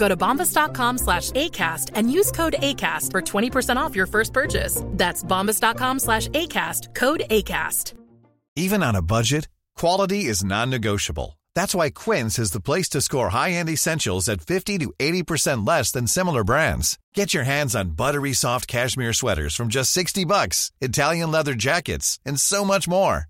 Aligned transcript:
Go 0.00 0.08
to 0.08 0.16
bombas.com 0.16 0.98
slash 0.98 1.30
ACAST 1.32 1.90
and 1.94 2.10
use 2.10 2.32
code 2.32 2.54
ACAST 2.58 3.10
for 3.10 3.20
20% 3.20 3.76
off 3.76 3.94
your 3.94 4.06
first 4.06 4.32
purchase. 4.32 4.82
That's 4.86 5.22
bombas.com 5.22 5.98
slash 5.98 6.28
ACAST, 6.28 6.94
code 6.94 7.22
ACAST. 7.30 7.92
Even 8.56 8.82
on 8.82 8.96
a 8.96 9.02
budget, 9.02 9.46
quality 9.76 10.24
is 10.24 10.42
non 10.42 10.70
negotiable. 10.70 11.38
That's 11.54 11.74
why 11.74 11.90
Quince 11.90 12.38
is 12.38 12.52
the 12.52 12.62
place 12.62 12.88
to 12.90 13.02
score 13.02 13.28
high 13.28 13.52
end 13.52 13.68
essentials 13.68 14.28
at 14.28 14.40
50 14.40 14.78
to 14.78 14.92
80% 14.98 15.66
less 15.66 15.92
than 15.92 16.06
similar 16.06 16.44
brands. 16.44 16.98
Get 17.14 17.34
your 17.34 17.44
hands 17.44 17.76
on 17.76 17.90
buttery 17.90 18.32
soft 18.32 18.66
cashmere 18.66 19.12
sweaters 19.12 19.54
from 19.54 19.68
just 19.68 19.92
60 19.92 20.24
bucks, 20.24 20.72
Italian 20.80 21.30
leather 21.30 21.54
jackets, 21.54 22.18
and 22.24 22.40
so 22.40 22.64
much 22.64 22.88
more. 22.88 23.29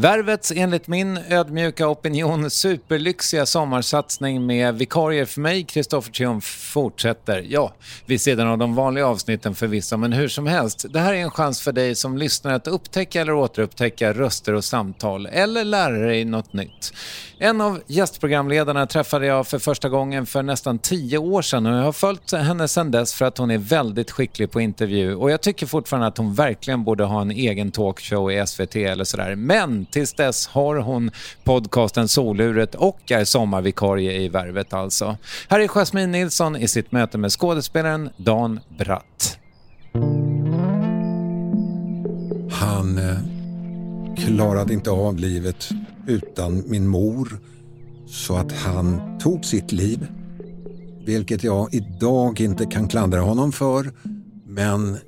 Värvets 0.00 0.52
enligt 0.56 0.88
min 0.88 1.18
ödmjuka 1.28 1.88
opinion 1.88 2.50
superlyxiga 2.50 3.46
sommarsatsning 3.46 4.46
med 4.46 4.74
vikarier 4.74 5.24
för 5.24 5.40
mig, 5.40 5.64
Kristoffer 5.64 6.12
Triumf, 6.12 6.44
fortsätter. 6.44 7.46
Ja, 7.48 7.72
vid 8.06 8.20
sidan 8.20 8.48
av 8.48 8.58
de 8.58 8.74
vanliga 8.74 9.06
avsnitten 9.06 9.54
förvisso, 9.54 9.96
men 9.96 10.12
hur 10.12 10.28
som 10.28 10.46
helst. 10.46 10.86
Det 10.90 11.00
här 11.00 11.14
är 11.14 11.18
en 11.18 11.30
chans 11.30 11.60
för 11.60 11.72
dig 11.72 11.94
som 11.94 12.18
lyssnar 12.18 12.52
att 12.52 12.66
upptäcka 12.66 13.20
eller 13.20 13.32
återupptäcka 13.32 14.12
röster 14.12 14.54
och 14.54 14.64
samtal 14.64 15.26
eller 15.26 15.64
lära 15.64 15.98
dig 15.98 16.24
något 16.24 16.52
nytt. 16.52 16.92
En 17.40 17.60
av 17.60 17.80
gästprogramledarna 17.86 18.86
träffade 18.86 19.26
jag 19.26 19.46
för 19.46 19.58
första 19.58 19.88
gången 19.88 20.26
för 20.26 20.42
nästan 20.42 20.78
tio 20.78 21.18
år 21.18 21.42
sedan 21.42 21.66
och 21.66 21.78
jag 21.78 21.82
har 21.82 21.92
följt 21.92 22.32
henne 22.32 22.68
sedan 22.68 22.90
dess 22.90 23.14
för 23.14 23.24
att 23.24 23.38
hon 23.38 23.50
är 23.50 23.58
väldigt 23.58 24.10
skicklig 24.10 24.50
på 24.50 24.60
intervju 24.60 25.14
och 25.14 25.30
jag 25.30 25.40
tycker 25.40 25.66
fortfarande 25.66 26.06
att 26.06 26.18
hon 26.18 26.34
verkligen 26.34 26.84
borde 26.84 27.04
ha 27.04 27.20
en 27.20 27.30
egen 27.30 27.72
talkshow 27.72 28.32
i 28.32 28.46
SVT 28.46 28.76
eller 28.76 29.04
sådär. 29.04 29.34
Men 29.34 29.87
tills 29.90 30.14
dess 30.14 30.46
har 30.46 30.76
hon 30.76 31.10
podcasten 31.44 32.08
Soluret 32.08 32.74
och 32.74 33.10
är 33.10 33.24
sommarvikarie 33.24 34.12
i 34.12 34.28
Värvet 34.28 34.72
alltså. 34.72 35.16
Här 35.48 35.60
är 35.60 35.68
Jasmine 35.68 36.12
Nilsson 36.12 36.56
i 36.56 36.68
sitt 36.68 36.92
möte 36.92 37.18
med 37.18 37.32
skådespelaren 37.32 38.10
Dan 38.16 38.60
Bratt. 38.78 39.38
Han 42.50 42.98
eh, 42.98 43.18
klarade 44.16 44.72
inte 44.72 44.90
av 44.90 45.16
livet 45.16 45.68
utan 46.06 46.62
min 46.66 46.88
mor 46.88 47.40
så 48.06 48.36
att 48.36 48.52
han 48.52 49.18
tog 49.18 49.44
sitt 49.44 49.72
liv. 49.72 50.06
Vilket 51.04 51.44
jag 51.44 51.74
idag 51.74 52.40
inte 52.40 52.66
kan 52.66 52.88
klandra 52.88 53.20
honom 53.20 53.52
för. 53.52 53.92
Men 54.46 54.98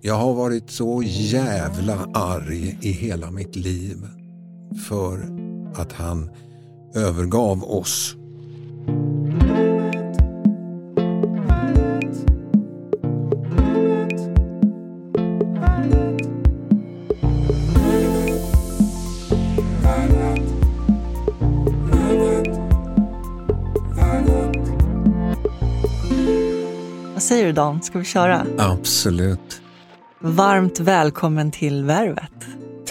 jag 0.00 0.14
har 0.14 0.34
varit 0.34 0.70
så 0.70 1.02
jävla 1.06 2.08
arg 2.14 2.78
i 2.80 2.92
hela 2.92 3.30
mitt 3.30 3.56
liv 3.56 3.96
för 4.88 5.28
att 5.74 5.92
han 5.92 6.30
övergav 6.94 7.64
oss. 7.64 8.16
Vad 27.14 27.22
säger 27.22 27.46
du 27.46 27.52
Dan, 27.52 27.82
ska 27.82 27.98
vi 27.98 28.04
köra? 28.04 28.46
Absolut. 28.58 29.60
Varmt 30.20 30.80
välkommen 30.80 31.50
till 31.50 31.84
Värvet, 31.84 32.32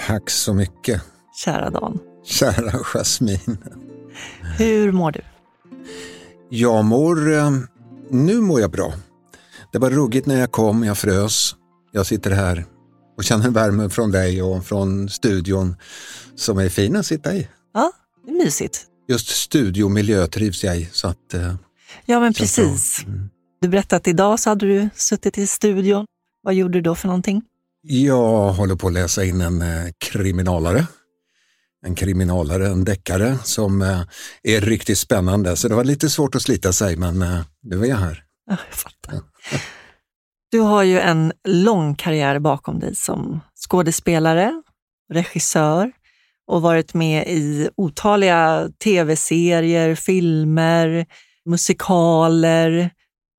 Tack 0.08 0.30
så 0.30 0.54
mycket, 0.54 1.02
kära 1.38 1.70
Dan. 1.70 2.00
kära 2.26 2.72
Jasmin. 2.84 3.58
Hur 4.58 4.92
mår 4.92 5.12
du? 5.12 5.22
Jag 6.50 6.86
mår... 6.86 7.34
eh, 7.34 7.52
Nu 8.10 8.42
mår 8.42 8.62
jag 8.62 8.72
bra. 8.72 8.94
Det 9.72 9.78
var 9.80 9.90
ruggigt 9.90 10.28
när 10.28 10.40
jag 10.40 10.52
kom, 10.52 10.84
jag 10.84 10.98
frös. 10.98 11.56
Jag 11.92 12.06
sitter 12.06 12.32
här 12.32 12.66
och 13.18 13.24
känner 13.24 13.50
värmen 13.50 13.90
från 13.90 14.12
dig 14.12 14.42
och 14.42 14.66
från 14.66 15.10
studion 15.10 15.76
som 16.36 16.58
är 16.58 16.70
fin 16.70 16.96
att 16.96 17.06
sitta 17.06 17.34
i. 17.36 17.48
Ja, 17.74 17.92
det 18.26 18.32
är 18.32 18.36
mysigt. 18.46 18.86
Just 19.08 19.28
studiomiljö 19.30 20.28
trivs 20.28 20.64
jag 20.64 20.78
i. 20.78 20.90
Så 20.92 21.08
att, 21.08 21.34
eh, 21.34 21.56
Ja, 22.06 22.20
men 22.20 22.34
känns 22.34 22.56
bra. 22.56 22.66
precis. 22.66 23.04
Mm. 23.06 23.30
Du 23.62 23.68
berättade 23.68 23.98
att 23.98 24.08
idag 24.08 24.40
så 24.40 24.50
hade 24.50 24.66
du 24.66 24.90
suttit 24.96 25.38
i 25.38 25.48
studion. 25.48 26.06
Vad 26.44 26.54
gjorde 26.54 26.74
du 26.74 26.82
då 26.82 26.96
för 26.96 27.08
någonting? 27.08 27.42
Jag 27.84 28.52
håller 28.54 28.76
på 28.76 28.88
att 28.88 28.94
läsa 28.94 29.26
in 29.26 29.42
en 29.42 29.62
eh, 29.62 29.92
kriminalare. 29.98 30.88
En 31.88 31.96
kriminalare, 31.96 32.68
en 32.68 32.86
deckare 32.86 33.38
som 33.44 33.82
eh, 33.82 34.02
är 34.44 34.62
riktigt 34.62 34.98
spännande. 34.98 35.56
Så 35.56 35.68
det 35.68 35.76
var 35.76 35.84
lite 35.84 36.10
svårt 36.10 36.36
att 36.36 36.42
slita 36.42 36.74
sig 36.74 36.96
men 36.96 37.22
eh, 37.22 37.40
nu 37.64 37.82
är 37.82 37.86
jag 37.86 37.98
här. 37.98 38.24
Ja, 38.50 38.58
jag 38.70 38.78
fattar. 38.78 39.22
Du 40.52 40.60
har 40.60 40.84
ju 40.84 41.00
en 41.00 41.34
lång 41.48 41.96
karriär 41.96 42.40
bakom 42.40 42.80
dig 42.80 42.96
som 42.96 43.40
skådespelare, 43.70 44.64
regissör 45.14 45.92
och 46.48 46.62
varit 46.62 46.94
med 46.94 47.28
i 47.28 47.70
otaliga 47.76 48.70
tv-serier, 48.84 49.96
filmer, 49.96 51.06
musikaler. 51.46 52.92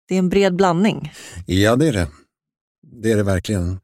Det 0.08 0.14
är 0.14 0.18
en 0.18 0.28
bred 0.28 0.56
blandning. 0.56 1.12
Ja, 1.46 1.76
det 1.76 1.88
är 1.88 1.92
det. 1.92 2.08
Det 3.02 3.12
är 3.12 3.16
det 3.16 3.22
verkligen. 3.22 3.80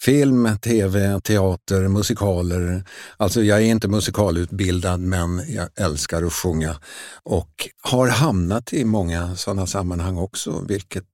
Film, 0.00 0.58
tv, 0.62 1.20
teater, 1.20 1.88
musikaler. 1.88 2.84
Alltså 3.16 3.42
jag 3.42 3.58
är 3.58 3.64
inte 3.64 3.88
musikalutbildad 3.88 5.00
men 5.00 5.42
jag 5.48 5.68
älskar 5.76 6.22
att 6.22 6.32
sjunga 6.32 6.80
och 7.22 7.68
har 7.82 8.08
hamnat 8.08 8.72
i 8.72 8.84
många 8.84 9.36
sådana 9.36 9.66
sammanhang 9.66 10.16
också 10.16 10.64
vilket 10.68 11.04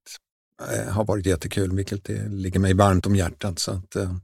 eh, 0.73 0.93
har 0.93 1.05
varit 1.05 1.27
jättekul, 1.27 1.77
vilket 1.77 2.05
det 2.05 2.29
ligger 2.29 2.61
mig 2.61 2.75
varmt 2.75 3.07
om 3.07 3.17
hjärtat. 3.17 3.59
Så 3.59 3.73
att, 3.73 3.97
eh, 3.97 4.15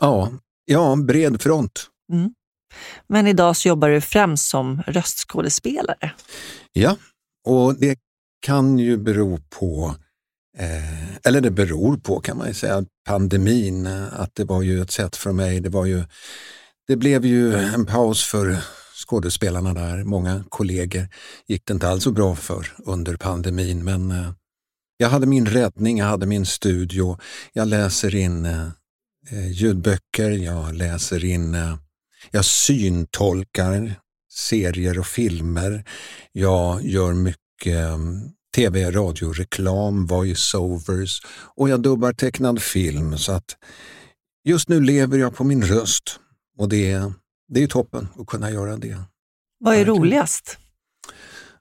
ja, 0.00 0.32
ja, 0.64 0.96
bred 0.96 1.42
front. 1.42 1.86
Men 3.06 3.26
idag 3.26 3.56
så 3.56 3.68
jobbar 3.68 3.88
du 3.88 4.00
främst 4.00 4.48
som 4.48 4.82
röstskådespelare. 4.86 6.12
Ja, 6.72 6.96
och 7.46 7.74
det 7.74 7.98
kan 8.40 8.78
ju 8.78 8.96
bero 8.96 9.38
på, 9.50 9.94
eh, 10.58 11.16
eller 11.24 11.40
det 11.40 11.50
beror 11.50 11.96
på 11.96 12.20
kan 12.20 12.38
man 12.38 12.48
ju 12.48 12.54
säga, 12.54 12.84
pandemin, 13.06 13.86
eh, 13.86 14.20
att 14.20 14.34
det 14.34 14.44
var 14.44 14.62
ju 14.62 14.82
ett 14.82 14.90
sätt 14.90 15.16
för 15.16 15.32
mig, 15.32 15.60
det 15.60 15.68
var 15.68 15.86
ju, 15.86 16.04
det 16.88 16.96
blev 16.96 17.26
ju 17.26 17.54
en 17.54 17.86
paus 17.86 18.24
för 18.24 18.56
skådespelarna 19.06 19.74
där, 19.74 20.04
många 20.04 20.44
kollegor 20.48 21.08
gick 21.46 21.66
det 21.66 21.72
inte 21.72 21.88
alls 21.88 22.04
så 22.04 22.10
bra 22.10 22.34
för 22.34 22.72
under 22.78 23.16
pandemin, 23.16 23.84
men 23.84 24.10
eh, 24.10 24.30
jag 24.96 25.08
hade 25.08 25.26
min 25.26 25.46
räddning, 25.46 25.98
jag 25.98 26.06
hade 26.06 26.26
min 26.26 26.46
studio, 26.46 27.18
jag 27.52 27.68
läser 27.68 28.14
in 28.14 28.46
eh, 28.46 28.68
eh 29.30 29.48
ljudböcker, 29.50 30.30
jag 30.30 30.74
läser 30.74 31.24
in, 31.24 31.54
eh, 31.54 31.76
jag 32.30 32.44
syntolkar 32.44 33.94
serier 34.36 34.98
och 34.98 35.06
filmer. 35.06 35.84
Jag 36.32 36.82
gör 36.82 37.12
mycket 37.12 37.76
mm, 37.76 38.30
tv, 38.56 38.90
radio, 38.90 39.32
reklam, 39.32 40.06
voiceovers 40.06 41.20
och 41.56 41.68
jag 41.68 41.80
dubbar 41.82 42.12
tecknad 42.12 42.62
film. 42.62 43.18
Så 43.18 43.32
att 43.32 43.44
just 44.44 44.68
nu 44.68 44.80
lever 44.80 45.18
jag 45.18 45.34
på 45.36 45.44
min 45.44 45.62
röst 45.64 46.20
och 46.58 46.68
det, 46.68 46.90
är- 46.92 47.12
det 47.48 47.62
är 47.62 47.66
toppen 47.66 48.08
att 48.18 48.26
kunna 48.26 48.50
göra 48.50 48.76
det. 48.76 48.96
Vad 49.60 49.74
är 49.74 49.78
Verkligen. 49.78 49.98
roligast? 50.00 50.58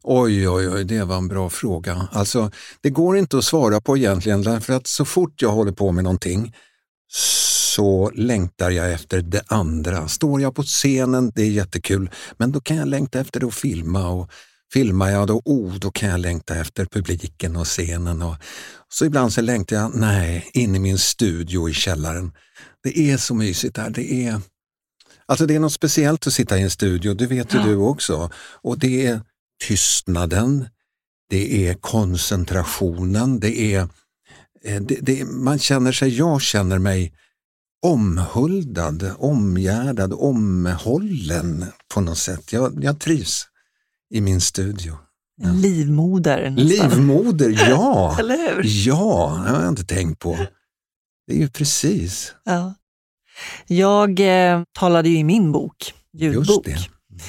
Oj, 0.03 0.49
oj, 0.49 0.69
oj, 0.69 0.83
det 0.83 1.03
var 1.03 1.17
en 1.17 1.27
bra 1.27 1.49
fråga. 1.49 2.07
Alltså, 2.11 2.51
det 2.81 2.89
går 2.89 3.17
inte 3.17 3.37
att 3.37 3.43
svara 3.43 3.81
på 3.81 3.97
egentligen 3.97 4.41
därför 4.41 4.73
att 4.73 4.87
så 4.87 5.05
fort 5.05 5.41
jag 5.41 5.49
håller 5.51 5.71
på 5.71 5.91
med 5.91 6.03
någonting 6.03 6.53
så 7.07 8.11
längtar 8.15 8.71
jag 8.71 8.91
efter 8.93 9.21
det 9.21 9.41
andra. 9.47 10.07
Står 10.07 10.41
jag 10.41 10.55
på 10.55 10.63
scenen, 10.63 11.31
det 11.35 11.41
är 11.41 11.49
jättekul, 11.51 12.09
men 12.37 12.51
då 12.51 12.61
kan 12.61 12.77
jag 12.77 12.87
längta 12.87 13.19
efter 13.19 13.47
att 13.47 13.53
filma 13.53 14.07
och 14.07 14.29
filmar 14.73 15.09
jag 15.09 15.27
då, 15.27 15.41
oh, 15.45 15.75
då 15.75 15.91
kan 15.91 16.09
jag 16.09 16.19
längta 16.19 16.55
efter 16.55 16.85
publiken 16.85 17.55
och 17.55 17.67
scenen. 17.67 18.21
Och, 18.21 18.35
så 18.89 19.05
ibland 19.05 19.33
så 19.33 19.41
längtar 19.41 19.75
jag, 19.75 19.95
nej, 19.95 20.49
in 20.53 20.75
i 20.75 20.79
min 20.79 20.97
studio 20.97 21.69
i 21.69 21.73
källaren. 21.73 22.31
Det 22.83 22.99
är 22.99 23.17
så 23.17 23.33
mysigt 23.33 23.75
där. 23.75 23.89
Det 23.89 24.27
är, 24.27 24.41
alltså 25.25 25.45
det 25.45 25.55
är 25.55 25.59
något 25.59 25.73
speciellt 25.73 26.27
att 26.27 26.33
sitta 26.33 26.59
i 26.59 26.61
en 26.61 26.69
studio, 26.69 27.13
det 27.13 27.27
vet 27.27 27.53
ju 27.53 27.59
du 27.59 27.75
också. 27.75 28.29
Och 28.61 28.79
det 28.79 29.05
är 29.05 29.21
tystnaden, 29.67 30.67
det 31.29 31.67
är 31.67 31.73
koncentrationen, 31.73 33.39
det 33.39 33.59
är, 33.75 33.81
eh, 34.63 34.81
det, 34.81 34.99
det, 35.01 35.25
man 35.25 35.59
känner 35.59 35.91
sig, 35.91 36.17
jag 36.17 36.41
känner 36.41 36.79
mig 36.79 37.13
omhuldad, 37.85 39.11
omgärdad, 39.17 40.13
omhållen 40.13 41.65
på 41.93 42.01
något 42.01 42.17
sätt. 42.17 42.53
Jag, 42.53 42.83
jag 42.83 42.99
trivs 42.99 43.47
i 44.15 44.21
min 44.21 44.41
studio. 44.41 44.97
En 45.41 45.61
livmoder 45.61 46.49
nästan. 46.49 46.89
Livmoder, 46.89 47.49
ja! 47.69 48.15
Eller 48.19 48.55
hur? 48.55 48.63
Ja, 48.65 49.41
det 49.45 49.51
har 49.51 49.59
jag 49.59 49.69
inte 49.69 49.85
tänkt 49.85 50.19
på. 50.19 50.37
Det 51.27 51.33
är 51.33 51.37
ju 51.37 51.49
precis, 51.49 52.33
Ja. 52.43 52.73
Jag 53.67 54.19
eh, 54.19 54.63
talade 54.79 55.09
ju 55.09 55.17
i 55.17 55.23
min 55.23 55.51
bok, 55.51 55.93
just 56.13 56.35
ljudbok, 56.35 56.65
det. 56.65 56.71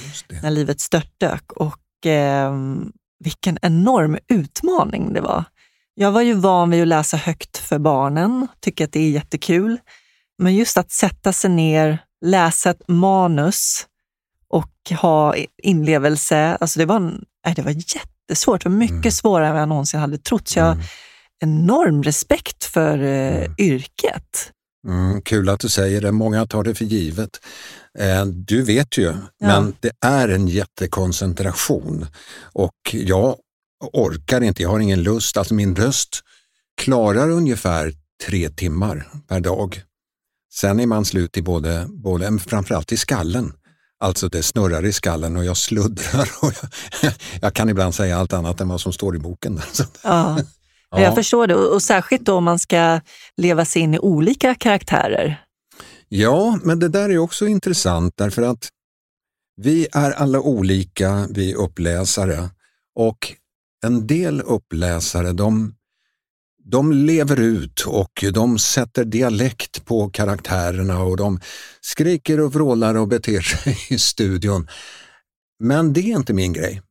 Just 0.07 0.29
det. 0.29 0.43
När 0.43 0.51
livet 0.51 0.81
störtdök 0.81 1.53
och 1.53 2.07
eh, 2.07 2.55
vilken 3.25 3.59
enorm 3.63 4.19
utmaning 4.29 5.13
det 5.13 5.21
var. 5.21 5.45
Jag 5.95 6.13
var 6.13 6.23
ju 6.23 6.35
van 6.35 6.71
vid 6.71 6.83
att 6.83 6.89
läsa 6.89 7.17
högt 7.17 7.59
för 7.59 7.79
barnen, 7.79 8.47
tycker 8.61 8.85
att 8.85 8.93
det 8.93 9.01
är 9.01 9.11
jättekul. 9.11 9.79
Men 10.39 10.55
just 10.55 10.77
att 10.77 10.91
sätta 10.91 11.33
sig 11.33 11.51
ner, 11.51 11.99
läsa 12.25 12.71
ett 12.71 12.89
manus 12.89 13.87
ha 14.95 15.35
inlevelse, 15.63 16.57
alltså 16.61 16.79
det 16.79 16.87
var, 16.87 17.01
nej, 17.01 17.55
det 17.57 17.63
var 17.63 17.71
jättesvårt. 17.71 18.63
Det 18.63 18.69
var 18.69 18.77
mycket 18.77 18.93
Mm. 18.97 19.11
svårare 19.13 19.47
än 19.47 19.53
vad 19.53 19.61
jag 19.63 19.69
någonsin 19.69 20.01
hade 20.01 20.19
trott. 20.19 20.49
Så 20.49 20.59
jag 20.59 20.65
har 20.65 20.73
Mm. 20.73 20.85
enorm 21.41 22.03
respekt 22.03 22.65
för 22.65 22.99
eh, 22.99 23.37
Mm. 23.37 23.55
yrket. 23.59 24.53
Mm, 24.89 25.23
kul 25.23 25.49
att 25.49 25.61
du 25.61 25.69
säger 25.69 26.01
det, 26.01 26.13
många 26.13 26.47
tar 26.47 26.65
det 26.65 26.75
för 26.75 26.85
givet. 26.85 27.31
Eh, 27.99 28.25
du 28.27 28.63
vet 28.63 28.99
ju, 28.99 29.15
men 29.41 29.75
det 29.81 29.91
är 30.01 30.29
en 30.29 30.49
jättekoncentration 30.49 32.07
och 32.53 32.75
jag 32.93 33.37
orkar 33.93 34.41
inte, 34.41 34.63
jag 34.63 34.71
har 34.71 34.81
ingen 34.81 35.03
lust. 35.03 35.37
Alltså 35.37 35.55
min 35.55 35.77
röst 35.77 36.21
klarar 36.83 37.31
ungefär 37.31 37.93
tre 38.27 38.51
timmar 38.51 39.09
per 39.29 39.41
dag. 39.41 39.83
Sen 40.55 40.81
är 40.81 40.87
man 40.87 41.05
slut 41.05 41.37
i 41.37 41.43
både, 41.43 41.87
både 41.89 42.39
framförallt 42.39 42.93
i 42.93 42.97
skallen. 42.97 43.53
Alltså 43.99 44.29
det 44.29 44.43
snurrar 44.43 44.85
i 44.85 44.93
skallen 44.93 45.37
och 45.37 45.45
jag 45.45 45.57
sluddrar 45.57 46.29
och 46.41 46.53
jag, 47.03 47.13
jag 47.41 47.55
kan 47.55 47.69
ibland 47.69 47.95
säga 47.95 48.19
allt 48.19 48.33
annat 48.33 48.61
än 48.61 48.69
vad 48.69 48.81
som 48.81 48.93
står 48.93 49.17
i 49.17 49.19
boken. 49.19 49.61
Ja. 50.03 50.39
ja. 50.91 51.01
Jag 51.01 51.15
förstår 51.15 51.47
det 51.47 51.55
och, 51.55 51.75
och 51.75 51.83
särskilt 51.83 52.23
då 52.23 52.35
om 52.35 52.45
man 52.45 52.59
ska 52.59 53.01
leva 53.37 53.65
sig 53.65 53.83
in 53.83 53.95
i 53.95 53.99
olika 53.99 54.55
karaktärer. 54.55 55.45
Ja, 56.09 56.59
men 56.63 56.79
det 56.79 56.89
där 56.89 57.09
är 57.09 57.19
också 57.19 57.47
intressant 57.47 58.15
därför 58.17 58.43
att 58.43 58.69
vi 59.57 59.89
är 59.93 60.11
alla 60.11 60.41
olika, 60.41 61.27
vi 61.31 61.55
uppläsare 61.55 62.51
och 62.95 63.33
en 63.85 64.07
del 64.07 64.41
uppläsare 64.41 65.33
de, 65.33 65.75
de 66.71 66.93
lever 66.93 67.41
ut 67.41 67.81
och 67.81 68.25
de 68.33 68.59
sätter 68.59 69.05
dialekt 69.05 69.85
på 69.85 70.11
karaktärerna 70.11 71.03
och 71.03 71.17
de 71.17 71.41
skriker 71.81 72.41
och 72.41 72.53
vrålar 72.55 72.95
och 72.95 73.09
beter 73.09 73.41
sig 73.41 73.79
i 73.95 73.99
studion. 73.99 74.69
Men 75.61 75.93
det 75.93 76.01
är 76.01 76.17
inte 76.17 76.35
min 76.35 76.53
grej. 76.53 76.83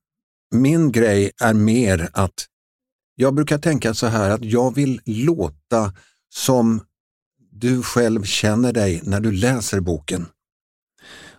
Min 0.56 0.92
grej 0.92 1.32
är 1.42 1.54
mer 1.54 2.10
att 2.14 2.46
jag 3.16 3.36
brukar 3.36 3.58
tänka 3.58 3.94
så 3.94 4.08
här 4.08 4.30
att 4.30 4.46
jag 4.46 4.76
vill 4.76 5.02
låta 5.06 5.94
som 6.34 6.82
du 7.52 7.84
själv 7.84 8.24
känner 8.24 8.74
dig 8.74 9.02
när 9.04 9.20
du 9.20 9.32
läser 9.32 9.80
boken. 9.80 10.26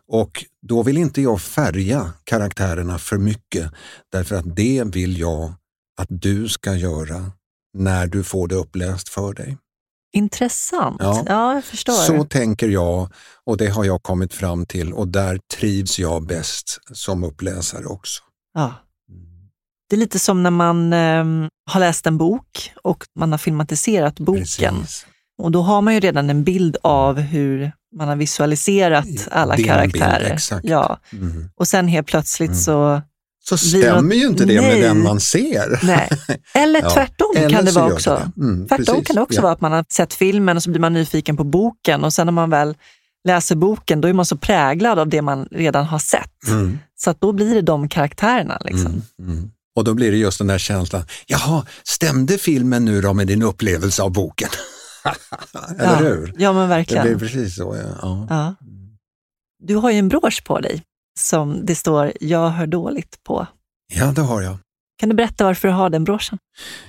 Och 0.09 0.45
då 0.63 0.83
vill 0.83 0.97
inte 0.97 1.23
jag 1.23 1.41
färga 1.41 2.13
karaktärerna 2.25 2.99
för 2.99 3.19
mycket 3.19 3.73
därför 4.13 4.37
att 4.37 4.57
det 4.57 4.85
vill 4.87 5.19
jag 5.19 5.55
att 5.97 6.09
du 6.11 6.49
ska 6.49 6.75
göra 6.75 7.33
när 7.79 8.07
du 8.07 8.25
får 8.25 8.49
det 8.49 8.55
uppläst 8.55 9.09
för 9.09 9.35
dig. 9.35 9.57
Intressant. 10.13 10.97
Ja, 11.01 11.25
ja 11.27 11.55
jag 11.55 11.65
förstår. 11.65 11.93
Så 11.93 12.25
tänker 12.25 12.69
jag 12.69 13.09
och 13.45 13.57
det 13.57 13.69
har 13.69 13.85
jag 13.85 14.03
kommit 14.03 14.35
fram 14.35 14.67
till 14.67 14.93
och 14.93 15.09
där 15.09 15.41
trivs 15.59 15.99
jag 15.99 16.27
bäst 16.27 16.79
som 16.93 17.25
uppläsare 17.25 17.85
också. 17.85 18.23
Ja. 18.55 18.75
Det 19.89 19.97
är 19.97 20.01
lite 20.01 20.19
som 20.19 20.43
när 20.43 20.51
man 20.51 20.93
eh, 20.93 21.49
har 21.71 21.81
läst 21.81 22.07
en 22.07 22.19
bok 22.19 22.73
och 22.83 23.05
man 23.19 23.31
har 23.31 23.39
filmatiserat 23.39 24.19
boken. 24.19 24.81
Precis. 24.81 25.07
Och 25.43 25.51
då 25.51 25.63
har 25.63 25.83
man 25.83 25.95
ju 25.95 26.01
redan 26.01 26.31
en 26.31 26.45
bild 26.45 26.77
av 26.83 27.19
hur 27.19 27.73
man 27.97 28.09
har 28.09 28.17
visualiserat 28.17 29.29
alla 29.31 29.57
Din 29.57 29.67
karaktärer. 29.67 30.21
Bild, 30.21 30.33
exakt. 30.33 30.65
Ja. 30.69 31.01
Mm. 31.13 31.51
Och 31.57 31.69
sen 31.69 31.89
helt 31.89 32.07
plötsligt 32.07 32.51
mm. 32.51 32.61
så 32.61 33.03
så 33.49 33.59
stämmer 33.59 34.15
ju 34.15 34.27
inte 34.27 34.45
det 34.45 34.61
nej. 34.61 34.81
med 34.81 34.91
den 34.91 35.03
man 35.03 35.21
ser. 35.21 35.81
Nej. 35.83 36.09
Eller 36.55 36.81
ja. 36.83 36.91
tvärtom 36.91 37.33
Eller 37.37 37.51
kan 37.51 37.65
det 37.65 37.71
vara 37.71 37.93
också. 37.93 38.31
Det. 38.37 38.43
Mm, 38.43 38.69
tvärtom 38.69 38.85
precis. 38.85 39.07
kan 39.07 39.17
det 39.17 39.23
också 39.23 39.39
ja. 39.39 39.43
vara 39.43 39.53
att 39.53 39.61
man 39.61 39.73
har 39.73 39.85
sett 39.89 40.15
filmen 40.15 40.57
och 40.57 40.63
så 40.63 40.71
blir 40.71 40.81
man 40.81 40.93
nyfiken 40.93 41.37
på 41.37 41.45
boken 41.45 42.05
och 42.05 42.13
sen 42.13 42.27
när 42.27 42.33
man 42.33 42.51
väl 42.51 42.77
läser 43.29 43.57
boken 43.57 44.01
då 44.01 44.09
är 44.09 44.13
man 44.13 44.27
så 44.27 44.37
präglad 44.37 44.99
av 44.99 45.09
det 45.09 45.23
man 45.23 45.49
redan 45.51 45.85
har 45.85 45.99
sett. 45.99 46.49
Mm. 46.49 46.79
Så 46.97 47.11
att 47.11 47.21
då 47.21 47.33
blir 47.33 47.55
det 47.55 47.63
de 47.63 47.89
karaktärerna. 47.89 48.59
Liksom. 48.65 49.03
Mm, 49.19 49.33
mm. 49.33 49.51
och 49.77 49.85
då 49.85 49.95
blir 49.95 50.11
det 50.11 50.17
just 50.17 50.39
den 50.39 50.47
där 50.47 50.59
känslan, 50.59 51.05
jaha, 51.27 51.67
stämde 51.85 52.39
filmen 52.39 52.85
nu 52.85 53.01
då 53.01 53.13
med 53.13 53.27
din 53.27 53.43
upplevelse 53.43 54.03
av 54.03 54.13
boken? 54.13 54.49
Eller 55.79 55.93
ja. 55.93 55.97
hur? 55.97 56.35
Ja, 56.39 56.53
men 56.53 56.69
verkligen. 56.69 57.07
Det 57.07 57.15
blir 57.15 57.29
precis 57.29 57.57
så. 57.57 57.77
Ja. 58.03 58.27
ja. 58.31 58.55
Du 59.59 59.77
har 59.77 59.91
ju 59.91 59.99
en 59.99 60.09
brosch 60.09 60.45
på 60.45 60.61
dig 60.61 60.83
som 61.19 61.67
det 61.67 61.75
står 61.75 62.13
“Jag 62.21 62.51
hör 62.51 62.67
dåligt” 62.67 63.23
på. 63.25 63.47
Ja, 63.95 64.13
det 64.13 64.23
har 64.23 64.43
jag. 64.43 64.59
Kan 64.99 65.09
du 65.09 65.15
berätta 65.15 65.45
varför 65.45 65.69
du 65.69 65.75
har 65.75 65.91
den 65.91 66.05
broschen? 66.05 66.39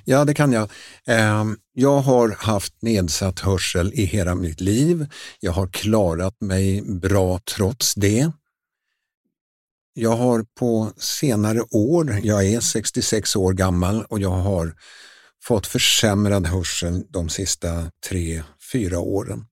Ja, 0.06 0.26
det 0.26 0.34
kan 0.34 0.52
jag. 0.52 0.70
Ehm, 1.08 1.58
jag 1.74 2.00
har 2.00 2.36
haft 2.40 2.82
nedsatt 2.82 3.40
hörsel 3.40 3.94
i 3.94 4.06
hela 4.06 4.36
mitt 4.36 4.62
liv. 4.62 5.08
Jag 5.40 5.52
har 5.52 5.68
klarat 5.68 6.42
mig 6.42 6.82
bra 6.82 7.40
trots 7.56 7.96
det. 7.96 8.32
Jag 9.94 10.18
har 10.18 10.46
på 10.60 10.92
senare 10.98 11.62
år, 11.72 12.20
jag 12.24 12.46
är 12.46 12.60
66 12.60 13.36
år 13.36 13.54
gammal 13.54 14.06
och 14.10 14.20
jag 14.20 14.30
har 14.30 14.74
fått 15.44 15.68
försämrad 15.68 16.48
hörsel 16.48 17.04
de 17.10 17.30
sista 17.30 17.92
tre, 18.10 18.44
fyra 18.72 19.00
åren. 19.00 19.46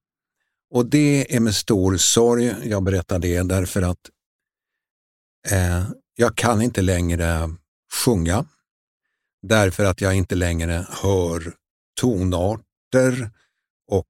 Och 0.72 0.86
det 0.86 1.36
är 1.36 1.40
med 1.40 1.56
stor 1.56 1.98
sorg 1.98 2.56
jag 2.64 2.84
berättar 2.84 3.20
det 3.20 3.44
därför 3.44 3.82
att 3.82 3.98
eh, 5.52 5.84
jag 6.16 6.36
kan 6.36 6.62
inte 6.62 6.82
längre 6.82 7.50
sjunga 8.06 8.46
därför 9.42 9.86
att 9.86 10.02
jag 10.02 10.16
inte 10.16 10.36
längre 10.36 10.88
hör 10.90 11.54
tonarter 12.02 13.32
och 13.92 14.08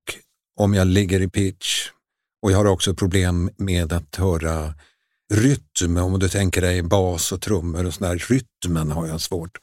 om 0.60 0.74
jag 0.74 0.88
ligger 0.88 1.22
i 1.22 1.30
pitch 1.30 1.90
och 2.42 2.52
jag 2.52 2.58
har 2.58 2.66
också 2.66 2.94
problem 2.94 3.50
med 3.58 3.94
att 3.94 4.16
höra 4.16 4.74
rytm, 5.34 5.98
om 5.98 6.20
du 6.20 6.30
tänker 6.30 6.62
dig 6.62 6.82
bas 6.82 7.32
och 7.32 7.42
trummor 7.42 7.86
och 7.86 7.94
sån 7.94 8.08
där, 8.08 8.18
rytmen 8.30 8.92
har 8.92 9.08
jag 9.08 9.22
svårt. 9.22 9.58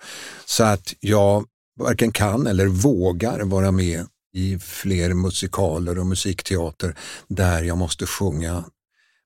Så 0.45 0.65
att 0.65 0.95
jag 1.01 1.45
varken 1.81 2.13
kan 2.13 2.47
eller 2.47 2.67
vågar 2.67 3.41
vara 3.41 3.71
med 3.71 4.07
i 4.35 4.59
fler 4.59 5.15
musikaler 5.15 5.99
och 5.99 6.07
musikteater 6.07 6.97
där 7.29 7.63
jag 7.63 7.79
måste 7.79 8.07
sjunga 8.07 8.65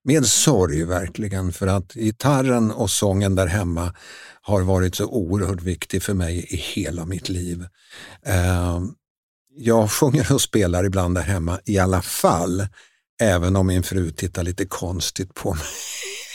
med 0.07 0.27
sorg 0.27 0.85
verkligen 0.85 1.53
för 1.53 1.67
att 1.67 1.93
gitarren 1.93 2.71
och 2.71 2.91
sången 2.91 3.35
där 3.35 3.47
hemma 3.47 3.95
har 4.43 4.63
varit 4.63 4.95
så 4.95 5.07
oerhört 5.07 5.63
viktig 5.63 6.03
för 6.03 6.15
mig 6.15 6.47
i 6.49 6.57
hela 6.57 7.07
mitt 7.07 7.29
liv. 7.29 7.67
Ehm, 8.25 8.95
jag 9.57 9.91
sjunger 9.91 10.33
och 10.33 10.41
spelar 10.41 10.85
ibland 10.85 11.15
där 11.15 11.23
hemma 11.23 11.61
i 11.65 11.79
alla 11.79 12.03
fall, 12.03 12.67
även 13.21 13.57
om 13.57 13.67
min 13.67 13.83
fru 13.83 14.11
tittar 14.11 14.43
lite 14.43 14.67
konstigt 14.67 15.35
på 15.35 15.55
mig. 15.55 15.63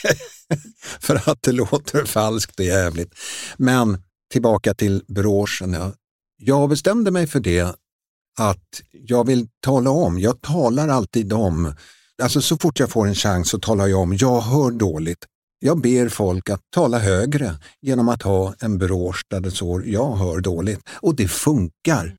för 0.99 1.29
att 1.29 1.41
det 1.41 1.51
låter 1.51 2.05
falskt 2.05 2.59
och 2.59 2.65
jävligt. 2.65 3.13
Men 3.57 4.03
tillbaka 4.31 4.73
till 4.73 5.03
broschen. 5.07 5.93
Jag 6.37 6.69
bestämde 6.69 7.11
mig 7.11 7.27
för 7.27 7.39
det 7.39 7.75
att 8.39 8.81
jag 8.91 9.27
vill 9.27 9.47
tala 9.59 9.89
om, 9.89 10.19
jag 10.19 10.41
talar 10.41 10.87
alltid 10.87 11.33
om 11.33 11.73
Alltså 12.21 12.41
så 12.41 12.57
fort 12.57 12.79
jag 12.79 12.89
får 12.89 13.07
en 13.07 13.15
chans 13.15 13.49
så 13.49 13.59
talar 13.59 13.87
jag 13.87 13.99
om, 13.99 14.17
jag 14.19 14.41
hör 14.41 14.71
dåligt. 14.71 15.25
Jag 15.59 15.81
ber 15.81 16.09
folk 16.09 16.49
att 16.49 16.61
tala 16.75 16.99
högre 16.99 17.55
genom 17.81 18.09
att 18.09 18.21
ha 18.21 18.53
en 18.59 18.77
brosch 18.77 19.21
där 19.29 19.39
det 19.39 19.51
står 19.51 19.87
jag 19.87 20.15
hör 20.15 20.39
dåligt. 20.39 20.79
Och 21.01 21.15
det 21.15 21.27
funkar. 21.27 22.15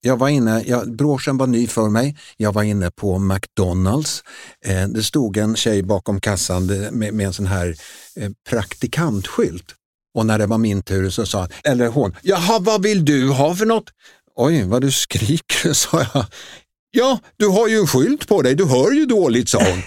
Jag 0.00 0.16
var 0.16 0.28
inne, 0.28 0.62
jag, 0.66 0.96
broschen 0.96 1.36
var 1.36 1.46
ny 1.46 1.66
för 1.66 1.88
mig. 1.88 2.16
Jag 2.36 2.52
var 2.52 2.62
inne 2.62 2.90
på 2.90 3.18
McDonalds. 3.18 4.22
Eh, 4.64 4.88
det 4.88 5.02
stod 5.02 5.36
en 5.36 5.56
tjej 5.56 5.82
bakom 5.82 6.20
kassan 6.20 6.66
med, 6.66 7.14
med 7.14 7.26
en 7.26 7.32
sån 7.32 7.46
här 7.46 7.76
eh, 8.16 8.30
praktikantskylt. 8.50 9.74
Och 10.14 10.26
när 10.26 10.38
det 10.38 10.46
var 10.46 10.58
min 10.58 10.82
tur 10.82 11.10
så 11.10 11.26
sa 11.26 11.48
eller 11.64 11.88
hon, 11.88 12.16
jaha 12.22 12.58
vad 12.58 12.82
vill 12.82 13.04
du 13.04 13.28
ha 13.28 13.54
för 13.54 13.66
något? 13.66 13.90
Oj, 14.36 14.62
vad 14.62 14.82
du 14.82 14.92
skriker, 14.92 15.72
sa 15.72 16.06
jag. 16.14 16.26
Ja, 16.96 17.18
du 17.36 17.48
har 17.48 17.68
ju 17.68 17.78
en 17.78 17.86
skylt 17.86 18.28
på 18.28 18.42
dig, 18.42 18.54
du 18.54 18.64
hör 18.66 18.92
ju 18.92 19.06
dåligt, 19.06 19.48
sa 19.48 19.58
hon. 19.58 19.82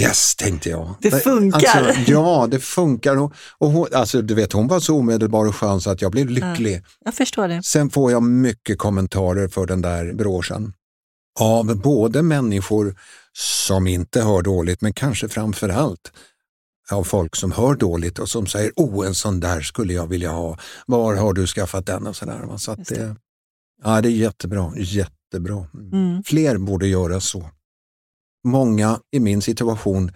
Yes, 0.00 0.36
tänkte 0.36 0.70
jag. 0.70 0.94
Det 1.00 1.10
funkar. 1.10 1.82
Alltså, 1.84 2.12
ja, 2.12 2.46
det 2.50 2.60
funkar. 2.60 3.16
Och, 3.16 3.32
och 3.58 3.70
hon, 3.70 3.86
alltså, 3.92 4.22
du 4.22 4.34
vet, 4.34 4.52
hon 4.52 4.68
var 4.68 4.80
så 4.80 4.96
omedelbar 4.96 5.46
och 5.46 5.56
skön 5.56 5.80
så 5.80 5.90
att 5.90 6.02
jag 6.02 6.12
blev 6.12 6.28
lycklig. 6.30 6.76
Ja, 6.76 6.90
jag 7.04 7.14
förstår 7.14 7.48
det. 7.48 7.62
Sen 7.62 7.90
får 7.90 8.10
jag 8.12 8.22
mycket 8.22 8.78
kommentarer 8.78 9.48
för 9.48 9.66
den 9.66 9.82
där 9.82 10.12
broschen. 10.12 10.72
Av 11.40 11.76
både 11.76 12.22
människor 12.22 12.94
som 13.32 13.86
inte 13.86 14.22
hör 14.22 14.42
dåligt, 14.42 14.80
men 14.80 14.92
kanske 14.92 15.28
framför 15.28 15.68
allt 15.68 16.12
av 16.90 17.04
folk 17.04 17.36
som 17.36 17.52
hör 17.52 17.74
dåligt 17.74 18.18
och 18.18 18.28
som 18.28 18.46
säger 18.46 18.72
oh, 18.76 19.06
en 19.06 19.14
sån 19.14 19.40
där 19.40 19.60
skulle 19.60 19.92
jag 19.92 20.06
vilja 20.06 20.30
ha. 20.30 20.58
Var 20.86 21.14
har 21.14 21.32
du 21.32 21.46
skaffat 21.46 21.86
den? 21.86 22.06
och 22.06 22.16
sådär. 22.16 22.56
Så 22.56 22.72
att 22.72 22.86
det, 22.86 23.16
ja, 23.84 24.00
det 24.00 24.08
är 24.08 24.10
jättebra. 24.10 24.72
Jätte 24.76 25.12
jättebra. 25.34 25.66
Mm. 25.92 26.22
Fler 26.22 26.58
borde 26.58 26.86
göra 26.86 27.20
så. 27.20 27.50
Många 28.46 29.00
i 29.12 29.20
min 29.20 29.42
situation, 29.42 30.12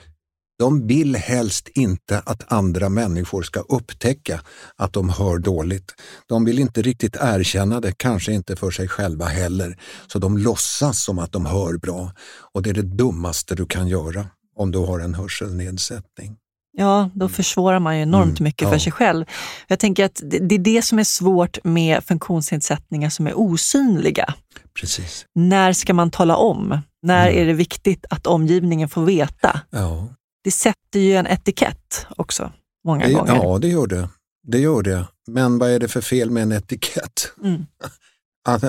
de 0.58 0.86
vill 0.86 1.16
helst 1.16 1.68
inte 1.68 2.18
att 2.18 2.52
andra 2.52 2.88
människor 2.88 3.42
ska 3.42 3.60
upptäcka 3.60 4.40
att 4.76 4.92
de 4.92 5.08
hör 5.08 5.38
dåligt. 5.38 5.94
De 6.26 6.44
vill 6.44 6.58
inte 6.58 6.82
riktigt 6.82 7.16
erkänna 7.20 7.80
det, 7.80 7.92
kanske 7.96 8.32
inte 8.32 8.56
för 8.56 8.70
sig 8.70 8.88
själva 8.88 9.24
heller. 9.24 9.78
Så 10.12 10.18
de 10.18 10.38
låtsas 10.38 11.02
som 11.02 11.18
att 11.18 11.32
de 11.32 11.46
hör 11.46 11.78
bra. 11.78 12.12
Och 12.54 12.62
det 12.62 12.70
är 12.70 12.74
det 12.74 12.96
dummaste 12.96 13.54
du 13.54 13.66
kan 13.66 13.88
göra 13.88 14.26
om 14.56 14.70
du 14.70 14.78
har 14.78 15.00
en 15.00 15.14
hörselnedsättning. 15.14 16.36
Ja, 16.78 17.10
då 17.14 17.28
försvårar 17.28 17.78
man 17.78 17.96
ju 17.96 18.02
enormt 18.02 18.40
mm, 18.40 18.44
mycket 18.44 18.62
ja. 18.62 18.70
för 18.70 18.78
sig 18.78 18.92
själv. 18.92 19.24
Jag 19.68 19.78
tänker 19.78 20.04
att 20.04 20.22
det 20.24 20.54
är 20.54 20.58
det 20.58 20.82
som 20.82 20.98
är 20.98 21.04
svårt 21.04 21.58
med 21.64 22.04
funktionsnedsättningar 22.04 23.10
som 23.10 23.26
är 23.26 23.38
osynliga. 23.38 24.34
Precis. 24.80 25.26
När 25.34 25.72
ska 25.72 25.94
man 25.94 26.10
tala 26.10 26.36
om? 26.36 26.78
När 27.02 27.28
mm. 27.28 27.42
är 27.42 27.46
det 27.46 27.52
viktigt 27.52 28.06
att 28.10 28.26
omgivningen 28.26 28.88
får 28.88 29.04
veta? 29.04 29.60
Ja. 29.70 30.08
Det 30.44 30.50
sätter 30.50 31.00
ju 31.00 31.16
en 31.16 31.26
etikett 31.26 32.06
också, 32.16 32.52
många 32.84 33.06
det, 33.06 33.12
gånger. 33.12 33.34
Ja, 33.34 33.58
det 33.58 33.68
gör 33.68 33.86
det. 33.86 34.08
Det 34.46 34.58
gör 34.58 34.82
det. 34.82 35.06
Men 35.26 35.58
vad 35.58 35.70
är 35.70 35.80
det 35.80 35.88
för 35.88 36.00
fel 36.00 36.30
med 36.30 36.42
en 36.42 36.52
etikett? 36.52 37.32
Mm. 37.44 37.66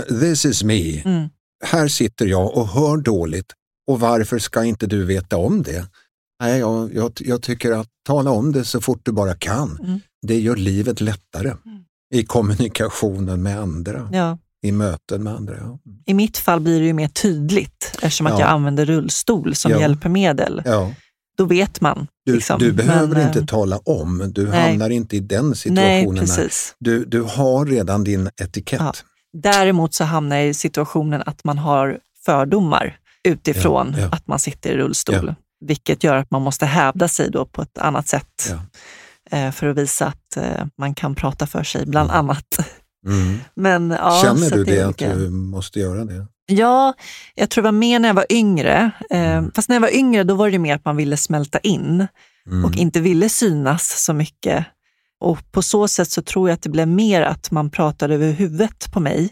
This 0.21 0.45
is 0.45 0.63
me. 0.63 1.01
Mm. 1.01 1.29
Här 1.65 1.87
sitter 1.87 2.25
jag 2.25 2.57
och 2.57 2.67
hör 2.67 2.97
dåligt 2.97 3.53
och 3.87 3.99
varför 3.99 4.39
ska 4.39 4.63
inte 4.63 4.87
du 4.87 5.05
veta 5.05 5.37
om 5.37 5.63
det? 5.63 5.85
Nej, 6.39 6.59
jag, 6.59 6.93
jag, 6.93 7.11
jag, 7.15 7.41
tycker 7.41 7.71
att 7.71 7.87
tala 8.05 8.31
om 8.31 8.51
det 8.51 8.65
så 8.65 8.81
fort 8.81 9.01
du 9.03 9.11
bara 9.11 9.33
kan. 9.33 9.79
Mm. 9.83 9.99
Det 10.27 10.39
gör 10.39 10.55
livet 10.55 11.01
lättare 11.01 11.47
mm. 11.47 11.83
i 12.13 12.23
kommunikationen 12.23 13.43
med 13.43 13.59
andra. 13.59 14.09
Ja. 14.11 14.37
I 14.61 14.71
möten 14.71 15.23
med 15.23 15.33
andra. 15.33 15.55
Ja. 15.59 15.79
I 16.05 16.13
mitt 16.13 16.37
fall 16.37 16.59
blir 16.59 16.79
det 16.79 16.85
ju 16.85 16.93
mer 16.93 17.07
tydligt 17.07 17.91
eftersom 17.93 18.27
ja. 18.27 18.33
att 18.33 18.39
jag 18.39 18.49
använder 18.49 18.85
rullstol 18.85 19.55
som 19.55 19.71
hjälpmedel. 19.71 20.61
Ja. 20.65 20.93
Då 21.37 21.45
vet 21.45 21.81
man. 21.81 22.07
Du, 22.25 22.33
liksom. 22.33 22.59
du 22.59 22.71
behöver 22.71 23.15
Men, 23.15 23.27
inte 23.27 23.39
äh... 23.39 23.45
tala 23.45 23.77
om, 23.77 24.31
du 24.35 24.47
nej. 24.47 24.69
hamnar 24.69 24.89
inte 24.89 25.15
i 25.15 25.19
den 25.19 25.55
situationen. 25.55 26.15
Nej, 26.15 26.19
precis. 26.19 26.75
Du, 26.79 27.05
du 27.05 27.21
har 27.21 27.65
redan 27.65 28.03
din 28.03 28.29
etikett. 28.41 29.03
Däremot 29.33 29.93
så 29.93 30.03
hamnar 30.03 30.35
jag 30.35 30.47
i 30.47 30.53
situationen 30.53 31.23
att 31.25 31.43
man 31.43 31.57
har 31.57 31.99
fördomar 32.25 32.97
utifrån 33.23 33.95
att 34.11 34.27
man 34.27 34.39
sitter 34.39 34.69
i 34.69 34.77
rullstol. 34.77 35.35
Vilket 35.65 36.03
gör 36.03 36.15
att 36.15 36.31
man 36.31 36.41
måste 36.41 36.65
hävda 36.65 37.07
sig 37.07 37.31
då 37.31 37.45
på 37.45 37.61
ett 37.61 37.77
annat 37.77 38.07
sätt 38.07 38.49
Ja. 38.49 39.37
eh, 39.37 39.51
för 39.51 39.67
att 39.67 39.77
visa 39.77 40.05
att 40.07 40.37
eh, 40.37 40.65
man 40.77 40.95
kan 40.95 41.15
prata 41.15 41.47
för 41.47 41.63
sig, 41.63 41.85
bland 41.85 42.09
Mm. 42.09 42.19
annat. 42.19 42.45
Mm. 43.05 43.39
Men, 43.55 43.91
ja, 43.91 44.21
Känner 44.23 44.49
du 44.51 44.63
det 44.63 44.81
att 44.81 44.97
du 44.97 45.29
måste 45.29 45.79
göra 45.79 46.05
det? 46.05 46.27
Ja, 46.51 46.93
jag 47.35 47.49
tror 47.49 47.61
det 47.61 47.67
var 47.67 47.71
mer 47.71 47.99
när 47.99 48.09
jag 48.09 48.13
var 48.13 48.25
yngre. 48.29 48.91
Eh, 49.09 49.19
Mm. 49.37 49.51
Fast 49.55 49.69
när 49.69 49.75
jag 49.75 49.81
var 49.81 49.95
yngre 49.95 50.23
då 50.23 50.35
var 50.35 50.49
det 50.51 50.59
mer 50.59 50.75
att 50.75 50.85
man 50.85 50.95
ville 50.97 51.17
smälta 51.17 51.59
in 51.59 52.07
Mm. 52.47 52.65
och 52.65 52.75
inte 52.77 52.99
ville 52.99 53.29
synas 53.29 54.03
så 54.05 54.13
mycket. 54.13 54.65
Och 55.21 55.51
på 55.51 55.61
så 55.61 55.87
sätt 55.87 56.09
så 56.11 56.21
tror 56.21 56.49
jag 56.49 56.53
att 56.53 56.61
det 56.61 56.69
blev 56.69 56.87
mer 56.87 57.21
att 57.21 57.51
man 57.51 57.69
pratade 57.69 58.13
över 58.15 58.31
huvudet 58.31 58.91
på 58.91 58.99
mig. 58.99 59.29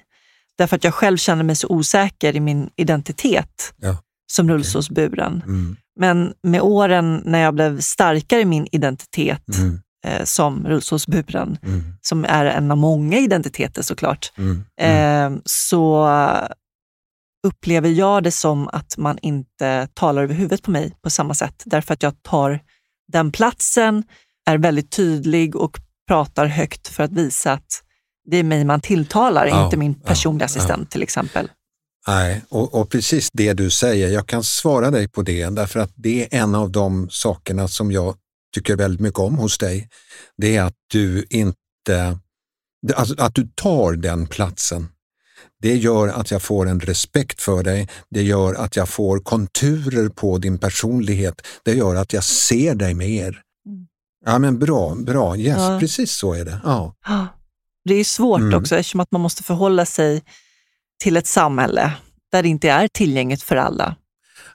Därför 0.57 0.75
att 0.75 0.83
jag 0.83 0.93
själv 0.93 1.17
kände 1.17 1.43
mig 1.43 1.55
så 1.55 1.67
osäker 1.67 2.35
i 2.35 2.39
min 2.39 2.69
identitet 2.75 3.73
Ja, 3.77 3.97
som 4.31 4.49
rullstolsburen. 4.49 5.41
Mm. 5.45 5.75
Men 5.97 6.33
med 6.43 6.61
åren 6.61 7.21
när 7.25 7.39
jag 7.39 7.53
blev 7.53 7.79
starkare 7.79 8.41
i 8.41 8.45
min 8.45 8.67
identitet 8.71 9.43
Mm. 9.57 9.79
eh, 10.05 10.23
som 10.23 10.67
rullstolsburen, 10.67 11.57
Mm. 11.63 11.83
som 12.01 12.25
är 12.25 12.45
en 12.45 12.71
av 12.71 12.77
många 12.77 13.17
identiteter 13.17 13.81
såklart, 13.81 14.31
Mm. 14.37 14.63
Mm. 14.81 15.33
eh, 15.33 15.39
så 15.45 16.07
upplever 17.47 17.89
jag 17.89 18.23
det 18.23 18.31
som 18.31 18.67
att 18.67 18.97
man 18.97 19.17
inte 19.21 19.87
talar 19.93 20.23
över 20.23 20.33
huvudet 20.33 20.61
på 20.63 20.71
mig 20.71 20.93
på 21.01 21.09
samma 21.09 21.33
sätt. 21.33 21.61
Därför 21.65 21.93
att 21.93 22.03
jag 22.03 22.23
tar 22.23 22.59
den 23.11 23.31
platsen, 23.31 24.03
är 24.49 24.57
väldigt 24.57 24.91
tydlig 24.91 25.55
och 25.55 25.77
pratar 26.07 26.45
högt 26.45 26.87
för 26.87 27.03
att 27.03 27.11
visa 27.11 27.51
att 27.53 27.83
det 28.29 28.37
är 28.37 28.43
mig 28.43 28.65
man 28.65 28.81
tilltalar, 28.81 29.45
Ja, 29.47 29.65
inte 29.65 29.77
min 29.77 29.93
personliga 29.93 30.45
assistent 30.45 30.91
till 30.91 31.03
exempel. 31.03 31.49
Nej, 32.07 32.41
och, 32.49 32.73
och 32.73 32.89
precis 32.89 33.29
det 33.33 33.53
du 33.53 33.69
säger, 33.69 34.07
jag 34.09 34.27
kan 34.27 34.43
svara 34.43 34.91
dig 34.91 35.07
på 35.07 35.21
det 35.21 35.49
därför 35.49 35.79
att 35.79 35.91
det 35.95 36.23
är 36.35 36.41
en 36.41 36.55
av 36.55 36.71
de 36.71 37.07
sakerna 37.11 37.67
som 37.67 37.91
jag 37.91 38.15
tycker 38.55 38.75
väldigt 38.75 39.01
mycket 39.01 39.19
om 39.19 39.35
hos 39.35 39.57
dig. 39.57 39.89
Det 40.37 40.55
är 40.55 40.63
att 40.63 40.75
du 40.91 41.25
inte, 41.29 42.17
alltså 42.95 43.15
att 43.17 43.35
du 43.35 43.47
tar 43.55 43.93
den 43.93 44.27
platsen. 44.27 44.87
Det 45.61 45.75
gör 45.75 46.07
att 46.07 46.31
jag 46.31 46.41
får 46.41 46.67
en 46.67 46.79
respekt 46.79 47.41
för 47.41 47.63
dig, 47.63 47.89
det 48.09 48.23
gör 48.23 48.53
att 48.53 48.75
jag 48.75 48.89
får 48.89 49.19
konturer 49.19 50.09
på 50.09 50.37
din 50.37 50.57
personlighet, 50.57 51.41
det 51.63 51.73
gör 51.73 51.95
att 51.95 52.13
jag 52.13 52.23
ser 52.23 52.75
dig 52.75 52.93
mer. 52.93 53.41
Mm. 53.65 53.87
Ja 54.25 54.39
men 54.39 54.59
bra, 54.59 54.95
bra, 54.95 55.37
yes, 55.37 55.57
Ja. 55.57 55.77
precis 55.79 56.17
så 56.17 56.33
är 56.33 56.45
det. 56.45 56.59
Ja. 56.63 56.95
Ja. 57.07 57.27
Det 57.85 57.93
är 57.93 58.03
svårt 58.03 58.39
Mm. 58.41 58.59
också 58.59 58.75
eftersom 58.75 58.99
att 58.99 59.11
man 59.11 59.21
måste 59.21 59.43
förhålla 59.43 59.85
sig 59.85 60.23
till 60.97 61.17
ett 61.17 61.27
samhälle 61.27 61.93
där 62.31 62.43
det 62.43 62.49
inte 62.49 62.69
är 62.69 62.87
tillgängligt 62.87 63.43
för 63.43 63.55
alla. 63.55 63.95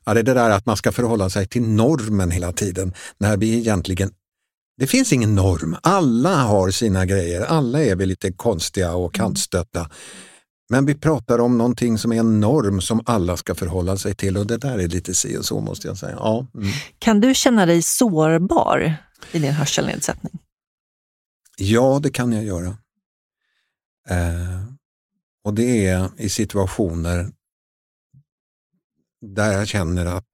Ja, 0.04 0.14
det 0.14 0.20
är 0.20 0.24
det 0.24 0.34
där 0.34 0.50
att 0.50 0.66
man 0.66 0.76
ska 0.76 0.92
förhålla 0.92 1.30
sig 1.30 1.46
till 1.46 1.62
normen 1.62 2.30
hela 2.30 2.52
tiden, 2.52 2.94
när 3.18 3.36
vi 3.36 3.58
egentligen 3.58 4.10
det 4.76 4.86
finns 4.86 5.12
ingen 5.12 5.34
norm. 5.34 5.76
Alla 5.82 6.34
har 6.34 6.70
sina 6.70 7.06
grejer. 7.06 7.40
Alla 7.40 7.82
är 7.82 7.96
vi 7.96 8.06
lite 8.06 8.32
konstiga 8.32 8.94
och 8.94 9.14
kantstötta. 9.14 9.90
Men 10.70 10.86
vi 10.86 10.94
pratar 10.94 11.38
om 11.38 11.58
någonting 11.58 11.98
som 11.98 12.12
är 12.12 12.16
en 12.16 12.40
norm 12.40 12.80
som 12.80 13.02
alla 13.06 13.36
ska 13.36 13.54
förhålla 13.54 13.96
sig 13.96 14.14
till 14.14 14.36
och 14.36 14.46
det 14.46 14.56
där 14.56 14.78
är 14.78 14.88
lite 14.88 15.14
si 15.14 15.36
och 15.36 15.44
så 15.44 15.60
måste 15.60 15.88
jag 15.88 15.96
säga. 15.96 16.16
Ja, 16.18 16.46
mm. 16.54 16.68
Kan 16.98 17.20
du 17.20 17.34
känna 17.34 17.66
dig 17.66 17.82
sårbar 17.82 18.96
i 19.32 19.38
din 19.38 19.52
hörselnedsättning? 19.52 20.38
ja 21.56 22.00
det 22.02 22.10
kan 22.10 22.32
jag 22.32 22.44
göra. 22.44 22.76
Eh, 24.08 24.71
och 25.44 25.54
det 25.54 25.86
är 25.86 26.10
i 26.18 26.28
situationer 26.28 27.32
där 29.22 29.52
jag 29.52 29.68
känner 29.68 30.06
att 30.06 30.24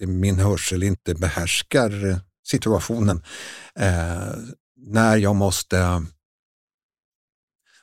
min 0.00 0.38
hörsel 0.38 0.82
inte 0.82 1.14
behärskar 1.14 2.20
situationen. 2.46 3.22
Eh, 3.78 4.32
när 4.76 5.16
jag 5.16 5.36
måste... 5.36 6.06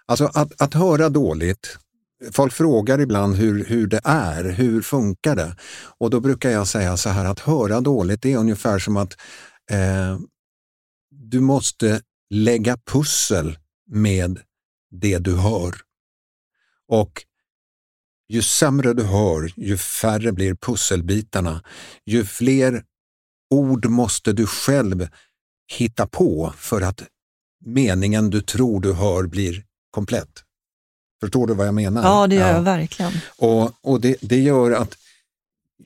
Alltså 0.06 0.26
att, 0.26 0.62
att 0.62 0.74
höra 0.74 1.10
dåligt, 1.10 1.78
folk 2.32 2.54
frågar 2.54 3.00
ibland 3.00 3.36
hur, 3.36 3.66
hur 3.66 3.88
det 3.88 4.02
är, 4.04 4.44
hur 4.44 4.82
funkar 4.82 5.36
det? 5.36 5.56
Och 5.98 6.10
då 6.10 6.20
brukar 6.20 6.50
jag 6.50 6.68
säga 6.68 6.98
så 6.98 7.10
här 7.10 7.26
att 7.26 7.40
höra 7.40 7.82
dåligt 7.82 8.22
det 8.22 8.34
är 8.34 8.38
ungefär 8.38 8.80
som 8.80 8.98
att 8.98 9.14
eh, 9.72 10.20
du 11.10 11.40
måste 11.40 12.02
lägga 12.30 12.78
pussel 12.78 13.58
med 13.88 14.40
det 14.92 15.20
du 15.20 15.36
hör. 15.36 15.76
Och 16.88 17.24
ju 18.30 18.42
sämre 18.42 18.94
du 18.94 19.04
hör, 19.04 19.54
ju 19.56 19.78
färre 19.78 20.32
blir 20.32 20.56
pusselbitarna. 20.56 21.64
Ju 22.06 22.26
fler 22.26 22.84
ord 23.50 23.86
måste 23.86 24.34
du 24.34 24.48
själv 24.48 25.08
hitta 25.68 26.08
på 26.08 26.54
för 26.58 26.82
att 26.82 27.04
meningen 27.66 28.30
du 28.30 28.42
tror 28.42 28.82
du 28.82 28.94
hör 28.94 29.24
blir 29.24 29.64
komplett. 29.92 30.44
Förstår 31.22 31.48
du 31.48 31.54
vad 31.54 31.68
jag 31.68 31.74
menar? 31.74 32.04
Ja, 32.04 32.28
det 32.28 32.36
gör 32.36 32.52
jag 32.52 32.62
verkligen. 32.62 33.12
Och, 33.38 33.72
och 33.82 34.02
det, 34.02 34.18
det 34.22 34.40
gör 34.40 34.72
att 34.72 34.98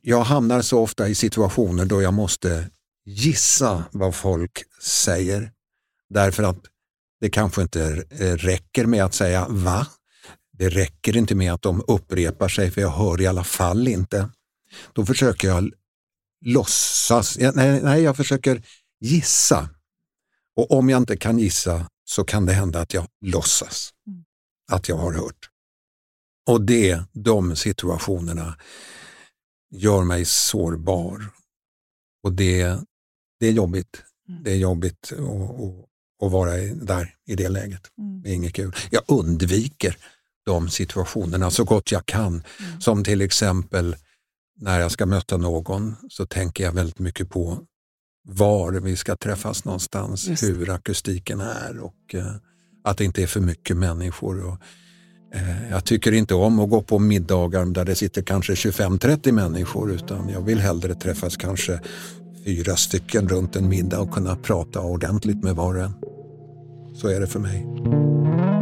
jag 0.01 0.21
hamnar 0.23 0.61
så 0.61 0.79
ofta 0.79 1.07
i 1.07 1.15
situationer 1.15 1.85
då 1.85 2.01
jag 2.01 2.13
måste 2.13 2.69
gissa 3.05 3.83
vad 3.91 4.15
folk 4.15 4.63
säger. 4.81 5.51
Därför 6.09 6.43
att 6.43 6.59
det 7.19 7.29
kanske 7.29 7.61
inte 7.61 8.03
eh, 8.09 8.33
räcker 8.33 8.85
med 8.85 9.03
att 9.05 9.13
säga 9.13 9.47
va? 9.49 9.87
Det 10.57 10.69
räcker 10.69 11.17
inte 11.17 11.35
med 11.35 11.53
att 11.53 11.61
de 11.61 11.83
upprepar 11.87 12.47
sig 12.47 12.71
för 12.71 12.81
jag 12.81 12.89
hör 12.89 13.21
i 13.21 13.27
alla 13.27 13.43
fall 13.43 13.87
inte. 13.87 14.29
Då 14.93 15.05
försöker 15.05 15.47
jag 15.47 15.71
låtsas, 16.45 17.37
nej, 17.37 17.81
nej 17.81 18.01
jag 18.01 18.17
försöker 18.17 18.63
gissa. 18.99 19.69
Och 20.55 20.71
om 20.71 20.89
jag 20.89 20.97
inte 20.97 21.17
kan 21.17 21.39
gissa 21.39 21.89
så 22.05 22.23
kan 22.23 22.45
det 22.45 22.53
hända 22.53 22.81
att 22.81 22.93
jag 22.93 23.07
låtsas 23.21 23.93
att 24.71 24.89
jag 24.89 24.95
har 24.95 25.13
hört. 25.13 25.49
Och 26.47 26.61
det, 26.61 27.03
de 27.11 27.55
situationerna 27.55 28.57
gör 29.71 30.03
mig 30.03 30.25
sårbar. 30.25 31.29
Och 32.23 32.33
det, 32.33 32.79
det 33.39 33.47
är 33.47 33.51
jobbigt. 33.51 34.03
Det 34.43 34.51
är 34.51 34.55
jobbigt 34.55 35.11
att, 35.11 35.19
att, 35.19 36.25
att 36.25 36.31
vara 36.31 36.51
där 36.73 37.15
i 37.25 37.35
det 37.35 37.49
läget. 37.49 37.81
Det 38.23 38.29
är 38.29 38.33
inget 38.33 38.53
kul. 38.53 38.75
Jag 38.91 39.03
undviker 39.07 39.97
de 40.47 40.69
situationerna 40.69 41.51
så 41.51 41.63
gott 41.63 41.91
jag 41.91 42.05
kan. 42.05 42.43
Som 42.79 43.03
till 43.03 43.21
exempel 43.21 43.95
när 44.59 44.79
jag 44.79 44.91
ska 44.91 45.05
möta 45.05 45.37
någon 45.37 45.95
så 46.09 46.25
tänker 46.25 46.63
jag 46.63 46.71
väldigt 46.71 46.99
mycket 46.99 47.29
på 47.29 47.59
var 48.27 48.71
vi 48.71 48.95
ska 48.95 49.15
träffas 49.15 49.65
någonstans, 49.65 50.27
Just. 50.27 50.43
hur 50.43 50.69
akustiken 50.69 51.41
är 51.41 51.79
och 51.79 52.15
eh, 52.15 52.35
att 52.83 52.97
det 52.97 53.05
inte 53.05 53.23
är 53.23 53.27
för 53.27 53.39
mycket 53.39 53.77
människor. 53.77 54.45
Och, 54.45 54.57
eh, 55.33 55.69
jag 55.69 55.85
tycker 55.85 56.11
inte 56.11 56.33
om 56.35 56.59
att 56.59 56.69
gå 56.69 56.81
på 56.81 56.99
middagar 56.99 57.65
där 57.65 57.85
det 57.85 57.95
sitter 57.95 58.21
kanske 58.21 58.53
25-30 58.53 59.31
människor 59.31 59.91
utan 59.91 60.29
jag 60.29 60.41
vill 60.41 60.59
hellre 60.59 60.95
träffas 60.95 61.37
kanske 61.37 61.79
fyra 62.45 62.75
stycken 62.75 63.29
runt 63.29 63.55
en 63.55 63.69
middag 63.69 63.99
och 63.99 64.11
kunna 64.11 64.35
prata 64.35 64.81
ordentligt 64.81 65.43
med 65.43 65.55
var 65.55 65.75
och 65.75 65.83
en. 65.83 65.93
Så 66.95 67.07
är 67.07 67.19
det 67.19 67.27
för 67.27 67.39
mig. 67.39 68.56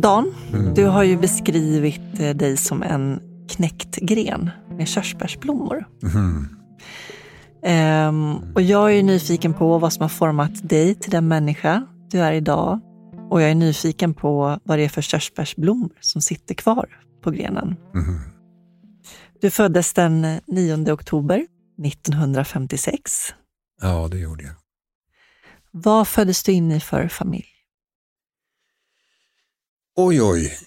Dan, 0.00 0.34
Mm. 0.52 0.74
du 0.74 0.84
har 0.84 1.02
ju 1.02 1.16
beskrivit 1.16 2.20
eh, 2.20 2.36
dig 2.36 2.56
som 2.56 2.82
en 2.82 3.20
knäckt 3.48 3.96
gren 3.96 4.50
med 4.70 4.88
körsbärsblommor. 4.88 5.84
Mhm. 6.02 6.48
Ehm, 7.62 8.36
och 8.54 8.62
jag 8.62 8.92
är 8.94 9.02
nyfiken 9.02 9.54
på 9.54 9.78
vad 9.78 9.92
som 9.92 10.02
har 10.02 10.08
format 10.08 10.68
dig 10.68 10.94
till 10.94 11.10
den 11.10 11.28
människa 11.28 11.86
du 12.10 12.18
är 12.20 12.32
idag. 12.32 12.80
Och 13.30 13.42
jag 13.42 13.50
är 13.50 13.54
nyfiken 13.54 14.14
på 14.14 14.58
vad 14.64 14.78
det 14.78 14.84
är 14.84 14.88
för 14.88 15.02
körsbärsblommor 15.02 15.92
som 16.00 16.22
sitter 16.22 16.54
kvar 16.54 16.88
på 17.22 17.30
grenen. 17.30 17.76
Mhm. 17.94 18.20
Du 19.40 19.50
föddes 19.50 19.92
den 19.92 20.40
9 20.46 20.92
oktober 20.92 21.46
1956. 21.84 23.34
Ja, 23.82 24.08
det 24.10 24.18
gjorde 24.18 24.44
jag. 24.44 24.54
Vad 25.70 26.08
föddes 26.08 26.42
du 26.42 26.52
in 26.52 26.72
i 26.72 26.80
för 26.80 27.08
familj? 27.08 27.46
Oj, 29.96 30.22
oj. 30.22 30.58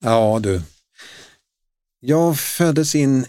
Ja 0.00 0.38
du. 0.42 0.62
Jag 2.00 2.38
föddes 2.38 2.94
in 2.94 3.26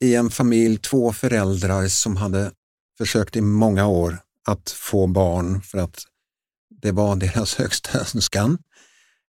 i 0.00 0.14
en 0.14 0.30
familj, 0.30 0.78
två 0.78 1.12
föräldrar 1.12 1.88
som 1.88 2.16
hade 2.16 2.52
försökt 2.98 3.36
i 3.36 3.40
många 3.40 3.86
år 3.86 4.18
att 4.46 4.70
få 4.70 5.06
barn 5.06 5.62
för 5.62 5.78
att 5.78 6.02
det 6.70 6.92
var 6.92 7.16
deras 7.16 7.54
högsta 7.58 7.98
önskan. 7.98 8.58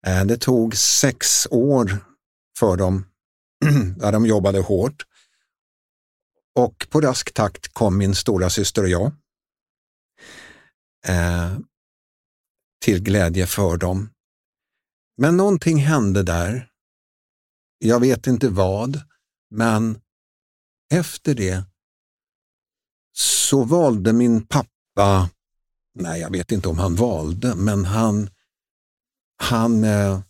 Eh, 0.06 0.26
det 0.26 0.38
tog 0.38 0.76
sex 0.76 1.48
år 1.52 2.06
för 2.60 2.78
dem, 2.78 3.06
där 3.98 4.12
de 4.12 4.26
jobbade 4.26 4.60
hårt. 4.60 5.04
Och 6.56 6.88
på 6.90 7.02
rask 7.02 7.34
takt 7.34 7.74
kom 7.74 7.98
min 7.98 8.16
stora 8.16 8.50
syster 8.50 8.84
och 8.84 8.90
jag. 8.90 9.12
Eh, 11.06 11.58
till 12.82 13.04
glädje 13.04 13.48
för 13.48 13.78
dem. 13.78 14.13
Men 15.18 15.38
någonting 15.38 15.78
hände 15.78 16.24
där. 16.24 16.70
Jag 17.78 18.00
vet 18.00 18.28
inte 18.28 18.50
vad, 18.50 19.02
men 19.50 20.02
efter 20.94 21.36
det 21.36 21.64
så 23.14 23.64
valde 23.64 24.14
min 24.14 24.48
pappa, 24.48 25.30
nej 25.96 26.22
jag 26.22 26.32
vet 26.32 26.52
inte 26.52 26.70
om 26.70 26.78
han 26.78 26.96
valde, 26.96 27.56
men 27.56 27.86
han, 27.86 28.30
han, 29.38 29.84
eh, 29.84 30.22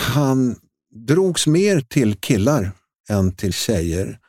han 0.00 0.60
drogs 0.90 1.46
mer 1.46 1.80
till 1.80 2.16
killar 2.20 2.72
än 3.08 3.36
till 3.36 3.52
tjejer. 3.52 4.20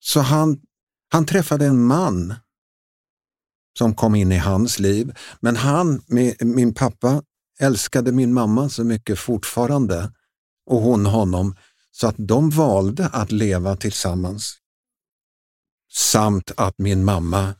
Så 0.00 0.20
han, 0.20 0.60
han 1.08 1.26
träffade 1.26 1.66
en 1.66 1.84
man 1.84 2.34
som 3.78 3.94
kom 3.94 4.14
in 4.14 4.32
i 4.32 4.38
hans 4.38 4.78
liv. 4.78 5.12
Men 5.40 5.56
han, 5.56 6.02
min 6.40 6.74
pappa, 6.74 7.22
älskade 7.62 8.12
min 8.12 8.32
mamma 8.32 8.68
så 8.68 8.84
mycket 8.84 9.18
fortfarande 9.18 10.12
och 10.66 10.80
hon 10.80 11.06
honom 11.06 11.56
så 11.90 12.06
att 12.06 12.14
de 12.18 12.50
valde 12.50 13.08
att 13.08 13.32
leva 13.32 13.76
tillsammans. 13.76 14.58
Samt 15.92 16.52
att 16.56 16.78
min 16.78 17.04
mamma 17.04 17.54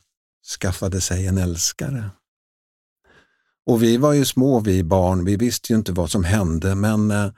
skaffade 0.59 1.01
sig 1.01 1.27
en 1.27 1.37
älskare. 1.37 2.09
Och 3.65 3.83
vi 3.83 3.97
var 3.97 4.13
ju 4.13 4.25
små 4.25 4.59
vi 4.59 4.83
barn, 4.83 5.25
vi 5.25 5.37
visste 5.37 5.73
ju 5.73 5.77
inte 5.77 5.91
vad 5.91 6.11
som 6.11 6.23
hände 6.23 6.75
men 6.75 7.11
eh, 7.11 7.31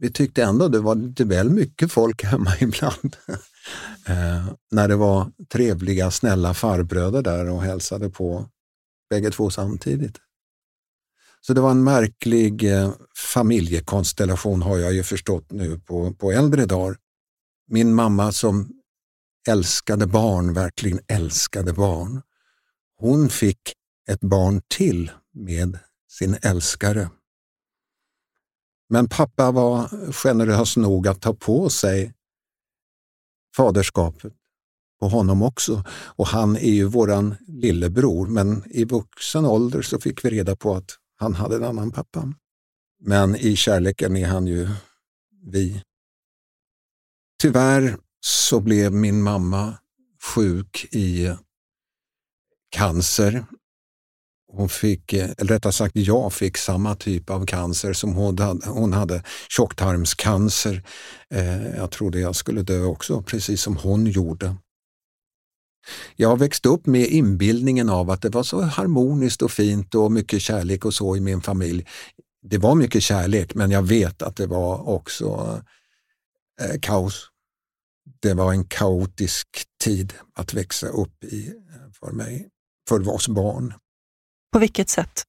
vi 0.00 0.12
tyckte 0.12 0.42
ändå 0.42 0.68
det 0.68 0.80
var 0.80 0.94
lite 0.94 1.24
väl 1.24 1.50
mycket 1.50 1.92
folk 1.92 2.22
hemma 2.24 2.52
ibland. 2.60 3.16
eh, 4.06 4.48
när 4.70 4.88
det 4.88 4.96
var 4.96 5.32
trevliga, 5.48 6.10
snälla 6.10 6.54
farbröder 6.54 7.22
där 7.22 7.50
och 7.50 7.62
hälsade 7.62 8.10
på 8.10 8.48
bägge 9.10 9.30
två 9.30 9.50
samtidigt. 9.50 10.18
Så 11.40 11.54
det 11.54 11.60
var 11.60 11.70
en 11.70 11.84
märklig 11.84 12.72
eh, 12.72 12.92
familjekonstellation 13.34 14.62
har 14.62 14.78
jag 14.78 14.92
ju 14.92 15.02
förstått 15.02 15.50
nu 15.50 15.78
på, 15.78 16.14
på 16.14 16.32
äldre 16.32 16.66
dagar. 16.66 16.96
Min 17.68 17.94
mamma 17.94 18.32
som 18.32 18.72
älskade 19.48 20.06
barn, 20.06 20.52
verkligen 20.52 21.00
älskade 21.08 21.72
barn. 21.72 22.22
Hon 22.96 23.28
fick 23.28 23.72
ett 24.10 24.20
barn 24.20 24.62
till 24.68 25.10
med 25.34 25.78
sin 26.10 26.36
älskare. 26.42 27.10
Men 28.88 29.08
pappa 29.08 29.50
var 29.50 29.88
generös 30.12 30.76
nog 30.76 31.08
att 31.08 31.20
ta 31.20 31.34
på 31.34 31.70
sig 31.70 32.14
faderskapet 33.56 34.32
på 35.00 35.08
honom 35.08 35.42
också. 35.42 35.84
Och 35.90 36.26
han 36.26 36.56
är 36.56 36.70
ju 36.70 36.84
våran 36.84 37.34
lillebror, 37.46 38.26
men 38.26 38.62
i 38.66 38.84
vuxen 38.84 39.44
ålder 39.44 39.82
så 39.82 39.98
fick 40.00 40.24
vi 40.24 40.30
reda 40.30 40.56
på 40.56 40.74
att 40.74 40.96
han 41.18 41.34
hade 41.34 41.56
en 41.56 41.64
annan 41.64 41.90
pappa. 41.90 42.32
Men 43.00 43.36
i 43.36 43.56
kärleken 43.56 44.16
är 44.16 44.26
han 44.26 44.46
ju 44.46 44.68
vi. 45.44 45.82
Tyvärr 47.42 47.98
så 48.20 48.60
blev 48.60 48.92
min 48.92 49.22
mamma 49.22 49.78
sjuk 50.34 50.86
i 50.90 51.36
cancer 52.70 53.44
hon 54.52 54.68
fick, 54.68 55.12
eller 55.12 55.44
rättare 55.44 55.72
sagt 55.72 55.96
jag 55.96 56.32
fick 56.32 56.56
samma 56.56 56.94
typ 56.94 57.30
av 57.30 57.46
cancer 57.46 57.92
som 57.92 58.14
hon 58.14 58.38
hade. 58.38 58.66
Hon 58.66 58.92
hade 58.92 59.22
tjocktarmscancer. 59.48 60.82
Eh, 61.30 61.76
jag 61.76 61.90
trodde 61.90 62.20
jag 62.20 62.36
skulle 62.36 62.62
dö 62.62 62.82
också, 62.82 63.22
precis 63.22 63.62
som 63.62 63.76
hon 63.76 64.06
gjorde. 64.06 64.56
Jag 66.16 66.28
har 66.28 66.36
växt 66.36 66.66
upp 66.66 66.86
med 66.86 67.06
inbildningen 67.06 67.88
av 67.88 68.10
att 68.10 68.22
det 68.22 68.28
var 68.28 68.42
så 68.42 68.62
harmoniskt 68.62 69.42
och 69.42 69.50
fint 69.50 69.94
och 69.94 70.12
mycket 70.12 70.42
kärlek 70.42 70.84
och 70.84 70.94
så 70.94 71.16
i 71.16 71.20
min 71.20 71.40
familj. 71.40 71.86
Det 72.42 72.58
var 72.58 72.74
mycket 72.74 73.02
kärlek 73.02 73.54
men 73.54 73.70
jag 73.70 73.82
vet 73.82 74.22
att 74.22 74.36
det 74.36 74.46
var 74.46 74.88
också 74.88 75.60
eh, 76.60 76.80
kaos. 76.80 77.26
Det 78.20 78.34
var 78.34 78.52
en 78.52 78.64
kaotisk 78.64 79.48
tid 79.84 80.14
att 80.34 80.54
växa 80.54 80.86
upp 80.86 81.24
i 81.24 81.52
för 82.00 82.12
mig, 82.12 82.48
för 82.88 83.08
oss 83.08 83.28
barn. 83.28 83.74
På 84.52 84.58
vilket 84.58 84.88
sätt? 84.88 85.22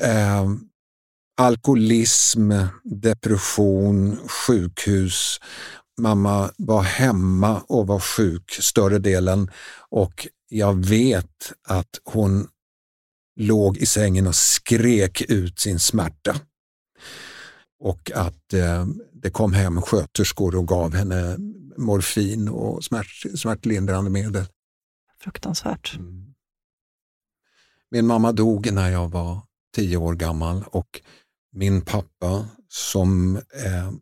Eh, 0.00 0.46
alkoholism, 1.36 2.52
depression, 2.84 4.18
sjukhus. 4.28 5.40
Mamma 6.00 6.50
var 6.56 6.82
hemma 6.82 7.60
och 7.68 7.86
var 7.86 8.00
sjuk 8.00 8.50
större 8.50 8.98
delen 8.98 9.50
och 9.88 10.28
jag 10.48 10.86
vet 10.86 11.52
att 11.68 12.00
hon 12.04 12.48
låg 13.36 13.76
i 13.76 13.86
sängen 13.86 14.26
och 14.26 14.34
skrek 14.34 15.22
ut 15.28 15.60
sin 15.60 15.78
smärta. 15.78 16.36
Och 17.80 18.10
att 18.14 18.52
eh, 18.52 18.86
det 19.12 19.30
kom 19.30 19.52
hem 19.52 19.82
sköterskor 19.82 20.56
och 20.56 20.68
gav 20.68 20.94
henne 20.94 21.36
morfin 21.76 22.48
och 22.48 22.84
smärt, 22.84 23.38
smärtlindrande 23.38 24.10
medel. 24.10 24.44
Fruktansvärt. 25.20 25.96
Mm. 25.96 26.34
Min 27.90 28.06
mamma 28.06 28.32
dog 28.32 28.72
när 28.72 28.90
jag 28.90 29.08
var 29.08 29.40
tio 29.74 29.96
år 29.96 30.14
gammal 30.14 30.64
och 30.66 31.00
min 31.52 31.80
pappa 31.80 32.48
som 32.68 33.36
eh, 33.36 33.92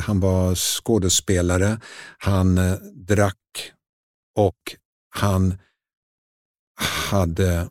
han 0.00 0.20
var 0.20 0.54
skådespelare, 0.54 1.80
han 2.18 2.58
eh, 2.58 2.74
drack 2.94 3.72
och 4.36 4.76
han 5.10 5.58
hade 7.10 7.70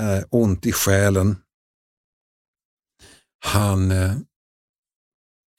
eh, 0.00 0.24
ont 0.30 0.66
i 0.66 0.72
själen. 0.72 1.36
Han 3.38 3.90
eh, 3.90 4.16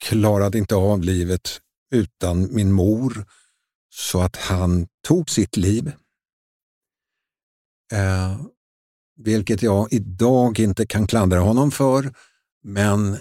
klarade 0.04 0.58
inte 0.58 0.74
av 0.74 1.02
livet 1.02 1.60
utan 1.90 2.54
min 2.54 2.72
mor 2.72 3.26
så 3.90 4.20
att 4.20 4.36
han 4.36 4.86
tog 5.06 5.30
sitt 5.30 5.56
liv. 5.56 5.92
Eh, 7.92 8.40
vilket 9.16 9.62
jag 9.62 9.92
idag 9.92 10.58
inte 10.58 10.86
kan 10.86 11.06
klandra 11.06 11.40
honom 11.40 11.70
för. 11.70 12.14
Men 12.62 13.18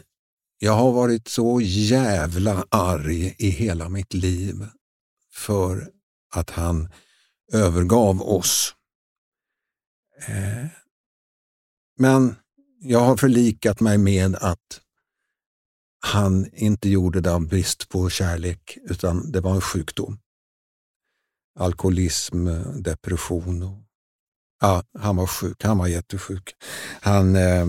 jag 0.57 0.73
har 0.73 0.91
varit 0.91 1.27
så 1.27 1.61
jävla 1.61 2.65
arg 2.69 3.35
i 3.37 3.49
hela 3.49 3.89
mitt 3.89 4.13
liv 4.13 4.67
för 5.33 5.91
att 6.31 6.49
han 6.49 6.89
övergav 7.53 8.21
oss. 8.21 8.75
Eh, 10.27 10.67
men 11.97 12.35
jag 12.79 12.99
har 12.99 13.17
förlikat 13.17 13.79
mig 13.79 13.97
med 13.97 14.35
att 14.35 14.81
han 15.99 16.49
inte 16.53 16.89
gjorde 16.89 17.21
det 17.21 17.33
av 17.33 17.47
brist 17.47 17.89
på 17.89 18.09
kärlek 18.09 18.77
utan 18.83 19.31
det 19.31 19.41
var 19.41 19.55
en 19.55 19.61
sjukdom. 19.61 20.19
Alkoholism, 21.59 22.47
depression 22.81 23.63
och 23.63 23.85
Ja, 24.59 24.83
han 24.99 25.15
var 25.15 25.27
sjuk. 25.27 25.63
Han 25.63 25.77
var 25.77 25.87
jättesjuk. 25.87 26.55
Han 27.01 27.35
eh, 27.35 27.67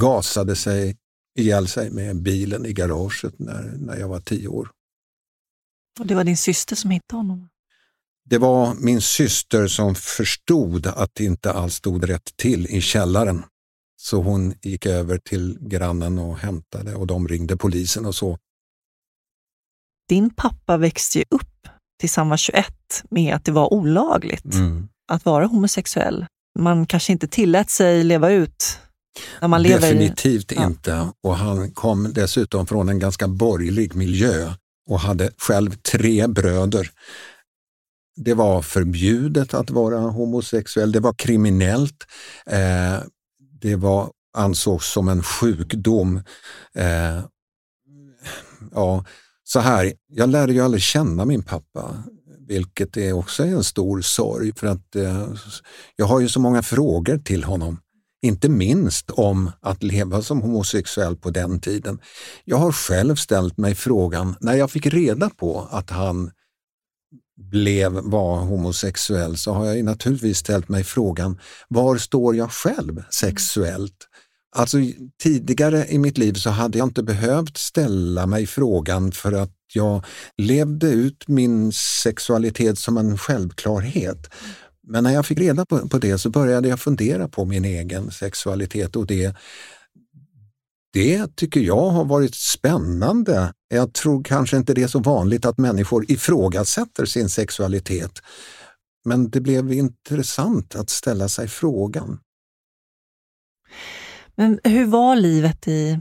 gasade 0.00 0.56
sig 0.56 0.96
ihjäl 1.38 1.68
sig 1.68 1.90
med 1.90 2.22
bilen 2.22 2.66
i 2.66 2.72
garaget 2.72 3.38
när, 3.38 3.62
när 3.62 3.96
jag 3.96 4.08
var 4.08 4.20
tio 4.20 4.48
år. 4.48 4.70
Och 6.00 6.06
det 6.06 6.14
var 6.14 6.24
din 6.24 6.36
syster 6.36 6.76
som 6.76 6.90
hittade 6.90 7.18
honom? 7.18 7.48
Det 8.24 8.38
var 8.38 8.74
min 8.74 9.00
syster 9.00 9.66
som 9.66 9.94
förstod 9.94 10.86
att 10.86 11.10
det 11.14 11.24
inte 11.24 11.52
alls 11.52 11.74
stod 11.74 12.08
rätt 12.08 12.36
till 12.36 12.66
i 12.66 12.80
källaren. 12.80 13.44
Så 13.96 14.22
hon 14.22 14.54
gick 14.62 14.86
över 14.86 15.18
till 15.18 15.58
grannen 15.60 16.18
och 16.18 16.38
hämtade 16.38 16.94
och 16.94 17.06
de 17.06 17.28
ringde 17.28 17.56
polisen 17.56 18.06
och 18.06 18.14
så. 18.14 18.38
Din 20.08 20.30
pappa 20.30 20.76
växte 20.76 21.18
ju 21.18 21.24
upp 21.30 21.68
tills 22.00 22.16
han 22.16 22.28
var 22.28 22.36
21 22.36 22.66
med 23.10 23.34
att 23.34 23.44
det 23.44 23.52
var 23.52 23.72
olagligt. 23.72 24.54
Mm 24.54 24.88
att 25.08 25.24
vara 25.24 25.46
homosexuell. 25.46 26.26
Man 26.58 26.86
kanske 26.86 27.12
inte 27.12 27.28
tillät 27.28 27.70
sig 27.70 28.04
leva 28.04 28.30
ut 28.30 28.80
när 29.40 29.48
man 29.48 29.62
lever 29.62 29.80
Definitivt 29.80 30.52
i, 30.52 30.54
ja. 30.54 30.66
inte. 30.66 31.08
Och 31.22 31.36
han 31.36 31.70
kom 31.70 32.12
dessutom 32.12 32.66
från 32.66 32.88
en 32.88 32.98
ganska 32.98 33.28
borgerlig 33.28 33.94
miljö 33.94 34.52
och 34.90 35.00
hade 35.00 35.30
själv 35.38 35.70
tre 35.70 36.26
bröder. 36.26 36.90
Det 38.16 38.34
var 38.34 38.62
förbjudet 38.62 39.54
att 39.54 39.70
vara 39.70 39.98
homosexuell, 39.98 40.92
det 40.92 41.00
var 41.00 41.14
kriminellt, 41.14 42.06
eh, 42.46 43.02
det 43.60 43.76
var, 43.76 44.10
ansågs 44.36 44.92
som 44.92 45.08
en 45.08 45.22
sjukdom. 45.22 46.16
Eh, 46.74 47.20
ja, 48.72 49.04
så 49.44 49.60
här, 49.60 49.92
jag 50.08 50.28
lärde 50.28 50.52
ju 50.52 50.60
aldrig 50.60 50.82
känna 50.82 51.24
min 51.24 51.42
pappa 51.42 52.02
vilket 52.48 52.96
är 52.96 53.12
också 53.12 53.44
en 53.44 53.64
stor 53.64 54.00
sorg 54.00 54.52
för 54.56 54.66
att 54.66 54.96
eh, 54.96 55.26
jag 55.96 56.06
har 56.06 56.20
ju 56.20 56.28
så 56.28 56.40
många 56.40 56.62
frågor 56.62 57.18
till 57.18 57.44
honom. 57.44 57.80
Inte 58.22 58.48
minst 58.48 59.10
om 59.10 59.50
att 59.60 59.82
leva 59.82 60.22
som 60.22 60.42
homosexuell 60.42 61.16
på 61.16 61.30
den 61.30 61.60
tiden. 61.60 61.98
Jag 62.44 62.56
har 62.56 62.72
själv 62.72 63.16
ställt 63.16 63.58
mig 63.58 63.74
frågan, 63.74 64.34
när 64.40 64.54
jag 64.54 64.70
fick 64.70 64.86
reda 64.86 65.30
på 65.30 65.68
att 65.70 65.90
han 65.90 66.30
blev, 67.38 67.92
var 67.92 68.38
homosexuell 68.38 69.36
så 69.36 69.52
har 69.52 69.66
jag 69.66 69.84
naturligtvis 69.84 70.38
ställt 70.38 70.68
mig 70.68 70.84
frågan, 70.84 71.38
var 71.68 71.96
står 71.96 72.36
jag 72.36 72.52
själv 72.52 73.02
sexuellt? 73.10 74.08
Alltså 74.56 74.78
tidigare 75.22 75.86
i 75.88 75.98
mitt 75.98 76.18
liv 76.18 76.32
så 76.32 76.50
hade 76.50 76.78
jag 76.78 76.86
inte 76.88 77.02
behövt 77.02 77.56
ställa 77.56 78.26
mig 78.26 78.46
frågan 78.46 79.12
för 79.12 79.32
att 79.32 79.54
jag 79.74 80.04
levde 80.36 80.86
ut 80.86 81.28
min 81.28 81.72
sexualitet 82.02 82.78
som 82.78 82.98
en 82.98 83.18
självklarhet. 83.18 84.30
Men 84.88 85.04
när 85.04 85.10
jag 85.10 85.26
fick 85.26 85.38
reda 85.38 85.66
på, 85.66 85.88
på 85.88 85.98
det 85.98 86.18
så 86.18 86.30
började 86.30 86.68
jag 86.68 86.80
fundera 86.80 87.28
på 87.28 87.44
min 87.44 87.64
egen 87.64 88.10
sexualitet 88.10 88.96
och 88.96 89.06
det, 89.06 89.36
det 90.92 91.36
tycker 91.36 91.60
jag 91.60 91.90
har 91.90 92.04
varit 92.04 92.34
spännande. 92.34 93.52
Jag 93.68 93.92
tror 93.92 94.24
kanske 94.24 94.56
inte 94.56 94.74
det 94.74 94.82
är 94.82 94.88
så 94.88 94.98
vanligt 94.98 95.44
att 95.44 95.58
människor 95.58 96.10
ifrågasätter 96.10 97.04
sin 97.04 97.28
sexualitet. 97.28 98.12
Men 99.04 99.30
det 99.30 99.40
blev 99.40 99.72
intressant 99.72 100.74
att 100.74 100.90
ställa 100.90 101.28
sig 101.28 101.48
frågan. 101.48 102.20
Men 104.34 104.60
hur 104.64 104.86
var 104.86 105.16
livet 105.16 105.68
i 105.68 106.00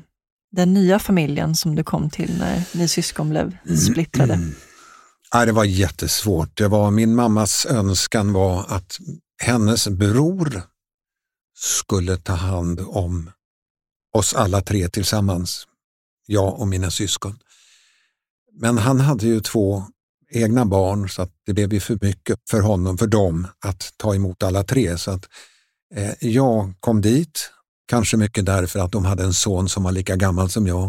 den 0.52 0.74
nya 0.74 1.00
familjen 1.00 1.56
som 1.56 1.76
du 1.76 1.84
kom 1.84 2.10
till 2.10 2.38
när 2.40 2.64
ni 2.74 2.88
syskon 2.88 3.30
blev 3.30 3.58
splittrade? 3.78 4.40
Nej, 5.34 5.46
det 5.46 5.52
var 5.52 5.64
jättesvårt. 5.64 6.58
Det 6.58 6.68
var, 6.68 6.92
min 6.92 7.16
mammas 7.16 7.66
önskan 7.66 8.34
var 8.34 8.66
att 8.68 8.98
hennes 9.44 9.88
bror 9.88 10.62
skulle 11.56 12.18
ta 12.18 12.34
hand 12.34 12.80
om 12.80 13.32
oss 14.14 14.34
alla 14.34 14.62
tre 14.62 14.90
tillsammans, 14.90 15.68
jag 16.26 16.60
och 16.60 16.68
mina 16.68 16.92
syskon. 16.92 17.40
Men 18.52 18.78
han 18.78 19.00
hade 19.00 19.26
ju 19.26 19.40
två 19.40 19.84
egna 20.30 20.66
barn 20.66 21.10
så 21.10 21.22
att 21.22 21.32
det 21.46 21.54
blev 21.54 21.74
ju 21.74 21.80
för 21.80 21.98
mycket 22.02 22.40
för 22.50 22.62
honom, 22.62 22.98
för 22.98 23.08
dem, 23.08 23.48
att 23.60 23.94
ta 23.98 24.16
emot 24.16 24.44
alla 24.44 24.64
tre. 24.64 24.98
Så 24.98 25.12
att 25.12 25.26
eh, 25.96 26.14
jag 26.20 26.74
kom 26.80 27.02
dit, 27.02 27.52
kanske 27.88 28.18
mycket 28.18 28.46
därför 28.46 28.80
att 28.80 28.92
de 28.92 29.06
hade 29.06 29.24
en 29.24 29.34
son 29.34 29.70
som 29.70 29.84
var 29.84 29.92
lika 29.92 30.16
gammal 30.16 30.50
som 30.50 30.68
jag. 30.68 30.84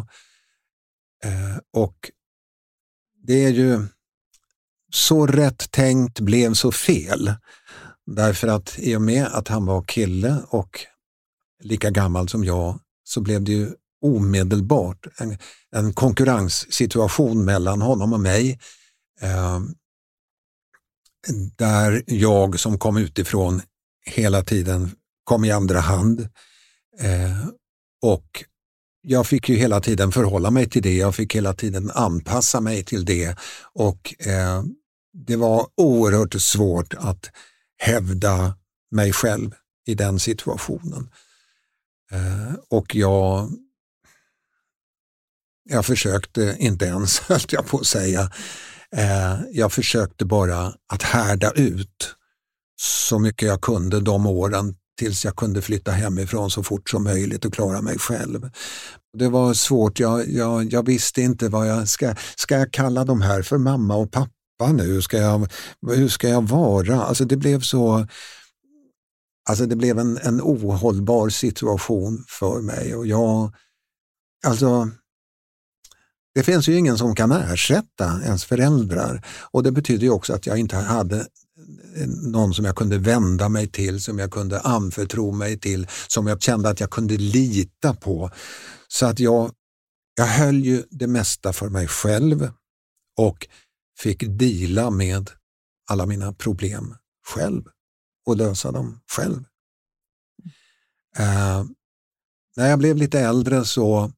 Eh, 1.25 1.59
och 1.73 2.11
det 3.27 3.45
är 3.45 3.51
ju 3.51 3.87
så 4.93 5.27
rätt 5.27 5.71
tänkt 5.71 6.21
blev 6.21 6.55
så 6.55 6.73
fel. 6.73 7.35
Därför 8.07 8.49
att 8.49 8.79
i 8.79 8.97
och 8.97 9.03
med 9.03 9.27
att 9.27 9.49
han 9.49 9.67
var 9.67 9.83
kille 9.83 10.43
och 10.49 10.81
lika 11.63 11.91
gammal 11.91 12.29
som 12.29 12.45
jag 12.45 12.81
så 13.05 13.21
blev 13.21 13.43
det 13.43 13.53
ju 13.53 13.71
omedelbart 14.03 15.07
en, 15.19 15.39
en 15.77 15.93
konkurrenssituation 15.93 17.45
mellan 17.45 17.83
honom 17.83 18.13
och 18.13 18.21
mig. 18.21 18.59
Eh, 19.21 19.61
där 21.57 22.03
jag 22.07 22.61
som 22.61 22.79
kom 22.79 22.97
utifrån 22.97 23.63
hela 24.07 24.43
tiden 24.43 24.91
kom 25.25 25.45
i 25.45 25.51
andra 25.51 25.81
hand. 25.81 26.29
Eh, 27.01 27.49
och 28.03 28.45
jag 29.03 29.27
fick 29.27 29.49
ju 29.49 29.57
hela 29.57 29.81
tiden 29.81 30.13
förhålla 30.13 30.51
mig 30.51 30.71
till 30.71 30.83
det, 30.83 30.97
jag 30.97 31.15
fick 31.15 31.35
hela 31.35 31.55
tiden 31.55 31.91
anpassa 31.95 32.61
mig 32.61 32.85
till 32.85 33.05
det. 33.05 33.37
Och 33.73 34.15
eh, 34.27 34.63
det 35.13 35.37
var 35.37 35.67
oerhört 35.77 36.43
svårt 36.43 36.95
att 36.95 37.31
hävda 37.79 38.57
mig 38.91 39.13
själv 39.13 39.55
i 39.87 39.95
den 39.95 40.19
situationen. 40.21 41.11
Eh, 42.11 42.55
och 42.69 42.95
jag, 42.95 43.51
jag 45.65 45.87
försökte 45.87 46.57
inte 46.59 46.85
ens, 46.85 47.19
höll 47.29 47.41
jag 47.49 47.67
på 47.67 47.79
att 47.79 47.87
säga, 47.87 48.31
eh, 48.97 49.41
jag 49.53 49.73
försökte 49.73 50.25
bara 50.25 50.75
att 50.87 51.03
härda 51.03 51.53
ut 51.53 52.15
så 52.81 53.19
mycket 53.19 53.49
jag 53.49 53.61
kunde 53.61 54.01
de 54.01 54.27
åren 54.27 54.75
tills 54.99 55.25
jag 55.25 55.37
kunde 55.37 55.63
flytta 55.63 55.91
hemifrån 55.91 56.51
så 56.51 56.63
fort 56.63 56.91
som 56.91 57.05
möjligt 57.05 57.45
och 57.45 57.55
klara 57.55 57.83
mig 57.83 57.99
själv. 57.99 58.51
Det 59.19 59.29
var 59.29 59.55
svårt, 59.55 60.01
jag, 60.01 60.29
jag, 60.29 60.73
jag 60.73 60.87
visste 60.87 61.23
inte 61.23 61.49
vad 61.49 61.69
jag 61.69 61.89
ska, 61.89 62.15
ska 62.37 62.59
jag 62.59 62.73
kalla 62.73 63.05
de 63.05 63.21
här 63.21 63.43
för 63.43 63.59
mamma 63.59 63.97
och 63.97 64.13
pappa 64.13 64.73
nu? 64.73 65.03
Ska 65.03 65.19
jag, 65.19 65.53
hur 65.87 66.09
ska 66.09 66.29
jag 66.29 66.49
vara? 66.49 67.03
Alltså 67.03 67.25
det 67.25 67.37
blev 67.37 67.61
så 67.61 68.07
Alltså 69.49 69.67
det 69.67 69.77
blev 69.77 69.99
en, 69.99 70.19
en 70.19 70.41
ohållbar 70.41 71.29
situation 71.29 72.25
för 72.29 72.61
mig 72.61 72.95
och 72.95 73.07
jag, 73.07 73.55
alltså 74.47 74.91
det 76.35 76.43
finns 76.43 76.69
ju 76.69 76.77
ingen 76.77 76.99
som 76.99 77.15
kan 77.15 77.33
ersätta 77.33 78.21
ens 78.25 78.45
föräldrar 78.45 79.27
och 79.51 79.63
det 79.63 79.73
betyder 79.73 80.03
ju 80.03 80.11
också 80.11 80.35
att 80.35 80.47
jag 80.47 80.59
inte 80.59 80.77
hade 80.77 81.27
någon 82.07 82.55
som 82.55 82.65
jag 82.65 82.77
kunde 82.77 82.99
vända 82.99 83.49
mig 83.49 83.69
till, 83.69 84.03
som 84.03 84.19
jag 84.19 84.31
kunde 84.31 84.61
anförtro 84.61 85.33
mig 85.33 85.59
till, 85.59 85.87
som 86.09 86.27
jag 86.27 86.43
kände 86.43 86.69
att 86.69 86.81
jag 86.81 86.91
kunde 86.91 87.17
lita 87.17 87.95
på. 87.95 88.31
Så 88.89 89.07
att 89.07 89.21
jag, 89.21 89.53
jag 90.17 90.27
höll 90.27 90.65
ju 90.65 90.85
det 90.91 91.07
mesta 91.07 91.53
för 91.53 91.69
mig 91.69 91.89
själv 91.89 92.51
och 93.17 93.49
fick 93.99 94.25
dela 94.27 94.91
med 94.91 95.31
alla 95.91 96.07
mina 96.07 96.33
problem 96.33 96.95
själv 97.27 97.63
och 98.27 98.37
lösa 98.37 98.73
dem 98.73 99.01
själv. 99.17 99.45
Uh, 101.19 101.65
när 102.57 102.71
jag 102.71 102.79
blev 102.79 102.97
lite 102.97 103.21
äldre 103.21 103.65
så, 103.65 104.13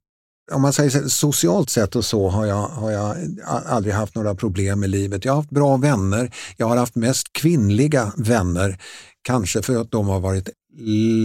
om 0.51 0.63
man 0.63 0.73
säger 0.73 0.91
så, 0.91 1.09
socialt 1.09 1.71
sett 1.71 1.97
och 1.97 2.05
så, 2.05 2.29
har 2.29 2.47
jag, 2.47 2.69
har 2.69 2.91
jag 2.91 3.17
aldrig 3.45 3.95
haft 3.95 4.15
några 4.15 4.35
problem 4.35 4.85
i 4.85 4.89
livet. 4.89 5.25
Jag 5.25 5.33
har 5.33 5.37
haft 5.37 5.51
bra 5.51 5.77
vänner. 5.77 6.35
Jag 6.57 6.69
har 6.69 6.77
haft 6.77 6.95
mest 6.95 7.33
kvinnliga 7.33 8.13
vänner, 8.17 8.79
kanske 9.23 9.63
för 9.63 9.81
att 9.81 9.91
de 9.91 10.09
har 10.09 10.21
varit 10.21 10.49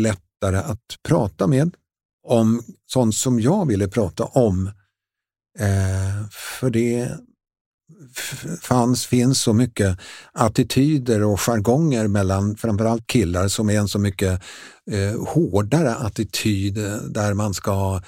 lättare 0.03 0.57
att 0.57 0.97
prata 1.07 1.47
med 1.47 1.71
om 2.27 2.63
sånt 2.87 3.15
som 3.15 3.39
jag 3.39 3.67
ville 3.67 3.87
prata 3.87 4.23
om. 4.23 4.71
Eh, 5.59 6.27
för 6.59 6.69
det 6.69 7.11
fanns, 8.61 9.05
finns 9.05 9.41
så 9.41 9.53
mycket 9.53 9.99
attityder 10.33 11.23
och 11.23 11.39
jargonger 11.39 12.07
mellan 12.07 12.57
framförallt 12.57 13.07
killar 13.07 13.47
som 13.47 13.69
är 13.69 13.79
en 13.79 13.87
så 13.87 13.99
mycket 13.99 14.41
eh, 14.91 15.27
hårdare 15.27 15.95
attityd 15.95 16.77
eh, 16.77 16.95
där 16.95 17.33
man 17.33 17.53
ska 17.53 18.01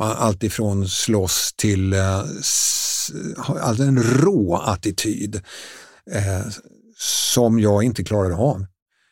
alltifrån 0.00 0.88
slåss 0.88 1.54
till 1.56 1.92
eh, 1.92 2.18
alltså 3.46 3.82
en 3.82 4.02
rå 4.02 4.56
attityd 4.56 5.42
eh, 6.10 6.46
som 6.98 7.60
jag 7.60 7.82
inte 7.82 8.04
klarade 8.04 8.34
av. 8.36 8.66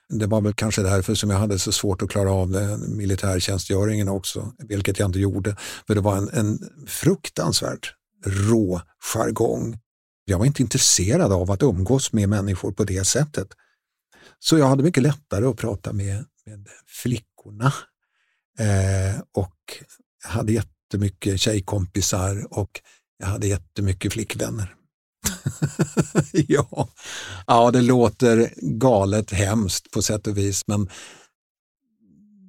Det 0.08 0.26
var 0.26 0.40
väl 0.40 0.54
kanske 0.54 0.82
därför 0.82 1.14
som 1.14 1.30
jag 1.30 1.38
hade 1.38 1.58
så 1.58 1.72
svårt 1.72 2.02
att 2.02 2.10
klara 2.10 2.32
av 2.32 2.50
den 2.50 2.96
militärtjänstgöringen 2.96 4.08
också, 4.08 4.52
vilket 4.58 4.98
jag 4.98 5.08
inte 5.08 5.18
gjorde. 5.18 5.56
För 5.86 5.94
det 5.94 6.00
var 6.00 6.16
en, 6.16 6.28
en 6.32 6.58
fruktansvärt 6.86 7.94
rå 8.26 8.80
jargong 9.14 9.78
jag 10.28 10.38
var 10.38 10.46
inte 10.46 10.62
intresserad 10.62 11.32
av 11.32 11.50
att 11.50 11.62
umgås 11.62 12.12
med 12.12 12.28
människor 12.28 12.72
på 12.72 12.84
det 12.84 13.06
sättet. 13.06 13.48
Så 14.38 14.58
jag 14.58 14.66
hade 14.66 14.82
mycket 14.82 15.02
lättare 15.02 15.46
att 15.46 15.56
prata 15.56 15.92
med, 15.92 16.24
med 16.46 16.68
flickorna. 16.86 17.72
Eh, 18.58 19.20
och 19.32 19.84
jag 20.22 20.30
hade 20.30 20.52
jättemycket 20.52 21.40
tjejkompisar 21.40 22.46
och 22.50 22.80
jag 23.18 23.26
hade 23.26 23.46
jättemycket 23.46 24.12
flickvänner. 24.12 24.74
ja. 26.32 26.88
ja, 27.46 27.70
det 27.70 27.82
låter 27.82 28.52
galet 28.56 29.30
hemskt 29.30 29.90
på 29.90 30.02
sätt 30.02 30.26
och 30.26 30.38
vis 30.38 30.66
men 30.66 30.88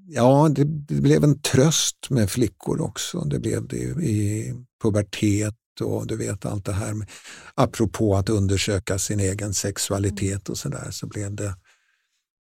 ja, 0.08 0.49
det, 0.49 0.63
det, 0.63 1.01
blev 1.01 1.23
en 1.23 1.41
tröst 1.41 2.10
med 2.10 2.32
flickor 2.32 2.82
också. 2.82 3.19
Det 3.19 3.39
blev 3.39 3.67
det 3.67 3.77
i 3.77 4.53
pubertet 4.84 5.55
och 5.82 6.08
du 6.08 6.17
vet 6.17 6.45
allt 6.45 6.65
det 6.65 6.73
här. 6.73 6.93
Med, 6.93 7.10
apropå 7.55 8.15
att 8.15 8.29
undersöka 8.29 8.99
sin 8.99 9.19
egen 9.19 9.53
sexualitet 9.53 10.49
och 10.49 10.58
sådär 10.58 10.88
så 10.91 11.08
blev 11.08 11.36
det 11.36 11.55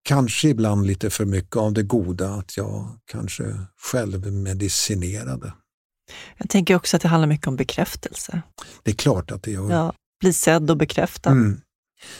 kanske 0.09 0.49
ibland 0.49 0.87
lite 0.87 1.11
för 1.11 1.25
mycket 1.25 1.57
av 1.57 1.73
det 1.73 1.83
goda 1.83 2.31
att 2.31 2.57
jag 2.57 2.99
kanske 3.11 3.61
själv 3.93 4.33
medicinerade. 4.33 5.53
Jag 6.37 6.51
tänker 6.51 6.75
också 6.75 6.97
att 6.97 7.03
det 7.03 7.09
handlar 7.09 7.29
mycket 7.29 7.47
om 7.47 7.57
bekräftelse. 7.57 8.43
Det 8.83 8.91
är 8.91 8.95
klart 8.95 9.31
att 9.31 9.43
det 9.43 9.51
gör. 9.51 9.71
Ja, 9.71 9.93
bli 10.21 10.33
sedd 10.33 10.71
och 10.71 10.77
bekräftad. 10.77 11.31
Mm. 11.31 11.61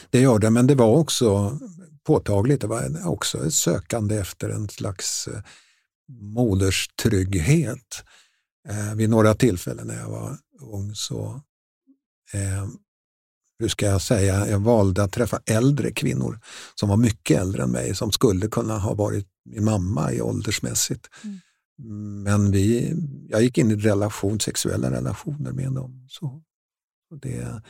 Det 0.09 0.19
gör 0.19 0.39
det, 0.39 0.49
men 0.49 0.67
det 0.67 0.75
var 0.75 0.97
också 0.97 1.59
påtagligt. 2.03 2.61
Det 2.61 2.67
var 2.67 3.07
också 3.07 3.45
ett 3.45 3.53
sökande 3.53 4.17
efter 4.17 4.49
en 4.49 4.69
slags 4.69 5.27
eh, 5.27 5.41
moderstrygghet. 6.21 8.03
Eh, 8.69 8.95
vid 8.95 9.09
några 9.09 9.33
tillfällen 9.33 9.87
när 9.87 9.99
jag 9.99 10.09
var 10.09 10.37
ung 10.61 10.95
så, 10.95 11.41
eh, 12.33 12.67
hur 13.59 13.67
ska 13.67 13.85
jag 13.85 14.01
säga, 14.01 14.47
jag 14.47 14.59
valde 14.59 15.03
att 15.03 15.11
träffa 15.11 15.39
äldre 15.45 15.91
kvinnor 15.91 16.39
som 16.75 16.89
var 16.89 16.97
mycket 16.97 17.41
äldre 17.41 17.63
än 17.63 17.71
mig, 17.71 17.95
som 17.95 18.11
skulle 18.11 18.47
kunna 18.47 18.77
ha 18.77 18.93
varit 18.93 19.27
min 19.45 19.63
mamma 19.63 20.13
i 20.13 20.21
åldersmässigt. 20.21 21.07
Mm. 21.23 22.23
Men 22.23 22.51
vi, 22.51 22.95
jag 23.29 23.41
gick 23.41 23.57
in 23.57 23.71
i 23.71 23.75
relation, 23.75 24.39
sexuella 24.39 24.91
relationer 24.91 25.51
med 25.51 25.71
dem. 25.71 26.07
Så, 26.09 26.41
det, 27.21 27.61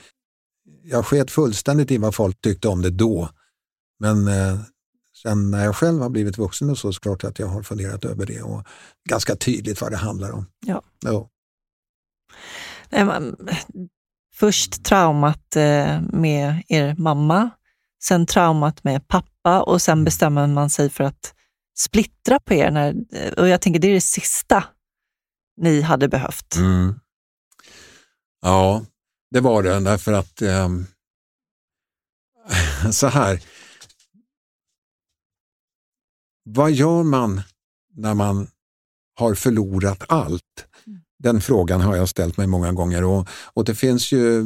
jag 0.83 1.05
sket 1.05 1.31
fullständigt 1.31 1.91
i 1.91 1.97
vad 1.97 2.15
folk 2.15 2.41
tyckte 2.41 2.67
om 2.67 2.81
det 2.81 2.89
då. 2.89 3.29
Men 3.99 4.27
eh, 4.27 4.59
sen 5.23 5.51
när 5.51 5.65
jag 5.65 5.75
själv 5.75 6.01
har 6.01 6.09
blivit 6.09 6.37
vuxen 6.37 6.69
och 6.69 6.77
så, 6.77 6.93
så 6.93 6.99
klart 6.99 7.23
att 7.23 7.39
jag 7.39 7.47
har 7.47 7.63
funderat 7.63 8.05
över 8.05 8.25
det 8.25 8.41
och 8.41 8.63
ganska 9.09 9.35
tydligt 9.35 9.81
vad 9.81 9.91
det 9.91 9.97
handlar 9.97 10.31
om. 10.31 10.45
Ja. 10.65 10.81
ja. 10.99 11.29
Nej, 12.89 13.05
man, 13.05 13.35
först 14.39 14.83
traumat 14.83 15.55
eh, 15.55 16.01
med 16.01 16.63
er 16.67 16.95
mamma, 16.97 17.49
sen 18.03 18.25
traumat 18.25 18.83
med 18.83 19.07
pappa 19.07 19.61
och 19.61 19.81
sen 19.81 20.03
bestämmer 20.03 20.47
man 20.47 20.69
sig 20.69 20.89
för 20.89 21.03
att 21.03 21.33
splittra 21.77 22.39
på 22.39 22.53
er. 22.53 22.71
När, 22.71 22.95
eh, 23.13 23.33
och 23.33 23.47
jag 23.47 23.61
tänker 23.61 23.79
det 23.79 23.87
är 23.87 23.93
det 23.93 24.01
sista 24.01 24.63
ni 25.57 25.81
hade 25.81 26.07
behövt. 26.07 26.55
Mm. 26.55 26.99
Ja, 28.41 28.85
det 29.31 29.39
var 29.39 29.63
det 29.63 29.79
därför 29.79 30.13
att 30.13 30.41
eh, 30.41 30.69
så 32.91 33.07
här. 33.07 33.43
Vad 36.43 36.71
gör 36.71 37.03
man 37.03 37.41
när 37.93 38.13
man 38.13 38.47
har 39.15 39.35
förlorat 39.35 40.03
allt? 40.07 40.68
Den 41.23 41.41
frågan 41.41 41.81
har 41.81 41.95
jag 41.95 42.09
ställt 42.09 42.37
mig 42.37 42.47
många 42.47 42.71
gånger 42.71 43.03
och, 43.03 43.27
och 43.53 43.65
det 43.65 43.75
finns 43.75 44.11
ju, 44.11 44.43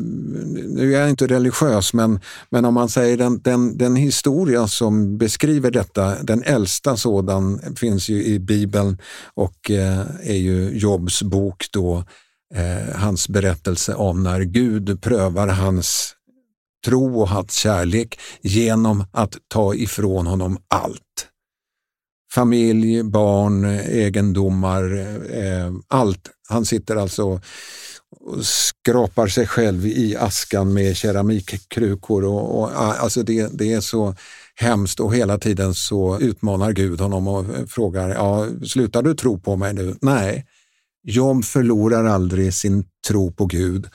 nu 0.68 0.96
är 0.96 1.00
jag 1.00 1.10
inte 1.10 1.28
religiös, 1.28 1.94
men, 1.94 2.20
men 2.50 2.66
om 2.66 2.74
man 2.74 2.90
säger 2.90 3.18
den, 3.18 3.42
den, 3.42 3.78
den 3.78 3.96
historia 3.96 4.68
som 4.68 5.18
beskriver 5.18 5.72
detta, 5.72 6.24
den 6.24 6.44
äldsta 6.44 6.98
sådan 6.98 7.62
finns 7.76 8.10
ju 8.10 8.24
i 8.24 8.40
Bibeln 8.40 8.98
och 9.34 9.72
eh, 9.72 10.06
är 10.24 10.38
ju 10.38 10.78
Jobs 10.78 11.24
bok 11.24 11.66
då, 11.72 12.04
eh, 12.56 12.96
hans 12.96 13.30
berättelse 13.30 13.94
om 13.94 14.24
när 14.24 14.42
Gud 14.42 15.02
prövar 15.02 15.48
hans 15.48 16.16
tro 16.86 17.22
och 17.22 17.30
hans 17.30 17.54
kärlek 17.54 18.20
genom 18.42 19.06
att 19.12 19.38
ta 19.48 19.76
ifrån 19.76 20.28
honom 20.28 20.58
allt 20.68 21.33
familj, 22.34 23.04
barn, 23.04 23.66
egendomar, 23.76 24.94
eh, 25.32 25.72
allt. 25.88 26.30
Han 26.50 26.66
sitter 26.66 26.96
alltså 26.96 27.24
och 27.24 27.42
skrapar 28.46 29.28
sig 29.28 29.48
själv 29.48 29.86
i 29.86 30.16
askan 30.16 30.74
med 30.74 30.98
keramikkrukor. 30.98 32.26
Och, 32.26 32.60
och, 32.60 32.66
ah, 32.66 32.94
alltså 32.94 33.24
det, 33.24 33.50
det 33.54 33.74
är 33.74 33.82
så 33.82 34.16
hemskt 34.56 35.00
och 35.00 35.16
hela 35.16 35.38
tiden 35.38 35.74
så 35.74 36.20
utmanar 36.20 36.72
Gud 36.72 37.02
honom 37.02 37.28
och 37.28 37.46
frågar, 37.70 38.10
ja, 38.10 38.48
slutar 38.66 39.02
du 39.02 39.16
tro 39.16 39.40
på 39.40 39.56
mig 39.56 39.74
nu? 39.74 39.96
Nej, 40.02 40.46
Job 41.04 41.46
förlorar 41.46 42.06
aldrig 42.06 42.54
sin 42.54 42.86
tro 43.08 43.32
på 43.32 43.46
Gud. 43.46 43.88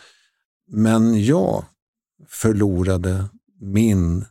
Men 0.70 1.24
jag 1.24 1.64
förlorade 2.28 3.24
min, 3.60 4.24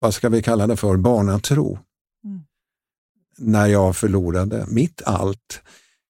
vad 0.00 0.14
ska 0.14 0.28
vi 0.28 0.42
kalla 0.42 0.66
det 0.66 0.76
för, 0.76 0.96
barnatro 0.96 1.78
när 3.40 3.66
jag 3.66 3.96
förlorade 3.96 4.66
mitt 4.68 5.02
allt. 5.02 5.62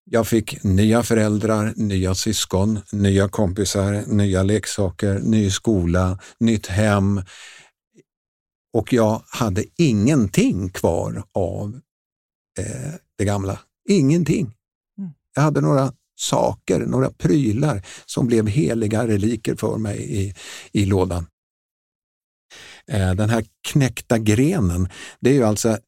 Jag 0.05 0.27
fick 0.29 0.65
nya 0.65 1.03
föräldrar, 1.03 1.73
nya 1.77 2.15
syskon, 2.15 2.81
nya 2.93 3.29
kompisar, 3.29 4.05
nya 4.07 4.43
leksaker, 4.43 5.19
ny 5.19 5.51
skola, 5.51 6.19
nytt 6.41 6.67
hem. 6.67 7.23
Och 8.73 8.93
jag 8.93 9.23
hade 9.27 9.65
ingenting 9.77 10.71
kvar 10.71 11.25
av 11.33 11.81
eh, 12.59 12.93
det 13.19 13.25
gamla. 13.25 13.59
Ingenting. 13.89 14.55
Mm. 14.99 15.11
Jag 15.35 15.43
hade 15.43 15.61
några 15.61 15.93
saker, 16.21 16.81
några 16.81 17.11
prylar 17.11 17.83
som 18.07 18.27
blev 18.27 18.47
heliga 18.47 19.07
reliker 19.07 19.55
för 19.55 19.79
mig 19.79 20.23
i, 20.23 20.35
i 20.73 20.87
lådan. 20.87 21.27
Eh, 22.87 23.15
den 23.15 23.31
här 23.31 23.45
knäckta 23.69 24.19
grenen, 24.19 24.89
det 25.21 25.31
är 25.31 25.35
ju 25.35 25.45
alltså 25.45 25.79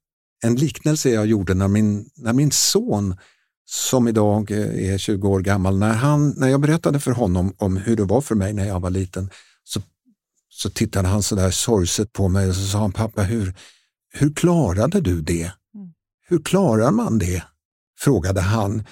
en 0.43 0.57
liknelse 0.57 1.11
jag 1.11 1.27
gjorde 1.27 1.55
när 1.55 1.69
min, 1.69 2.11
när 2.17 2.33
min 2.33 2.51
son 2.51 3.17
som 3.65 4.09
idag 4.09 4.51
är 4.51 4.99
20 4.99 5.29
år 5.29 5.41
gammal, 5.41 5.79
när, 5.79 5.93
han, 5.93 6.35
när 6.37 6.49
jag 6.49 6.61
berättade 6.61 7.01
för 7.01 7.11
honom 7.11 7.55
om 7.59 7.77
hur 7.77 7.97
det 7.97 8.05
var 8.05 8.21
för 8.21 8.35
mig 8.35 8.53
när 8.53 8.67
jag 8.67 8.81
var 8.81 8.91
liten, 8.91 9.31
så, 9.65 9.81
så 10.49 10.71
tittade 10.71 11.09
han 11.09 11.23
sådär 11.23 11.51
sorgset 11.51 12.13
på 12.13 12.29
mig 12.29 12.49
och 12.49 12.55
så 12.55 12.67
sa 12.67 12.79
han, 12.79 12.93
pappa 12.93 13.23
hur, 13.23 13.55
hur 14.13 14.35
klarade 14.35 15.01
du 15.01 15.21
det? 15.21 15.53
Mm. 15.75 15.93
Hur 16.29 16.39
klarar 16.39 16.91
man 16.91 17.19
det? 17.19 17.43
frågade 18.03 18.41
han, 18.41 18.85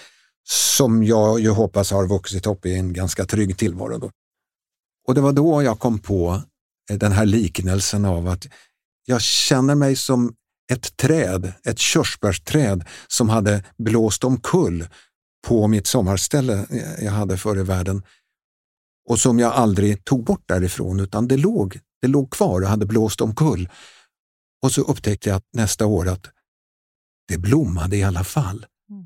som 0.48 1.04
jag 1.04 1.40
ju 1.40 1.50
hoppas 1.50 1.90
har 1.90 2.06
vuxit 2.06 2.46
upp 2.46 2.66
i 2.66 2.74
en 2.74 2.92
ganska 2.92 3.24
trygg 3.24 3.58
tillvaro. 3.58 3.98
Då. 3.98 4.10
Och 5.06 5.14
det 5.14 5.20
var 5.20 5.32
då 5.32 5.62
jag 5.62 5.78
kom 5.78 5.98
på 5.98 6.42
den 6.88 7.12
här 7.12 7.26
liknelsen 7.26 8.04
av 8.04 8.28
att 8.28 8.46
jag 9.06 9.22
känner 9.22 9.74
mig 9.74 9.96
som 9.96 10.34
ett 10.70 10.96
träd, 10.96 11.52
ett 11.64 11.78
körsbärsträd 11.78 12.84
som 13.08 13.28
hade 13.28 13.64
blåst 13.78 14.24
omkull 14.24 14.88
på 15.46 15.68
mitt 15.68 15.86
sommarställe 15.86 16.66
jag 17.00 17.12
hade 17.12 17.36
förr 17.36 17.58
i 17.58 17.62
världen 17.62 18.02
och 19.08 19.18
som 19.18 19.38
jag 19.38 19.52
aldrig 19.52 20.04
tog 20.04 20.24
bort 20.24 20.48
därifrån 20.48 21.00
utan 21.00 21.28
det 21.28 21.36
låg, 21.36 21.80
det 22.02 22.08
låg 22.08 22.30
kvar 22.30 22.60
och 22.60 22.68
hade 22.68 22.86
blåst 22.86 23.20
omkull. 23.20 23.68
Och 24.62 24.72
så 24.72 24.82
upptäckte 24.82 25.28
jag 25.28 25.42
nästa 25.52 25.86
år 25.86 26.08
att 26.08 26.26
det 27.28 27.38
blommade 27.38 27.96
i 27.96 28.02
alla 28.02 28.24
fall, 28.24 28.66
mm. 28.90 29.04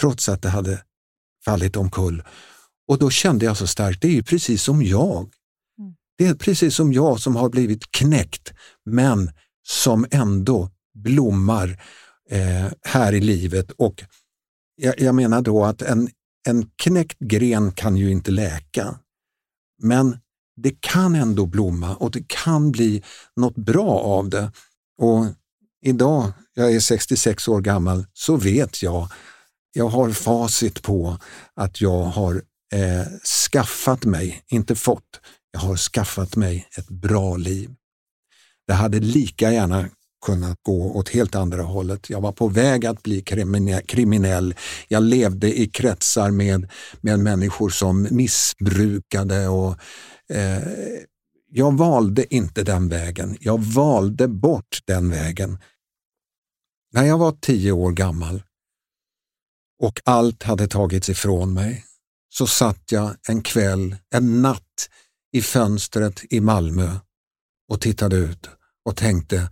trots 0.00 0.28
att 0.28 0.42
det 0.42 0.48
hade 0.48 0.82
fallit 1.44 1.76
omkull. 1.76 2.22
Och 2.88 2.98
då 2.98 3.10
kände 3.10 3.44
jag 3.44 3.56
så 3.56 3.66
starkt, 3.66 4.02
det 4.02 4.18
är 4.18 4.22
precis 4.22 4.62
som 4.62 4.82
jag. 4.82 5.34
Mm. 5.78 5.94
Det 6.18 6.26
är 6.26 6.34
precis 6.34 6.74
som 6.74 6.92
jag 6.92 7.20
som 7.20 7.36
har 7.36 7.48
blivit 7.48 7.90
knäckt, 7.90 8.52
men 8.84 9.30
som 9.68 10.06
ändå 10.10 10.70
blommar 10.98 11.82
eh, 12.30 12.72
här 12.82 13.12
i 13.12 13.20
livet. 13.20 13.70
Och 13.70 14.04
jag, 14.76 15.00
jag, 15.00 15.14
menar 15.14 15.42
då 15.42 15.64
att 15.64 15.82
en, 15.82 16.10
en 16.48 16.70
knäckt 16.76 17.18
gren 17.18 17.72
kan 17.72 17.96
ju 17.96 18.10
inte 18.10 18.30
läka. 18.30 18.98
Men 19.82 20.18
det 20.56 20.80
kan 20.80 21.14
ändå 21.14 21.46
blomma 21.46 21.96
och 21.96 22.10
det 22.10 22.24
kan 22.28 22.72
bli 22.72 23.02
något 23.36 23.56
bra 23.56 23.90
av 23.90 24.28
det. 24.28 24.52
Och 24.98 25.26
idag, 25.84 26.32
jag 26.54 26.72
är 26.74 26.80
66 26.80 27.48
år 27.48 27.60
gammal, 27.60 28.06
så 28.12 28.36
vet 28.36 28.82
jag, 28.82 29.08
jag 29.72 29.88
har 29.88 30.10
facit 30.10 30.82
på 30.82 31.18
att 31.54 31.80
jag 31.80 32.02
har 32.02 32.42
eh, 32.72 33.06
skaffat 33.50 34.04
mig, 34.04 34.42
inte 34.48 34.74
fått, 34.74 35.20
jag 35.52 35.60
har 35.60 35.76
skaffat 35.76 36.36
mig 36.36 36.68
ett 36.78 36.88
bra 36.88 37.36
liv. 37.36 37.70
Det 38.66 38.74
hade 38.74 39.00
lika 39.00 39.52
gärna 39.52 39.88
kunnat 40.26 40.58
gå 40.62 40.92
åt 40.92 41.08
helt 41.08 41.34
andra 41.34 41.62
hållet. 41.62 42.10
Jag 42.10 42.20
var 42.20 42.32
på 42.32 42.48
väg 42.48 42.86
att 42.86 43.02
bli 43.02 43.22
kriminell. 43.86 44.54
Jag 44.88 45.02
levde 45.02 45.60
i 45.60 45.66
kretsar 45.66 46.30
med, 46.30 46.70
med 47.00 47.18
människor 47.20 47.70
som 47.70 48.08
missbrukade 48.10 49.48
och 49.48 49.76
eh, 50.30 50.62
jag 51.50 51.76
valde 51.78 52.34
inte 52.34 52.62
den 52.62 52.88
vägen. 52.88 53.36
Jag 53.40 53.62
valde 53.62 54.28
bort 54.28 54.78
den 54.84 55.10
vägen. 55.10 55.58
När 56.92 57.04
jag 57.04 57.18
var 57.18 57.32
tio 57.40 57.72
år 57.72 57.92
gammal 57.92 58.42
och 59.82 60.00
allt 60.04 60.42
hade 60.42 60.68
tagits 60.68 61.08
ifrån 61.08 61.54
mig 61.54 61.84
så 62.28 62.46
satt 62.46 62.92
jag 62.92 63.16
en 63.28 63.42
kväll, 63.42 63.96
en 64.14 64.42
natt 64.42 64.88
i 65.32 65.42
fönstret 65.42 66.24
i 66.30 66.40
Malmö 66.40 66.90
och 67.68 67.80
tittade 67.80 68.16
ut 68.16 68.48
och 68.84 68.96
tänkte 68.96 69.50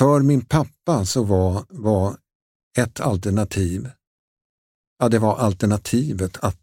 För 0.00 0.20
min 0.20 0.44
pappa 0.44 1.06
så 1.06 1.24
var, 1.24 1.64
var 1.68 2.16
ett 2.78 3.00
alternativ, 3.00 3.90
ja 4.98 5.08
det 5.08 5.18
var 5.18 5.38
alternativet 5.38 6.36
att 6.36 6.58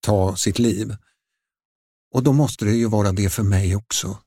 ta 0.00 0.36
sitt 0.36 0.58
liv. 0.58 0.96
Och 2.14 2.22
då 2.22 2.32
måste 2.32 2.64
det 2.64 2.72
ju 2.72 2.88
vara 2.88 3.12
det 3.12 3.30
för 3.30 3.42
mig 3.42 3.76
också. 3.76 4.18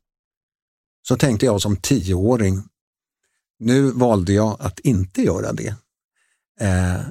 Så 1.07 1.17
tänkte 1.17 1.45
jag 1.45 1.61
som 1.61 1.77
tioåring. 1.77 2.63
Nu 3.59 3.91
valde 3.91 4.33
jag 4.33 4.57
att 4.59 4.79
inte 4.79 5.21
göra 5.21 5.53
det. 5.53 5.75
Eh, 6.59 7.01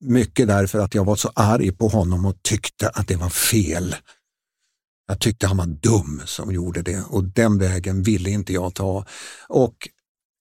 mycket 0.00 0.48
därför 0.48 0.78
att 0.78 0.94
jag 0.94 1.04
var 1.04 1.16
så 1.16 1.30
arg 1.34 1.72
på 1.72 1.88
honom 1.88 2.26
och 2.26 2.42
tyckte 2.42 2.88
att 2.88 3.08
det 3.08 3.16
var 3.16 3.30
fel. 3.30 3.96
Jag 5.06 5.20
tyckte 5.20 5.46
han 5.46 5.56
var 5.56 5.66
dum 5.66 6.22
som 6.24 6.52
gjorde 6.52 6.82
det 6.82 7.04
och 7.08 7.24
den 7.24 7.58
vägen 7.58 8.02
ville 8.02 8.30
inte 8.30 8.52
jag 8.52 8.74
ta. 8.74 9.06
Och 9.48 9.88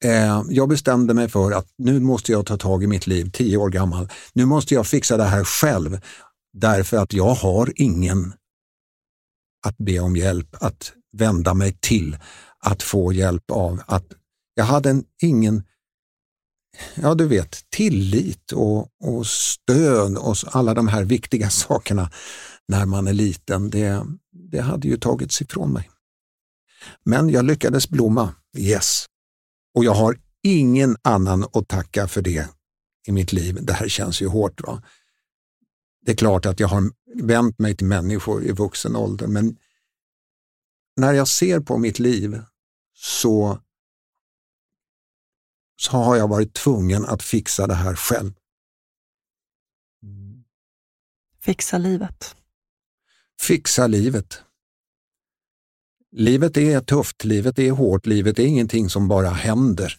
eh, 0.03 0.43
Jag 0.49 0.70
bestämde 0.70 1.14
mig 1.14 1.30
för 1.30 1.51
att 1.51 1.68
nu 1.78 1.99
måste 1.99 2.32
jag 2.32 2.45
ta 2.45 2.57
tag 2.57 2.84
i 2.84 2.88
mitt 2.88 3.07
liv, 3.07 3.32
tio 3.34 3.57
år 3.57 3.70
gammal. 3.70 4.09
Nu 4.34 4.45
måste 4.45 4.74
jag 4.74 4.88
fixa 4.88 5.18
det 5.18 5.24
här 5.24 5.43
själv 5.43 5.99
därför 6.53 6.97
att 6.97 7.14
jag 7.14 7.34
har 7.34 7.74
ingen 7.76 8.34
att 9.66 9.78
be 9.78 9.99
om 9.99 10.16
hjälp, 10.16 10.55
att 10.59 10.93
vända 11.18 11.53
mig 11.53 11.78
till, 11.80 12.18
att 12.59 12.84
få 12.84 13.14
hjälp 13.14 13.51
av. 13.51 13.82
Att 13.86 14.05
jag 14.55 14.66
hade 14.66 14.89
en, 14.89 15.03
ingen 15.22 15.64
ja 16.95 17.16
du 17.16 17.28
vet, 17.28 17.70
tillit 17.70 18.51
och, 18.51 18.88
och 19.03 19.28
stöd 19.28 20.18
och 20.18 20.36
alla 20.51 20.74
de 20.74 20.88
här 20.88 21.03
viktiga 21.03 21.49
sakerna 21.49 22.09
när 22.68 22.86
man 22.86 23.07
är 23.07 23.14
liten, 23.14 23.70
det, 23.70 24.05
det 24.32 24.61
hade 24.61 24.88
ju 24.88 24.97
tagits 24.97 25.41
ifrån 25.41 25.74
mig. 25.74 25.89
Men 27.03 27.30
jag 27.30 27.45
lyckades 27.45 27.89
blomma, 27.89 28.36
yes. 28.57 29.05
Och 29.76 29.86
jag 29.86 29.93
har 29.93 30.20
ingen 30.43 30.97
annan 31.01 31.43
att 31.53 31.68
tacka 31.68 32.07
för 32.07 32.22
det 32.22 32.49
i 33.07 33.11
mitt 33.11 33.34
liv. 33.34 33.59
Det 33.61 33.74
här 33.74 33.88
känns 33.88 34.22
ju 34.22 34.28
hårt. 34.28 34.61
Va? 34.61 34.84
Det 36.05 36.11
är 36.11 36.16
klart 36.16 36.45
att 36.45 36.59
jag 36.59 36.68
har 36.68 36.91
vänt 37.16 37.59
mig 37.59 37.76
till 37.76 37.88
människor 37.88 38.43
i 38.43 38.51
vuxen 38.51 38.95
ålder, 38.95 39.28
men 39.28 39.57
när 40.95 41.14
jag 41.14 41.28
ser 41.28 41.59
på 41.59 41.78
mitt 41.78 41.99
liv 41.99 42.41
så, 42.93 43.59
så 45.76 45.91
har 45.91 46.16
jag 46.16 46.28
varit 46.28 46.53
tvungen 46.53 47.05
att 47.05 47.24
fixa 47.24 47.68
det 47.68 47.74
här 47.74 47.95
själv. 47.95 48.34
Fixa 51.41 51.78
livet. 51.78 52.36
Fixa 53.41 53.88
livet. 53.88 54.43
Livet 56.11 56.57
är 56.57 56.79
tufft, 56.79 57.23
livet 57.23 57.59
är 57.59 57.71
hårt, 57.71 58.05
livet 58.05 58.39
är 58.39 58.43
ingenting 58.43 58.89
som 58.89 59.07
bara 59.07 59.29
händer. 59.29 59.97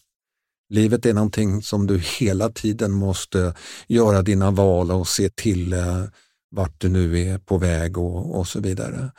Livet 0.69 1.07
är 1.07 1.15
någonting 1.15 1.63
som 1.63 1.87
du 1.87 1.99
hela 1.99 2.49
tiden 2.49 2.93
måste 2.93 3.55
göra 3.87 4.23
dina 4.23 4.51
val 4.51 4.91
och 4.91 5.09
se 5.09 5.31
till 5.31 5.73
eh, 5.73 6.05
vart 6.51 6.81
du 6.81 6.89
nu 6.89 7.21
är 7.21 7.39
på 7.39 7.59
väg 7.59 7.99
och, 7.99 8.39
och 8.39 8.49
så 8.49 8.61
vidare. 8.61 9.11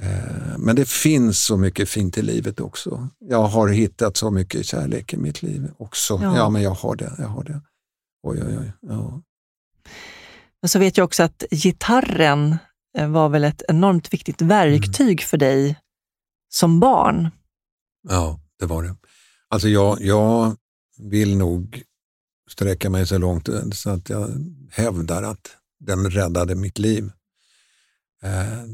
Eh, 0.00 0.58
men 0.58 0.76
det 0.76 0.88
finns 0.88 1.44
så 1.44 1.56
mycket 1.56 1.88
fint 1.88 2.18
i 2.18 2.22
livet 2.22 2.60
också. 2.60 3.08
Jag 3.18 3.42
har 3.42 3.68
hittat 3.68 4.16
så 4.16 4.30
mycket 4.30 4.66
kärlek 4.66 5.12
i 5.12 5.16
mitt 5.16 5.42
liv 5.42 5.70
också. 5.78 6.20
Ja, 6.22 6.36
ja 6.36 6.50
men 6.50 6.62
jag 6.62 6.70
har 6.70 6.96
det. 6.96 7.12
Jag 7.18 7.28
har 7.28 7.44
det. 7.44 7.60
Oj, 8.22 8.42
oj, 8.46 8.58
oj. 8.58 8.72
Ja. 8.80 9.22
Men 10.62 10.68
så 10.68 10.78
vet 10.78 10.96
jag 10.96 11.04
också 11.04 11.22
att 11.22 11.44
gitarren 11.50 12.56
Eh, 12.96 13.08
var 13.08 13.28
väl 13.28 13.44
ett 13.44 13.62
enormt 13.68 14.12
viktigt 14.12 14.42
verktyg 14.42 15.20
mm. 15.20 15.28
för 15.28 15.36
dig 15.36 15.78
som 16.48 16.80
barn? 16.80 17.30
Ja, 18.08 18.40
det 18.58 18.66
var 18.66 18.82
det. 18.82 18.96
Alltså 19.48 19.68
jag, 19.68 20.00
jag 20.00 20.56
vill 20.98 21.36
nog 21.36 21.82
sträcka 22.50 22.90
mig 22.90 23.06
så 23.06 23.18
långt 23.18 23.48
eh, 23.48 23.70
så 23.70 23.90
att 23.90 24.08
jag 24.08 24.30
hävdar 24.70 25.22
att 25.22 25.56
den 25.78 26.10
räddade 26.10 26.54
mitt 26.54 26.78
liv. 26.78 27.12
Eh, 28.22 28.64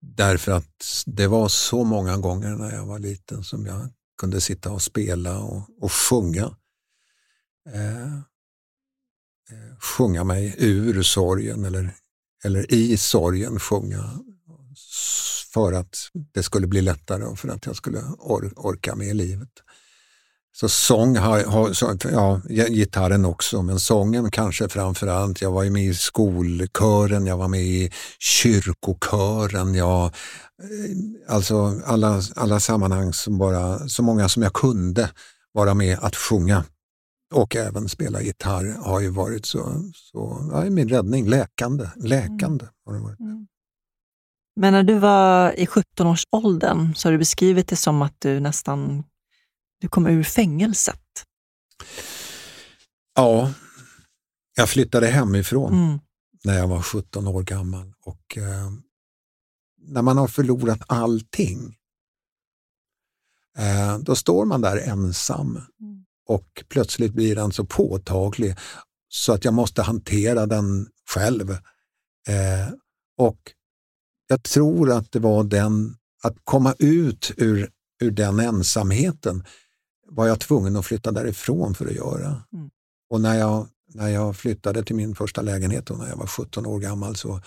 därför 0.00 0.52
att 0.52 1.02
det 1.06 1.26
var 1.26 1.48
så 1.48 1.84
många 1.84 2.16
gånger 2.16 2.50
när 2.50 2.74
jag 2.74 2.86
var 2.86 2.98
liten 2.98 3.44
som 3.44 3.66
jag 3.66 3.88
kunde 4.20 4.40
sitta 4.40 4.72
och 4.72 4.82
spela 4.82 5.38
och, 5.38 5.62
och 5.80 5.92
sjunga. 5.92 6.56
Eh, 7.72 8.14
eh 9.50 9.78
sjunga 9.78 10.24
mig 10.24 10.54
ur 10.58 11.02
sorgen 11.02 11.64
eller, 11.64 11.94
eller 12.44 12.74
i 12.74 12.96
sorgen 12.96 13.58
sjunga 13.58 14.10
för 15.54 15.72
att 15.72 15.96
det 16.34 16.42
skulle 16.42 16.66
bli 16.66 16.82
lättare 16.82 17.24
och 17.24 17.38
för 17.38 17.48
att 17.48 17.66
jag 17.66 17.76
skulle 17.76 17.98
or 18.18 18.52
orka 18.56 18.94
med 18.94 19.16
livet. 19.16 19.48
Så 20.56 20.68
sång 20.68 21.16
har, 21.16 21.44
har 21.44 22.12
ja, 22.12 22.40
gitarren 22.68 23.24
också, 23.24 23.62
men 23.62 23.80
sången 23.80 24.30
kanske 24.30 24.68
framför 24.68 25.06
allt. 25.06 25.42
Jag 25.42 25.50
var 25.50 25.62
ju 25.62 25.70
med 25.70 25.84
i 25.84 25.94
skolkören, 25.94 27.26
jag 27.26 27.36
var 27.36 27.48
med 27.48 27.62
i 27.62 27.90
kyrkokören, 28.18 29.74
jag, 29.74 30.04
eh, 30.04 30.10
alltså 31.34 31.80
alla, 31.84 32.22
alla 32.36 32.60
sammanhang 32.60 33.12
som 33.12 33.38
bara, 33.38 33.88
så 33.88 34.02
många 34.02 34.28
som 34.28 34.42
jag 34.42 34.52
kunde 34.52 35.10
vara 35.52 35.74
med 35.74 35.98
att 36.02 36.16
sjunga 36.16 36.64
och 37.34 37.56
även 37.56 37.88
spela 37.88 38.22
gitarr 38.22 38.64
har 38.64 39.00
ju 39.00 39.10
varit 39.10 39.46
så, 39.46 39.90
så 39.94 40.48
ja, 40.52 40.70
min 40.70 40.88
räddning, 40.88 41.28
läkande, 41.28 41.90
läkande 41.96 42.66
har 42.84 42.94
det 42.94 43.00
varit. 43.00 43.20
Mm. 43.20 43.46
Men 44.56 44.72
när 44.72 44.82
du 44.82 44.98
var 44.98 45.52
i 45.58 45.66
17-årsåldern 45.66 46.94
så 46.94 47.08
har 47.08 47.12
du 47.12 47.18
beskrivit 47.18 47.68
det 47.68 47.76
som 47.76 48.02
att 48.02 48.20
du 48.20 48.40
nästan 48.40 49.04
du 49.80 49.88
kom 49.88 50.06
ur 50.06 50.22
fängelset. 50.22 51.24
Ja, 53.14 53.52
jag 54.56 54.68
flyttade 54.68 55.06
hemifrån 55.06 55.72
mm. 55.72 56.00
när 56.44 56.58
jag 56.58 56.68
var 56.68 56.82
17 56.82 57.28
år 57.28 57.42
gammal 57.42 57.94
och 58.00 58.38
eh, 58.38 58.70
när 59.78 60.02
man 60.02 60.16
har 60.16 60.28
förlorat 60.28 60.82
allting, 60.86 61.76
eh, 63.58 63.98
då 63.98 64.16
står 64.16 64.44
man 64.44 64.60
där 64.60 64.76
ensam 64.76 65.60
mm. 65.80 65.93
Och 66.26 66.64
plötsligt 66.68 67.12
blir 67.12 67.36
den 67.36 67.52
så 67.52 67.64
påtaglig 67.64 68.56
så 69.08 69.32
att 69.32 69.44
jag 69.44 69.54
måste 69.54 69.82
hantera 69.82 70.46
den 70.46 70.88
själv. 71.14 71.50
Eh, 72.28 72.68
och 73.18 73.38
jag 74.28 74.42
tror 74.42 74.92
att 74.92 75.12
det 75.12 75.18
var 75.18 75.44
den, 75.44 75.96
att 76.22 76.36
komma 76.44 76.74
ut 76.78 77.32
ur, 77.36 77.70
ur 78.00 78.10
den 78.10 78.40
ensamheten 78.40 79.44
var 80.06 80.26
jag 80.26 80.40
tvungen 80.40 80.76
att 80.76 80.86
flytta 80.86 81.12
därifrån 81.12 81.74
för 81.74 81.86
att 81.86 81.94
göra. 81.94 82.42
Mm. 82.52 82.70
Och 83.10 83.20
när 83.20 83.34
jag, 83.34 83.68
när 83.94 84.08
jag 84.08 84.36
flyttade 84.36 84.84
till 84.84 84.96
min 84.96 85.14
första 85.14 85.42
lägenhet 85.42 85.90
och 85.90 85.98
när 85.98 86.08
jag 86.08 86.16
var 86.16 86.26
17 86.26 86.66
år 86.66 86.78
gammal 86.78 87.16
så, 87.16 87.40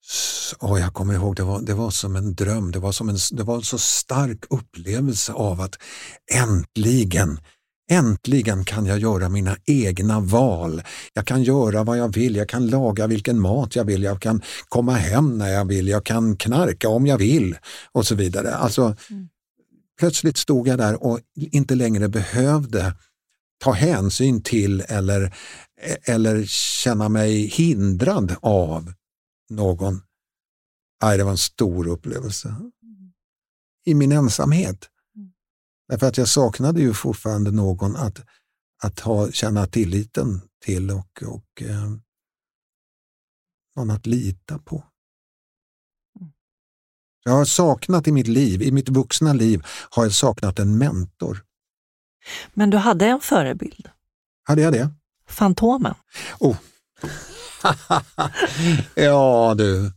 så 0.00 0.78
jag 0.78 0.94
kommer 0.94 1.14
ihåg, 1.14 1.36
det 1.36 1.42
var, 1.42 1.60
det 1.60 1.74
var 1.74 1.90
som 1.90 2.16
en 2.16 2.34
dröm. 2.34 2.72
Det 2.72 2.78
var, 2.78 2.92
som 2.92 3.08
en, 3.08 3.16
det 3.32 3.42
var 3.42 3.56
en 3.56 3.62
så 3.62 3.78
stark 3.78 4.44
upplevelse 4.50 5.32
av 5.32 5.60
att 5.60 5.78
äntligen 6.32 7.38
Äntligen 7.90 8.64
kan 8.64 8.86
jag 8.86 8.98
göra 8.98 9.28
mina 9.28 9.56
egna 9.64 10.20
val. 10.20 10.82
Jag 11.12 11.26
kan 11.26 11.42
göra 11.42 11.84
vad 11.84 11.98
jag 11.98 12.14
vill, 12.14 12.36
jag 12.36 12.48
kan 12.48 12.66
laga 12.66 13.06
vilken 13.06 13.40
mat 13.40 13.76
jag 13.76 13.84
vill, 13.84 14.02
jag 14.02 14.22
kan 14.22 14.42
komma 14.68 14.92
hem 14.92 15.38
när 15.38 15.48
jag 15.48 15.64
vill, 15.64 15.88
jag 15.88 16.04
kan 16.04 16.36
knarka 16.36 16.88
om 16.88 17.06
jag 17.06 17.18
vill 17.18 17.56
och 17.92 18.06
så 18.06 18.14
vidare. 18.14 18.54
Alltså, 18.54 18.96
mm. 19.10 19.28
Plötsligt 19.98 20.36
stod 20.36 20.68
jag 20.68 20.78
där 20.78 21.02
och 21.02 21.20
inte 21.34 21.74
längre 21.74 22.08
behövde 22.08 22.94
ta 23.58 23.72
hänsyn 23.72 24.42
till 24.42 24.80
eller, 24.80 25.34
eller 26.04 26.44
känna 26.46 27.08
mig 27.08 27.46
hindrad 27.46 28.36
av 28.40 28.92
någon. 29.50 30.02
Aj, 31.00 31.18
det 31.18 31.24
var 31.24 31.30
en 31.30 31.38
stor 31.38 31.88
upplevelse. 31.88 32.48
Mm. 32.48 33.12
I 33.84 33.94
min 33.94 34.12
ensamhet. 34.12 34.88
Därför 35.88 36.06
att 36.06 36.18
jag 36.18 36.28
saknade 36.28 36.80
ju 36.80 36.94
fortfarande 36.94 37.50
någon 37.50 37.96
att, 37.96 38.20
att 38.82 39.00
ha, 39.00 39.30
känna 39.30 39.66
tilliten 39.66 40.40
till 40.64 40.90
och, 40.90 41.22
och 41.22 41.62
eh, 41.62 41.90
någon 43.76 43.90
att 43.90 44.06
lita 44.06 44.58
på. 44.58 44.84
Jag 47.24 47.32
har 47.32 47.44
saknat 47.44 48.08
i 48.08 48.12
mitt 48.12 48.28
liv, 48.28 48.62
i 48.62 48.72
mitt 48.72 48.88
vuxna 48.88 49.32
liv, 49.32 49.62
har 49.90 50.02
jag 50.02 50.12
saknat 50.12 50.58
en 50.58 50.78
mentor. 50.78 51.44
Men 52.54 52.70
du 52.70 52.76
hade 52.76 53.06
en 53.06 53.20
förebild? 53.20 53.88
Hade 54.44 54.62
jag 54.62 54.72
det? 54.72 54.90
Fantomen? 55.28 55.94
Oh. 56.40 56.56
ja 58.94 59.54
du, 59.58 59.92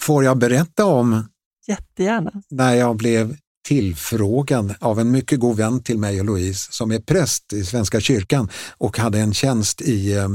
får 0.00 0.24
jag 0.24 0.38
berätta 0.38 0.84
om 0.84 1.28
Jättegärna. 1.66 2.42
när 2.50 2.74
jag 2.74 2.96
blev 2.96 3.36
tillfrågan 3.66 4.74
av 4.80 5.00
en 5.00 5.10
mycket 5.10 5.40
god 5.40 5.56
vän 5.56 5.82
till 5.82 5.98
mig 5.98 6.20
och 6.20 6.26
Louise 6.26 6.72
som 6.72 6.92
är 6.92 6.98
präst 6.98 7.52
i 7.52 7.64
Svenska 7.64 8.00
kyrkan 8.00 8.48
och 8.78 8.98
hade 8.98 9.18
en 9.18 9.34
tjänst 9.34 9.80
i, 9.80 10.12
eh, 10.12 10.28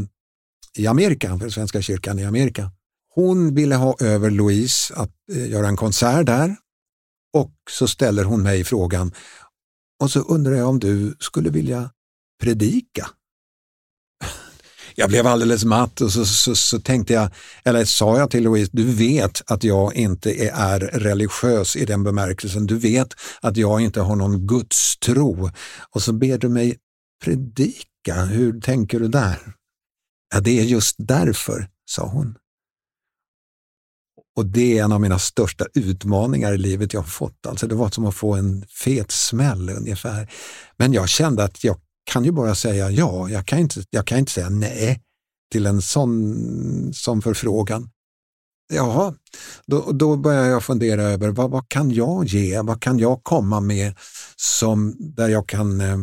i 0.77 0.87
Amerika, 0.87 1.39
för 1.39 1.49
Svenska 1.49 1.81
kyrkan 1.81 2.19
i 2.19 2.25
Amerika. 2.25 2.71
Hon 3.15 3.55
ville 3.55 3.75
ha 3.75 3.95
över 3.99 4.31
Louise 4.31 4.93
att 4.95 5.11
eh, 5.31 5.49
göra 5.49 5.67
en 5.67 5.75
konsert 5.75 6.25
där 6.25 6.55
och 7.33 7.53
så 7.69 7.87
ställer 7.87 8.23
hon 8.23 8.43
mig 8.43 8.63
frågan 8.63 9.11
och 9.99 10.11
så 10.11 10.19
undrar 10.19 10.53
jag 10.53 10.69
om 10.69 10.79
du 10.79 11.15
skulle 11.19 11.49
vilja 11.49 11.89
predika? 12.41 13.07
Jag 14.95 15.09
blev 15.09 15.27
alldeles 15.27 15.65
matt 15.65 16.01
och 16.01 16.11
så, 16.11 16.25
så, 16.25 16.55
så, 16.55 16.79
tänkte 16.79 17.13
jag, 17.13 17.29
eller 17.63 17.85
sa 17.85 18.17
jag 18.17 18.31
till 18.31 18.43
Louise, 18.43 18.71
du 18.73 18.83
vet 18.83 19.41
att 19.51 19.63
jag 19.63 19.95
inte 19.95 20.47
är 20.47 20.79
religiös 20.79 21.75
i 21.75 21.85
den 21.85 22.03
bemärkelsen. 22.03 22.67
Du 22.67 22.77
vet 22.77 23.07
att 23.41 23.57
jag 23.57 23.81
inte 23.81 24.01
har 24.01 24.15
någon 24.15 24.47
gudstro. 24.47 25.51
Och 25.89 26.01
så 26.01 26.13
ber 26.13 26.37
du 26.37 26.49
mig 26.49 26.77
predika, 27.23 28.25
hur 28.29 28.61
tänker 28.61 28.99
du 28.99 29.07
där? 29.07 29.53
Ja, 30.33 30.39
det 30.39 30.59
är 30.59 30.63
just 30.63 30.95
därför, 30.97 31.67
sa 31.85 32.07
hon. 32.07 32.35
Och 34.35 34.45
det 34.45 34.77
är 34.77 34.83
en 34.83 34.91
av 34.91 35.01
mina 35.01 35.19
största 35.19 35.65
utmaningar 35.73 36.53
i 36.53 36.57
livet 36.57 36.93
jag 36.93 37.01
har 37.01 37.07
fått. 37.07 37.45
Alltså 37.47 37.67
det 37.67 37.75
var 37.75 37.89
som 37.89 38.05
att 38.05 38.15
få 38.15 38.33
en 38.33 38.65
fet 38.69 39.11
smäll 39.11 39.69
ungefär. 39.69 40.31
Men 40.77 40.93
jag 40.93 41.09
kände 41.09 41.43
att 41.43 41.63
jag 41.63 41.77
kan 42.11 42.23
ju 42.23 42.31
bara 42.31 42.55
säga 42.55 42.91
ja, 42.91 43.29
jag 43.29 43.45
kan 43.45 43.59
inte, 43.59 43.83
jag 43.89 44.07
kan 44.07 44.17
inte 44.17 44.31
säga 44.31 44.49
nej 44.49 45.01
till 45.51 45.65
en 45.65 45.81
sån, 45.81 46.93
sån 46.93 47.21
förfrågan. 47.21 47.89
Jaha, 48.73 49.13
då, 49.65 49.91
då 49.91 50.15
börjar 50.15 50.45
jag 50.45 50.63
fundera 50.63 51.01
över 51.01 51.29
vad, 51.29 51.51
vad 51.51 51.69
kan 51.69 51.91
jag 51.91 52.25
ge, 52.25 52.61
vad 52.61 52.81
kan 52.81 52.99
jag 52.99 53.23
komma 53.23 53.59
med 53.59 53.93
som, 54.35 54.95
där 54.99 55.29
jag 55.29 55.49
kan 55.49 55.81
eh, 55.81 55.97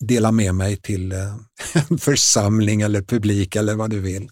dela 0.00 0.32
med 0.32 0.54
mig 0.54 0.76
till 0.76 1.12
eh, 1.12 1.34
en 1.90 1.98
församling 1.98 2.82
eller 2.82 3.02
publik 3.02 3.56
eller 3.56 3.74
vad 3.74 3.90
du 3.90 4.00
vill. 4.00 4.30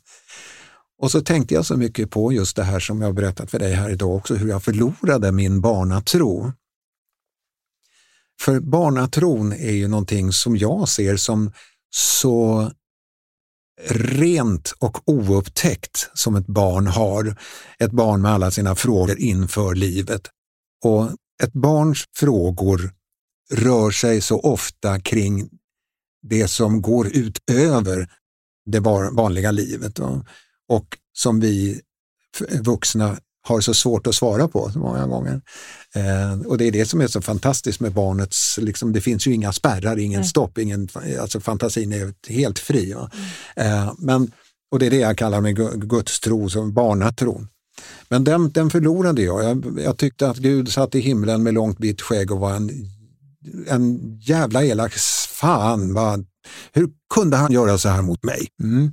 Och 0.98 1.10
så 1.10 1.20
tänkte 1.20 1.54
jag 1.54 1.66
så 1.66 1.76
mycket 1.76 2.10
på 2.10 2.32
just 2.32 2.56
det 2.56 2.64
här 2.64 2.80
som 2.80 3.02
jag 3.02 3.14
berättat 3.14 3.50
för 3.50 3.58
dig 3.58 3.72
här 3.72 3.90
idag 3.90 4.16
också, 4.16 4.34
hur 4.34 4.48
jag 4.48 4.62
förlorade 4.62 5.32
min 5.32 5.60
barnatro. 5.60 6.52
För 8.42 8.60
barnatron 8.60 9.52
är 9.52 9.72
ju 9.72 9.88
någonting 9.88 10.32
som 10.32 10.56
jag 10.56 10.88
ser 10.88 11.16
som 11.16 11.52
så 11.94 12.70
rent 13.90 14.72
och 14.78 15.08
oupptäckt 15.08 16.10
som 16.14 16.36
ett 16.36 16.46
barn 16.46 16.86
har. 16.86 17.36
Ett 17.78 17.92
barn 17.92 18.22
med 18.22 18.30
alla 18.30 18.50
sina 18.50 18.74
frågor 18.74 19.18
inför 19.18 19.74
livet. 19.74 20.28
Och 20.84 21.10
ett 21.42 21.52
barns 21.52 22.04
frågor 22.16 22.92
rör 23.52 23.90
sig 23.90 24.20
så 24.20 24.40
ofta 24.40 25.00
kring 25.00 25.48
det 26.22 26.48
som 26.48 26.82
går 26.82 27.06
utöver 27.16 28.12
det 28.64 28.80
vanliga 29.12 29.50
livet 29.50 29.98
och 30.68 30.98
som 31.12 31.40
vi 31.40 31.80
vuxna 32.60 33.18
har 33.42 33.60
så 33.60 33.74
svårt 33.74 34.06
att 34.06 34.14
svara 34.14 34.48
på 34.48 34.70
många 34.74 35.06
gånger. 35.06 35.40
Eh, 35.94 36.46
och 36.46 36.58
det 36.58 36.64
är 36.64 36.72
det 36.72 36.86
som 36.86 37.00
är 37.00 37.06
så 37.06 37.20
fantastiskt 37.20 37.80
med 37.80 37.92
barnets, 37.92 38.58
liksom, 38.58 38.92
det 38.92 39.00
finns 39.00 39.26
ju 39.26 39.34
inga 39.34 39.52
spärrar, 39.52 39.98
ingen 39.98 40.20
mm. 40.20 40.28
stopp, 40.28 40.58
ingen, 40.58 40.88
alltså 41.20 41.40
fantasin 41.40 41.92
är 41.92 42.32
helt 42.32 42.58
fri. 42.58 42.92
Mm. 42.92 43.08
Eh, 43.56 43.92
men, 43.98 44.32
och 44.70 44.78
det 44.78 44.86
är 44.86 44.90
det 44.90 44.96
jag 44.96 45.18
kallar 45.18 45.40
med 45.40 45.56
gudstro, 45.88 46.48
som 46.48 46.72
barnatron. 46.72 47.48
Men 48.08 48.24
den, 48.24 48.52
den 48.52 48.70
förlorade 48.70 49.22
jag. 49.22 49.44
jag. 49.44 49.80
jag. 49.84 49.96
tyckte 49.96 50.28
att 50.28 50.36
Gud 50.36 50.72
satt 50.72 50.94
i 50.94 51.00
himlen 51.00 51.42
med 51.42 51.54
långt 51.54 51.80
vitt 51.80 52.00
skägg 52.00 52.30
och 52.30 52.40
var 52.40 52.52
en, 52.54 52.70
en 53.66 54.18
jävla 54.20 54.64
elak 54.64 54.92
fan. 55.28 55.94
Vad, 55.94 56.26
hur 56.72 56.90
kunde 57.14 57.36
han 57.36 57.52
göra 57.52 57.78
så 57.78 57.88
här 57.88 58.02
mot 58.02 58.24
mig? 58.24 58.48
Mm. 58.62 58.92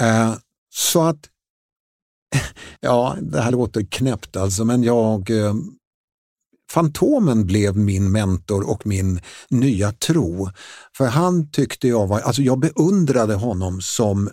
Eh, 0.00 0.34
så 0.74 1.02
att 1.02 1.28
ja, 2.80 3.16
det 3.22 3.40
här 3.40 3.52
låter 3.52 3.82
knäppt 3.90 4.36
alltså, 4.36 4.64
men 4.64 4.82
jag 4.82 5.30
eh, 5.30 5.54
Fantomen 6.70 7.46
blev 7.46 7.76
min 7.76 8.12
mentor 8.12 8.70
och 8.70 8.86
min 8.86 9.20
nya 9.48 9.92
tro. 9.92 10.50
För 10.96 11.06
han 11.06 11.50
tyckte 11.50 11.88
jag 11.88 12.06
var, 12.06 12.20
alltså 12.20 12.42
jag 12.42 12.58
beundrade 12.58 13.34
honom 13.34 13.80
som, 13.80 14.30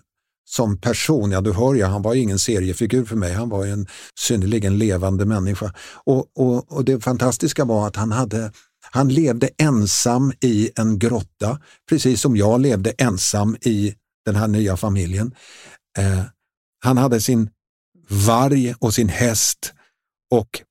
som 0.50 0.78
person. 0.78 1.32
Ja, 1.32 1.42
du 1.42 1.54
hör 1.54 1.74
ju, 1.74 1.84
han 1.84 2.02
var 2.02 2.16
ingen 2.16 2.40
seriefigur 2.40 3.06
för 3.06 3.16
mig, 3.16 3.34
han 3.34 3.50
var 3.50 3.66
en 3.66 3.88
synnerligen 4.20 4.78
levande 4.78 5.26
människa. 5.26 5.74
Och, 6.04 6.32
och, 6.36 6.72
och 6.72 6.86
det 6.86 7.04
fantastiska 7.04 7.66
var 7.66 7.88
att 7.88 7.96
han 7.96 8.12
hade 8.12 8.52
han 8.94 9.10
levde 9.10 9.50
ensam 9.58 10.34
i 10.42 10.72
en 10.76 11.00
grotta, 11.00 11.60
precis 11.90 12.22
som 12.22 12.38
jag 12.38 12.62
levde 12.62 12.90
ensam 12.90 13.58
i 13.62 13.96
den 14.26 14.36
här 14.36 14.48
nya 14.48 14.78
familjen. 14.78 15.36
Eh, 15.98 16.24
han 16.84 16.98
hade 16.98 17.22
sin 17.22 17.50
varg 18.12 18.76
och 18.80 18.94
sin 18.94 19.10
häst 19.10 19.74
och 20.32 20.62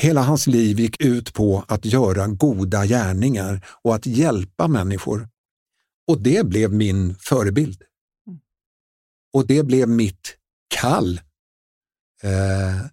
hela 0.00 0.22
hans 0.22 0.46
liv 0.46 0.80
gick 0.80 1.04
ut 1.04 1.34
på 1.34 1.64
att 1.68 1.84
göra 1.84 2.26
goda 2.26 2.86
gärningar 2.86 3.66
och 3.82 3.94
att 3.94 4.06
hjälpa 4.06 4.68
människor. 4.68 5.28
Och 6.08 6.20
det 6.20 6.46
blev 6.46 6.72
min 6.72 7.14
förebild. 7.20 7.82
Och 9.32 9.46
det 9.46 9.62
blev 9.62 9.88
mitt 9.88 10.36
kall. 10.74 11.20
Eh, 12.22 12.86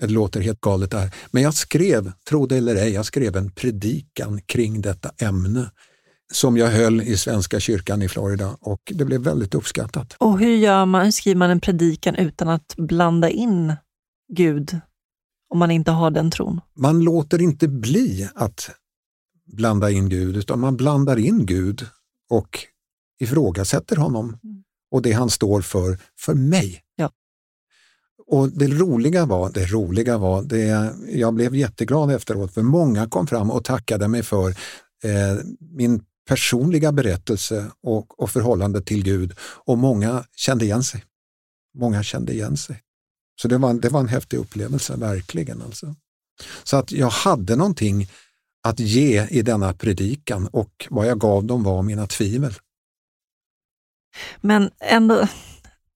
det 0.00 0.06
låter 0.06 0.40
helt 0.40 0.60
galet 0.60 0.90
där. 0.90 1.14
Men 1.30 1.42
jag 1.42 1.54
skrev, 1.54 2.12
tro 2.28 2.46
det 2.46 2.56
eller 2.56 2.76
ej, 2.76 2.92
jag 2.92 3.06
skrev 3.06 3.36
en 3.36 3.50
predikan 3.50 4.40
kring 4.42 4.80
detta 4.80 5.10
ämne 5.18 5.70
som 6.32 6.56
jag 6.56 6.70
höll 6.70 7.00
i 7.00 7.16
Svenska 7.16 7.60
kyrkan 7.60 8.02
i 8.02 8.08
Florida 8.08 8.56
och 8.60 8.80
det 8.94 9.04
blev 9.04 9.20
väldigt 9.20 9.54
uppskattat. 9.54 10.16
Och 10.18 10.38
hur, 10.38 10.56
gör 10.56 10.86
man, 10.86 11.04
hur 11.04 11.10
skriver 11.10 11.38
man 11.38 11.50
en 11.50 11.60
predikan 11.60 12.14
utan 12.14 12.48
att 12.48 12.74
blanda 12.76 13.30
in 13.30 13.74
Gud 14.32 14.80
om 15.50 15.58
man 15.58 15.70
inte 15.70 15.90
har 15.90 16.10
den 16.10 16.30
tron? 16.30 16.60
Man 16.76 17.00
låter 17.00 17.42
inte 17.42 17.68
bli 17.68 18.28
att 18.34 18.70
blanda 19.46 19.90
in 19.90 20.08
Gud 20.08 20.36
utan 20.36 20.60
man 20.60 20.76
blandar 20.76 21.18
in 21.18 21.46
Gud 21.46 21.86
och 22.30 22.58
ifrågasätter 23.20 23.96
honom 23.96 24.38
och 24.90 25.02
det 25.02 25.12
han 25.12 25.30
står 25.30 25.60
för, 25.60 25.98
för 26.18 26.34
mig. 26.34 26.80
Ja. 26.96 27.10
Och 28.26 28.48
det 28.48 28.66
roliga 28.66 29.26
var, 29.26 29.50
det 29.50 29.66
roliga 29.66 30.18
var, 30.18 30.42
det, 30.42 30.94
jag 31.08 31.34
blev 31.34 31.54
jätteglad 31.54 32.10
efteråt 32.10 32.54
för 32.54 32.62
många 32.62 33.08
kom 33.08 33.26
fram 33.26 33.50
och 33.50 33.64
tackade 33.64 34.08
mig 34.08 34.22
för 34.22 34.48
eh, 35.04 35.38
min 35.60 36.04
personliga 36.28 36.92
berättelse 36.92 37.70
och, 37.82 38.20
och 38.20 38.30
förhållande 38.30 38.82
till 38.82 39.04
Gud 39.04 39.34
och 39.40 39.78
många 39.78 40.24
kände 40.36 40.64
igen 40.64 40.82
sig. 40.82 41.04
Många 41.78 42.02
kände 42.02 42.32
igen 42.32 42.56
sig. 42.56 42.82
Så 43.42 43.48
det 43.48 43.58
var, 43.58 43.74
det 43.74 43.88
var 43.88 44.00
en 44.00 44.08
häftig 44.08 44.36
upplevelse, 44.36 44.96
verkligen. 44.96 45.62
Alltså. 45.62 45.94
Så 46.64 46.76
att 46.76 46.92
jag 46.92 47.10
hade 47.10 47.56
någonting 47.56 48.08
att 48.62 48.80
ge 48.80 49.26
i 49.26 49.42
denna 49.42 49.72
predikan 49.72 50.46
och 50.46 50.86
vad 50.90 51.06
jag 51.06 51.20
gav 51.20 51.44
dem 51.44 51.62
var 51.62 51.82
mina 51.82 52.06
tvivel. 52.06 52.54
Men 54.40 54.70
ändå, 54.80 55.28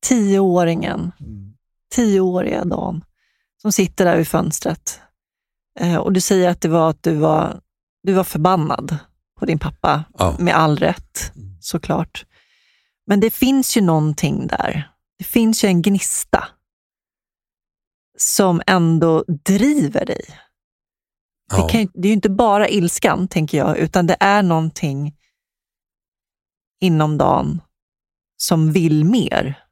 tioåringen, 0.06 1.12
mm. 1.20 1.54
tioåriga 1.94 2.64
Dan, 2.64 3.04
som 3.62 3.72
sitter 3.72 4.04
där 4.04 4.16
vid 4.16 4.28
fönstret 4.28 5.00
eh, 5.80 5.96
och 5.96 6.12
du 6.12 6.20
säger 6.20 6.48
att 6.48 6.60
det 6.60 6.68
var 6.68 6.90
att 6.90 7.02
du 7.02 7.14
var, 7.14 7.60
du 8.02 8.12
var 8.12 8.24
förbannad 8.24 8.98
på 9.38 9.46
din 9.46 9.58
pappa, 9.58 10.04
ja. 10.18 10.36
med 10.38 10.54
all 10.56 10.76
rätt 10.76 11.32
mm. 11.36 11.56
såklart. 11.60 12.26
Men 13.06 13.20
det 13.20 13.30
finns 13.30 13.76
ju 13.76 13.80
någonting 13.80 14.46
där. 14.46 14.92
Det 15.18 15.24
finns 15.24 15.64
ju 15.64 15.66
en 15.66 15.82
gnista 15.82 16.48
som 18.18 18.62
ändå 18.66 19.24
driver 19.44 20.06
dig. 20.06 20.24
Ja. 21.50 21.62
Det, 21.62 21.72
kan, 21.72 21.88
det 21.94 22.08
är 22.08 22.10
ju 22.10 22.14
inte 22.14 22.30
bara 22.30 22.68
ilskan, 22.68 23.28
tänker 23.28 23.58
jag, 23.58 23.78
utan 23.78 24.06
det 24.06 24.16
är 24.20 24.42
någonting 24.42 25.16
inom 26.80 27.18
dagen 27.18 27.60
som 28.36 28.72
vill 28.72 29.04
mer. 29.04 29.62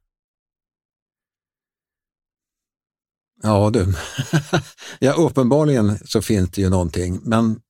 Ja 3.43 3.71
du, 3.71 3.95
ja, 4.99 5.13
uppenbarligen 5.13 5.99
så 6.05 6.23
finns 6.23 6.51
det 6.51 6.61
ju 6.61 6.71
någonting, 6.71 7.21
men 7.23 7.61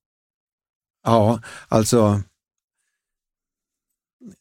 Ja, 1.05 1.41
alltså 1.69 2.23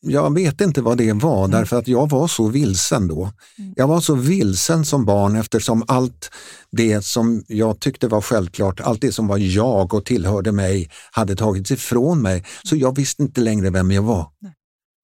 jag 0.01 0.33
vet 0.33 0.61
inte 0.61 0.81
vad 0.81 0.97
det 0.97 1.13
var, 1.13 1.45
mm. 1.45 1.51
därför 1.51 1.77
att 1.77 1.87
jag 1.87 2.09
var 2.09 2.27
så 2.27 2.47
vilsen 2.47 3.07
då. 3.07 3.31
Mm. 3.57 3.73
Jag 3.75 3.87
var 3.87 4.01
så 4.01 4.15
vilsen 4.15 4.85
som 4.85 5.05
barn 5.05 5.35
eftersom 5.35 5.83
allt 5.87 6.29
det 6.71 7.05
som 7.05 7.43
jag 7.47 7.79
tyckte 7.79 8.07
var 8.07 8.21
självklart, 8.21 8.79
allt 8.79 9.01
det 9.01 9.11
som 9.11 9.27
var 9.27 9.37
jag 9.37 9.93
och 9.93 10.05
tillhörde 10.05 10.51
mig 10.51 10.89
hade 11.11 11.35
tagits 11.35 11.71
ifrån 11.71 12.21
mig. 12.21 12.45
Så 12.63 12.75
jag 12.75 12.95
visste 12.95 13.23
inte 13.23 13.41
längre 13.41 13.69
vem 13.69 13.91
jag 13.91 14.03
var. 14.03 14.27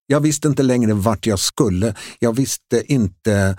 Jag 0.08 0.20
visste 0.20 0.48
inte 0.48 0.64
längre 0.64 0.94
vart 0.94 1.26
jag 1.26 1.40
skulle. 1.40 1.96
Jag 2.20 2.36
visste 2.36 2.94
inte 2.94 3.58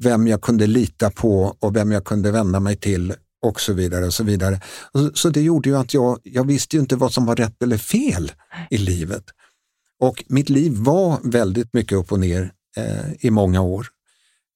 vem 0.00 0.26
jag 0.26 0.42
kunde 0.42 0.66
lita 0.66 1.10
på 1.10 1.56
och 1.60 1.76
vem 1.76 1.92
jag 1.92 2.04
kunde 2.04 2.30
vända 2.30 2.60
mig 2.60 2.76
till 2.76 3.14
och 3.42 3.60
så 3.60 3.72
vidare. 3.72 4.06
och 4.06 4.14
Så 4.14 4.24
vidare. 4.24 4.60
Så 5.14 5.30
det 5.30 5.42
gjorde 5.42 5.68
ju 5.68 5.76
att 5.76 5.94
jag, 5.94 6.18
jag 6.22 6.46
visste 6.46 6.76
ju 6.76 6.80
inte 6.80 6.96
vad 6.96 7.12
som 7.12 7.26
var 7.26 7.36
rätt 7.36 7.62
eller 7.62 7.78
fel 7.78 8.32
i 8.70 8.78
livet. 8.78 9.24
Och 9.98 10.24
mitt 10.28 10.48
liv 10.48 10.72
var 10.76 11.20
väldigt 11.24 11.74
mycket 11.74 11.98
upp 11.98 12.12
och 12.12 12.20
ner 12.20 12.52
eh, 12.76 13.12
i 13.20 13.30
många 13.30 13.60
år. 13.60 13.86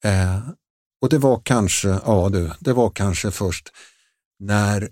Eh, 0.05 0.49
och 1.01 1.09
det 1.09 1.19
var 1.19 1.41
kanske, 1.45 1.89
ja 1.89 2.29
du, 2.29 2.51
det 2.61 2.73
var 2.73 2.91
kanske 2.91 3.31
först 3.31 3.69
när 4.39 4.91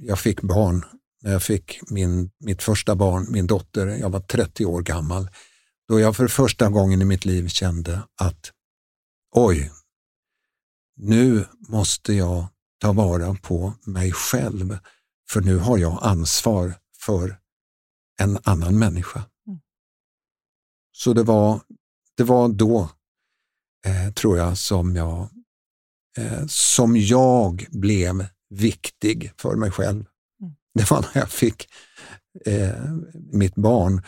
jag 0.00 0.18
fick 0.18 0.40
barn, 0.40 0.84
när 1.22 1.32
jag 1.32 1.42
fick 1.42 1.80
min, 1.90 2.30
mitt 2.40 2.62
första 2.62 2.94
barn, 2.94 3.26
min 3.30 3.46
dotter, 3.46 3.86
jag 3.86 4.10
var 4.10 4.20
30 4.20 4.64
år 4.64 4.82
gammal, 4.82 5.28
då 5.88 6.00
jag 6.00 6.16
för 6.16 6.28
första 6.28 6.68
gången 6.68 7.02
i 7.02 7.04
mitt 7.04 7.24
liv 7.24 7.48
kände 7.48 8.02
att 8.20 8.52
oj, 9.34 9.70
nu 10.96 11.44
måste 11.68 12.12
jag 12.12 12.46
ta 12.82 12.92
vara 12.92 13.34
på 13.34 13.72
mig 13.84 14.12
själv, 14.12 14.78
för 15.30 15.40
nu 15.40 15.58
har 15.58 15.78
jag 15.78 15.98
ansvar 16.02 16.74
för 16.98 17.38
en 18.20 18.38
annan 18.44 18.78
människa. 18.78 19.24
Mm. 19.46 19.60
Så 20.92 21.12
det 21.12 21.22
var, 21.22 21.60
det 22.16 22.24
var 22.24 22.48
då, 22.48 22.90
eh, 23.86 24.12
tror 24.12 24.38
jag, 24.38 24.58
som 24.58 24.96
jag, 24.96 25.28
eh, 26.18 26.46
som 26.46 26.96
jag 26.96 27.66
blev 27.70 28.26
viktig 28.50 29.32
för 29.36 29.56
mig 29.56 29.70
själv. 29.70 30.04
Mm. 30.40 30.54
Det 30.74 30.90
var 30.90 31.00
när 31.00 31.20
jag 31.20 31.30
fick 31.30 31.68
eh, 32.46 32.84
mitt 33.32 33.54
barn. 33.54 34.02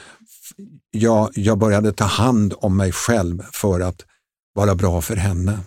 Jag, 0.90 1.30
jag 1.34 1.58
började 1.58 1.92
ta 1.92 2.04
hand 2.04 2.54
om 2.56 2.76
mig 2.76 2.92
själv 2.92 3.42
för 3.52 3.80
att 3.80 4.06
vara 4.52 4.74
bra 4.74 5.02
för 5.02 5.16
henne. 5.16 5.60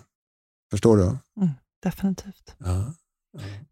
Förstår 0.70 0.96
du? 0.96 1.04
Mm 1.04 1.50
definitivt. 1.82 2.54
Ja. 2.58 2.94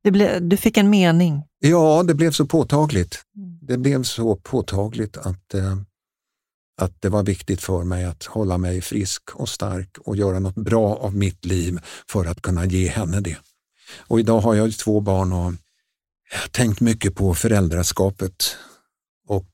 Det 0.02 0.10
ble, 0.10 0.38
du 0.40 0.56
fick 0.56 0.76
en 0.76 0.90
mening. 0.90 1.42
Ja, 1.58 2.02
det 2.02 2.14
blev 2.14 2.30
så 2.30 2.46
påtagligt. 2.46 3.22
Mm. 3.36 3.58
Det 3.62 3.78
blev 3.78 4.02
så 4.02 4.36
påtagligt 4.36 5.16
att, 5.16 5.54
eh, 5.54 5.76
att 6.80 7.02
det 7.02 7.08
var 7.08 7.22
viktigt 7.22 7.62
för 7.62 7.84
mig 7.84 8.04
att 8.04 8.24
hålla 8.24 8.58
mig 8.58 8.80
frisk 8.80 9.22
och 9.34 9.48
stark 9.48 9.98
och 9.98 10.16
göra 10.16 10.38
något 10.38 10.54
bra 10.54 10.96
av 10.96 11.16
mitt 11.16 11.44
liv 11.44 11.78
för 12.08 12.24
att 12.24 12.42
kunna 12.42 12.66
ge 12.66 12.88
henne 12.88 13.20
det. 13.20 13.36
Och 13.98 14.20
idag 14.20 14.40
har 14.40 14.54
jag 14.54 14.78
två 14.78 15.00
barn 15.00 15.32
och 15.32 15.52
tänkt 16.50 16.80
mycket 16.80 17.14
på 17.14 17.34
föräldraskapet 17.34 18.56
och 19.28 19.48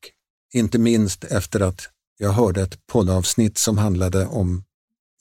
inte 0.52 0.78
minst 0.78 1.24
efter 1.24 1.60
att 1.60 1.88
jag 2.18 2.32
hörde 2.32 2.62
ett 2.62 2.86
poddavsnitt 2.86 3.58
som 3.58 3.78
handlade 3.78 4.26
om 4.26 4.64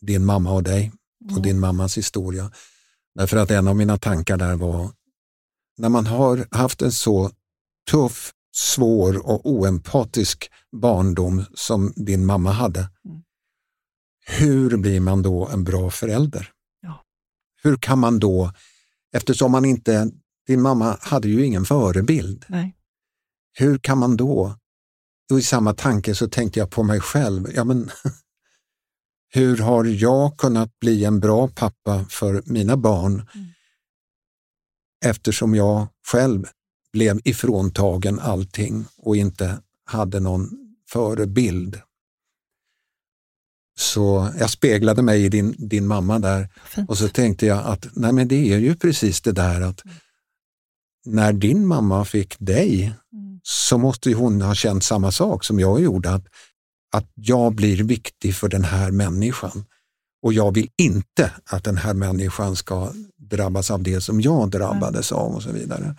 din 0.01 0.25
mamma 0.25 0.51
och 0.51 0.63
dig 0.63 0.91
och 1.25 1.31
mm. 1.31 1.43
din 1.43 1.59
mammas 1.59 1.97
historia. 1.97 2.51
Därför 3.15 3.37
att 3.37 3.51
en 3.51 3.67
av 3.67 3.75
mina 3.75 3.97
tankar 3.97 4.37
där 4.37 4.55
var, 4.55 4.91
när 5.77 5.89
man 5.89 6.05
har 6.05 6.47
haft 6.51 6.81
en 6.81 6.91
så 6.91 7.31
tuff, 7.91 8.33
svår 8.55 9.27
och 9.27 9.45
oempatisk 9.45 10.51
barndom 10.71 11.45
som 11.53 11.93
din 11.95 12.25
mamma 12.25 12.51
hade, 12.51 12.79
mm. 12.79 13.21
hur 14.25 14.77
blir 14.77 14.99
man 14.99 15.21
då 15.21 15.47
en 15.47 15.63
bra 15.63 15.89
förälder? 15.89 16.51
Ja. 16.81 17.03
Hur 17.63 17.77
kan 17.77 17.99
man 17.99 18.19
då, 18.19 18.51
eftersom 19.13 19.51
man 19.51 19.65
inte, 19.65 20.11
din 20.47 20.61
mamma 20.61 20.97
hade 21.01 21.27
ju 21.27 21.45
ingen 21.45 21.65
förebild, 21.65 22.45
Nej. 22.49 22.75
hur 23.53 23.77
kan 23.77 23.97
man 23.97 24.17
då 24.17 24.55
och 25.31 25.39
i 25.39 25.41
samma 25.41 25.73
tanke 25.73 26.15
så 26.15 26.27
tänkte 26.27 26.59
jag 26.59 26.69
på 26.69 26.83
mig 26.83 26.99
själv. 26.99 27.47
Ja, 27.55 27.63
men, 27.63 27.79
hur 29.33 29.57
har 29.57 29.85
jag 29.85 30.37
kunnat 30.37 30.79
bli 30.79 31.05
en 31.05 31.19
bra 31.19 31.47
pappa 31.47 32.05
för 32.09 32.43
mina 32.45 32.77
barn 32.77 33.13
mm. 33.13 33.47
eftersom 35.05 35.55
jag 35.55 35.87
själv 36.07 36.45
blev 36.93 37.19
ifråntagen 37.23 38.19
allting 38.19 38.85
och 38.97 39.15
inte 39.15 39.61
hade 39.85 40.19
någon 40.19 40.49
förebild. 40.89 41.81
Så 43.79 44.31
jag 44.39 44.49
speglade 44.49 45.01
mig 45.01 45.25
i 45.25 45.29
din, 45.29 45.55
din 45.57 45.87
mamma 45.87 46.19
där 46.19 46.49
Fint. 46.65 46.89
och 46.89 46.97
så 46.97 47.07
tänkte 47.07 47.45
jag 47.45 47.65
att 47.65 47.87
nej 47.93 48.13
men 48.13 48.27
det 48.27 48.53
är 48.53 48.57
ju 48.57 48.75
precis 48.75 49.21
det 49.21 49.31
där 49.31 49.61
att 49.61 49.85
mm. 49.85 49.97
när 51.05 51.33
din 51.33 51.67
mamma 51.67 52.05
fick 52.05 52.35
dig 52.39 52.83
mm. 53.13 53.39
så 53.43 53.77
måste 53.77 54.13
hon 54.13 54.41
ha 54.41 54.55
känt 54.55 54.83
samma 54.83 55.11
sak 55.11 55.43
som 55.43 55.59
jag 55.59 55.81
gjorde, 55.81 56.09
att, 56.09 56.25
att 56.91 57.11
jag 57.13 57.55
blir 57.55 57.83
viktig 57.83 58.35
för 58.35 58.49
den 58.49 58.63
här 58.63 58.91
människan 58.91 59.65
och 60.21 60.33
jag 60.33 60.53
vill 60.53 60.69
inte 60.77 61.31
att 61.45 61.63
den 61.63 61.77
här 61.77 61.93
människan 61.93 62.55
ska 62.55 62.93
drabbas 63.17 63.71
av 63.71 63.83
det 63.83 64.01
som 64.01 64.21
jag 64.21 64.51
drabbades 64.51 65.11
av 65.11 65.35
och 65.35 65.43
så 65.43 65.51
vidare. 65.51 65.95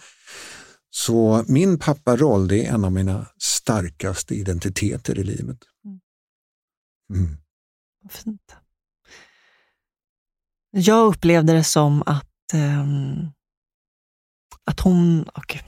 Så 0.91 1.45
min 1.49 1.79
papparoll 1.79 2.49
det 2.49 2.67
är 2.67 2.75
en 2.75 2.85
av 2.85 2.93
mina 2.93 3.27
starkaste 3.39 4.35
identiteter 4.35 5.19
i 5.19 5.25
livet. 5.25 5.59
Mm. 5.85 6.01
mm. 7.11 7.37
Fint. 8.11 8.55
Jag 10.71 11.07
upplevde 11.07 11.53
det 11.53 11.65
som 11.65 12.03
att, 12.07 12.55
um, 12.55 13.33
att 14.65 14.81
hon... 14.81 15.23
Oh 15.23 15.43
Gud, 15.47 15.63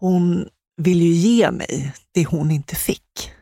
hon 0.00 0.48
vill 0.80 1.02
ju 1.02 1.12
ge 1.12 1.50
mig 1.50 1.94
det 2.12 2.24
hon 2.24 2.50
inte 2.50 2.76
fick. 2.76 3.32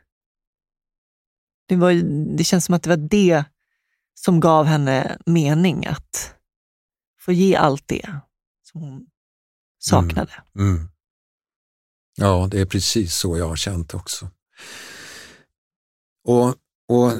Det, 1.66 1.76
var, 1.76 1.92
det 2.36 2.44
känns 2.44 2.64
som 2.64 2.74
att 2.74 2.82
det 2.82 2.88
var 2.88 2.96
det 2.96 3.44
som 4.14 4.40
gav 4.40 4.66
henne 4.66 5.18
mening, 5.26 5.86
att 5.86 6.34
få 7.20 7.32
ge 7.32 7.56
allt 7.56 7.88
det 7.88 8.20
som 8.62 8.80
hon 8.80 9.06
saknade. 9.78 10.32
Mm. 10.54 10.74
Mm. 10.74 10.88
Ja, 12.16 12.48
det 12.50 12.60
är 12.60 12.66
precis 12.66 13.14
så 13.14 13.36
jag 13.38 13.48
har 13.48 13.56
känt 13.56 13.94
också. 13.94 14.30
Och, 16.24 16.48
och 16.88 17.12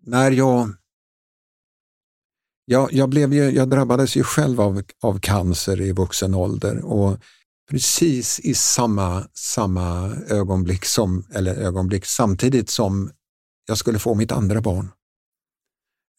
när 0.00 0.30
jag 0.30 0.76
jag, 2.64 2.92
jag, 2.92 3.08
blev 3.08 3.34
ju, 3.34 3.50
jag 3.50 3.68
drabbades 3.68 4.16
ju 4.16 4.22
själv 4.22 4.60
av, 4.60 4.82
av 5.00 5.18
cancer 5.18 5.80
i 5.80 5.92
vuxen 5.92 6.34
ålder 6.34 6.84
och 6.84 7.18
precis 7.70 8.40
i 8.40 8.54
samma, 8.54 9.28
samma 9.34 10.16
ögonblick, 10.28 10.84
som, 10.84 11.26
eller 11.34 11.54
ögonblick 11.54 12.04
samtidigt 12.04 12.70
som 12.70 13.10
jag 13.66 13.78
skulle 13.78 13.98
få 13.98 14.14
mitt 14.14 14.32
andra 14.32 14.60
barn, 14.60 14.90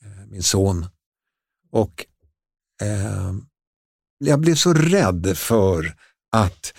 eh, 0.03 0.25
min 0.27 0.43
son. 0.43 0.85
Och 1.71 2.05
eh, 2.81 3.33
jag 4.17 4.39
blev 4.39 4.55
så 4.55 4.73
rädd 4.73 5.37
för 5.37 5.95
att 6.31 6.73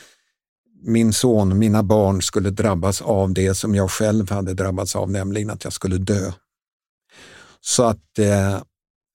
min 0.83 1.13
son, 1.13 1.59
mina 1.59 1.83
barn 1.83 2.23
skulle 2.23 2.51
drabbas 2.51 3.03
av 3.03 3.35
det 3.35 3.55
som 3.55 3.75
jag 3.75 3.91
själv 3.91 4.31
hade 4.31 4.55
drabbats 4.55 4.97
av, 4.97 5.11
nämligen 5.11 5.51
att 5.51 5.65
jag 5.65 5.73
skulle 5.73 5.99
dö. 5.99 6.33
Så 7.61 7.83
att 7.85 8.19
eh, 8.19 8.63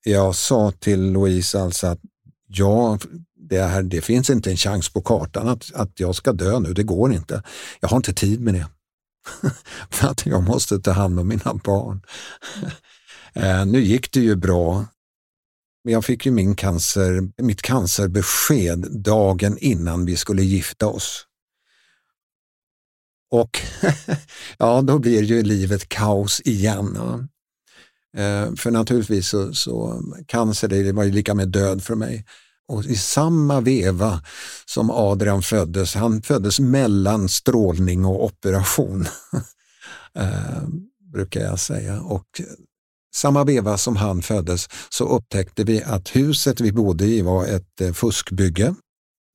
jag 0.04 0.36
sa 0.36 0.72
till 0.72 1.12
Louise 1.12 1.62
alltså 1.62 1.88
att 1.88 2.00
ja, 2.54 3.00
det, 3.50 3.62
här, 3.62 3.84
det 3.84 4.02
finns 4.02 4.30
inte 4.30 4.52
en 4.52 4.58
chans 4.58 4.90
på 4.90 5.02
kartan 5.02 5.48
att, 5.48 5.72
att 5.74 6.00
jag 6.00 6.16
ska 6.16 6.34
dö 6.34 6.60
nu, 6.60 6.74
det 6.74 6.84
går 6.84 7.14
inte. 7.14 7.44
Jag 7.80 7.90
har 7.90 7.98
inte 7.98 8.14
tid 8.14 8.42
med 8.42 8.54
det. 8.54 8.68
För 9.90 10.08
att 10.08 10.26
jag 10.26 10.44
måste 10.44 10.80
ta 10.80 10.92
hand 10.92 11.20
om 11.20 11.28
mina 11.28 11.54
barn. 11.54 12.02
eh, 13.34 13.66
nu 13.66 13.82
gick 13.82 14.12
det 14.12 14.20
ju 14.20 14.36
bra 14.36 14.86
men 15.84 15.94
jag 15.94 16.06
fick 16.06 16.26
ju 16.26 16.32
min 16.32 16.56
cancer, 16.56 17.32
mitt 17.38 17.62
cancerbesked 17.62 19.02
dagen 19.02 19.58
innan 19.58 20.06
vi 20.06 20.16
skulle 20.16 20.44
gifta 20.44 20.88
oss. 20.88 21.28
Och 23.32 23.62
ja, 24.58 24.82
då 24.82 25.00
blir 25.00 25.24
ju 25.24 25.44
livet 25.44 25.90
kaos 25.90 26.42
igen. 26.46 26.98
Eh, 28.18 28.56
för 28.56 28.72
naturligtvis 28.72 29.28
så, 29.28 29.54
så 29.54 30.02
cancer 30.26 30.68
det 30.68 30.92
var 30.92 31.04
ju 31.04 31.12
lika 31.12 31.34
med 31.34 31.50
död 31.50 31.84
för 31.84 31.96
mig. 31.96 32.26
Och 32.68 32.86
i 32.86 32.96
samma 32.96 33.62
veva 33.62 34.22
som 34.66 34.90
Adrian 34.90 35.42
föddes, 35.42 35.96
han 35.96 36.22
föddes 36.22 36.60
mellan 36.60 37.30
strålning 37.30 38.06
och 38.06 38.26
operation, 38.26 39.06
eh, 40.16 40.64
brukar 41.14 41.42
jag 41.42 41.60
säga. 41.60 42.02
Och 42.02 42.42
samma 43.16 43.44
veva 43.44 43.78
som 43.78 43.96
han 43.96 44.22
föddes 44.22 44.68
så 44.90 45.06
upptäckte 45.06 45.64
vi 45.64 45.84
att 45.84 46.16
huset 46.16 46.62
vi 46.62 46.72
bodde 46.72 47.06
i 47.06 47.22
var 47.22 47.46
ett 47.46 47.82
eh, 47.82 47.94
fuskbygge. 47.94 48.76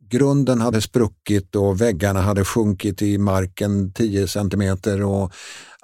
Grunden 0.09 0.61
hade 0.61 0.81
spruckit 0.81 1.57
och 1.57 1.81
väggarna 1.81 2.21
hade 2.21 2.45
sjunkit 2.45 3.03
i 3.03 3.19
marken 3.19 3.93
10 3.93 4.29
centimeter 4.29 5.03
och 5.03 5.33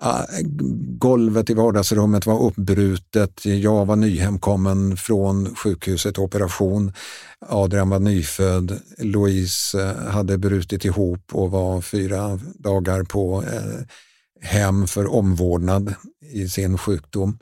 Ah, 0.04 0.26
golvet 0.98 1.50
i 1.50 1.54
vardagsrummet 1.54 2.26
var 2.26 2.42
uppbrutet. 2.42 3.44
Jag 3.44 3.86
var 3.86 3.96
nyhemkommen 3.96 4.96
från 4.96 5.56
sjukhuset 5.56 6.18
operation. 6.18 6.92
Adrian 7.48 7.90
var 7.90 7.98
nyfödd. 7.98 8.80
Louise 8.98 9.82
eh, 9.82 9.96
hade 9.96 10.38
brutit 10.38 10.84
ihop 10.84 11.34
och 11.34 11.50
var 11.50 11.80
fyra 11.80 12.40
dagar 12.54 13.02
på 13.02 13.42
eh, 13.42 13.86
hem 14.40 14.86
för 14.86 15.14
omvårdnad 15.14 15.94
i 16.32 16.48
sin 16.48 16.78
sjukdom. 16.78 17.38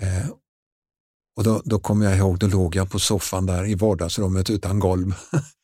Eh, 0.00 0.30
och 1.36 1.44
då, 1.44 1.62
då 1.64 1.78
kommer 1.78 2.06
jag 2.06 2.16
ihåg, 2.16 2.38
då 2.38 2.46
låg 2.46 2.76
jag 2.76 2.90
på 2.90 2.98
soffan 2.98 3.46
där 3.46 3.66
i 3.66 3.74
vardagsrummet 3.74 4.50
utan 4.50 4.78
golv 4.78 5.14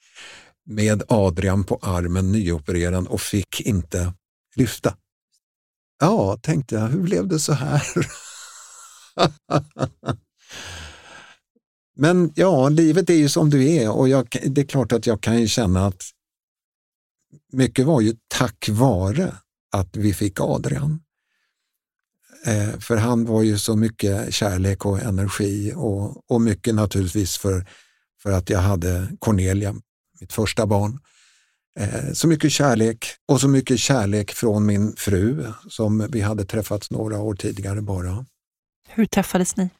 med 0.66 1.02
Adrian 1.08 1.64
på 1.64 1.78
armen, 1.82 2.32
nyopererad 2.32 3.06
och 3.06 3.20
fick 3.20 3.60
inte 3.60 4.12
lyfta. 4.56 4.94
Ja, 5.98 6.38
tänkte 6.42 6.74
jag, 6.74 6.88
hur 6.88 7.00
blev 7.00 7.28
det 7.28 7.38
så 7.38 7.52
här? 7.52 7.82
Men 11.96 12.32
ja, 12.34 12.68
livet 12.68 13.10
är 13.10 13.14
ju 13.14 13.28
som 13.28 13.50
du 13.50 13.68
är 13.68 13.90
och 13.90 14.08
jag, 14.08 14.28
det 14.46 14.60
är 14.60 14.66
klart 14.66 14.92
att 14.92 15.06
jag 15.06 15.20
kan 15.20 15.40
ju 15.40 15.48
känna 15.48 15.86
att 15.86 16.02
mycket 17.52 17.86
var 17.86 18.00
ju 18.00 18.16
tack 18.28 18.68
vare 18.68 19.34
att 19.72 19.96
vi 19.96 20.14
fick 20.14 20.40
Adrian. 20.40 21.00
Eh, 22.46 22.78
för 22.78 22.96
han 22.96 23.24
var 23.24 23.42
ju 23.42 23.58
så 23.58 23.76
mycket 23.76 24.34
kärlek 24.34 24.86
och 24.86 25.00
energi 25.00 25.72
och, 25.76 26.30
och 26.30 26.40
mycket 26.40 26.74
naturligtvis 26.74 27.36
för, 27.36 27.66
för 28.22 28.32
att 28.32 28.50
jag 28.50 28.60
hade 28.60 29.08
Cornelia, 29.18 29.74
mitt 30.20 30.32
första 30.32 30.66
barn. 30.66 31.00
Eh, 31.76 32.12
så 32.12 32.28
mycket 32.28 32.52
kärlek 32.52 33.06
och 33.28 33.40
så 33.40 33.48
mycket 33.48 33.78
kärlek 33.78 34.32
från 34.32 34.66
min 34.66 34.96
fru 34.96 35.52
som 35.68 36.06
vi 36.10 36.20
hade 36.20 36.44
träffats 36.44 36.90
några 36.90 37.18
år 37.18 37.34
tidigare 37.34 37.82
bara. 37.82 38.26
Hur 38.88 39.06
träffades 39.06 39.56
ni? 39.56 39.70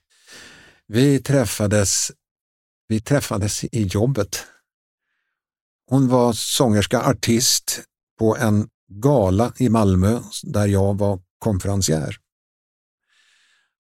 Vi 0.87 1.23
träffades, 1.23 2.11
vi 2.89 3.01
träffades 3.01 3.65
i 3.65 3.83
jobbet. 3.83 4.45
Hon 5.91 6.09
var 6.09 6.33
sångerska, 6.33 7.03
artist 7.03 7.81
på 8.19 8.37
en 8.37 8.69
gala 8.89 9.53
i 9.59 9.69
Malmö 9.69 10.21
där 10.43 10.67
jag 10.67 10.99
var 10.99 11.21
konferencier 11.39 12.17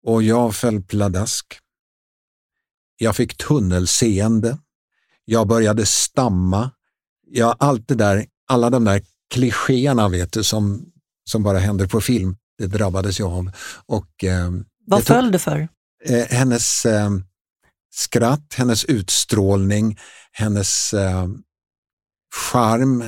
och 0.03 0.23
jag 0.23 0.55
föll 0.55 0.83
pladask. 0.83 1.59
Jag 2.97 3.15
fick 3.15 3.37
tunnelseende. 3.37 4.57
Jag 5.25 5.47
började 5.47 5.85
stamma. 5.85 6.71
Ja, 7.33 7.55
allt 7.59 7.87
det 7.87 7.95
där, 7.95 8.25
alla 8.47 8.69
de 8.69 8.83
där 8.83 9.01
klichéerna 9.33 10.09
vet 10.09 10.33
du, 10.33 10.43
som, 10.43 10.85
som 11.29 11.43
bara 11.43 11.59
händer 11.59 11.87
på 11.87 12.01
film. 12.01 12.37
Det 12.57 12.67
drabbades 12.67 13.19
jag 13.19 13.31
av. 13.31 13.51
Och, 13.85 14.23
eh, 14.23 14.51
Vad 14.85 15.03
föll 15.03 15.31
du 15.31 15.39
för? 15.39 15.67
Eh, 16.05 16.25
hennes 16.25 16.85
eh, 16.85 17.09
skratt, 17.93 18.53
hennes 18.55 18.85
utstrålning, 18.85 19.99
hennes 20.31 20.93
eh, 20.93 21.27
charm. 22.51 23.03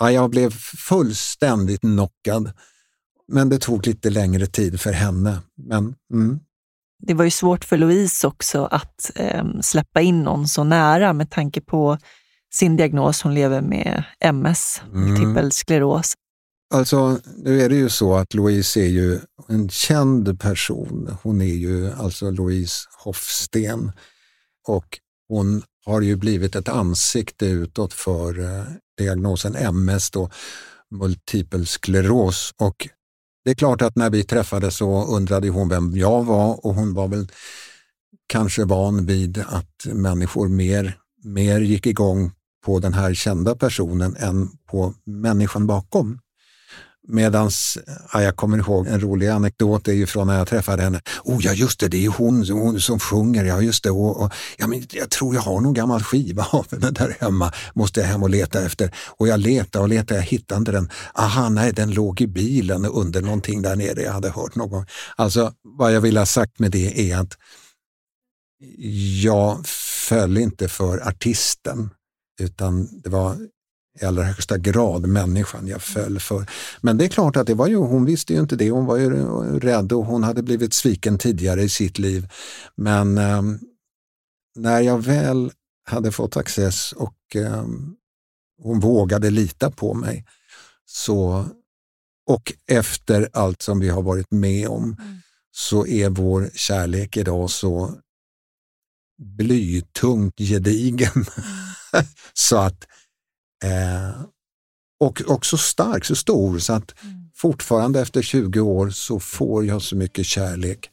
Ja, 0.00 0.10
jag 0.10 0.30
blev 0.30 0.50
fullständigt 0.88 1.80
knockad. 1.80 2.52
Men 3.32 3.48
det 3.48 3.58
tog 3.58 3.86
lite 3.86 4.10
längre 4.10 4.46
tid 4.46 4.80
för 4.80 4.92
henne. 4.92 5.38
Men, 5.56 5.94
mm. 6.12 6.40
Det 7.02 7.14
var 7.14 7.24
ju 7.24 7.30
svårt 7.30 7.64
för 7.64 7.76
Louise 7.76 8.26
också 8.26 8.64
att 8.64 9.10
eh, 9.14 9.44
släppa 9.60 10.00
in 10.00 10.22
någon 10.22 10.48
så 10.48 10.64
nära 10.64 11.12
med 11.12 11.30
tanke 11.30 11.60
på 11.60 11.98
sin 12.54 12.76
diagnos. 12.76 13.22
Hon 13.22 13.34
lever 13.34 13.60
med 13.60 14.04
MS, 14.20 14.82
mm. 14.92 15.00
multipel 15.00 15.52
skleros. 15.52 16.14
Alltså, 16.74 17.20
nu 17.36 17.62
är 17.62 17.68
det 17.68 17.76
ju 17.76 17.88
så 17.88 18.16
att 18.16 18.34
Louise 18.34 18.80
är 18.80 18.88
ju 18.88 19.20
en 19.48 19.68
känd 19.68 20.40
person. 20.40 21.16
Hon 21.22 21.40
är 21.40 21.54
ju 21.54 21.92
alltså 21.92 22.30
Louise 22.30 22.88
Hofsten 23.04 23.92
och 24.66 24.98
hon 25.28 25.62
har 25.86 26.00
ju 26.00 26.16
blivit 26.16 26.56
ett 26.56 26.68
ansikte 26.68 27.46
utåt 27.46 27.92
för 27.92 28.40
eh, 28.40 28.64
diagnosen 28.98 29.56
MS, 29.56 30.10
då, 30.10 30.30
multipel 30.90 31.66
skleros. 31.66 32.52
Och 32.56 32.88
det 33.44 33.50
är 33.50 33.54
klart 33.54 33.82
att 33.82 33.96
när 33.96 34.10
vi 34.10 34.24
träffades 34.24 34.76
så 34.76 35.16
undrade 35.16 35.48
hon 35.48 35.68
vem 35.68 35.96
jag 35.96 36.24
var 36.24 36.66
och 36.66 36.74
hon 36.74 36.94
var 36.94 37.08
väl 37.08 37.28
kanske 38.26 38.64
van 38.64 39.06
vid 39.06 39.38
att 39.38 39.86
människor 39.92 40.48
mer, 40.48 40.98
mer 41.24 41.60
gick 41.60 41.86
igång 41.86 42.32
på 42.68 42.78
den 42.78 42.94
här 42.94 43.14
kända 43.14 43.54
personen 43.54 44.16
än 44.16 44.48
på 44.70 44.94
människan 45.06 45.66
bakom. 45.66 46.18
Medan 47.08 47.50
ja, 48.12 48.22
jag 48.22 48.36
kommer 48.36 48.58
ihåg 48.58 48.86
en 48.86 49.00
rolig 49.00 49.28
anekdot 49.28 49.88
är 49.88 49.92
ju 49.92 50.06
från 50.06 50.26
när 50.26 50.38
jag 50.38 50.48
träffade 50.48 50.82
henne. 50.82 51.00
Oh 51.24 51.38
ja, 51.44 51.52
just 51.52 51.80
det, 51.80 51.88
det 51.88 52.04
är 52.04 52.08
hon, 52.08 52.48
hon 52.48 52.80
som 52.80 52.98
sjunger. 52.98 53.44
Ja, 53.44 53.62
just 53.62 53.84
det. 53.84 53.90
Och, 53.90 54.22
och, 54.22 54.32
ja, 54.56 54.66
men 54.66 54.86
jag 54.90 55.10
tror 55.10 55.34
jag 55.34 55.42
har 55.42 55.60
någon 55.60 55.74
gammal 55.74 56.02
skiva 56.02 56.46
av 56.50 56.70
henne 56.70 56.90
där 56.90 57.16
hemma. 57.20 57.52
Måste 57.74 58.00
jag 58.00 58.06
hem 58.06 58.22
och 58.22 58.30
leta 58.30 58.66
efter. 58.66 58.94
Och 59.08 59.28
jag 59.28 59.40
letade 59.40 59.82
och 59.82 59.88
letade, 59.88 60.20
jag 60.20 60.26
hittade 60.26 60.58
inte 60.58 60.72
den. 60.72 60.90
Aha, 61.14 61.48
nej, 61.48 61.72
den 61.72 61.90
låg 61.90 62.20
i 62.20 62.26
bilen 62.26 62.84
under 62.84 63.22
någonting 63.22 63.62
där 63.62 63.76
nere. 63.76 64.02
Jag 64.02 64.12
hade 64.12 64.30
hört 64.30 64.54
någon 64.54 64.70
gång. 64.70 64.86
Alltså, 65.16 65.52
vad 65.62 65.92
jag 65.92 66.00
vill 66.00 66.16
ha 66.16 66.26
sagt 66.26 66.58
med 66.58 66.70
det 66.70 67.10
är 67.10 67.18
att 67.18 67.32
jag 69.22 69.66
föll 70.08 70.38
inte 70.38 70.68
för 70.68 71.08
artisten 71.08 71.90
utan 72.38 73.00
det 73.02 73.08
var 73.08 73.36
i 74.00 74.04
allra 74.04 74.22
högsta 74.22 74.58
grad 74.58 75.06
människan 75.06 75.66
jag 75.66 75.82
föll 75.82 76.20
för. 76.20 76.46
Men 76.80 76.98
det 76.98 77.04
är 77.04 77.08
klart 77.08 77.36
att 77.36 77.46
det 77.46 77.54
var 77.54 77.66
ju, 77.66 77.76
hon 77.76 78.04
visste 78.04 78.32
ju 78.32 78.40
inte 78.40 78.56
det, 78.56 78.70
hon 78.70 78.86
var 78.86 78.96
ju 78.96 79.10
rädd 79.60 79.92
och 79.92 80.04
hon 80.04 80.22
hade 80.22 80.42
blivit 80.42 80.74
sviken 80.74 81.18
tidigare 81.18 81.62
i 81.62 81.68
sitt 81.68 81.98
liv. 81.98 82.28
Men 82.76 83.18
eh, 83.18 83.42
när 84.56 84.80
jag 84.80 84.98
väl 84.98 85.52
hade 85.84 86.12
fått 86.12 86.36
access 86.36 86.92
och 86.92 87.36
eh, 87.36 87.64
hon 88.62 88.80
vågade 88.80 89.30
lita 89.30 89.70
på 89.70 89.94
mig 89.94 90.24
så, 90.84 91.46
och 92.26 92.52
efter 92.66 93.28
allt 93.32 93.62
som 93.62 93.80
vi 93.80 93.88
har 93.88 94.02
varit 94.02 94.30
med 94.30 94.68
om 94.68 94.84
mm. 94.84 95.18
så 95.50 95.86
är 95.86 96.08
vår 96.08 96.50
kärlek 96.54 97.16
idag 97.16 97.50
så 97.50 97.94
blytungt 99.18 100.38
gedigen. 100.38 101.24
Så 102.34 102.56
att 102.56 102.84
Eh, 103.64 104.20
och 105.00 105.22
också 105.26 105.56
stark, 105.56 106.04
så 106.04 106.16
stor 106.16 106.58
så 106.58 106.72
att 106.72 107.02
mm. 107.02 107.16
fortfarande 107.34 108.00
efter 108.00 108.22
20 108.22 108.60
år 108.60 108.90
så 108.90 109.20
får 109.20 109.66
jag 109.66 109.82
så 109.82 109.96
mycket 109.96 110.26
kärlek 110.26 110.90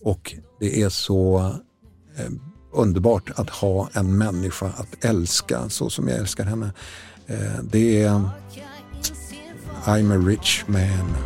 och 0.00 0.34
det 0.60 0.82
är 0.82 0.88
så 0.88 1.38
eh, 2.16 2.30
underbart 2.72 3.30
att 3.34 3.50
ha 3.50 3.88
en 3.92 4.18
människa 4.18 4.66
att 4.66 5.04
älska 5.04 5.68
så 5.68 5.90
som 5.90 6.08
jag 6.08 6.18
älskar 6.18 6.44
henne. 6.44 6.72
Eh, 7.26 7.62
det 7.62 8.02
är 8.02 8.30
I'm 9.84 10.12
a 10.12 10.28
rich 10.28 10.64
man. 10.66 11.16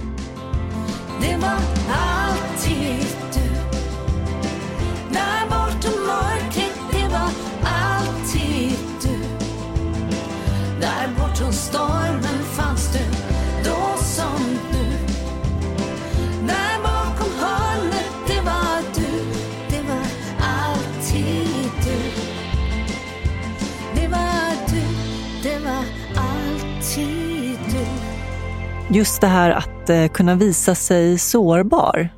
Just 28.94 29.20
det 29.20 29.26
här 29.26 29.50
att 29.50 29.90
eh, 29.90 30.08
kunna 30.08 30.34
visa 30.34 30.74
sig 30.74 31.18
sårbar 31.18 32.08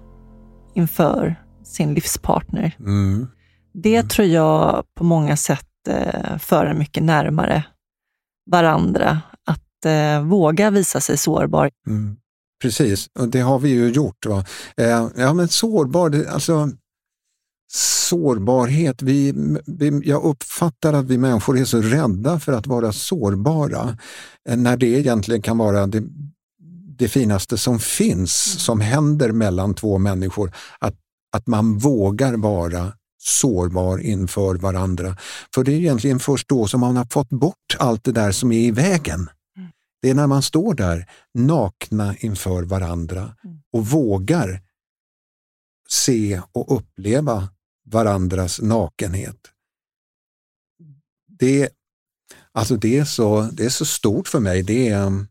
inför 0.74 1.36
sin 1.64 1.94
livspartner. 1.94 2.76
Mm. 2.78 3.26
Det 3.74 3.96
mm. 3.96 4.08
tror 4.08 4.28
jag 4.28 4.84
på 4.94 5.04
många 5.04 5.36
sätt 5.36 5.68
eh, 5.88 6.38
för 6.38 6.66
en 6.66 6.78
mycket 6.78 7.02
närmare 7.02 7.64
varandra 8.50 9.20
eh, 9.84 10.22
våga 10.22 10.70
visa 10.70 11.00
sig 11.00 11.18
sårbar. 11.18 11.70
Mm. 11.86 12.16
Precis, 12.62 13.06
och 13.18 13.28
det 13.28 13.40
har 13.40 13.58
vi 13.58 13.68
ju 13.68 13.88
gjort. 13.88 14.26
Va? 14.26 14.44
Ja, 15.16 15.34
men 15.34 15.48
sårbar, 15.48 16.26
alltså 16.28 16.70
sårbarhet. 17.72 19.02
Vi, 19.02 19.34
vi, 19.66 20.00
jag 20.04 20.24
uppfattar 20.24 20.92
att 20.92 21.04
vi 21.04 21.18
människor 21.18 21.58
är 21.58 21.64
så 21.64 21.80
rädda 21.80 22.40
för 22.40 22.52
att 22.52 22.66
vara 22.66 22.92
sårbara, 22.92 23.98
när 24.56 24.76
det 24.76 24.86
egentligen 24.86 25.42
kan 25.42 25.58
vara 25.58 25.86
det, 25.86 26.02
det 26.98 27.08
finaste 27.08 27.58
som 27.58 27.78
finns, 27.78 28.46
mm. 28.46 28.58
som 28.58 28.80
händer 28.80 29.32
mellan 29.32 29.74
två 29.74 29.98
människor. 29.98 30.52
Att, 30.78 30.94
att 31.36 31.46
man 31.46 31.78
vågar 31.78 32.36
vara 32.36 32.92
sårbar 33.18 33.98
inför 33.98 34.54
varandra. 34.54 35.16
För 35.54 35.64
det 35.64 35.72
är 35.72 35.76
egentligen 35.76 36.20
först 36.20 36.48
då 36.48 36.66
som 36.66 36.80
man 36.80 36.96
har 36.96 37.06
fått 37.10 37.28
bort 37.28 37.76
allt 37.78 38.04
det 38.04 38.12
där 38.12 38.32
som 38.32 38.52
är 38.52 38.58
i 38.58 38.70
vägen. 38.70 39.28
Det 40.02 40.10
är 40.10 40.14
när 40.14 40.26
man 40.26 40.42
står 40.42 40.74
där 40.74 41.10
nakna 41.34 42.16
inför 42.16 42.62
varandra 42.62 43.36
mm. 43.44 43.58
och 43.72 43.86
vågar 43.86 44.62
se 45.88 46.40
och 46.52 46.76
uppleva 46.76 47.48
varandras 47.86 48.60
nakenhet. 48.60 49.36
Det, 51.38 51.68
alltså 52.52 52.76
det, 52.76 52.98
är 52.98 53.04
så, 53.04 53.42
det 53.52 53.64
är 53.64 53.70
så 53.70 53.84
stort 53.84 54.28
för 54.28 54.40
mig. 54.40 54.62
Det, 54.62 54.88
är, 54.88 55.26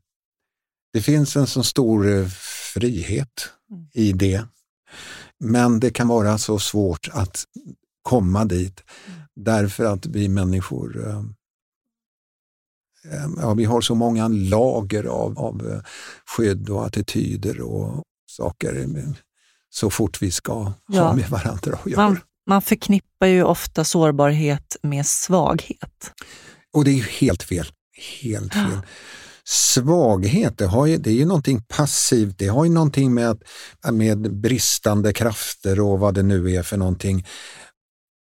det 0.94 1.02
finns 1.02 1.36
en 1.36 1.48
så 1.48 1.64
stor 1.64 2.08
eh, 2.08 2.28
frihet 2.74 3.50
mm. 3.72 3.88
i 3.94 4.12
det. 4.12 4.46
Men 5.40 5.80
det 5.80 5.92
kan 5.92 6.08
vara 6.08 6.38
så 6.38 6.60
svårt 6.60 7.10
att 7.14 7.44
komma 8.02 8.46
dit 8.46 8.84
mm. 9.08 9.20
därför 9.36 9.86
att 9.86 10.06
vi 10.06 10.30
människor 10.30 11.08
eh, 11.10 11.24
Ehm, 13.12 13.38
ja, 13.42 13.54
vi 13.54 13.66
har 13.66 13.82
så 13.82 13.96
många 13.96 14.28
lager 14.28 15.04
av, 15.04 15.40
av 15.40 15.72
eh, 15.72 15.80
skydd 16.26 16.70
och 16.70 16.86
attityder 16.86 17.62
och 17.62 18.04
saker 18.30 18.80
eh, 18.80 19.04
så 19.70 19.90
fort 19.90 20.22
vi 20.22 20.32
ska 20.32 20.74
ja. 20.88 21.02
ha 21.04 21.16
med 21.16 21.30
varandra 21.30 21.78
att 21.84 21.92
göra. 21.92 22.04
Man, 22.04 22.20
man 22.48 22.62
förknippar 22.62 23.28
ju 23.28 23.44
ofta 23.44 23.84
sårbarhet 23.84 24.78
med 24.84 25.06
svaghet. 25.06 26.12
Och 26.74 26.84
det 26.84 26.92
är 26.92 26.96
ju 26.96 27.04
helt 27.04 27.44
fel. 27.44 27.66
Helt 28.22 28.54
fel. 28.54 28.82
Svaghet, 29.46 30.58
det, 30.58 30.66
har 30.66 30.86
ju, 30.86 30.98
det 30.98 31.10
är 31.10 31.14
ju 31.14 31.26
någonting 31.26 31.62
passivt, 31.62 32.38
det 32.38 32.48
har 32.48 32.66
ju 32.66 32.72
någonting 32.72 33.14
med, 33.14 33.44
med 33.92 34.36
bristande 34.36 35.14
krafter 35.14 35.80
och 35.80 36.00
vad 36.00 36.14
det 36.14 36.24
nu 36.24 36.52
är 36.52 36.64
för 36.64 36.78
någonting. 36.78 37.26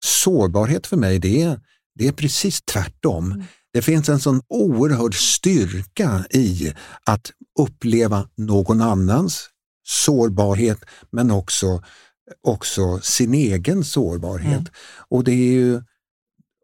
Sårbarhet 0.06 0.88
för 0.88 0.98
mig, 0.98 1.20
det 1.20 1.42
är, 1.42 1.60
det 1.96 2.08
är 2.08 2.12
precis 2.12 2.62
tvärtom. 2.62 3.32
Mm. 3.32 3.44
Det 3.74 3.82
finns 3.82 4.10
en 4.10 4.20
sån 4.20 4.42
oerhörd 4.48 5.16
styrka 5.16 6.26
i 6.30 6.74
att 7.06 7.32
uppleva 7.60 8.28
någon 8.38 8.82
annans 8.82 9.50
sårbarhet 9.84 10.80
men 11.12 11.32
också, 11.32 11.84
också 12.48 13.00
sin 13.00 13.34
egen 13.34 13.84
sårbarhet. 13.84 14.60
Mm. 14.60 14.72
Och 15.10 15.24
det 15.24 15.32
är 15.32 15.54
ju, 15.54 15.82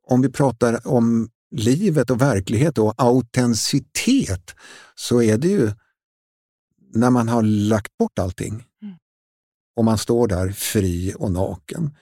om 0.08 0.22
vi 0.22 0.30
pratar 0.30 0.88
om 0.88 1.30
livet 1.52 2.10
och 2.10 2.22
verklighet 2.22 2.78
och 2.78 2.94
autenticitet 2.98 4.56
så 4.96 5.22
är 5.22 5.38
det 5.38 5.48
ju 5.48 5.72
när 6.94 7.10
man 7.10 7.28
har 7.28 7.44
lagt 7.44 7.98
bort 7.98 8.20
allting 8.20 8.66
mm. 8.82 8.96
och 9.76 9.86
man 9.86 9.98
står 9.98 10.28
där 10.28 10.52
fri 10.52 11.14
och 11.18 11.32
naken. 11.32 11.96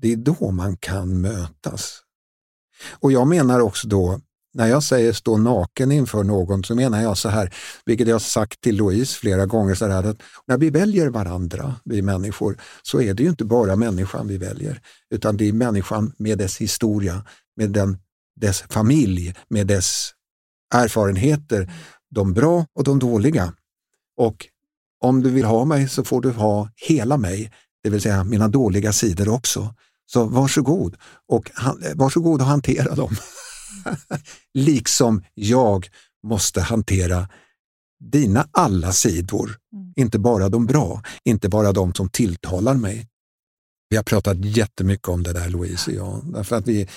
Det 0.00 0.12
är 0.12 0.16
då 0.16 0.50
man 0.50 0.76
kan 0.76 1.20
mötas. 1.20 2.00
Och 2.90 3.12
jag 3.12 3.26
menar 3.26 3.60
också 3.60 3.88
då 3.88 4.20
när 4.54 4.66
jag 4.66 4.82
säger 4.82 5.12
stå 5.12 5.36
naken 5.36 5.92
inför 5.92 6.24
någon 6.24 6.64
så 6.64 6.74
menar 6.74 7.02
jag 7.02 7.18
så 7.18 7.28
här, 7.28 7.54
vilket 7.84 8.08
jag 8.08 8.22
sagt 8.22 8.60
till 8.60 8.76
Louise 8.76 9.18
flera 9.18 9.46
gånger, 9.46 9.74
så 9.74 9.86
här, 9.86 10.04
att 10.04 10.22
när 10.46 10.58
vi 10.58 10.70
väljer 10.70 11.08
varandra, 11.08 11.74
vi 11.84 12.02
människor, 12.02 12.58
så 12.82 13.00
är 13.00 13.14
det 13.14 13.22
ju 13.22 13.28
inte 13.28 13.44
bara 13.44 13.76
människan 13.76 14.28
vi 14.28 14.38
väljer, 14.38 14.80
utan 15.10 15.36
det 15.36 15.48
är 15.48 15.52
människan 15.52 16.12
med 16.18 16.38
dess 16.38 16.56
historia, 16.56 17.24
med 17.56 17.70
den, 17.70 17.98
dess 18.40 18.64
familj, 18.70 19.34
med 19.48 19.66
dess 19.66 20.10
erfarenheter, 20.74 21.72
de 22.10 22.32
bra 22.32 22.66
och 22.74 22.84
de 22.84 22.98
dåliga. 22.98 23.54
Och 24.16 24.46
om 25.00 25.22
du 25.22 25.30
vill 25.30 25.44
ha 25.44 25.64
mig 25.64 25.88
så 25.88 26.04
får 26.04 26.20
du 26.20 26.30
ha 26.30 26.68
hela 26.76 27.16
mig, 27.16 27.52
det 27.82 27.90
vill 27.90 28.00
säga 28.00 28.24
mina 28.24 28.48
dåliga 28.48 28.92
sidor 28.92 29.28
också. 29.28 29.74
Så 30.06 30.24
varsågod 30.24 30.96
och 31.28 31.50
varsågod 31.94 32.40
och 32.40 32.46
hantera 32.46 32.94
dem. 32.94 33.16
liksom 34.54 35.24
jag 35.34 35.88
måste 36.22 36.60
hantera 36.60 37.28
dina 38.00 38.48
alla 38.50 38.92
sidor, 38.92 39.56
mm. 39.72 39.92
inte 39.96 40.18
bara 40.18 40.48
de 40.48 40.66
bra, 40.66 41.02
inte 41.24 41.48
bara 41.48 41.72
de 41.72 41.94
som 41.94 42.08
tilltalar 42.08 42.74
mig. 42.74 43.08
Vi 43.94 43.98
har 43.98 44.04
pratat 44.04 44.36
jättemycket 44.44 45.08
om 45.08 45.22
det 45.22 45.32
där 45.32 45.48
Louise 45.48 45.90
och 45.90 45.96
jag, 45.96 46.32
därför 46.32 46.56
att 46.56 46.68
vi, 46.68 46.88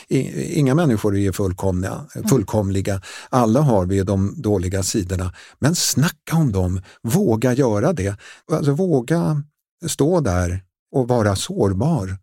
inga 0.53 0.75
människor 0.75 1.17
är 1.17 1.31
fullkomliga, 1.31 2.05
mm. 2.15 2.27
fullkomliga. 2.27 3.01
Alla 3.29 3.61
har 3.61 3.85
vi 3.85 4.03
de 4.03 4.41
dåliga 4.41 4.83
sidorna, 4.83 5.33
men 5.59 5.75
snacka 5.75 6.35
om 6.35 6.51
dem, 6.51 6.81
våga 7.01 7.53
göra 7.53 7.93
det. 7.93 8.17
Alltså, 8.51 8.71
våga 8.71 9.43
stå 9.85 10.19
där 10.19 10.63
och 10.91 11.07
vara 11.07 11.35
sårbar. 11.35 12.17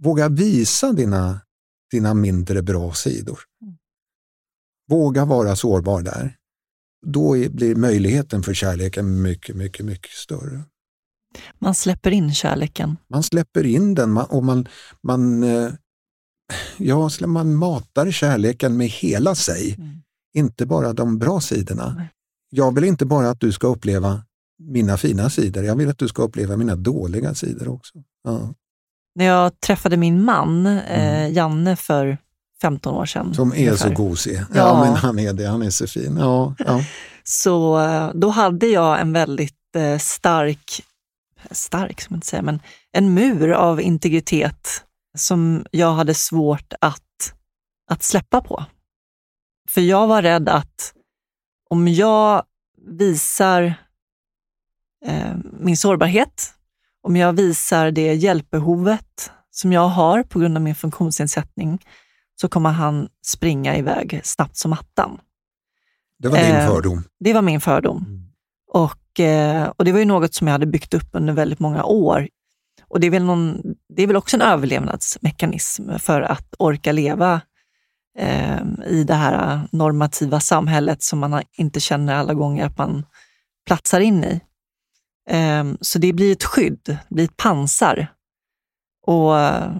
Våga 0.00 0.28
visa 0.28 0.92
dina, 0.92 1.40
dina 1.90 2.14
mindre 2.14 2.62
bra 2.62 2.92
sidor. 2.92 3.40
Mm. 3.62 3.74
Våga 4.88 5.24
vara 5.24 5.56
sårbar 5.56 6.02
där. 6.02 6.36
Då 7.06 7.30
blir 7.30 7.74
möjligheten 7.74 8.42
för 8.42 8.54
kärleken 8.54 9.22
mycket, 9.22 9.56
mycket, 9.56 9.86
mycket 9.86 10.12
större. 10.12 10.62
Man 11.58 11.74
släpper 11.74 12.10
in 12.10 12.34
kärleken. 12.34 12.96
Man 13.08 13.22
släpper 13.22 13.66
in 13.66 13.94
den 13.94 14.16
och 14.16 14.44
man, 14.44 14.68
man, 15.02 15.42
eh, 15.42 15.72
ja, 16.78 17.10
man 17.26 17.54
matar 17.54 18.10
kärleken 18.10 18.76
med 18.76 18.88
hela 18.88 19.34
sig, 19.34 19.74
mm. 19.74 20.02
inte 20.34 20.66
bara 20.66 20.92
de 20.92 21.18
bra 21.18 21.40
sidorna. 21.40 21.94
Nej. 21.98 22.08
Jag 22.50 22.74
vill 22.74 22.84
inte 22.84 23.06
bara 23.06 23.30
att 23.30 23.40
du 23.40 23.52
ska 23.52 23.66
uppleva 23.66 24.22
mina 24.58 24.96
fina 24.96 25.30
sidor, 25.30 25.64
jag 25.64 25.76
vill 25.76 25.88
att 25.88 25.98
du 25.98 26.08
ska 26.08 26.22
uppleva 26.22 26.56
mina 26.56 26.76
dåliga 26.76 27.34
sidor 27.34 27.68
också. 27.68 27.98
Ja. 28.24 28.54
När 29.14 29.24
jag 29.24 29.60
träffade 29.60 29.96
min 29.96 30.24
man, 30.24 30.66
eh, 30.66 31.20
mm. 31.20 31.34
Janne, 31.34 31.76
för 31.76 32.18
15 32.62 32.94
år 32.94 33.06
sedan. 33.06 33.34
Som 33.34 33.52
är 33.52 33.56
ungefär. 33.56 33.88
så 33.88 33.94
gosig. 33.94 34.36
Ja. 34.36 34.44
ja, 34.54 34.84
men 34.84 34.94
han 34.94 35.18
är 35.18 35.32
det. 35.32 35.46
Han 35.46 35.62
är 35.62 35.70
så 35.70 35.86
fin. 35.86 36.16
Ja, 36.16 36.54
ja. 36.58 36.84
Så 37.24 37.80
eh, 37.80 38.10
då 38.14 38.28
hade 38.28 38.66
jag 38.66 39.00
en 39.00 39.12
väldigt 39.12 39.76
eh, 39.76 39.98
stark, 39.98 40.82
stark 41.50 42.10
man 42.10 42.16
inte 42.16 42.26
säga, 42.26 42.42
men 42.42 42.62
en 42.92 43.14
mur 43.14 43.50
av 43.50 43.80
integritet 43.80 44.84
som 45.18 45.66
jag 45.70 45.92
hade 45.92 46.14
svårt 46.14 46.72
att, 46.80 47.34
att 47.90 48.02
släppa 48.02 48.40
på. 48.40 48.64
För 49.68 49.80
jag 49.80 50.06
var 50.06 50.22
rädd 50.22 50.48
att 50.48 50.94
om 51.70 51.88
jag 51.88 52.42
visar 52.86 53.74
eh, 55.06 55.36
min 55.60 55.76
sårbarhet, 55.76 56.54
om 57.02 57.16
jag 57.16 57.32
visar 57.32 57.90
det 57.90 58.14
hjälpbehovet 58.14 59.30
som 59.50 59.72
jag 59.72 59.88
har 59.88 60.22
på 60.22 60.38
grund 60.38 60.56
av 60.56 60.62
min 60.62 60.74
funktionsnedsättning, 60.74 61.84
så 62.40 62.48
kommer 62.48 62.70
han 62.70 63.08
springa 63.26 63.76
iväg 63.76 64.20
snabbt 64.24 64.56
som 64.56 64.72
attan. 64.72 65.20
Det 66.18 66.28
var 66.28 66.38
din 66.38 66.56
eh, 66.56 66.66
fördom? 66.66 67.04
Det 67.20 67.32
var 67.32 67.42
min 67.42 67.60
fördom. 67.60 68.04
Mm. 68.08 68.24
Och, 68.72 68.99
och, 69.10 69.20
eh, 69.20 69.72
och 69.76 69.84
det 69.84 69.92
var 69.92 69.98
ju 69.98 70.04
något 70.04 70.34
som 70.34 70.46
jag 70.46 70.52
hade 70.52 70.66
byggt 70.66 70.94
upp 70.94 71.08
under 71.12 71.32
väldigt 71.32 71.58
många 71.58 71.84
år. 71.84 72.28
Och 72.88 73.00
det 73.00 73.06
är 73.06 73.10
väl, 73.10 73.24
någon, 73.24 73.62
det 73.88 74.02
är 74.02 74.06
väl 74.06 74.16
också 74.16 74.36
en 74.36 74.42
överlevnadsmekanism 74.42 75.98
för 75.98 76.22
att 76.22 76.54
orka 76.58 76.92
leva 76.92 77.40
eh, 78.18 78.60
i 78.86 79.04
det 79.04 79.14
här 79.14 79.52
eh, 79.52 79.62
normativa 79.72 80.40
samhället 80.40 81.02
som 81.02 81.18
man 81.18 81.42
inte 81.52 81.80
känner 81.80 82.14
alla 82.14 82.34
gånger 82.34 82.66
att 82.66 82.78
man 82.78 83.06
platsar 83.66 84.00
in 84.00 84.24
i. 84.24 84.40
Eh, 85.30 85.64
så 85.80 85.98
det 85.98 86.12
blir 86.12 86.32
ett 86.32 86.44
skydd, 86.44 86.80
det 86.84 87.14
blir 87.14 87.24
ett 87.24 87.36
pansar. 87.36 88.06
Och 89.06 89.38
eh, 89.38 89.72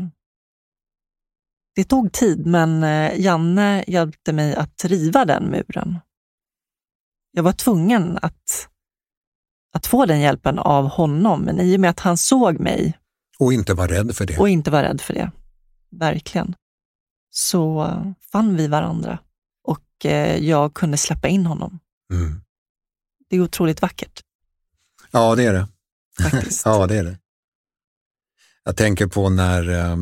det 1.74 1.84
tog 1.84 2.12
tid, 2.12 2.46
men 2.46 2.82
Janne 3.22 3.84
hjälpte 3.86 4.32
mig 4.32 4.54
att 4.54 4.84
riva 4.84 5.24
den 5.24 5.44
muren. 5.44 5.98
Jag 7.32 7.42
var 7.42 7.52
tvungen 7.52 8.18
att, 8.22 8.69
att 9.72 9.86
få 9.86 10.06
den 10.06 10.20
hjälpen 10.20 10.58
av 10.58 10.88
honom, 10.88 11.42
men 11.42 11.60
i 11.60 11.76
och 11.76 11.80
med 11.80 11.90
att 11.90 12.00
han 12.00 12.16
såg 12.16 12.60
mig 12.60 12.98
och 13.38 13.52
inte 13.52 13.74
var 13.74 13.88
rädd 13.88 14.16
för 14.16 14.26
det. 14.26 14.38
Och 14.38 14.48
inte 14.48 14.70
var 14.70 14.82
rädd 14.82 15.00
för 15.00 15.14
det. 15.14 15.30
Verkligen. 15.90 16.54
Så 17.30 17.84
eh, 17.84 18.12
fann 18.32 18.56
vi 18.56 18.66
varandra 18.66 19.18
och 19.64 20.06
eh, 20.06 20.36
jag 20.36 20.74
kunde 20.74 20.96
släppa 20.96 21.28
in 21.28 21.46
honom. 21.46 21.78
Mm. 22.12 22.40
Det 23.30 23.36
är 23.36 23.40
otroligt 23.40 23.82
vackert. 23.82 24.20
Ja, 25.10 25.34
det 25.34 25.44
är 25.44 25.52
det. 25.52 25.68
Faktiskt. 26.30 26.62
ja, 26.64 26.86
det 26.86 26.96
är 26.96 27.04
det. 27.04 27.18
Jag 28.64 28.76
tänker 28.76 29.06
på 29.06 29.28
när, 29.28 29.96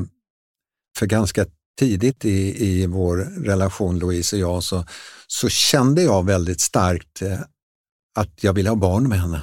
för 0.98 1.06
ganska 1.06 1.46
tidigt 1.78 2.24
i, 2.24 2.66
i 2.66 2.86
vår 2.86 3.16
relation, 3.44 3.98
Louise 3.98 4.36
och 4.36 4.42
jag, 4.42 4.62
så, 4.62 4.84
så 5.26 5.48
kände 5.48 6.02
jag 6.02 6.26
väldigt 6.26 6.60
starkt 6.60 7.22
eh, 7.22 7.40
att 8.14 8.44
jag 8.44 8.52
ville 8.52 8.68
ha 8.68 8.76
barn 8.76 9.08
med 9.08 9.20
henne. 9.20 9.42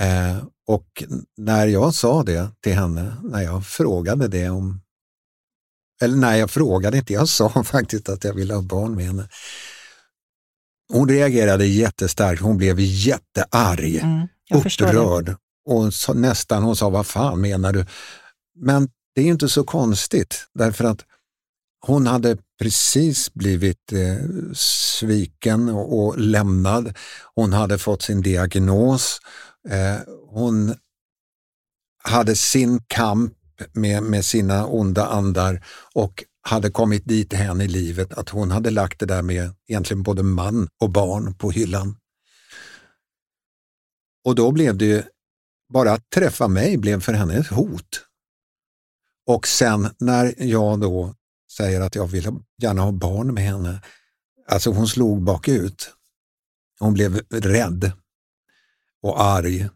Eh, 0.00 0.44
och 0.66 1.04
när 1.36 1.66
jag 1.66 1.94
sa 1.94 2.22
det 2.22 2.50
till 2.60 2.74
henne, 2.74 3.16
när 3.22 3.42
jag 3.42 3.66
frågade 3.66 4.28
det 4.28 4.48
om, 4.48 4.80
eller 6.02 6.16
när 6.16 6.36
jag 6.36 6.50
frågade 6.50 6.98
inte, 6.98 7.12
jag 7.12 7.28
sa 7.28 7.62
faktiskt 7.64 8.08
att 8.08 8.24
jag 8.24 8.34
ville 8.34 8.54
ha 8.54 8.62
barn 8.62 8.94
med 8.94 9.06
henne. 9.06 9.28
Hon 10.92 11.08
reagerade 11.08 11.66
jättestarkt, 11.66 12.42
hon 12.42 12.56
blev 12.56 12.80
jättearg, 12.80 13.96
mm, 13.96 14.28
upprörd. 14.54 15.36
Och 15.66 15.94
så, 15.94 16.14
nästan, 16.14 16.62
hon 16.62 16.76
sa, 16.76 16.90
vad 16.90 17.06
fan 17.06 17.40
menar 17.40 17.72
du? 17.72 17.86
Men 18.54 18.88
det 19.14 19.20
är 19.20 19.26
inte 19.26 19.48
så 19.48 19.64
konstigt, 19.64 20.46
därför 20.54 20.84
att 20.84 21.04
hon 21.86 22.06
hade 22.06 22.36
precis 22.60 23.34
blivit 23.34 23.92
eh, 23.92 24.26
sviken 24.54 25.68
och, 25.68 26.04
och, 26.04 26.18
lämnad. 26.18 26.96
Hon 27.34 27.52
hade 27.52 27.78
fått 27.78 28.02
sin 28.02 28.22
diagnos. 28.22 29.20
Eh, 29.68 30.00
hon 30.28 30.74
hade 32.02 32.36
sin 32.36 32.80
kamp 32.86 33.32
med, 33.72 34.02
med 34.02 34.24
sina 34.24 34.66
onda 34.66 35.06
andar 35.06 35.64
och 35.94 36.24
hade 36.42 36.70
kommit 36.70 37.04
dit 37.04 37.32
hän 37.32 37.60
i 37.60 37.68
livet 37.68 38.12
att 38.12 38.28
hon 38.28 38.50
hade 38.50 38.70
lagt 38.70 39.00
det 39.00 39.06
där 39.06 39.22
med 39.22 39.54
egentligen 39.68 40.02
både 40.02 40.22
man 40.22 40.68
och 40.80 40.90
barn 40.90 41.34
på 41.34 41.50
hyllan. 41.50 41.96
Och 44.24 44.34
då 44.34 44.52
blev 44.52 44.76
det 44.76 45.08
bara 45.72 45.92
att 45.92 46.10
träffa 46.10 46.48
mig 46.48 46.76
blev 46.76 47.00
för 47.00 47.12
henne 47.12 47.34
ett 47.34 47.46
hot. 47.46 48.06
Och 49.26 49.46
sen 49.46 49.88
när 49.98 50.34
jag 50.42 50.80
då 50.80 51.14
säger 51.56 51.80
att 51.80 51.94
jag 51.94 52.06
vill 52.06 52.28
gärna 52.62 52.82
ha 52.82 52.92
barn 52.92 53.34
med 53.34 53.44
henne. 53.44 53.82
Alltså 54.48 54.70
hon 54.70 54.88
slog 54.88 55.22
bakut. 55.22 55.90
Hon 56.78 56.94
blev 56.94 57.20
rädd 57.30 57.92
och 59.02 59.22
arg. 59.22 59.68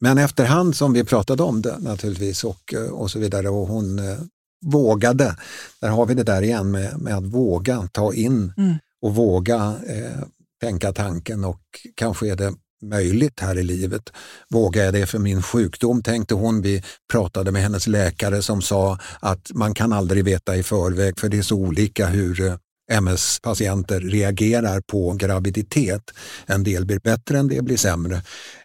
Men 0.00 0.18
efterhand 0.18 0.76
som 0.76 0.92
vi 0.92 1.04
pratade 1.04 1.42
om 1.42 1.62
det 1.62 1.78
naturligtvis 1.78 2.44
och, 2.44 2.74
och 2.90 3.10
så 3.10 3.18
vidare 3.18 3.48
och 3.48 3.66
hon 3.66 3.98
eh, 3.98 4.18
vågade, 4.64 5.36
där 5.80 5.88
har 5.88 6.06
vi 6.06 6.14
det 6.14 6.22
där 6.22 6.42
igen 6.42 6.70
med, 6.70 7.00
med 7.00 7.16
att 7.16 7.24
våga 7.24 7.88
ta 7.92 8.14
in 8.14 8.52
mm. 8.56 8.74
och 9.02 9.14
våga 9.14 9.76
eh, 9.86 10.22
tänka 10.60 10.92
tanken 10.92 11.44
och 11.44 11.60
kanske 11.94 12.30
är 12.30 12.36
det 12.36 12.54
möjligt 12.82 13.40
här 13.40 13.58
i 13.58 13.62
livet. 13.62 14.12
Vågar 14.50 14.84
jag 14.84 14.94
det 14.94 15.06
för 15.06 15.18
min 15.18 15.42
sjukdom, 15.42 16.02
tänkte 16.02 16.34
hon. 16.34 16.62
Vi 16.62 16.82
pratade 17.12 17.52
med 17.52 17.62
hennes 17.62 17.86
läkare 17.86 18.42
som 18.42 18.62
sa 18.62 18.98
att 19.20 19.50
man 19.54 19.74
kan 19.74 19.92
aldrig 19.92 20.24
veta 20.24 20.56
i 20.56 20.62
förväg 20.62 21.18
för 21.18 21.28
det 21.28 21.38
är 21.38 21.42
så 21.42 21.56
olika 21.56 22.06
hur 22.06 22.40
eh, 22.40 22.56
MS-patienter 22.92 24.00
reagerar 24.00 24.80
på 24.80 25.12
graviditet. 25.12 26.10
En 26.46 26.64
del 26.64 26.86
blir 26.86 26.98
bättre, 27.00 27.38
en 27.38 27.48
del 27.48 27.62
blir 27.62 27.76
sämre. 27.76 28.22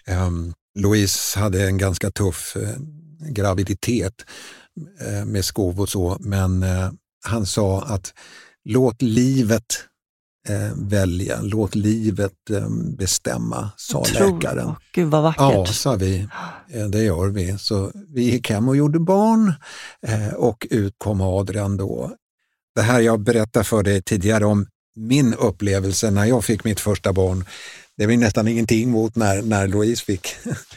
Um, 0.07 0.53
Louise 0.79 1.39
hade 1.39 1.67
en 1.67 1.77
ganska 1.77 2.11
tuff 2.11 2.55
uh, 2.55 2.69
graviditet 3.29 4.13
uh, 5.07 5.25
med 5.25 5.45
skov 5.45 5.79
och 5.81 5.89
så, 5.89 6.17
men 6.19 6.63
uh, 6.63 6.91
han 7.25 7.45
sa 7.45 7.81
att 7.81 8.13
låt 8.63 9.01
livet 9.01 9.65
eh, 10.47 10.71
välja, 10.75 11.41
låt 11.41 11.75
livet 11.75 12.49
eh, 12.49 12.69
bestämma, 12.97 13.71
sa 13.77 14.03
Tro. 14.03 14.35
läkaren. 14.35 14.75
Gud 14.93 15.07
vad 15.07 15.23
vackert. 15.23 15.41
Ja, 15.41 15.65
sa 15.65 15.95
vi. 15.95 16.27
Eh, 16.69 16.85
det 16.85 17.03
gör 17.03 17.27
vi. 17.27 17.57
Så 17.57 17.91
vi 18.07 18.23
gick 18.23 18.49
hem 18.49 18.69
och 18.69 18.75
gjorde 18.75 18.99
barn 18.99 19.53
eh, 20.07 20.33
och 20.33 20.67
ut 20.69 20.93
kom 20.97 21.21
Adrian 21.21 21.77
då. 21.77 22.11
Det 22.79 22.83
här 22.83 22.99
jag 22.99 23.19
berättade 23.19 23.65
för 23.65 23.83
dig 23.83 24.01
tidigare 24.01 24.45
om 24.45 24.67
min 24.95 25.33
upplevelse 25.33 26.11
när 26.11 26.25
jag 26.25 26.45
fick 26.45 26.63
mitt 26.63 26.79
första 26.79 27.13
barn. 27.13 27.45
Det 27.97 28.07
var 28.07 28.17
nästan 28.17 28.47
ingenting 28.47 28.91
mot 28.91 29.15
när, 29.15 29.41
när 29.41 29.67
Louise 29.67 30.05
fick 30.05 30.27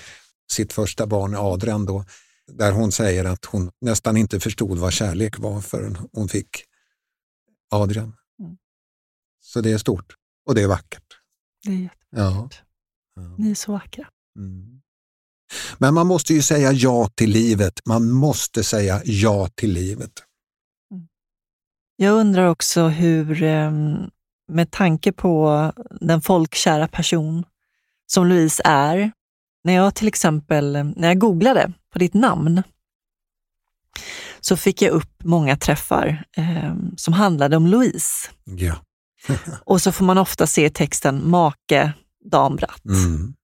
sitt 0.52 0.72
första 0.72 1.06
barn, 1.06 1.34
Adrian, 1.36 1.86
då, 1.86 2.04
där 2.52 2.72
hon 2.72 2.92
säger 2.92 3.24
att 3.24 3.44
hon 3.44 3.70
nästan 3.80 4.16
inte 4.16 4.40
förstod 4.40 4.78
vad 4.78 4.92
kärlek 4.92 5.38
var 5.38 5.60
förrän 5.60 5.98
hon 6.12 6.28
fick 6.28 6.64
Adrian. 7.70 8.12
Mm. 8.40 8.56
Så 9.40 9.60
det 9.60 9.72
är 9.72 9.78
stort 9.78 10.16
och 10.46 10.54
det 10.54 10.62
är 10.62 10.68
vackert. 10.68 11.06
Det 11.64 11.70
är 11.70 11.76
jättevackert. 11.76 12.62
Ja. 13.14 13.36
Ni 13.38 13.50
är 13.50 13.54
så 13.54 13.72
vackra. 13.72 14.08
Mm. 14.38 14.80
Men 15.78 15.94
man 15.94 16.06
måste 16.06 16.34
ju 16.34 16.42
säga 16.42 16.72
ja 16.72 17.08
till 17.14 17.30
livet. 17.30 17.80
Man 17.84 18.10
måste 18.10 18.64
säga 18.64 19.02
ja 19.04 19.48
till 19.54 19.72
livet. 19.72 20.22
Jag 22.02 22.14
undrar 22.14 22.46
också 22.46 22.88
hur, 22.88 23.42
ehm, 23.42 24.10
med 24.48 24.70
tanke 24.70 25.12
på 25.12 25.72
den 26.00 26.20
folkkära 26.20 26.88
person 26.88 27.44
som 28.06 28.26
Louise 28.26 28.62
är, 28.64 29.12
när 29.64 29.72
jag 29.72 29.94
till 29.94 30.08
exempel 30.08 30.72
när 30.96 31.08
jag 31.08 31.18
googlade 31.18 31.72
på 31.92 31.98
ditt 31.98 32.14
namn 32.14 32.62
så 34.40 34.56
fick 34.56 34.82
jag 34.82 34.90
upp 34.90 35.24
många 35.24 35.56
träffar 35.56 36.24
eh, 36.36 36.74
som 36.96 37.14
handlade 37.14 37.56
om 37.56 37.66
Louise. 37.66 38.30
Ja. 38.44 38.76
och 39.64 39.82
så 39.82 39.92
får 39.92 40.04
man 40.04 40.18
ofta 40.18 40.46
se 40.46 40.70
texten 40.70 41.30
make 41.30 41.92
Dambratt. 42.30 42.84
Mm. 42.84 43.34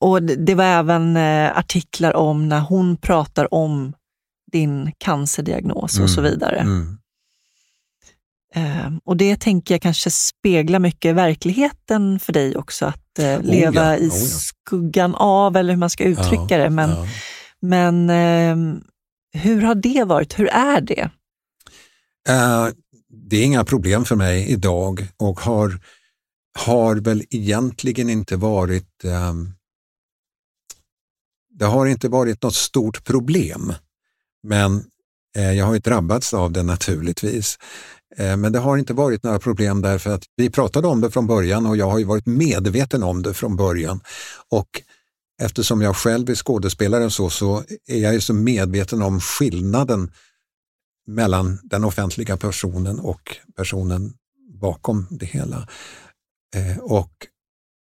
Och 0.00 0.22
det 0.22 0.54
var 0.54 0.64
även 0.64 1.16
eh, 1.16 1.58
artiklar 1.58 2.16
om 2.16 2.48
när 2.48 2.60
hon 2.60 2.96
pratar 2.96 3.54
om 3.54 3.94
din 4.52 4.92
cancerdiagnos 4.98 5.94
mm. 5.94 6.04
och 6.04 6.10
så 6.10 6.20
mm. 6.20 6.32
vidare. 6.32 6.58
Mm. 6.58 6.98
Eh, 8.54 8.90
och 9.04 9.16
det 9.16 9.40
tänker 9.40 9.74
jag 9.74 9.82
kanske 9.82 10.10
speglar 10.10 10.78
mycket 10.78 11.14
verkligheten 11.14 12.20
för 12.20 12.32
dig 12.32 12.56
också, 12.56 12.86
att 12.86 13.18
eh, 13.18 13.40
leva 13.42 13.82
oh 13.82 13.86
ja, 13.86 13.96
i 13.96 14.08
oh 14.08 14.14
ja. 14.14 14.38
skuggan 14.38 15.14
av, 15.14 15.56
eller 15.56 15.72
hur 15.72 15.78
man 15.78 15.90
ska 15.90 16.04
uttrycka 16.04 16.46
ja, 16.48 16.58
det. 16.58 16.70
Men, 16.70 16.90
men 17.60 18.10
ehm, 18.10 18.82
hur 19.32 19.62
har 19.62 19.74
det 19.74 20.04
varit? 20.04 20.38
Hur 20.38 20.48
är 20.48 20.80
det? 20.80 21.10
Uh, 22.28 22.68
det 23.08 23.36
är 23.36 23.44
inga 23.44 23.64
problem 23.64 24.04
för 24.04 24.16
mig 24.16 24.48
idag 24.48 25.06
och 25.16 25.40
har, 25.40 25.80
har 26.58 26.96
väl 26.96 27.24
egentligen 27.30 28.10
inte 28.10 28.36
varit 28.36 29.04
um, 29.04 29.54
det 31.58 31.64
har 31.64 31.86
inte 31.86 32.08
varit 32.08 32.42
något 32.42 32.54
stort 32.54 33.04
problem, 33.04 33.72
men 34.42 34.84
eh, 35.36 35.52
jag 35.52 35.66
har 35.66 35.74
ju 35.74 35.80
drabbats 35.80 36.34
av 36.34 36.52
det 36.52 36.62
naturligtvis. 36.62 37.58
Eh, 38.16 38.36
men 38.36 38.52
det 38.52 38.58
har 38.58 38.76
inte 38.76 38.92
varit 38.92 39.22
några 39.22 39.38
problem 39.38 39.82
därför 39.82 40.10
att 40.10 40.22
vi 40.36 40.50
pratade 40.50 40.88
om 40.88 41.00
det 41.00 41.10
från 41.10 41.26
början 41.26 41.66
och 41.66 41.76
jag 41.76 41.90
har 41.90 41.98
ju 41.98 42.04
varit 42.04 42.26
medveten 42.26 43.02
om 43.02 43.22
det 43.22 43.34
från 43.34 43.56
början. 43.56 44.00
Och 44.48 44.68
eftersom 45.42 45.82
jag 45.82 45.96
själv 45.96 46.30
är 46.30 46.34
skådespelare 46.34 47.10
så, 47.10 47.30
så 47.30 47.62
är 47.86 47.98
jag 47.98 48.14
ju 48.14 48.20
så 48.20 48.34
medveten 48.34 49.02
om 49.02 49.20
skillnaden 49.20 50.12
mellan 51.06 51.58
den 51.62 51.84
offentliga 51.84 52.36
personen 52.36 52.98
och 52.98 53.36
personen 53.56 54.12
bakom 54.60 55.06
det 55.10 55.26
hela. 55.26 55.68
Eh, 56.54 56.78
och 56.78 57.12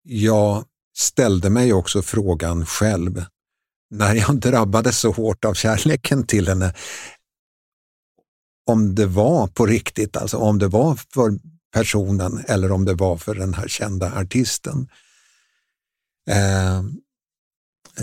jag 0.02 0.64
ställde 0.96 1.50
mig 1.50 1.72
också 1.72 2.02
frågan 2.02 2.66
själv 2.66 3.24
när 3.90 4.14
jag 4.14 4.36
drabbades 4.36 4.98
så 4.98 5.10
hårt 5.10 5.44
av 5.44 5.54
kärleken 5.54 6.26
till 6.26 6.48
henne, 6.48 6.74
om 8.66 8.94
det 8.94 9.06
var 9.06 9.46
på 9.46 9.66
riktigt, 9.66 10.16
alltså 10.16 10.36
om 10.36 10.58
det 10.58 10.68
var 10.68 10.98
för 11.14 11.38
personen 11.74 12.44
eller 12.48 12.72
om 12.72 12.84
det 12.84 12.94
var 12.94 13.16
för 13.16 13.34
den 13.34 13.54
här 13.54 13.68
kända 13.68 14.12
artisten. 14.12 14.88
Eh, 16.30 16.82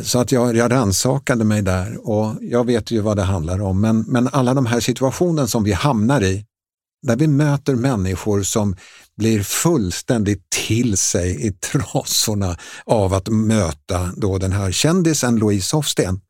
så 0.03 0.20
att 0.20 0.32
jag, 0.32 0.55
jag 0.55 0.72
rannsakade 0.72 1.43
mig 1.43 1.62
där 1.62 2.09
och 2.09 2.36
jag 2.41 2.66
vet 2.66 2.91
ju 2.91 3.01
vad 3.01 3.18
det 3.18 3.24
handlar 3.24 3.62
om. 3.62 3.82
Men, 3.82 4.05
men 4.07 4.28
alla 4.28 4.53
de 4.53 4.66
här 4.66 4.80
situationerna 4.80 5.47
som 5.47 5.64
vi 5.64 5.72
hamnar 5.72 6.24
i, 6.24 6.45
där 7.07 7.16
vi 7.16 7.28
möter 7.28 7.76
människor 7.76 8.43
som 8.43 8.76
blir 9.18 9.43
fullständigt 9.43 10.49
till 10.49 10.97
sig 10.97 11.47
i 11.47 11.51
trasorna 11.51 12.57
av 12.86 13.14
att 13.14 13.28
möta 13.28 14.12
då 14.18 14.38
den 14.38 14.51
här 14.51 14.72
kändisen 14.72 15.36
Louise 15.36 15.76
Hofsten. 15.76 16.22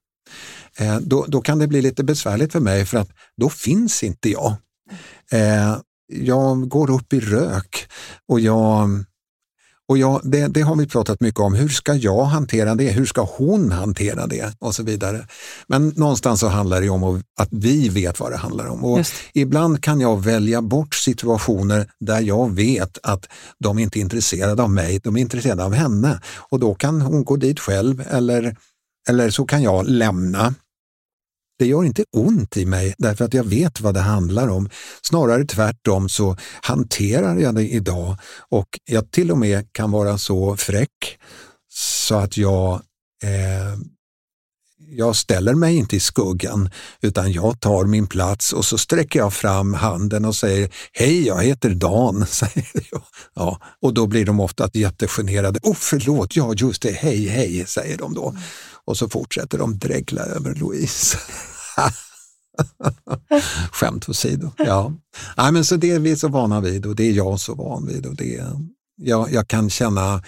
Eh, 0.77 0.97
då, 0.97 1.25
då 1.27 1.41
kan 1.41 1.59
det 1.59 1.67
bli 1.67 1.81
lite 1.81 2.03
besvärligt 2.03 2.51
för 2.51 2.59
mig 2.59 2.85
för 2.85 2.97
att 2.97 3.09
då 3.37 3.49
finns 3.49 4.03
inte 4.03 4.29
jag. 4.29 4.55
Eh, 5.31 5.77
jag 6.07 6.69
går 6.69 6.91
upp 6.91 7.13
i 7.13 7.19
rök 7.19 7.87
och 8.27 8.39
jag 8.39 8.89
och 9.91 9.97
ja, 9.97 10.21
det, 10.23 10.47
det, 10.47 10.61
har 10.61 10.75
vi 10.75 10.87
pratat 10.87 11.21
mycket 11.21 11.39
om. 11.39 11.53
Hur 11.53 11.69
ska 11.69 11.93
jag 11.93 12.23
hantera 12.23 12.75
det? 12.75 12.91
Hur 12.91 13.05
ska 13.05 13.21
hon 13.21 13.71
hantera 13.71 14.27
det? 14.27 14.55
Och 14.59 14.75
så 14.75 14.83
vidare. 14.83 15.27
Men 15.67 15.87
någonstans 15.87 16.39
så 16.39 16.47
handlar 16.47 16.81
det 16.81 16.89
om 16.89 17.23
att 17.37 17.49
vi 17.51 17.89
vet 17.89 18.19
vad 18.19 18.31
det 18.31 18.37
handlar 18.37 18.65
om. 18.65 18.85
Och 18.85 19.05
ibland 19.33 19.83
kan 19.83 20.01
jag 20.01 20.23
välja 20.23 20.61
bort 20.61 20.95
situationer 20.95 21.87
där 21.99 22.21
jag 22.21 22.55
vet 22.55 22.97
att 23.03 23.27
de 23.59 23.79
inte 23.79 23.99
är 23.99 24.01
intresserade 24.01 24.63
av 24.63 24.69
mig, 24.69 24.99
de 25.03 25.17
är 25.17 25.21
intresserade 25.21 25.63
av 25.63 25.73
henne. 25.73 26.19
Och 26.49 26.59
då 26.59 26.75
kan 26.75 27.01
hon 27.01 27.23
gå 27.23 27.35
dit 27.35 27.59
själv 27.59 28.03
eller, 28.09 28.55
eller 29.09 29.29
så 29.29 29.45
kan 29.45 29.63
jag 29.63 29.87
lämna 29.87 30.53
det 31.61 31.67
gör 31.67 31.83
inte 31.83 32.05
ont 32.11 32.57
i 32.57 32.65
mig 32.65 32.95
därför 32.97 33.25
att 33.25 33.33
jag 33.33 33.43
vet 33.43 33.81
vad 33.81 33.93
det 33.93 33.99
handlar 33.99 34.47
om. 34.47 34.69
Snarare 35.01 35.45
tvärtom 35.45 36.09
så 36.09 36.37
hanterar 36.61 37.37
jag 37.37 37.55
det 37.55 37.67
idag 37.67 38.17
och 38.49 38.67
jag 38.85 39.11
till 39.11 39.31
och 39.31 39.37
med 39.37 39.73
kan 39.73 39.91
vara 39.91 40.17
så 40.17 40.57
fräck 40.57 41.19
så 41.69 42.15
att 42.15 42.37
jag 42.37 42.73
eh, 43.23 43.77
jag 44.93 45.15
ställer 45.15 45.53
mig 45.53 45.75
inte 45.75 45.95
i 45.95 45.99
skuggan 45.99 46.69
utan 47.01 47.31
jag 47.31 47.59
tar 47.59 47.85
min 47.85 48.07
plats 48.07 48.53
och 48.53 48.65
så 48.65 48.77
sträcker 48.77 49.19
jag 49.19 49.33
fram 49.33 49.73
handen 49.73 50.25
och 50.25 50.35
säger 50.35 50.69
Hej, 50.93 51.27
jag 51.27 51.43
heter 51.43 51.69
Dan. 51.69 52.25
Säger 52.29 52.87
jag. 52.91 53.01
Ja, 53.35 53.59
och 53.81 53.93
då 53.93 54.07
blir 54.07 54.25
de 54.25 54.39
ofta 54.39 54.69
jättegenerade. 54.73 55.59
Oh, 55.63 55.75
förlåt, 55.77 56.35
ja 56.35 56.53
just 56.53 56.81
det, 56.81 56.91
hej, 56.91 57.27
hej, 57.27 57.65
säger 57.67 57.97
de 57.97 58.13
då. 58.13 58.35
Och 58.91 58.97
så 58.97 59.09
fortsätter 59.09 59.57
de 59.57 59.77
dregla 59.77 60.21
över 60.21 60.55
Louise. 60.55 61.17
Skämt 63.71 64.09
åsido. 64.09 64.51
Ja. 64.57 64.93
Nej, 65.37 65.51
men 65.51 65.65
så 65.65 65.75
det 65.75 65.91
är 65.91 65.99
vi 65.99 66.15
så 66.15 66.27
vana 66.27 66.61
vid 66.61 66.85
och 66.85 66.95
det 66.95 67.03
är 67.03 67.11
jag 67.11 67.39
så 67.39 67.55
van 67.55 67.87
vid. 67.87 68.05
Och 68.05 68.15
det, 68.15 68.43
jag, 69.01 69.31
jag 69.31 69.47
kan 69.47 69.69
känna, 69.69 70.23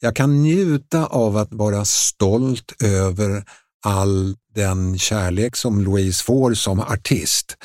jag 0.00 0.16
kan 0.16 0.42
njuta 0.42 1.06
av 1.06 1.36
att 1.36 1.52
vara 1.52 1.84
stolt 1.84 2.82
över 2.82 3.44
all 3.84 4.36
den 4.54 4.98
kärlek 4.98 5.56
som 5.56 5.80
Louise 5.80 6.24
får 6.24 6.54
som 6.54 6.80
artist. 6.80 7.56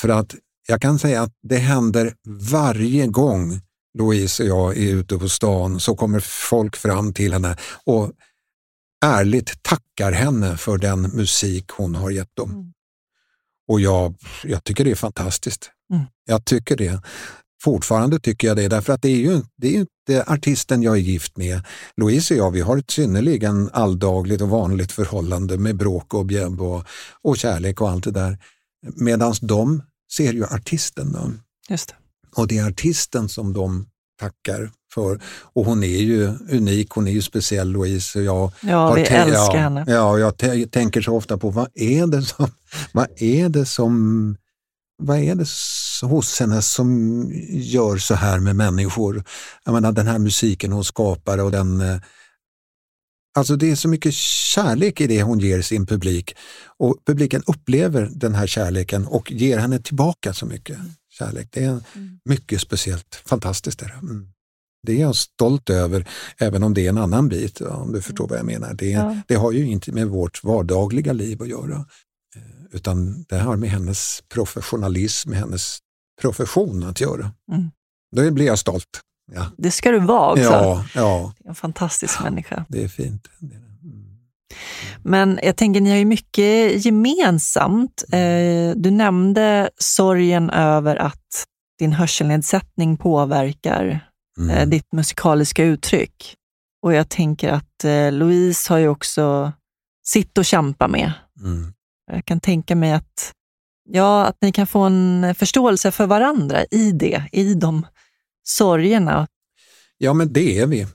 För 0.00 0.08
att 0.08 0.34
jag 0.68 0.82
kan 0.82 0.98
säga 0.98 1.22
att 1.22 1.32
det 1.42 1.58
händer 1.58 2.14
varje 2.50 3.06
gång 3.06 3.60
Louise 3.98 4.42
och 4.42 4.48
jag 4.48 4.76
är 4.76 4.94
ute 4.94 5.18
på 5.18 5.28
stan 5.28 5.80
så 5.80 5.96
kommer 5.96 6.20
folk 6.20 6.76
fram 6.76 7.14
till 7.14 7.32
henne 7.32 7.56
och 7.84 8.12
ärligt 9.04 9.62
tackar 9.62 10.12
henne 10.12 10.56
för 10.56 10.78
den 10.78 11.02
musik 11.02 11.70
hon 11.70 11.94
har 11.94 12.10
gett 12.10 12.36
dem. 12.36 12.50
Mm. 12.50 12.72
Och 13.68 13.80
jag, 13.80 14.14
jag 14.44 14.64
tycker 14.64 14.84
det 14.84 14.90
är 14.90 14.94
fantastiskt. 14.94 15.70
Mm. 15.92 16.04
Jag 16.24 16.44
tycker 16.44 16.76
det. 16.76 17.02
Fortfarande 17.62 18.20
tycker 18.20 18.48
jag 18.48 18.56
det, 18.56 18.68
därför 18.68 18.92
att 18.92 19.02
det 19.02 19.08
är 19.08 19.16
ju, 19.16 19.42
det 19.56 19.76
är 19.76 19.80
inte 19.80 20.24
artisten 20.26 20.82
jag 20.82 20.94
är 20.94 21.00
gift 21.00 21.36
med. 21.36 21.60
Louise 21.96 22.34
och 22.34 22.40
jag, 22.40 22.50
vi 22.50 22.60
har 22.60 22.76
ett 22.76 22.90
synnerligen 22.90 23.70
alldagligt 23.72 24.40
och 24.40 24.48
vanligt 24.48 24.92
förhållande 24.92 25.58
med 25.58 25.76
bråk 25.76 26.14
och 26.14 26.26
bjäbb 26.26 26.60
och, 26.60 26.84
och 27.22 27.36
kärlek 27.36 27.80
och 27.80 27.90
allt 27.90 28.04
det 28.04 28.10
där. 28.10 28.38
Medan 28.96 29.34
de 29.42 29.82
ser 30.12 30.32
ju 30.32 30.44
artisten. 30.44 31.12
Då. 31.12 31.32
Just 31.68 31.88
det. 31.88 31.94
Och 32.36 32.48
det 32.48 32.58
är 32.58 32.68
artisten 32.68 33.28
som 33.28 33.52
de 33.52 33.86
tackar 34.20 34.70
för. 34.94 35.20
Och 35.52 35.64
hon 35.64 35.82
är 35.82 36.00
ju 36.02 36.32
unik, 36.50 36.90
hon 36.90 37.08
är 37.08 37.12
ju 37.12 37.22
speciell 37.22 37.68
Louise. 37.68 38.20
jag 38.20 38.52
ja, 38.60 38.92
vi 38.92 39.02
älskar 39.02 39.54
ja, 39.54 39.60
henne. 39.60 39.84
Ja, 39.88 40.18
jag 40.18 40.70
tänker 40.70 41.00
så 41.00 41.16
ofta 41.16 41.38
på 41.38 41.50
vad 41.50 41.68
är 41.74 42.06
det 42.06 42.22
som, 42.22 42.50
vad 42.92 43.06
är 43.16 43.48
det 43.48 43.66
som 43.66 44.36
vad 45.02 45.18
är 45.18 45.34
det 45.34 45.46
hos 46.06 46.40
henne 46.40 46.62
som 46.62 47.22
gör 47.50 47.96
så 47.96 48.14
här 48.14 48.38
med 48.38 48.56
människor? 48.56 49.24
Jag 49.64 49.72
menar 49.74 49.92
den 49.92 50.06
här 50.06 50.18
musiken 50.18 50.72
hon 50.72 50.84
skapar 50.84 51.38
och 51.38 51.50
den 51.50 51.80
eh, 51.80 52.00
Alltså 53.38 53.56
det 53.56 53.70
är 53.70 53.76
så 53.76 53.88
mycket 53.88 54.14
kärlek 54.14 55.00
i 55.00 55.06
det 55.06 55.22
hon 55.22 55.38
ger 55.38 55.62
sin 55.62 55.86
publik 55.86 56.36
och 56.78 56.96
publiken 57.06 57.42
upplever 57.46 58.10
den 58.14 58.34
här 58.34 58.46
kärleken 58.46 59.06
och 59.06 59.32
ger 59.32 59.58
henne 59.58 59.78
tillbaka 59.78 60.32
så 60.32 60.46
mycket 60.46 60.78
kärlek. 61.10 61.48
Det 61.50 61.64
är 61.64 61.68
mm. 61.68 61.82
mycket 62.24 62.60
speciellt, 62.60 63.22
fantastiskt. 63.26 63.82
Är 63.82 63.86
det. 63.86 63.92
Mm. 63.92 64.28
Det 64.88 64.94
är 64.94 65.00
jag 65.00 65.16
stolt 65.16 65.70
över, 65.70 66.08
även 66.38 66.62
om 66.62 66.74
det 66.74 66.86
är 66.86 66.88
en 66.88 66.98
annan 66.98 67.28
bit, 67.28 67.60
om 67.60 67.92
du 67.92 68.02
förstår 68.02 68.28
vad 68.28 68.38
jag 68.38 68.46
menar. 68.46 68.74
Det, 68.74 68.90
ja. 68.90 69.16
det 69.26 69.34
har 69.34 69.52
ju 69.52 69.66
inte 69.66 69.92
med 69.92 70.06
vårt 70.08 70.44
vardagliga 70.44 71.12
liv 71.12 71.42
att 71.42 71.48
göra, 71.48 71.76
eh, 72.36 72.42
utan 72.72 73.24
det 73.28 73.38
har 73.38 73.56
med 73.56 73.70
hennes 73.70 74.22
professionalism, 74.34 75.30
med 75.30 75.38
hennes 75.38 75.78
profession 76.20 76.84
att 76.84 77.00
göra. 77.00 77.32
Mm. 77.52 77.70
Då 78.16 78.30
blir 78.30 78.46
jag 78.46 78.58
stolt. 78.58 79.00
Ja, 79.32 79.46
Det 79.56 79.70
ska 79.70 79.90
du 79.90 79.98
vara 79.98 80.30
också. 80.30 80.42
ja, 80.42 80.84
ja 80.94 81.32
En 81.44 81.54
fantastisk 81.54 82.22
människa. 82.22 82.64
det 82.68 82.84
är 82.84 82.88
fint. 82.88 83.28
Mm. 83.42 83.54
Men 85.02 85.40
jag 85.42 85.56
tänker, 85.56 85.80
ni 85.80 85.90
har 85.90 85.96
ju 85.96 86.04
mycket 86.04 86.84
gemensamt. 86.84 88.04
Eh, 88.12 88.76
du 88.76 88.90
nämnde 88.90 89.70
sorgen 89.76 90.50
över 90.50 90.96
att 90.96 91.44
din 91.78 91.92
hörselnedsättning 91.92 92.96
påverkar 92.96 94.07
Mm. 94.38 94.50
eh, 94.50 94.68
ditt 94.68 94.92
musikaliska 94.92 95.64
uttryck. 95.64 96.34
Och 96.82 96.94
jag 96.94 97.08
tänker 97.08 97.52
att 97.52 97.84
eh, 97.84 98.12
Louise 98.12 98.72
har 98.72 98.78
ju 98.78 98.88
också 98.88 99.52
sitt 100.04 100.38
att 100.38 100.46
kämpa 100.46 100.88
med. 100.88 101.12
Mm. 101.44 101.72
Jag 102.12 102.24
kan 102.24 102.40
tänka 102.40 102.76
mig 102.76 102.92
att, 102.92 103.32
ja, 103.88 104.26
att 104.26 104.36
ni 104.40 104.52
kan 104.52 104.66
få 104.66 104.80
en 104.80 105.34
förståelse 105.38 105.90
för 105.90 106.06
varandra 106.06 106.64
i 106.70 106.92
det, 106.92 107.28
i 107.32 107.54
de 107.54 107.86
sorgerna. 108.42 109.26
Ja, 109.98 110.12
men 110.14 110.32
det 110.32 110.58
är 110.58 110.66
vi. 110.66 110.86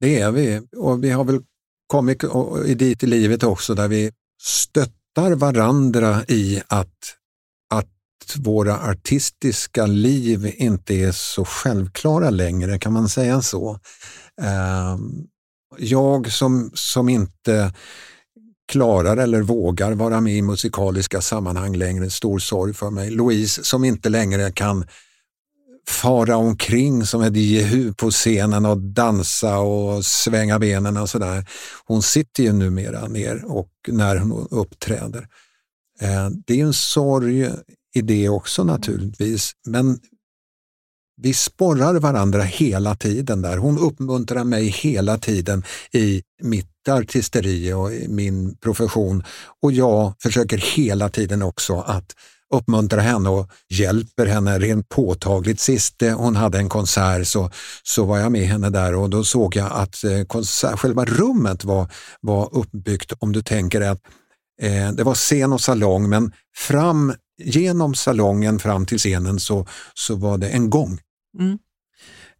Det 0.00 0.20
är 0.20 0.30
vi. 0.30 0.60
Och 0.76 1.04
vi 1.04 1.10
har 1.10 1.24
väl 1.24 1.40
kommit 1.86 2.24
dit 2.76 3.02
i 3.02 3.06
livet 3.06 3.42
också 3.42 3.74
där 3.74 3.88
vi 3.88 4.12
stöttar 4.42 5.34
varandra 5.34 6.24
i 6.28 6.62
att 6.68 7.16
våra 8.36 8.78
artistiska 8.78 9.86
liv 9.86 10.54
inte 10.56 10.94
är 10.94 11.12
så 11.12 11.44
självklara 11.44 12.30
längre, 12.30 12.78
kan 12.78 12.92
man 12.92 13.08
säga 13.08 13.42
så? 13.42 13.78
Ehm, 14.42 15.26
jag 15.78 16.32
som, 16.32 16.70
som 16.74 17.08
inte 17.08 17.72
klarar 18.68 19.16
eller 19.16 19.42
vågar 19.42 19.92
vara 19.92 20.20
med 20.20 20.36
i 20.36 20.42
musikaliska 20.42 21.20
sammanhang 21.20 21.76
längre, 21.76 22.10
stor 22.10 22.38
sorg 22.38 22.74
för 22.74 22.90
mig. 22.90 23.10
Louise 23.10 23.64
som 23.64 23.84
inte 23.84 24.08
längre 24.08 24.52
kan 24.52 24.84
fara 25.88 26.36
omkring 26.36 27.06
som 27.06 27.22
ett 27.22 27.36
jehu 27.36 27.94
på 27.94 28.10
scenen 28.10 28.66
och 28.66 28.78
dansa 28.78 29.58
och 29.58 30.04
svänga 30.04 30.58
benen 30.58 30.96
och 30.96 31.10
sådär. 31.10 31.46
Hon 31.84 32.02
sitter 32.02 32.42
ju 32.42 32.52
numera 32.52 33.08
ner 33.08 33.44
och 33.44 33.70
när 33.88 34.16
hon 34.16 34.48
uppträder. 34.50 35.26
Ehm, 36.00 36.42
det 36.46 36.60
är 36.60 36.64
en 36.64 36.72
sorg 36.72 37.50
i 37.94 38.02
det 38.02 38.28
också 38.28 38.64
naturligtvis, 38.64 39.52
men 39.66 39.98
vi 41.16 41.34
sporrar 41.34 41.94
varandra 41.94 42.42
hela 42.42 42.94
tiden 42.94 43.42
där. 43.42 43.56
Hon 43.56 43.78
uppmuntrar 43.78 44.44
mig 44.44 44.66
hela 44.66 45.18
tiden 45.18 45.64
i 45.92 46.22
mitt 46.42 46.88
artisteri 46.88 47.72
och 47.72 47.92
i 47.92 48.08
min 48.08 48.56
profession 48.56 49.24
och 49.62 49.72
jag 49.72 50.14
försöker 50.22 50.58
hela 50.58 51.08
tiden 51.08 51.42
också 51.42 51.80
att 51.80 52.14
uppmuntrar 52.52 53.00
henne 53.00 53.28
och 53.28 53.50
hjälper 53.68 54.26
henne 54.26 54.58
rent 54.58 54.88
påtagligt. 54.88 55.60
Sist 55.60 56.02
eh, 56.02 56.16
hon 56.18 56.36
hade 56.36 56.58
en 56.58 56.68
konsert 56.68 57.26
så, 57.26 57.50
så 57.82 58.04
var 58.04 58.18
jag 58.18 58.32
med 58.32 58.46
henne 58.46 58.70
där 58.70 58.94
och 58.94 59.10
då 59.10 59.24
såg 59.24 59.56
jag 59.56 59.72
att 59.72 60.04
eh, 60.04 60.24
konsert, 60.26 60.78
själva 60.78 61.04
rummet 61.04 61.64
var, 61.64 61.88
var 62.20 62.48
uppbyggt, 62.52 63.12
om 63.18 63.32
du 63.32 63.42
tänker 63.42 63.80
att 63.80 64.00
eh, 64.62 64.92
det 64.92 65.02
var 65.02 65.14
scen 65.14 65.52
och 65.52 65.60
salong 65.60 66.08
men 66.08 66.32
fram 66.56 67.14
genom 67.38 67.94
salongen 67.94 68.58
fram 68.58 68.86
till 68.86 68.98
scenen 68.98 69.40
så, 69.40 69.66
så 69.94 70.16
var 70.16 70.38
det 70.38 70.48
en 70.48 70.70
gång. 70.70 70.98
Mm. 71.38 71.58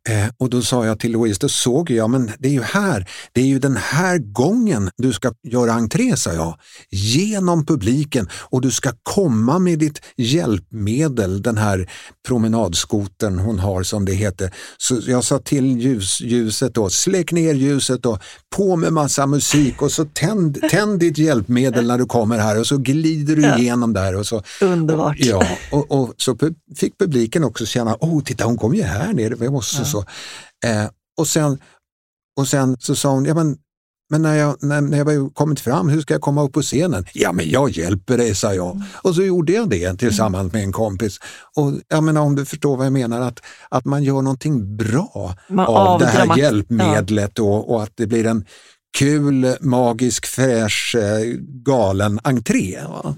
Eh, 0.09 0.29
och 0.39 0.51
då 0.51 0.63
sa 0.63 0.87
jag 0.87 0.99
till 0.99 1.13
Louise, 1.13 1.39
då 1.41 1.49
såg 1.49 1.91
jag, 1.91 2.11
men 2.11 2.31
det 2.39 2.49
är 2.49 2.53
ju 2.53 2.63
här, 2.63 3.09
det 3.33 3.41
är 3.41 3.47
ju 3.47 3.59
den 3.59 3.77
här 3.77 4.19
gången 4.19 4.91
du 4.97 5.13
ska 5.13 5.33
göra 5.43 5.73
entré, 5.73 6.17
sa 6.17 6.33
jag. 6.33 6.59
Genom 6.91 7.67
publiken 7.67 8.29
och 8.35 8.61
du 8.61 8.71
ska 8.71 8.93
komma 9.03 9.59
med 9.59 9.79
ditt 9.79 10.01
hjälpmedel, 10.17 11.43
den 11.43 11.59
här 11.59 11.91
promenadskotern 12.29 13.39
hon 13.39 13.59
har 13.59 13.83
som 13.83 14.05
det 14.05 14.13
heter. 14.13 14.55
Så 14.79 15.01
jag 15.07 15.25
sa 15.25 15.39
till 15.39 15.81
ljus, 15.81 16.21
ljuset 16.21 16.75
då, 16.75 16.91
släck 16.91 17.33
ner 17.33 17.55
ljuset 17.55 18.07
och 18.07 18.19
på 18.57 18.77
med 18.77 18.93
massa 18.93 19.27
musik 19.27 19.83
och 19.83 19.93
så 19.93 20.05
tänd, 20.05 20.59
tänd 20.71 21.01
ditt 21.01 21.19
hjälpmedel 21.19 21.87
när 21.87 21.99
du 21.99 22.07
kommer 22.07 22.39
här 22.39 22.61
och 22.61 22.67
så 22.67 22.79
glider 22.79 23.37
du 23.37 23.63
igenom 23.63 23.93
där 23.93 24.17
och 24.17 24.27
så 24.27 24.43
Underbart. 24.61 25.17
Ja, 25.19 25.47
och, 25.71 25.91
och 25.91 26.15
så 26.17 26.37
fick 26.77 26.99
publiken 26.99 27.45
också 27.45 27.67
känna, 27.67 27.97
åh 28.01 28.23
titta 28.23 28.45
hon 28.45 28.57
kom 28.57 28.75
ju 28.75 28.83
här 28.83 29.13
nere, 29.13 29.35
vi 29.35 29.51
måste 29.51 29.92
så. 29.93 30.05
Eh, 30.65 30.91
och, 31.19 31.29
sen, 31.29 31.59
och 32.37 32.49
sen 32.49 32.77
så 32.81 32.95
sa 32.97 33.11
hon, 33.11 33.25
ja 33.25 33.35
men, 33.35 33.57
men 34.11 34.23
när 34.23 34.35
jag, 34.35 34.57
när, 34.63 34.81
när 34.81 34.99
jag 34.99 35.05
var 35.05 35.31
kommit 35.31 35.61
fram, 35.61 35.89
hur 35.89 36.01
ska 36.01 36.15
jag 36.15 36.21
komma 36.21 36.43
upp 36.43 36.53
på 36.53 36.63
scenen? 36.63 37.05
Ja 37.15 37.33
men 37.33 37.51
jag 37.51 37.71
hjälper 37.71 38.17
dig, 38.19 38.35
sa 38.35 38.55
jag. 38.55 38.83
Och 39.03 39.15
så 39.15 39.23
gjorde 39.23 39.53
jag 39.53 39.69
det 39.71 39.97
tillsammans 39.99 40.53
med 40.53 40.63
en 40.63 40.73
kompis. 40.73 41.19
Och 41.57 41.73
jag 41.89 42.05
menar 42.05 42.21
om 42.21 42.35
du 42.37 42.45
förstår 42.45 42.77
vad 42.77 42.87
jag 42.87 42.93
menar, 42.93 43.21
att, 43.21 43.41
att 43.69 43.85
man 43.85 44.03
gör 44.03 44.23
någonting 44.23 44.77
bra 44.77 45.35
Man 45.49 45.67
av 45.67 46.01
det 46.01 46.07
här 46.07 46.27
avdramat- 46.27 46.39
hjälpmedlet 46.39 47.39
och, 47.39 47.71
och 47.75 47.83
att 47.83 47.93
det 47.95 48.07
blir 48.07 48.27
en 48.27 48.45
kul, 48.99 49.57
magisk, 49.61 50.27
fräsch, 50.27 50.95
eh, 50.99 51.37
galen 51.65 52.21
entré 52.25 52.79
va, 52.89 53.15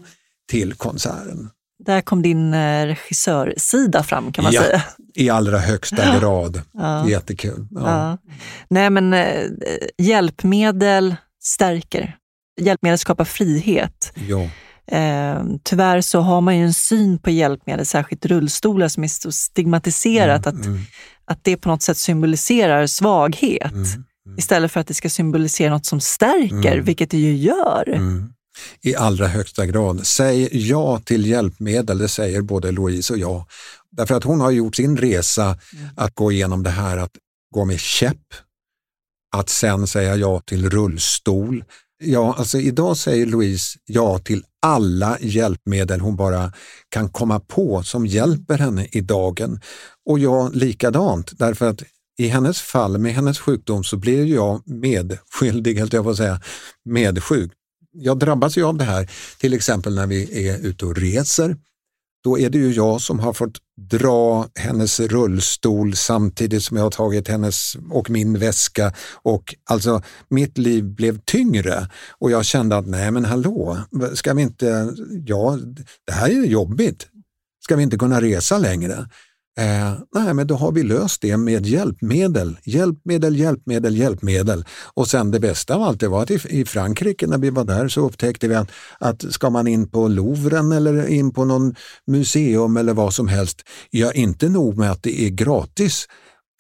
till 0.51 0.75
konserten. 0.75 1.51
Där 1.87 2.01
kom 2.01 2.23
din 2.23 2.55
eh, 2.55 2.87
regissörsida 2.87 4.03
fram 4.03 4.33
kan 4.33 4.45
man 4.45 4.53
Ja. 4.53 4.63
säga. 4.63 4.83
I 5.15 5.31
allra 5.31 5.59
högsta 5.59 5.97
grad. 6.21 6.63
Ja. 6.73 7.09
Jättekul. 7.09 7.67
Ja. 7.71 7.81
Ja. 7.81 8.19
Nej 8.69 8.91
men 8.91 9.13
eh, 9.15 9.45
hjälpmedel 9.99 11.17
stärker. 11.43 12.17
Hjälpmedel 12.61 12.99
skapar 12.99 13.25
frihet. 13.25 14.13
Ja. 14.29 14.49
Eh, 14.97 15.43
tyvärr 15.63 16.01
så 16.01 16.21
har 16.21 16.41
man 16.41 16.59
ju 16.59 16.65
en 16.65 16.75
syn 16.75 17.19
på 17.19 17.31
hjälpmedel, 17.31 17.87
särskilt 17.87 18.27
rullstolar, 18.27 18.89
som 18.89 19.05
är 19.05 19.09
så 19.09 19.33
stigmatiserat 19.33 20.47
att, 20.47 20.55
Mm, 20.65 20.79
att 21.27 21.39
det 21.43 21.57
på 21.57 21.69
något 21.69 21.83
sätt 21.83 21.97
symboliserar 21.97 22.87
svaghet. 22.87 23.73
mm, 23.73 23.87
Istället 24.39 24.73
för 24.73 24.81
att 24.81 24.87
det 24.87 24.95
ska 24.95 25.09
symbolisera 25.11 25.71
något 25.71 25.87
som 25.87 26.01
stärker, 26.01 26.73
Mm. 26.73 26.85
vilket 26.85 27.11
det 27.11 27.19
ju 27.19 27.35
gör. 27.37 27.89
I 28.83 28.95
allra 28.95 29.27
högsta 29.27 29.67
grad. 29.67 30.07
Säg 30.07 30.69
ja 30.69 31.01
till 31.05 31.27
hjälpmedel, 31.27 31.99
det 31.99 32.09
säger 32.09 32.43
både 32.43 32.73
Louise 32.73 33.13
och 33.13 33.19
jag. 33.19 33.45
Därför 33.91 34.15
att 34.15 34.25
hon 34.25 34.41
har 34.41 34.51
gjort 34.51 34.77
sin 34.77 34.97
resa 34.97 35.45
Mm. 35.45 35.89
att 35.97 36.15
gå 36.15 36.33
igenom 36.33 36.63
det 36.63 36.71
här 36.71 36.97
att 36.97 37.13
gå 37.55 37.65
med 37.65 37.81
käpp, 37.81 38.35
att 39.37 39.49
sen 39.49 39.87
säga 39.87 40.17
ja 40.17 40.41
till 40.41 40.71
rullstol. 40.71 41.65
Ja, 42.05 42.35
alltså 42.39 42.59
idag 42.59 42.97
säger 42.97 43.27
Louise 43.27 43.79
ja 43.85 44.19
till 44.19 44.45
alla 44.63 45.19
hjälpmedel 45.21 46.01
hon 46.01 46.17
bara 46.17 46.53
kan 46.89 47.09
komma 47.09 47.41
på 47.41 47.83
som 47.83 48.07
hjälper 48.07 48.59
henne 48.59 48.87
i 48.93 49.01
dagen. 49.01 49.61
Och 50.07 50.19
jag 50.19 50.57
likadant, 50.57 51.39
därför 51.39 51.71
att 51.71 51.83
i 52.19 52.29
hennes 52.29 52.61
fall, 52.61 52.99
med 52.99 53.15
hennes 53.15 53.39
sjukdom, 53.39 53.85
så 53.85 53.97
blir 53.97 54.25
jag 54.27 54.63
medskyldig, 54.69 55.79
höll 55.79 55.89
jag 55.93 56.05
på 56.05 56.11
att 56.11 56.17
säga, 56.17 56.41
medsjuk. 56.85 57.53
Jag 57.95 58.19
drabbas 58.19 58.57
ju 58.57 58.65
av 58.65 58.79
det 58.79 58.85
här, 58.85 59.11
till 59.39 59.55
exempel 59.55 59.95
när 59.95 60.07
vi 60.07 60.49
är 60.49 60.59
ute 60.59 60.87
och 60.87 60.97
reser. 60.97 61.57
Då 62.25 62.39
är 62.39 62.51
det 62.51 62.59
ju 62.59 62.73
jag 62.73 63.01
som 63.01 63.19
har 63.19 63.33
fått 63.33 63.59
dra 63.91 64.49
hennes 64.55 65.01
rullstol 65.01 65.97
samtidigt 65.97 66.63
som 66.63 66.77
jag 66.77 66.85
har 66.85 66.91
tagit 66.91 67.29
hennes 67.29 67.77
och 67.91 68.11
min 68.11 68.39
väska. 68.39 68.93
Och 69.23 69.55
alltså 69.65 70.03
mitt 70.29 70.59
liv 70.59 70.85
blev 70.85 71.21
tyngre 71.25 71.89
och 72.19 72.31
jag 72.31 72.45
kände 72.45 72.77
att 72.77 72.87
nej 72.87 73.11
men 73.11 73.25
hallå, 73.25 73.79
ska 74.15 74.35
vi 74.35 74.43
inte, 74.43 74.95
ja 75.27 75.59
det 76.07 76.13
här 76.13 76.29
är 76.29 76.33
ju 76.33 76.47
jobbigt. 76.47 77.07
Ska 77.65 77.77
vi 77.77 77.83
inte 77.83 77.99
kunna 77.99 78.21
resa 78.21 78.59
längre? 78.59 79.09
Eh, 79.59 79.93
nej, 80.15 80.35
men 80.35 80.47
då 80.47 80.55
har 80.55 80.73
vi 80.73 80.83
löst 80.83 81.21
det 81.21 81.37
med 81.37 81.67
hjälpmedel. 81.67 82.57
Hjälpmedel, 82.65 83.37
hjälpmedel, 83.37 83.97
hjälpmedel. 83.97 84.65
Och 84.95 85.09
sen 85.09 85.31
det 85.31 85.41
bästa 85.41 85.75
av 85.75 85.83
allt 85.83 86.01
det 86.01 86.09
var 86.09 86.23
att 86.23 86.31
i, 86.31 86.41
i 86.49 86.65
Frankrike 86.65 87.27
när 87.27 87.39
vi 87.39 87.51
var 87.51 87.65
där 87.65 87.89
så 87.89 88.07
upptäckte 88.07 88.49
vi 88.49 88.55
att, 88.55 88.71
att 88.99 89.33
ska 89.33 89.51
man 89.51 89.67
in 89.67 89.91
på 89.91 90.09
Louvren 90.09 90.73
eller 90.73 91.07
in 91.07 91.33
på 91.33 91.45
någon 91.45 91.75
museum 92.07 92.77
eller 92.77 92.93
vad 92.95 93.15
som 93.15 93.29
helst, 93.29 93.63
ja 93.91 94.13
inte 94.13 94.49
nog 94.49 94.79
med 94.79 94.91
att 94.91 95.03
det 95.03 95.23
är 95.23 95.31
gratis 95.31 96.07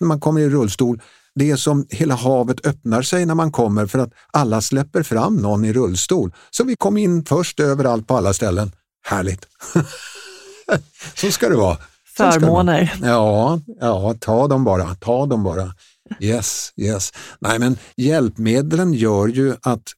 när 0.00 0.06
man 0.08 0.20
kommer 0.20 0.40
i 0.40 0.48
rullstol, 0.48 1.00
det 1.34 1.50
är 1.50 1.56
som 1.56 1.86
hela 1.90 2.14
havet 2.14 2.66
öppnar 2.66 3.02
sig 3.02 3.26
när 3.26 3.34
man 3.34 3.52
kommer 3.52 3.86
för 3.86 3.98
att 3.98 4.12
alla 4.32 4.60
släpper 4.60 5.02
fram 5.02 5.36
någon 5.36 5.64
i 5.64 5.72
rullstol. 5.72 6.34
Så 6.50 6.64
vi 6.64 6.76
kom 6.76 6.96
in 6.96 7.24
först 7.24 7.60
överallt 7.60 8.06
på 8.06 8.16
alla 8.16 8.32
ställen. 8.32 8.72
Härligt! 9.06 9.46
så 11.14 11.30
ska 11.30 11.48
det 11.48 11.56
vara. 11.56 11.76
Så 11.76 11.80
ska 11.80 11.88
det 11.88 11.88
vara. 11.90 11.93
Förmåner. 12.16 12.94
Ja, 13.02 13.60
ja, 13.80 14.14
ta 14.20 14.48
dem 14.48 14.64
bara, 14.64 14.94
ta 14.94 15.26
dem 15.26 15.42
bara. 15.42 15.74
Yes, 16.20 16.72
yes. 16.76 17.12
Nej, 17.38 17.58
men 17.58 17.76
hjälpmedlen 17.96 18.94
gör 18.94 19.28
ju 19.28 19.56
att 19.62 19.92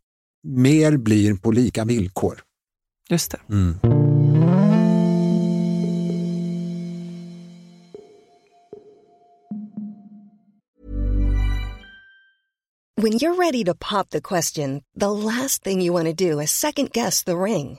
mer 0.44 0.96
blir 0.96 1.34
på 1.34 1.50
lika 1.50 1.84
villkor. 1.84 2.40
Just 3.08 3.30
det. 3.30 3.38
Mm. 3.54 3.78
When 12.98 13.18
you're 13.18 13.34
ready 13.34 13.62
to 13.64 13.74
pop 13.74 14.08
the 14.10 14.22
question, 14.22 14.82
the 14.94 15.10
last 15.10 15.62
thing 15.62 15.82
you 15.82 15.92
want 15.92 16.06
to 16.06 16.14
do 16.14 16.40
is 16.40 16.50
second 16.50 16.92
guess 16.92 17.24
the 17.24 17.36
ring. 17.36 17.78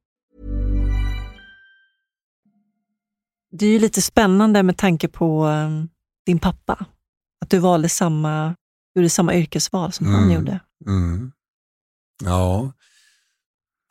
Det 3.51 3.65
är 3.65 3.69
ju 3.69 3.79
lite 3.79 4.01
spännande 4.01 4.63
med 4.63 4.77
tanke 4.77 5.07
på 5.07 5.45
um, 5.45 5.89
din 6.25 6.39
pappa. 6.39 6.85
Att 7.41 7.49
du 7.49 7.59
valde 7.59 7.89
samma, 7.89 8.55
gjorde 8.95 9.09
samma 9.09 9.35
yrkesval 9.35 9.91
som 9.91 10.07
han 10.07 10.31
gjorde. 10.31 10.59
Mm. 10.87 11.31
Ja, 12.23 12.71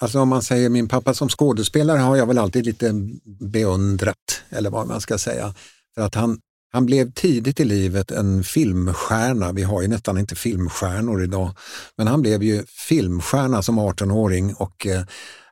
alltså 0.03 0.21
om 0.21 0.29
man 0.29 0.43
säger 0.43 0.69
min 0.69 0.89
pappa 0.89 1.15
som 1.15 1.29
skådespelare 1.29 1.99
har 1.99 2.17
jag 2.17 2.27
väl 2.27 2.39
alltid 2.39 2.67
lite 2.67 2.93
beundrat, 3.41 4.43
eller 4.49 4.71
vad 4.71 4.89
man 4.89 5.01
ska 5.01 5.19
säga. 5.19 5.55
För 5.95 6.03
att 6.03 6.15
han, 6.15 6.41
han 6.73 6.87
blev 6.87 7.13
tidigt 7.13 7.61
i 7.61 7.65
livet 7.65 8.11
en 8.11 8.45
filmstjärna. 8.45 9.53
Vi 9.53 9.63
har 9.63 9.83
ju 9.83 9.89
nästan 9.89 10.19
inte 10.19 10.37
filmstjärnor 10.37 11.23
idag. 11.23 11.57
Men 11.97 12.07
han 12.07 12.23
blev 12.23 12.43
ju 12.43 12.65
filmstjärna 12.67 13.63
som 13.63 13.81
18-åring 13.81 14.55
och 14.55 14.87
eh, 14.87 15.05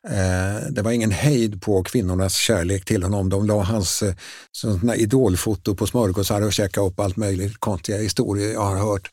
Eh, 0.05 0.70
det 0.70 0.83
var 0.83 0.91
ingen 0.91 1.11
hejd 1.11 1.62
på 1.62 1.83
kvinnornas 1.83 2.35
kärlek 2.35 2.85
till 2.85 3.03
honom. 3.03 3.29
De 3.29 3.47
la 3.47 3.62
hans 3.62 4.03
eh, 4.03 4.15
såna 4.53 4.97
idolfoto 4.97 5.75
på 5.75 5.87
smörgåsar 5.87 6.43
och 6.43 6.53
käkade 6.53 6.87
upp 6.87 7.01
allt 7.01 7.16
möjligt 7.16 7.61
konstiga 7.61 7.99
historier 7.99 8.53
jag 8.53 8.65
har 8.65 8.77
hört. 8.77 9.11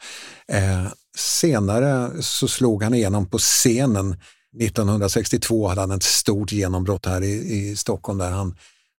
Eh, 0.47 0.87
senare 1.17 2.11
så 2.21 2.47
slog 2.47 2.83
han 2.83 2.93
igenom 2.93 3.29
på 3.29 3.37
scenen. 3.37 4.15
1962 4.61 5.67
hade 5.67 5.81
han 5.81 5.91
ett 5.91 6.03
stort 6.03 6.51
genombrott 6.51 7.05
här 7.05 7.23
i, 7.23 7.57
i 7.57 7.75
Stockholm 7.75 8.17
där 8.17 8.31
han 8.31 8.55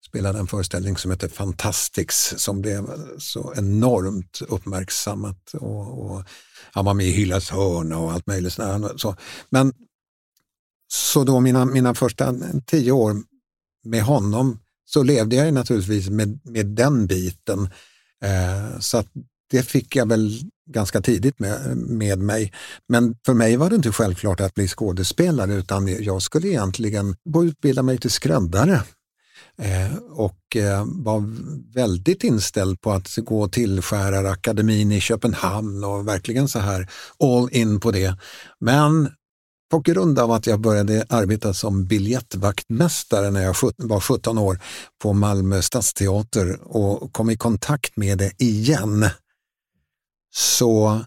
spelade 0.08 0.38
en 0.38 0.46
föreställning 0.46 0.96
som 0.96 1.10
hette 1.10 1.28
Fantastics 1.28 2.34
som 2.36 2.60
blev 2.60 2.90
så 3.18 3.54
enormt 3.56 4.40
uppmärksammat. 4.48 5.54
Och, 5.54 6.10
och 6.10 6.24
han 6.72 6.84
var 6.84 6.94
med 6.94 7.06
i 7.06 7.10
Hyllas 7.10 7.50
hörn 7.50 7.92
och 7.92 8.12
allt 8.12 8.26
möjligt. 8.26 8.58
Så, 8.96 9.16
men 9.50 9.72
så 10.88 11.24
då 11.24 11.40
mina, 11.40 11.64
mina 11.64 11.94
första 11.94 12.34
tio 12.66 12.92
år 12.92 13.16
med 13.84 14.02
honom 14.02 14.58
så 14.84 15.02
levde 15.02 15.36
jag 15.36 15.54
naturligtvis 15.54 16.10
med, 16.10 16.40
med 16.44 16.66
den 16.66 17.06
biten. 17.06 17.68
Eh, 18.22 18.78
så 18.80 18.98
att 18.98 19.08
det 19.50 19.62
fick 19.62 19.96
jag 19.96 20.08
väl 20.08 20.40
ganska 20.70 21.00
tidigt 21.00 21.38
med, 21.38 21.76
med 21.76 22.18
mig. 22.18 22.52
Men 22.88 23.16
för 23.26 23.34
mig 23.34 23.56
var 23.56 23.70
det 23.70 23.76
inte 23.76 23.92
självklart 23.92 24.40
att 24.40 24.54
bli 24.54 24.68
skådespelare 24.68 25.54
utan 25.54 26.04
jag 26.04 26.22
skulle 26.22 26.48
egentligen 26.48 27.16
gå 27.24 27.44
utbilda 27.44 27.82
mig 27.82 27.98
till 27.98 28.10
skräddare. 28.10 28.82
Eh, 29.58 29.96
och 30.10 30.56
eh, 30.56 30.84
var 30.86 31.24
väldigt 31.74 32.24
inställd 32.24 32.80
på 32.80 32.92
att 32.92 33.16
gå 33.16 33.48
till 33.48 33.82
Skärarakademin 33.82 34.92
i 34.92 35.00
Köpenhamn 35.00 35.84
och 35.84 36.08
verkligen 36.08 36.48
så 36.48 36.58
här 36.58 36.90
all 37.18 37.48
in 37.52 37.80
på 37.80 37.90
det. 37.90 38.16
Men 38.60 39.10
på 39.70 39.78
grund 39.78 40.18
av 40.18 40.32
att 40.32 40.46
jag 40.46 40.60
började 40.60 41.06
arbeta 41.08 41.54
som 41.54 41.86
biljettvaktmästare 41.86 43.30
när 43.30 43.42
jag 43.42 43.56
var 43.76 44.00
17 44.00 44.38
år 44.38 44.58
på 45.02 45.12
Malmö 45.12 45.62
stadsteater 45.62 46.60
och 46.62 47.12
kom 47.12 47.30
i 47.30 47.36
kontakt 47.36 47.96
med 47.96 48.18
det 48.18 48.32
igen. 48.38 49.08
Så, 50.34 51.00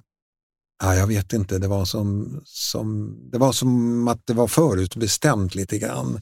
ja, 0.83 0.95
jag 0.95 1.07
vet 1.07 1.33
inte, 1.33 1.57
det 1.57 1.67
var 1.67 1.85
som, 1.85 2.39
som, 2.45 3.17
det 3.31 3.37
var 3.37 3.51
som 3.51 4.07
att 4.07 4.21
det 4.25 4.33
var 4.33 4.47
förutbestämt 4.47 5.55
lite 5.55 5.77
grann. 5.77 6.21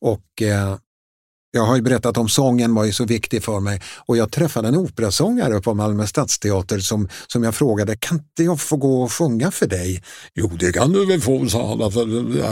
Och 0.00 0.42
eh, 0.42 0.76
jag 1.50 1.62
har 1.62 1.76
ju 1.76 1.82
berättat 1.82 2.16
om 2.16 2.28
sången 2.28 2.74
var 2.74 2.84
ju 2.84 2.92
så 2.92 3.04
viktig 3.04 3.44
för 3.44 3.60
mig 3.60 3.80
och 4.06 4.16
jag 4.16 4.32
träffade 4.32 4.68
en 4.68 4.76
operasångare 4.76 5.60
på 5.60 5.74
Malmö 5.74 6.06
stadsteater 6.06 6.78
som, 6.78 7.08
som 7.26 7.42
jag 7.42 7.54
frågade, 7.54 7.96
kan 7.96 8.18
inte 8.18 8.44
jag 8.44 8.60
få 8.60 8.76
gå 8.76 9.02
och 9.02 9.12
sjunga 9.12 9.50
för 9.50 9.66
dig? 9.66 10.02
Jo, 10.34 10.48
det 10.60 10.72
kan 10.72 10.92
du 10.92 11.06
väl 11.06 11.20
få, 11.20 11.48
sa 11.48 11.68
han. 11.68 11.82
Alltså, 11.82 12.00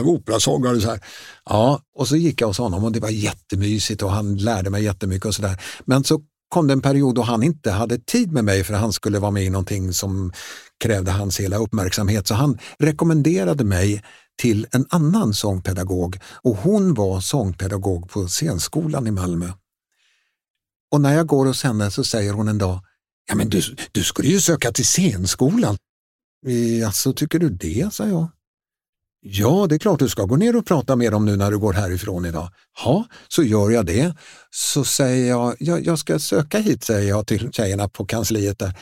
operasångare 0.04 0.80
så 0.80 0.90
här. 0.90 1.00
Ja, 1.44 1.80
och 1.98 2.08
så 2.08 2.16
gick 2.16 2.40
jag 2.40 2.48
hos 2.48 2.58
honom 2.58 2.84
och 2.84 2.92
det 2.92 3.00
var 3.00 3.08
jättemysigt 3.08 4.02
och 4.02 4.10
han 4.10 4.36
lärde 4.36 4.70
mig 4.70 4.84
jättemycket 4.84 5.26
och 5.26 5.34
sådär. 5.34 5.62
Men 5.84 6.04
så 6.04 6.20
kom 6.48 6.66
det 6.66 6.72
en 6.72 6.80
period 6.80 7.14
då 7.14 7.22
han 7.22 7.42
inte 7.42 7.70
hade 7.70 7.98
tid 7.98 8.32
med 8.32 8.44
mig 8.44 8.64
för 8.64 8.74
han 8.74 8.92
skulle 8.92 9.18
vara 9.18 9.30
med 9.30 9.44
i 9.44 9.50
någonting 9.50 9.92
som 9.92 10.32
krävde 10.84 11.10
hans 11.10 11.40
hela 11.40 11.56
uppmärksamhet. 11.56 12.26
Så 12.26 12.34
han 12.34 12.58
rekommenderade 12.78 13.64
mig 13.64 14.02
till 14.38 14.66
en 14.72 14.86
annan 14.90 15.34
sångpedagog 15.34 16.18
och 16.42 16.56
hon 16.56 16.94
var 16.94 17.20
sångpedagog 17.20 18.10
på 18.10 18.28
scenskolan 18.28 19.06
i 19.06 19.10
Malmö. 19.10 19.52
Och 20.90 21.00
när 21.00 21.14
jag 21.14 21.26
går 21.26 21.46
hos 21.46 21.62
henne 21.62 21.90
så 21.90 22.04
säger 22.04 22.32
hon 22.32 22.48
en 22.48 22.58
dag, 22.58 22.84
ja 23.28 23.34
men 23.34 23.48
du, 23.48 23.62
du 23.92 24.04
skulle 24.04 24.28
ju 24.28 24.40
söka 24.40 24.72
till 24.72 24.84
scenskolan. 24.84 25.76
Alltså, 26.86 27.12
tycker 27.12 27.38
du 27.38 27.48
det? 27.50 27.92
sa 27.92 28.06
jag. 28.08 28.28
Ja, 29.20 29.66
det 29.68 29.74
är 29.74 29.78
klart 29.78 29.98
du 29.98 30.08
ska 30.08 30.24
gå 30.24 30.36
ner 30.36 30.56
och 30.56 30.66
prata 30.66 30.96
med 30.96 31.12
dem 31.12 31.24
nu 31.24 31.36
när 31.36 31.50
du 31.50 31.58
går 31.58 31.72
härifrån 31.72 32.24
idag. 32.24 32.50
Ja, 32.84 33.06
så 33.28 33.42
gör 33.42 33.70
jag 33.70 33.86
det. 33.86 34.14
Så 34.50 34.84
säger 34.84 35.28
jag, 35.28 35.56
jag, 35.58 35.86
jag 35.86 35.98
ska 35.98 36.18
söka 36.18 36.58
hit, 36.58 36.84
säger 36.84 37.08
jag 37.08 37.26
till 37.26 37.52
tjejerna 37.52 37.88
på 37.88 38.04
kansliet 38.04 38.58
där. 38.58 38.74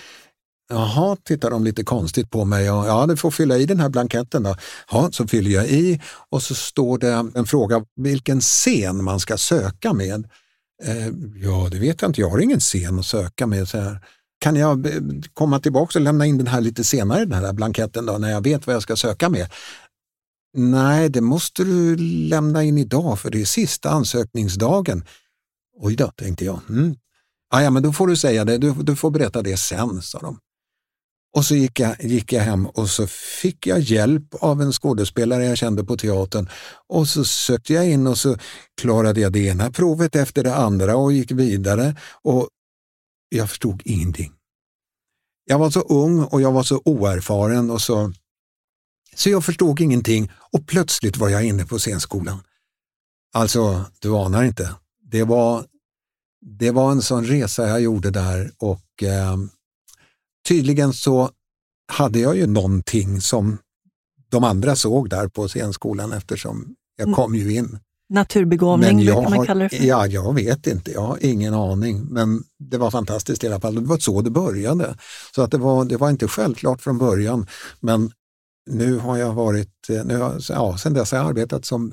Jaha, 0.68 1.16
tittar 1.24 1.50
de 1.50 1.64
lite 1.64 1.84
konstigt 1.84 2.30
på 2.30 2.44
mig. 2.44 2.70
Och, 2.70 2.86
ja, 2.86 3.06
du 3.06 3.16
får 3.16 3.30
fylla 3.30 3.58
i 3.58 3.66
den 3.66 3.80
här 3.80 3.88
blanketten 3.88 4.42
då. 4.42 4.56
Ja, 4.90 5.08
så 5.12 5.26
fyller 5.26 5.50
jag 5.50 5.68
i 5.68 6.00
och 6.30 6.42
så 6.42 6.54
står 6.54 6.98
det 6.98 7.12
en 7.34 7.46
fråga 7.46 7.84
vilken 7.96 8.40
scen 8.40 9.04
man 9.04 9.20
ska 9.20 9.36
söka 9.36 9.92
med. 9.92 10.28
Eh, 10.82 11.06
ja, 11.42 11.68
det 11.70 11.78
vet 11.78 12.02
jag 12.02 12.08
inte. 12.08 12.20
Jag 12.20 12.30
har 12.30 12.38
ingen 12.38 12.60
scen 12.60 12.98
att 12.98 13.06
söka 13.06 13.46
med. 13.46 13.68
Så 13.68 13.78
här. 13.78 14.00
Kan 14.38 14.56
jag 14.56 14.86
eh, 14.86 15.00
komma 15.34 15.60
tillbaka 15.60 15.98
och 15.98 16.02
lämna 16.02 16.26
in 16.26 16.38
den 16.38 16.46
här 16.46 16.60
lite 16.60 16.84
senare, 16.84 17.24
den 17.24 17.44
här 17.44 17.52
blanketten 17.52 18.06
då, 18.06 18.18
när 18.18 18.30
jag 18.30 18.44
vet 18.44 18.66
vad 18.66 18.74
jag 18.74 18.82
ska 18.82 18.96
söka 18.96 19.28
med? 19.28 19.50
Nej, 20.56 21.08
det 21.08 21.20
måste 21.20 21.64
du 21.64 21.96
lämna 22.28 22.62
in 22.62 22.78
idag 22.78 23.18
för 23.18 23.30
det 23.30 23.40
är 23.40 23.44
sista 23.44 23.90
ansökningsdagen. 23.90 25.04
Oj 25.80 25.96
då, 25.96 26.10
tänkte 26.16 26.44
jag. 26.44 26.60
Mm. 26.68 26.94
Ah, 27.50 27.60
ja, 27.60 27.70
men 27.70 27.82
då 27.82 27.92
får 27.92 28.06
du 28.06 28.16
säga 28.16 28.44
det. 28.44 28.58
Du, 28.58 28.72
du 28.72 28.96
får 28.96 29.10
berätta 29.10 29.42
det 29.42 29.56
sen, 29.56 30.02
sa 30.02 30.18
de. 30.18 30.38
Och 31.34 31.44
så 31.44 31.54
gick 31.54 31.80
jag, 31.80 32.04
gick 32.04 32.32
jag 32.32 32.42
hem 32.42 32.66
och 32.66 32.90
så 32.90 33.06
fick 33.40 33.66
jag 33.66 33.80
hjälp 33.80 34.34
av 34.34 34.62
en 34.62 34.72
skådespelare 34.72 35.44
jag 35.44 35.58
kände 35.58 35.84
på 35.84 35.96
teatern. 35.96 36.48
Och 36.86 37.08
så 37.08 37.24
sökte 37.24 37.72
jag 37.72 37.90
in 37.90 38.06
och 38.06 38.18
så 38.18 38.36
klarade 38.80 39.20
jag 39.20 39.32
det 39.32 39.46
ena 39.46 39.70
provet 39.70 40.16
efter 40.16 40.44
det 40.44 40.54
andra 40.54 40.96
och 40.96 41.12
gick 41.12 41.30
vidare. 41.30 41.96
Och 42.22 42.48
jag 43.28 43.48
förstod 43.48 43.82
ingenting. 43.84 44.32
Jag 45.44 45.58
var 45.58 45.70
så 45.70 45.80
ung 45.80 46.24
och 46.24 46.40
jag 46.40 46.52
var 46.52 46.62
så 46.62 46.82
oerfaren 46.84 47.70
och 47.70 47.82
så, 47.82 48.12
så 49.14 49.30
jag 49.30 49.44
förstod 49.44 49.80
ingenting 49.80 50.32
och 50.52 50.66
plötsligt 50.66 51.16
var 51.16 51.28
jag 51.28 51.44
inne 51.44 51.66
på 51.66 51.78
scenskolan. 51.78 52.42
Alltså, 53.32 53.84
du 53.98 54.16
anar 54.16 54.44
inte. 54.44 54.74
Det 55.10 55.24
var 55.24 55.66
det 56.46 56.70
var 56.70 56.92
en 56.92 57.02
sån 57.02 57.24
resa 57.24 57.68
jag 57.68 57.80
gjorde 57.80 58.10
där 58.10 58.50
och 58.58 59.02
eh, 59.02 59.36
tydligen 60.48 60.92
så 60.92 61.30
hade 61.92 62.18
jag 62.18 62.36
ju 62.36 62.46
någonting 62.46 63.20
som 63.20 63.58
de 64.28 64.44
andra 64.44 64.76
såg 64.76 65.10
där 65.10 65.28
på 65.28 65.48
scenskolan 65.48 66.12
eftersom 66.12 66.74
jag 66.96 67.04
Mm. 67.08 67.14
kom 67.14 67.34
ju 67.34 67.54
in. 67.54 67.78
Naturbegåvning 68.08 68.96
Men 68.96 69.04
jag 69.04 69.16
brukar 69.16 69.36
man 69.36 69.46
kalla 69.46 69.64
det 69.64 69.68
för. 69.76 69.84
ja, 69.84 70.06
jag 70.06 70.34
vet 70.34 70.66
inte, 70.66 70.90
jag 70.92 71.00
har 71.00 71.18
ingen 71.20 71.54
aning. 71.54 72.04
Men 72.10 72.42
det 72.58 72.78
var 72.78 72.90
fantastiskt 72.90 73.44
i 73.44 73.46
alla 73.46 73.60
fall. 73.60 73.74
Det 73.74 73.80
var 73.80 73.98
så 73.98 74.20
det 74.22 74.30
började. 74.30 74.96
Så 75.34 75.42
att 75.42 75.50
det, 75.50 75.58
var, 75.58 75.84
det 75.84 75.96
var 75.96 76.10
inte 76.10 76.28
självklart 76.28 76.80
från 76.82 76.98
början. 76.98 77.46
Men 77.80 78.10
nu 78.70 78.98
har 78.98 79.16
jag 79.16 79.32
varit, 79.32 79.90
eh, 79.90 80.04
nu 80.04 80.16
har, 80.18 80.40
ja, 80.48 80.78
sen 80.78 80.92
dess 80.94 81.10
har 81.12 81.18
jag 81.18 81.26
arbetat 81.28 81.64
som, 81.64 81.92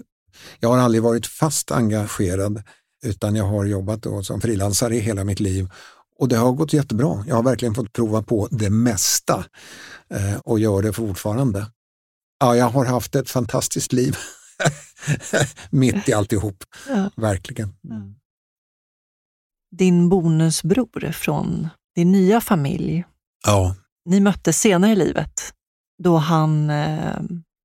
jag 0.59 0.69
har 0.69 0.77
aldrig 0.77 1.03
varit 1.03 1.27
fast 1.27 1.71
engagerad 1.71 2.63
utan 3.05 3.35
jag 3.35 3.45
har 3.45 3.65
jobbat 3.65 4.05
som 4.23 4.41
frilansare 4.41 4.95
i 4.95 4.99
hela 4.99 5.23
mitt 5.23 5.39
liv. 5.39 5.69
Och 6.21 6.27
det 6.27 6.35
har 6.37 6.51
gått 6.51 6.73
jättebra. 6.73 7.23
Jag 7.27 7.35
har 7.35 7.43
verkligen 7.43 7.75
fått 7.75 7.93
prova 7.93 8.21
på 8.23 8.47
det 8.51 8.69
mesta 8.69 9.45
eh, 10.09 10.37
och 10.37 10.59
gör 10.59 10.81
det 10.81 10.93
fortfarande. 10.93 11.71
Ja, 12.39 12.55
jag 12.55 12.69
har 12.69 12.85
haft 12.85 13.15
ett 13.15 13.29
fantastiskt 13.29 13.93
liv 13.93 14.15
mitt 15.69 16.09
i 16.09 16.13
alltihop. 16.13 16.63
Ja. 16.89 17.09
Verkligen. 17.15 17.73
Din 19.75 20.09
bonusbror 20.09 21.11
från 21.11 21.69
din 21.95 22.11
nya 22.11 22.41
familj, 22.41 23.05
Ja, 23.45 23.75
ni 24.05 24.19
möttes 24.19 24.59
senare 24.59 24.91
i 24.91 24.95
livet 24.95 25.53
då 26.03 26.17
han 26.17 26.69
eh, 26.69 27.21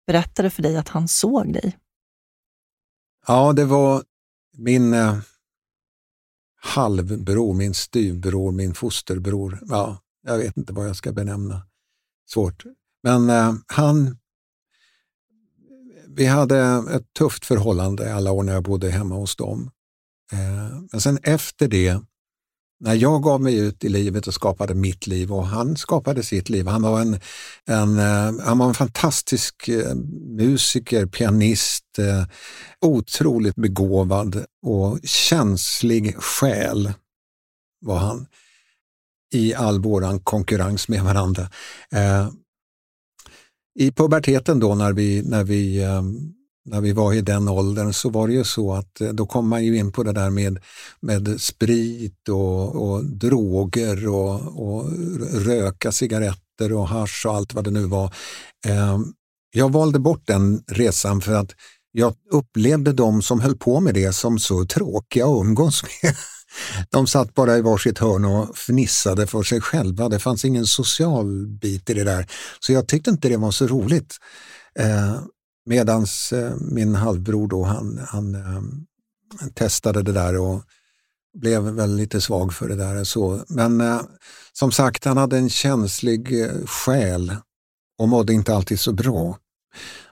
berättade 0.07 0.51
för 0.51 0.63
dig 0.63 0.77
att 0.77 0.89
han 0.89 1.09
såg 1.09 1.53
dig. 1.53 1.77
ja 3.27 3.53
det 3.53 3.65
var 3.65 4.03
min 4.57 4.95
eh, 4.95 5.19
halvbror, 6.67 7.55
min 7.55 7.75
styvbror, 7.75 8.53
min 8.53 8.75
fosterbror. 8.75 9.59
Ja, 9.69 9.99
jag 10.23 10.39
vet 10.39 10.57
inte 10.57 10.73
vad 10.73 10.89
jag 10.89 10.97
ska 10.97 11.13
benämna. 11.13 11.63
Svårt. 12.31 12.65
Men 13.03 13.31
eh, 13.31 13.55
han... 13.67 14.19
Vi 16.09 16.27
hade 16.27 16.85
ett 16.91 17.13
tufft 17.19 17.45
förhållande 17.45 18.15
alla 18.15 18.33
år 18.33 18.43
när 18.43 18.53
jag 18.53 18.63
bodde 18.63 18.91
hemma 18.91 19.15
hos 19.15 19.37
dem. 19.37 19.71
Eh, 20.33 20.81
men 20.93 21.01
sen 21.01 21.19
efter 21.23 21.69
det, 21.69 22.01
när 22.81 22.95
jag 22.95 23.23
gav 23.23 23.41
mig 23.41 23.59
ut 23.59 23.85
i 23.85 23.89
livet 23.89 24.27
och 24.27 24.35
skapade 24.35 24.75
mitt 24.75 25.07
liv 25.07 25.33
och 25.33 25.47
han 25.47 25.77
skapade 25.77 26.23
sitt 26.23 26.49
liv. 26.49 26.67
Han 26.67 26.83
var 26.83 27.01
en, 27.01 27.21
en, 27.67 27.99
eh, 27.99 28.45
han 28.45 28.59
var 28.59 28.69
en 28.69 28.75
fantastisk 28.75 29.69
eh, 29.69 29.95
musiker, 30.37 31.07
pianist, 31.07 31.99
eh, 31.99 32.25
otroligt 32.81 33.57
begåvad 33.57 34.45
och 34.63 34.99
känslig 35.05 36.17
själ 36.17 36.93
var 37.81 37.99
han 37.99 38.27
i 39.35 39.55
all 39.55 39.81
våran 39.81 40.21
konkurrens 40.21 40.89
med 40.89 41.03
varandra. 41.03 41.49
I 43.79 43.93
puberteten 43.93 44.61
då 44.61 44.75
när 44.75 44.93
vi, 44.93 45.23
när, 45.23 45.45
vi, 45.45 45.85
när 46.67 46.81
vi 46.81 46.93
var 46.93 47.13
i 47.13 47.21
den 47.21 47.49
åldern 47.49 47.93
så 47.93 48.11
var 48.11 48.29
det 48.29 48.35
ju 48.35 48.45
så 48.45 48.75
att 48.75 49.01
eh, 49.01 49.09
då 49.09 49.27
kom 49.27 49.49
man 49.49 49.65
ju 49.65 49.79
in 49.79 49.93
på 49.93 50.03
det 50.03 50.13
där 50.13 50.31
med, 50.31 50.59
med 51.01 51.41
sprit 51.41 52.29
och, 52.29 52.91
och 52.91 53.05
droger 53.05 54.09
och, 54.09 54.41
och 54.69 54.91
röka 55.33 55.93
cigaretter 55.93 56.73
och 56.73 56.89
hasch 56.89 57.27
och 57.27 57.35
allt 57.35 57.55
vad 57.55 57.65
det 57.65 57.71
nu 57.71 57.87
var. 57.87 58.15
Ehm, 58.67 59.05
jag 59.53 59.73
valde 59.73 59.99
bort 59.99 60.23
den 60.27 60.63
resan 60.67 61.21
för 61.21 61.35
att 61.35 61.53
jag 61.93 62.15
upplevde 62.33 62.93
de 62.93 63.23
som 63.23 63.41
höll 63.41 63.57
på 63.57 63.81
med 63.81 63.95
det 63.95 64.13
som 64.13 64.39
så 64.39 64.65
tråkiga 64.65 65.27
att 65.27 65.41
umgås 65.41 65.83
med. 65.83 66.15
De 66.91 67.07
satt 67.07 67.35
bara 67.35 67.57
i 67.57 67.63
varsitt 67.63 67.99
hörn 67.99 68.25
och 68.25 68.59
fnissade 68.59 69.27
för 69.27 69.43
sig 69.43 69.61
själva. 69.61 70.09
Det 70.09 70.19
fanns 70.19 70.45
ingen 70.45 70.67
social 70.67 71.47
bit 71.47 71.91
i 71.91 71.95
det 71.95 72.05
där. 72.05 72.27
Så 72.61 72.73
jag 72.73 72.89
tyckte 72.89 73.11
inte 73.11 73.29
det 73.29 73.37
var 73.37 73.51
så 73.51 73.67
roligt. 73.67 74.17
Ehm, 74.79 75.19
Medans 75.67 76.33
eh, 76.33 76.55
min 76.61 76.95
halvbror 76.95 77.49
då, 77.49 77.65
han, 77.65 78.01
han 78.09 78.35
eh, 78.35 78.63
testade 79.55 80.03
det 80.03 80.13
där 80.13 80.39
och 80.39 80.63
blev 81.39 81.63
väl 81.63 81.97
lite 81.97 82.21
svag 82.21 82.55
för 82.55 82.69
det 82.69 82.77
där. 82.77 83.05
Så. 83.05 83.45
Men 83.49 83.81
eh, 83.81 84.01
som 84.53 84.73
sagt, 84.73 85.05
han 85.05 85.17
hade 85.17 85.39
en 85.39 85.51
känslig 85.51 86.43
eh, 86.43 86.67
själ 86.67 87.37
och 87.99 88.09
mådde 88.09 88.33
inte 88.33 88.55
alltid 88.55 88.81
så 88.81 88.93
bra. 88.93 89.39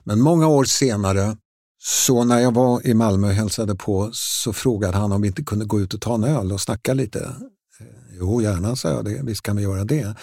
Men 0.03 0.21
många 0.21 0.47
år 0.47 0.63
senare 0.63 1.37
så 1.83 2.23
när 2.23 2.39
jag 2.39 2.53
var 2.53 2.87
i 2.87 2.93
Malmö 2.93 3.27
och 3.27 3.33
hälsade 3.33 3.75
på 3.75 4.09
så 4.13 4.53
frågade 4.53 4.97
han 4.97 5.11
om 5.11 5.21
vi 5.21 5.27
inte 5.27 5.43
kunde 5.43 5.65
gå 5.65 5.81
ut 5.81 5.93
och 5.93 6.01
ta 6.01 6.15
en 6.15 6.23
öl 6.23 6.51
och 6.51 6.61
snacka 6.61 6.93
lite. 6.93 7.19
Eh, 7.79 7.85
jo, 8.19 8.41
gärna, 8.41 8.75
sa 8.75 8.89
jag. 8.89 9.05
Det. 9.05 9.21
Visst 9.23 9.41
kan 9.41 9.55
vi 9.55 9.63
göra 9.63 9.83
det. 9.83 10.15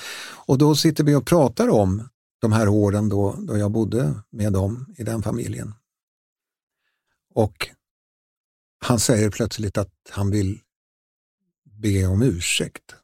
Och 0.47 0.59
då 0.59 0.75
sitter 0.75 1.05
vi 1.05 1.15
och 1.15 1.27
pratar 1.27 1.69
om 1.69 2.09
de 2.43 2.53
här 2.53 2.69
åren 2.69 3.09
då, 3.09 3.37
då 3.39 3.59
jag 3.59 3.71
bodde 3.71 4.23
med 4.31 4.53
dem 4.53 4.95
i 4.99 5.03
den 5.03 5.23
familjen. 5.23 5.75
Och 7.35 7.69
han 8.79 9.01
säger 9.01 9.31
plötsligt 9.31 9.79
att 9.79 9.93
han 10.11 10.31
vill 10.31 10.61
be 11.65 12.07
om 12.07 12.23
ursäkt. 12.23 12.95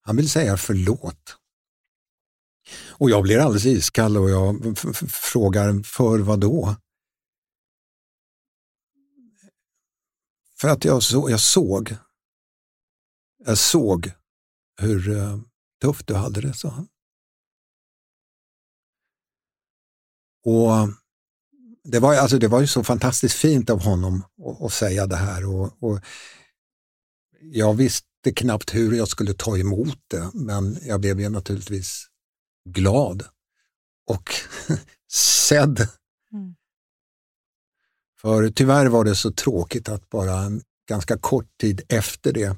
Han 0.00 0.16
vill 0.16 0.30
säga 0.30 0.56
förlåt. 0.56 1.36
Och 2.90 3.10
jag 3.10 3.22
blir 3.22 3.38
alldeles 3.38 3.66
iskall 3.66 4.16
och 4.16 4.30
jag 4.30 4.78
frågar 5.08 5.82
för 5.82 6.18
vad 6.18 6.40
då? 6.40 6.76
För 10.60 10.68
att 10.68 10.84
jag, 10.84 11.02
så, 11.02 11.30
jag 11.30 11.40
såg 11.40 11.96
jag 13.38 13.58
såg 13.58 14.12
hur 14.80 15.16
eh, 15.16 15.38
tufft 15.80 16.06
du 16.06 16.14
hade 16.14 16.40
det, 16.40 16.54
sa 16.54 16.68
han. 16.68 16.88
Och 20.46 20.88
det 21.84 21.98
var, 21.98 22.14
alltså, 22.14 22.38
det 22.38 22.48
var 22.48 22.60
ju 22.60 22.66
så 22.66 22.84
fantastiskt 22.84 23.36
fint 23.36 23.70
av 23.70 23.82
honom 23.82 24.24
att, 24.60 24.72
säga 24.72 25.06
det 25.06 25.16
här. 25.16 25.46
Och, 25.46 25.82
och 25.82 26.00
jag 27.40 27.74
visste 27.74 28.32
knappt 28.36 28.74
hur 28.74 28.92
jag 28.92 29.08
skulle 29.08 29.34
ta 29.34 29.58
emot 29.58 29.98
det, 30.08 30.30
men 30.34 30.78
jag 30.82 31.00
blev 31.00 31.20
ju 31.20 31.28
naturligtvis 31.28 32.06
glad 32.68 33.24
och 34.06 34.30
sedd. 35.12 35.88
Mm. 36.32 36.54
För 38.20 38.50
tyvärr 38.50 38.86
var 38.86 39.04
det 39.04 39.14
så 39.14 39.32
tråkigt 39.32 39.88
att 39.88 40.08
bara 40.08 40.38
en 40.38 40.62
ganska 40.88 41.18
kort 41.18 41.58
tid 41.60 41.82
efter 41.88 42.32
det 42.32 42.56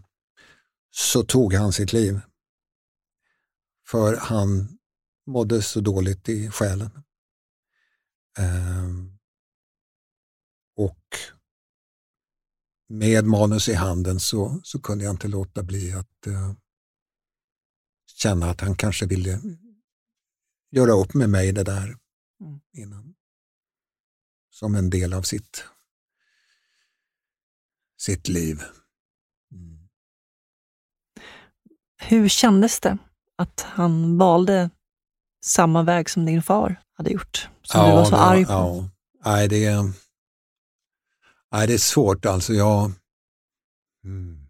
så 0.90 1.22
tog 1.22 1.54
han 1.54 1.72
sitt 1.72 1.92
liv. 1.92 2.20
För 3.86 4.16
han 4.16 4.78
mådde 5.26 5.62
så 5.62 5.80
dåligt 5.80 6.28
i 6.28 6.50
själen. 6.50 6.90
Ehm, 8.38 9.18
och 10.76 11.06
med 12.88 13.24
manus 13.24 13.68
i 13.68 13.74
handen 13.74 14.20
så, 14.20 14.60
så 14.64 14.80
kunde 14.80 15.04
jag 15.04 15.12
inte 15.14 15.28
låta 15.28 15.62
bli 15.62 15.92
att 15.92 16.26
eh, 16.26 16.52
känna 18.06 18.50
att 18.50 18.60
han 18.60 18.76
kanske 18.76 19.06
ville 19.06 19.40
göra 20.70 20.92
upp 20.92 21.14
med 21.14 21.30
mig 21.30 21.52
det 21.52 21.64
där 21.64 21.96
Mm. 22.40 22.60
innan. 22.72 23.14
Som 24.50 24.74
en 24.74 24.90
del 24.90 25.12
av 25.12 25.22
sitt, 25.22 25.64
sitt 27.96 28.28
liv. 28.28 28.62
Hur 31.96 32.28
kändes 32.28 32.80
det 32.80 32.98
att 33.36 33.60
han 33.60 34.18
valde 34.18 34.70
samma 35.44 35.82
väg 35.82 36.10
som 36.10 36.24
din 36.24 36.42
far 36.42 36.82
hade 36.92 37.10
gjort? 37.10 37.48
Som 37.72 37.84
du 37.86 37.90
var 37.92 38.04
så 38.04 38.16
arg 38.16 38.44
på? 38.46 38.52
Ja. 38.52 38.90
Nej, 39.24 39.48
det, 39.48 39.64
är- 39.64 39.92
nej, 41.52 41.66
det 41.66 41.74
är 41.74 41.78
svårt 41.78 42.26
alltså. 42.26 42.52
Jag, 42.52 42.92
mm. 44.04 44.48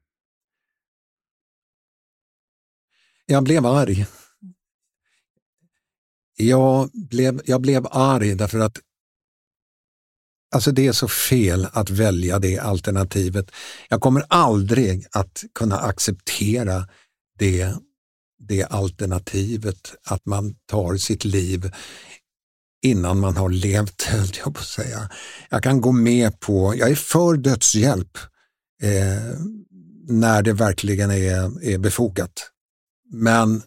jag 3.26 3.44
blev 3.44 3.66
arg. 3.66 4.06
Jag 6.36 6.90
blev, 6.92 7.40
jag 7.44 7.60
blev 7.60 7.86
arg 7.90 8.34
därför 8.34 8.58
att 8.58 8.78
Alltså 10.54 10.72
det 10.72 10.86
är 10.86 10.92
så 10.92 11.08
fel 11.08 11.66
att 11.72 11.90
välja 11.90 12.38
det 12.38 12.58
alternativet. 12.58 13.50
Jag 13.88 14.00
kommer 14.00 14.24
aldrig 14.28 15.06
att 15.12 15.44
kunna 15.54 15.78
acceptera 15.78 16.88
det, 17.38 17.74
det 18.38 18.64
alternativet 18.64 19.94
att 20.04 20.26
man 20.26 20.54
tar 20.66 20.96
sitt 20.96 21.24
liv 21.24 21.72
innan 22.82 23.20
man 23.20 23.36
har 23.36 23.48
levt, 23.48 24.02
höll 24.08 24.32
jag 24.44 24.54
på 24.54 24.60
att 24.60 24.66
säga. 24.66 25.10
Jag 25.50 25.62
kan 25.62 25.80
gå 25.80 25.92
med 25.92 26.40
på, 26.40 26.74
jag 26.76 26.90
är 26.90 26.94
för 26.94 27.36
dödshjälp 27.36 28.18
eh, 28.82 29.38
när 30.08 30.42
det 30.42 30.52
verkligen 30.52 31.10
är, 31.10 31.64
är 31.64 31.78
befogat. 31.78 32.50
Men, 33.10 33.62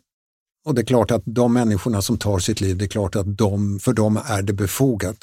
och 0.65 0.75
det 0.75 0.81
är 0.81 0.85
klart 0.85 1.11
att 1.11 1.23
de 1.25 1.53
människorna 1.53 2.01
som 2.01 2.17
tar 2.17 2.39
sitt 2.39 2.61
liv, 2.61 2.77
det 2.77 2.85
är 2.85 2.89
klart 2.89 3.15
att 3.15 3.37
de, 3.37 3.79
för 3.79 3.93
dem 3.93 4.19
är 4.25 4.41
det 4.41 4.53
befogat. 4.53 5.17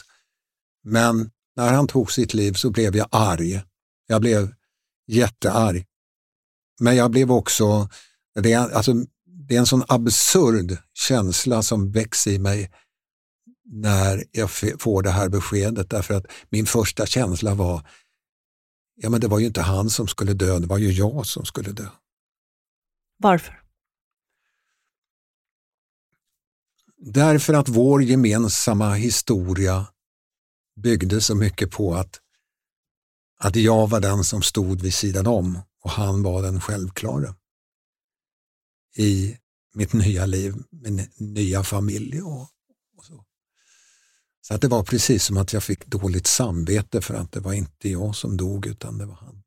Men 0.84 1.30
när 1.56 1.72
han 1.72 1.86
tog 1.86 2.12
sitt 2.12 2.34
liv 2.34 2.52
så 2.52 2.70
blev 2.70 2.96
jag 2.96 3.08
arg. 3.10 3.62
Jag 4.06 4.20
blev 4.20 4.54
jättearg. 5.06 5.84
men 6.80 6.96
jag 6.96 7.10
blev 7.10 7.32
också, 7.32 7.88
det 8.40 8.52
är, 8.52 8.70
alltså, 8.70 8.94
det 9.48 9.54
är 9.54 9.58
en 9.58 9.66
sån 9.66 9.84
absurd 9.88 10.78
känsla 10.94 11.62
som 11.62 11.90
väcks 11.90 12.26
i 12.26 12.38
mig 12.38 12.70
när 13.70 14.24
jag 14.32 14.50
får 14.80 15.02
det 15.02 15.10
här 15.10 15.28
beskedet 15.28 15.90
därför 15.90 16.14
att 16.14 16.26
min 16.50 16.66
första 16.66 17.06
känsla 17.06 17.54
var, 17.54 17.88
ja 18.94 19.10
men 19.10 19.20
det 19.20 19.28
var 19.28 19.38
ju 19.38 19.46
inte 19.46 19.60
han 19.60 19.90
som 19.90 20.08
skulle 20.08 20.34
dö, 20.34 20.58
det 20.58 20.66
var 20.66 20.78
ju 20.78 20.92
jag 20.92 21.26
som 21.26 21.44
skulle 21.44 21.72
dö. 21.72 21.86
Varför? 23.18 23.62
Därför 26.96 27.54
att 27.54 27.68
vår 27.68 28.02
gemensamma 28.02 28.94
historia 28.94 29.86
byggde 30.82 31.20
så 31.20 31.34
mycket 31.34 31.70
på 31.70 31.94
att, 31.94 32.20
att 33.38 33.56
jag 33.56 33.90
var 33.90 34.00
den 34.00 34.24
som 34.24 34.42
stod 34.42 34.80
vid 34.80 34.94
sidan 34.94 35.26
om 35.26 35.60
och 35.82 35.90
han 35.90 36.22
var 36.22 36.42
den 36.42 36.60
självklara 36.60 37.34
i 38.96 39.36
mitt 39.74 39.92
nya 39.92 40.26
liv, 40.26 40.54
min 40.70 41.08
nya 41.18 41.62
familj. 41.62 42.22
Och. 42.22 42.48
Så 44.48 44.54
att 44.54 44.60
det 44.60 44.68
var 44.68 44.82
precis 44.82 45.24
som 45.24 45.36
att 45.36 45.52
jag 45.52 45.64
fick 45.64 45.86
dåligt 45.86 46.26
samvete 46.26 47.00
för 47.00 47.14
att 47.14 47.32
det 47.32 47.40
var 47.40 47.52
inte 47.52 47.88
jag 47.88 48.16
som 48.16 48.36
dog 48.36 48.66
utan 48.66 48.98
det 48.98 49.06
var 49.06 49.14
han. 49.14 49.42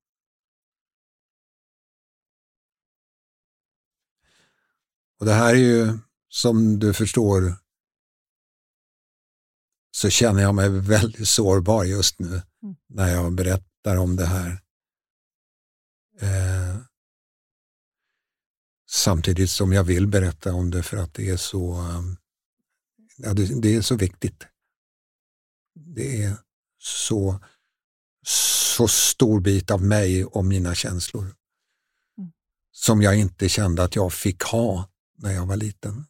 Och 5.19 5.25
det 5.25 5.33
här 5.33 5.53
är 5.53 5.59
ju 5.59 5.99
som 6.29 6.79
du 6.79 6.93
förstår 6.93 7.55
så 9.91 10.09
känner 10.09 10.41
jag 10.41 10.55
mig 10.55 10.69
väldigt 10.69 11.27
sårbar 11.27 11.83
just 11.83 12.19
nu 12.19 12.27
mm. 12.63 12.75
när 12.87 13.07
jag 13.07 13.35
berättar 13.35 13.97
om 13.97 14.15
det 14.15 14.25
här. 14.25 14.61
Eh, 16.19 16.77
samtidigt 18.89 19.49
som 19.49 19.73
jag 19.73 19.83
vill 19.83 20.07
berätta 20.07 20.53
om 20.53 20.71
det 20.71 20.83
för 20.83 20.97
att 20.97 21.13
det 21.13 21.29
är 21.29 21.37
så, 21.37 21.79
um, 21.79 22.17
ja, 23.17 23.33
det, 23.33 23.61
det, 23.61 23.75
är 23.75 23.81
så 23.81 23.95
viktigt. 23.95 24.47
Det 25.95 26.23
är 26.23 26.37
så, 26.77 27.39
så 28.25 28.87
stor 28.87 29.39
bit 29.39 29.71
av 29.71 29.81
mig 29.83 30.25
och 30.25 30.45
mina 30.45 30.75
känslor 30.75 31.23
mm. 32.17 32.31
som 32.71 33.01
jag 33.01 33.19
inte 33.19 33.49
kände 33.49 33.83
att 33.83 33.95
jag 33.95 34.13
fick 34.13 34.43
ha 34.43 34.89
när 35.17 35.31
jag 35.31 35.45
var 35.45 35.55
liten. 35.55 36.05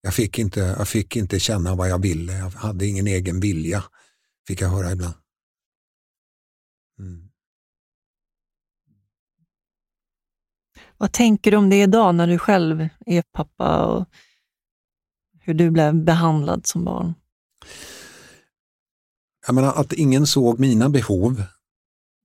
Jag 0.00 0.14
fick, 0.14 0.38
inte, 0.38 0.60
jag 0.60 0.88
fick 0.88 1.16
inte 1.16 1.40
känna 1.40 1.74
vad 1.74 1.88
jag 1.88 2.02
ville, 2.02 2.32
jag 2.32 2.50
hade 2.50 2.86
ingen 2.86 3.06
egen 3.06 3.40
vilja, 3.40 3.84
fick 4.46 4.60
jag 4.60 4.68
höra 4.68 4.92
ibland. 4.92 5.14
Mm. 6.98 7.28
Vad 10.96 11.12
tänker 11.12 11.50
du 11.50 11.56
om 11.56 11.70
det 11.70 11.82
idag 11.82 12.14
när 12.14 12.26
du 12.26 12.38
själv 12.38 12.88
är 13.06 13.22
pappa 13.22 13.86
och 13.86 14.08
hur 15.40 15.54
du 15.54 15.70
blev 15.70 16.04
behandlad 16.04 16.66
som 16.66 16.84
barn? 16.84 17.14
Jag 19.46 19.54
menar 19.54 19.72
att 19.72 19.92
ingen 19.92 20.26
såg 20.26 20.58
mina 20.58 20.88
behov 20.88 21.42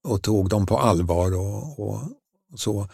och 0.04 0.22
tog 0.22 0.50
dem 0.50 0.66
på 0.66 0.78
allvar 0.78 1.38
och, 1.38 1.80
och, 1.80 2.02
och 2.52 2.60
så 2.60 2.90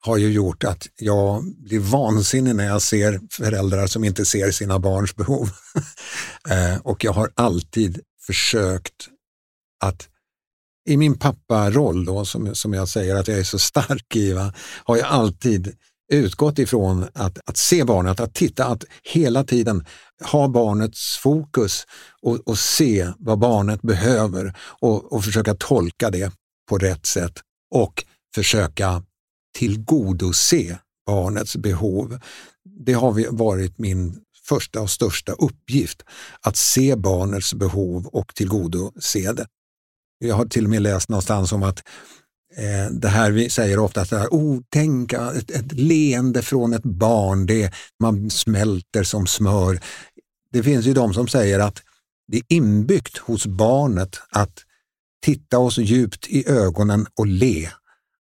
har 0.00 0.16
ju 0.16 0.32
gjort 0.32 0.64
att 0.64 0.86
jag 0.96 1.44
blir 1.44 1.80
vansinnig 1.80 2.56
när 2.56 2.66
jag 2.66 2.82
ser 2.82 3.20
föräldrar 3.30 3.86
som 3.86 4.04
inte 4.04 4.24
ser 4.24 4.50
sina 4.50 4.78
barns 4.78 5.16
behov. 5.16 5.50
Eh, 6.50 6.78
och 6.78 7.04
jag 7.04 7.12
har 7.12 7.30
alltid 7.34 8.00
försökt 8.26 9.08
att 9.80 10.08
i 10.88 10.96
min 10.96 11.18
papparoll 11.18 12.04
då, 12.04 12.24
som, 12.24 12.54
som 12.54 12.74
jag 12.74 12.88
säger 12.88 13.14
att 13.14 13.28
jag 13.28 13.38
är 13.38 13.44
så 13.44 13.58
stark 13.58 14.16
i, 14.16 14.32
va, 14.32 14.52
har 14.84 14.96
jag 14.96 15.06
alltid 15.06 15.76
utgått 16.12 16.58
ifrån 16.58 17.06
att, 17.14 17.38
att 17.44 17.56
se 17.56 17.84
barnet, 17.84 18.20
att 18.20 18.34
titta, 18.34 18.66
att 18.66 18.84
hela 19.02 19.44
tiden 19.44 19.84
ha 20.32 20.48
barnets 20.48 21.16
fokus 21.16 21.86
och, 22.22 22.36
och 22.36 22.58
se 22.58 23.12
vad 23.18 23.38
barnet 23.38 23.82
behöver 23.82 24.54
och, 24.58 25.12
och 25.12 25.24
försöka 25.24 25.54
tolka 25.54 26.10
det 26.10 26.32
på 26.68 26.78
rätt 26.78 27.06
sätt 27.06 27.32
och 27.74 28.04
försöka 28.34 29.02
tillgodose 29.58 30.78
barnets 31.06 31.56
behov. 31.56 32.18
Det 32.86 32.92
har 32.92 33.32
varit 33.36 33.78
min 33.78 34.20
första 34.48 34.80
och 34.80 34.90
största 34.90 35.32
uppgift, 35.32 36.02
att 36.40 36.56
se 36.56 36.96
barnets 36.96 37.54
behov 37.54 38.06
och 38.06 38.34
tillgodose 38.34 39.32
det. 39.32 39.46
Jag 40.18 40.34
har 40.34 40.46
till 40.46 40.64
och 40.64 40.70
med 40.70 40.82
läst 40.82 41.08
någonstans 41.08 41.52
om 41.52 41.62
att 41.62 41.82
det 42.90 43.08
här 43.08 43.30
vi 43.30 43.50
säger 43.50 43.78
ofta, 43.78 44.00
att 44.00 44.12
oh, 44.12 44.60
tänk 44.68 45.12
ett, 45.12 45.50
ett 45.50 45.72
leende 45.72 46.42
från 46.42 46.72
ett 46.72 46.82
barn, 46.82 47.46
det, 47.46 47.72
man 48.00 48.30
smälter 48.30 49.02
som 49.02 49.26
smör. 49.26 49.80
Det 50.52 50.62
finns 50.62 50.86
ju 50.86 50.94
de 50.94 51.14
som 51.14 51.28
säger 51.28 51.58
att 51.58 51.82
det 52.28 52.36
är 52.36 52.42
inbyggt 52.48 53.18
hos 53.18 53.46
barnet 53.46 54.20
att 54.30 54.58
titta 55.24 55.58
oss 55.58 55.78
djupt 55.78 56.28
i 56.28 56.48
ögonen 56.48 57.06
och 57.14 57.26
le. 57.26 57.68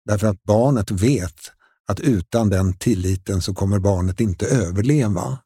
Därför 0.06 0.28
att 0.28 0.44
barnet 0.44 0.92
vet 0.92 1.52
att 1.88 2.00
utan 2.00 2.50
den 2.50 2.74
tilliten 2.74 3.42
så 3.42 3.54
kommer 3.54 3.80
barnet 3.80 4.20
inte 4.20 4.46
överleva. 4.46 5.40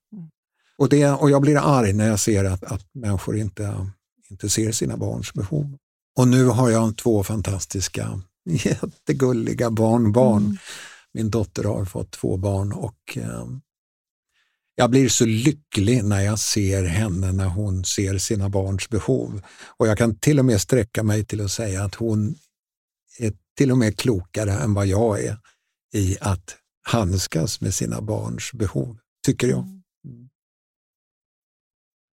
Och, 0.78 0.90
det, 0.90 1.11
och 1.11 1.30
jag 1.30 1.41
blir 1.41 1.57
arg 1.57 1.94
när 1.94 2.07
jag 2.07 2.20
ser 2.20 2.45
att, 2.45 2.64
att 2.64 2.86
människor 2.94 3.38
inte, 3.38 3.88
inte 4.30 4.49
ser 4.49 4.72
sina 4.72 4.98
barns 4.98 5.34
behov. 5.34 5.78
Och 6.18 6.28
nu 6.28 6.45
har 6.45 6.70
jag 6.70 6.98
två 6.98 7.24
fantastiska, 7.24 8.22
jättegulliga 8.66 9.72
barnbarn. 9.72 10.46
Mm. 10.46 10.58
Min 11.14 11.30
dotter 11.30 11.64
har 11.64 11.86
fått 11.86 12.12
två 12.12 12.38
barn 12.38 12.72
och 12.72 13.18
eh, 13.18 13.48
jag 14.76 14.90
blir 14.90 15.10
så 15.10 15.26
lycklig 15.26 16.04
när 16.04 16.22
jag 16.22 16.40
ser 16.40 16.84
henne 16.84 17.32
när 17.32 17.48
hon 17.48 17.86
ser 17.86 18.18
sina 18.18 18.50
barns 18.50 18.90
behov. 18.90 19.42
Och 19.78 19.88
jag 19.88 19.98
kan 19.98 20.20
till 20.20 20.40
och 20.40 20.46
med 20.46 20.62
sträcka 20.62 21.04
mig 21.04 21.26
till 21.26 21.42
att 21.42 21.52
säga 21.52 21.84
att 21.84 21.96
hon 21.96 22.36
är 23.18 23.34
till 23.58 23.72
och 23.72 23.78
med 23.78 23.98
klokare 23.98 24.52
än 24.52 24.74
vad 24.74 24.88
jag 24.88 25.24
är 25.24 25.38
i 25.94 26.18
att 26.22 26.56
handskas 26.82 27.62
med 27.62 27.74
sina 27.74 28.02
barns 28.02 28.54
behov, 28.54 28.98
tycker 29.26 29.48
jag. 29.48 29.60
Mm. 29.60 30.30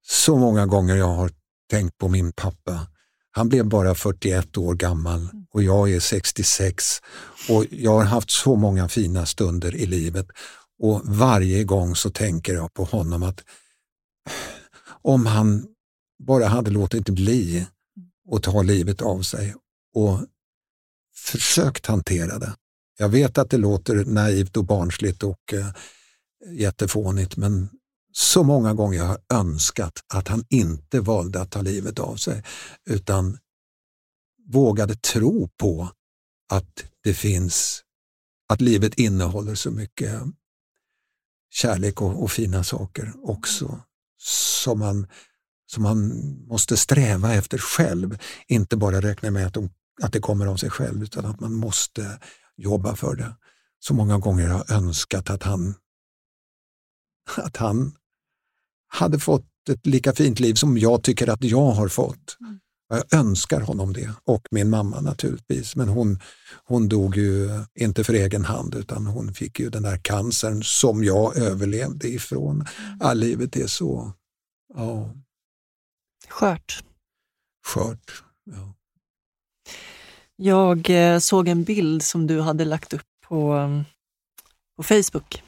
Så 0.02 0.38
många 0.38 0.66
gånger 0.66 0.95
jag 0.95 1.16
har 1.16 1.32
tänkt 1.70 1.98
på 1.98 2.07
min 2.07 2.32
pappa 2.32 2.88
han 3.36 3.49
blev 3.49 3.66
bara 3.66 3.95
41 3.95 4.57
år 4.57 4.76
gammal 4.76 5.22
mm 5.22 5.44
och 5.56 5.64
jag 5.64 5.91
är 5.91 5.99
66 5.99 7.02
och 7.49 7.65
jag 7.69 7.91
har 7.91 8.03
haft 8.03 8.32
så 8.32 8.56
många 8.56 8.90
fina 8.90 9.26
stunder 9.26 9.76
i 9.76 9.86
livet 9.86 10.27
och 10.80 11.02
varje 11.06 11.64
gång 11.64 11.95
så 11.95 12.10
tänker 12.10 12.53
jag 12.53 12.73
på 12.73 12.84
honom 12.84 13.23
att 13.23 13.44
om 15.02 15.26
han 15.26 15.68
bara 16.23 16.48
hade 16.48 16.72
låtit 16.72 17.10
bli 17.10 17.68
att 18.32 18.44
ta 18.44 18.61
livet 18.61 19.02
av 19.02 19.22
sig 19.22 19.56
och 19.94 20.19
försökt 21.15 21.86
hantera 21.86 22.40
det. 22.40 22.56
Jag 22.98 23.10
vet 23.10 23.38
att 23.38 23.49
det 23.49 23.57
låter 23.57 24.06
naivt 24.06 24.57
och 24.57 24.65
barnsligt 24.65 25.23
och 25.23 25.53
eh, 25.53 25.68
jättefånigt 26.52 27.38
men 27.38 27.69
så 28.11 28.44
många 28.44 28.73
gånger 28.73 28.98
jag 28.98 29.06
har 29.06 29.19
önskat 29.34 29.99
att 30.14 30.27
han 30.27 30.44
inte 30.49 30.99
valde 30.99 31.41
att 31.41 31.52
ta 31.52 31.61
livet 31.61 31.99
av 31.99 32.15
sig 32.15 32.44
utan 32.90 33.38
vågade 34.45 34.95
tro 34.95 35.47
på 35.47 35.89
att 36.49 36.85
det 37.03 37.13
finns, 37.13 37.84
att 38.49 38.61
livet 38.61 38.93
innehåller 38.93 39.55
så 39.55 39.72
mycket 39.72 40.22
kärlek 41.49 42.01
och, 42.01 42.23
och 42.23 42.31
fina 42.31 42.63
saker 42.63 43.13
också 43.23 43.81
som 44.17 44.80
man, 44.80 45.07
som 45.65 45.84
man 45.84 46.11
måste 46.47 46.77
sträva 46.77 47.34
efter 47.34 47.57
själv. 47.57 48.17
Inte 48.47 48.77
bara 48.77 49.01
räkna 49.01 49.31
med 49.31 49.47
att, 49.47 49.53
de, 49.53 49.69
att 50.01 50.13
det 50.13 50.19
kommer 50.19 50.45
av 50.45 50.57
sig 50.57 50.69
själv 50.69 51.03
utan 51.03 51.26
att 51.26 51.39
man 51.39 51.53
måste 51.53 52.19
jobba 52.57 52.95
för 52.95 53.15
det. 53.15 53.35
Så 53.80 53.93
många 53.93 54.17
gånger 54.17 54.47
har 54.47 54.65
jag 54.67 54.77
önskat 54.77 55.30
att 55.30 55.43
han, 55.43 55.76
att 57.38 57.57
han 57.57 57.95
hade 58.88 59.19
fått 59.19 59.69
ett 59.69 59.85
lika 59.85 60.13
fint 60.13 60.39
liv 60.39 60.53
som 60.53 60.77
jag 60.77 61.03
tycker 61.03 61.30
att 61.30 61.43
jag 61.43 61.72
har 61.72 61.88
fått. 61.88 62.38
Mm. 62.39 62.59
Jag 62.88 63.14
önskar 63.14 63.62
honom 63.62 63.94
det 63.94 64.10
och 64.24 64.48
min 64.52 64.70
mamma 64.70 65.02
naturligtvis. 65.02 65.76
Men 65.76 65.88
hon, 65.88 66.20
hon 66.64 66.90
dog 66.90 67.18
ju 67.18 67.49
inte 67.76 68.03
för 68.03 68.14
egen 68.14 68.45
hand 68.45 68.76
utan 68.76 69.07
hon 69.07 69.34
fick 69.34 69.60
ju 69.60 69.70
den 69.70 69.84
där 69.84 69.98
cancern 69.98 70.64
som 70.64 71.03
jag 71.03 71.38
överlevde 71.38 72.07
ifrån. 72.07 72.56
Mm. 72.56 72.98
Ja, 72.99 73.14
livet 73.14 73.56
är 73.56 73.68
så... 73.68 74.14
Ja. 74.74 75.10
Skört. 76.30 76.84
Skört, 77.66 78.24
ja. 78.44 78.74
Jag 80.36 80.90
eh, 80.90 81.20
såg 81.20 81.48
en 81.48 81.64
bild 81.64 82.03
som 82.03 82.28
du 82.28 82.41
hade 82.41 82.66
lagt 82.66 82.94
upp 82.94 83.07
på, 83.28 83.70
på 84.78 84.84
Facebook. 84.84 85.44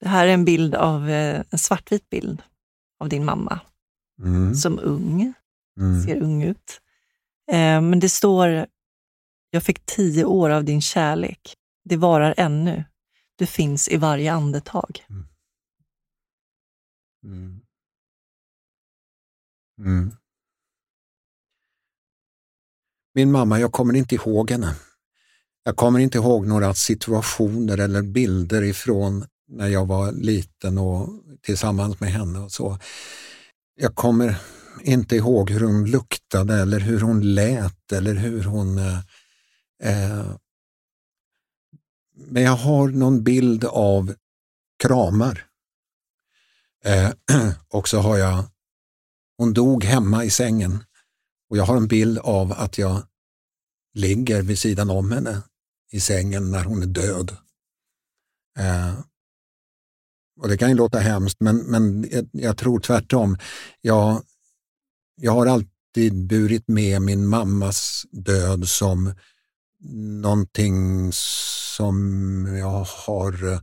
Det 0.00 0.08
här 0.08 0.26
är 0.26 0.32
en 0.32 0.44
bild 0.44 0.74
av 0.74 1.10
eh, 1.10 1.42
en 1.50 1.58
svartvit 1.58 2.10
bild 2.10 2.42
av 3.00 3.08
din 3.08 3.24
mamma 3.24 3.60
mm. 4.22 4.54
som 4.54 4.78
ung. 4.78 5.34
Mm. 5.80 6.02
Ser 6.02 6.22
ung 6.22 6.42
ut. 6.42 6.80
Eh, 7.52 7.80
men 7.80 8.00
det 8.00 8.08
står 8.08 8.66
Jag 9.50 9.62
fick 9.62 9.86
tio 9.86 10.24
år 10.24 10.50
av 10.50 10.64
din 10.64 10.80
kärlek. 10.80 11.54
Det 11.84 11.96
varar 11.96 12.34
ännu. 12.36 12.84
Du 13.36 13.46
finns 13.46 13.88
i 13.88 13.96
varje 13.96 14.32
andetag. 14.32 15.06
Mm. 15.10 15.26
Mm. 17.24 17.60
Mm. 19.80 20.12
Min 23.14 23.32
mamma, 23.32 23.60
jag 23.60 23.72
kommer 23.72 23.94
inte 23.94 24.14
ihåg 24.14 24.50
henne. 24.50 24.74
Jag 25.64 25.76
kommer 25.76 25.98
inte 25.98 26.18
ihåg 26.18 26.46
några 26.46 26.74
situationer 26.74 27.78
eller 27.78 28.02
bilder 28.02 28.62
ifrån 28.62 29.24
när 29.48 29.68
jag 29.68 29.86
var 29.86 30.12
liten 30.12 30.78
och 30.78 31.08
tillsammans 31.42 32.00
med 32.00 32.12
henne 32.12 32.38
och 32.38 32.52
så. 32.52 32.78
Jag 33.74 33.94
kommer 33.94 34.36
inte 34.82 35.16
ihåg 35.16 35.50
hur 35.50 35.60
hon 35.60 35.90
luktade 35.90 36.54
eller 36.54 36.80
hur 36.80 37.00
hon 37.00 37.34
lät 37.34 37.92
eller 37.92 38.14
hur 38.14 38.44
hon... 38.44 38.78
Eh, 38.78 38.98
eh 39.82 40.36
men 42.26 42.42
jag 42.42 42.56
har 42.56 42.88
någon 42.88 43.22
bild 43.22 43.64
av 43.64 44.14
kramar. 44.82 45.46
Eh, 46.84 47.10
och 47.68 47.88
så 47.88 47.98
har 47.98 48.18
jag... 48.18 48.44
Hon 49.36 49.52
dog 49.52 49.84
hemma 49.84 50.24
i 50.24 50.30
sängen 50.30 50.84
och 51.50 51.56
jag 51.56 51.64
har 51.64 51.76
en 51.76 51.88
bild 51.88 52.18
av 52.18 52.52
att 52.52 52.78
jag 52.78 53.02
ligger 53.94 54.42
vid 54.42 54.58
sidan 54.58 54.90
om 54.90 55.12
henne 55.12 55.42
i 55.90 56.00
sängen 56.00 56.50
när 56.50 56.64
hon 56.64 56.82
är 56.82 56.86
död. 56.86 57.36
Eh, 58.58 59.00
och 60.40 60.48
Det 60.48 60.56
kan 60.56 60.68
ju 60.68 60.74
låta 60.74 60.98
hemskt, 60.98 61.40
men, 61.40 61.56
men 61.56 62.08
jag, 62.10 62.28
jag 62.32 62.56
tror 62.56 62.80
tvärtom. 62.80 63.38
Jag, 63.80 64.22
jag 65.20 65.32
har 65.32 65.46
alltid 65.46 66.26
burit 66.26 66.68
med 66.68 67.02
min 67.02 67.26
mammas 67.26 68.06
död 68.10 68.68
som 68.68 69.14
någonting 70.22 71.10
som 71.76 72.46
jag 72.58 72.84
har, 72.84 73.60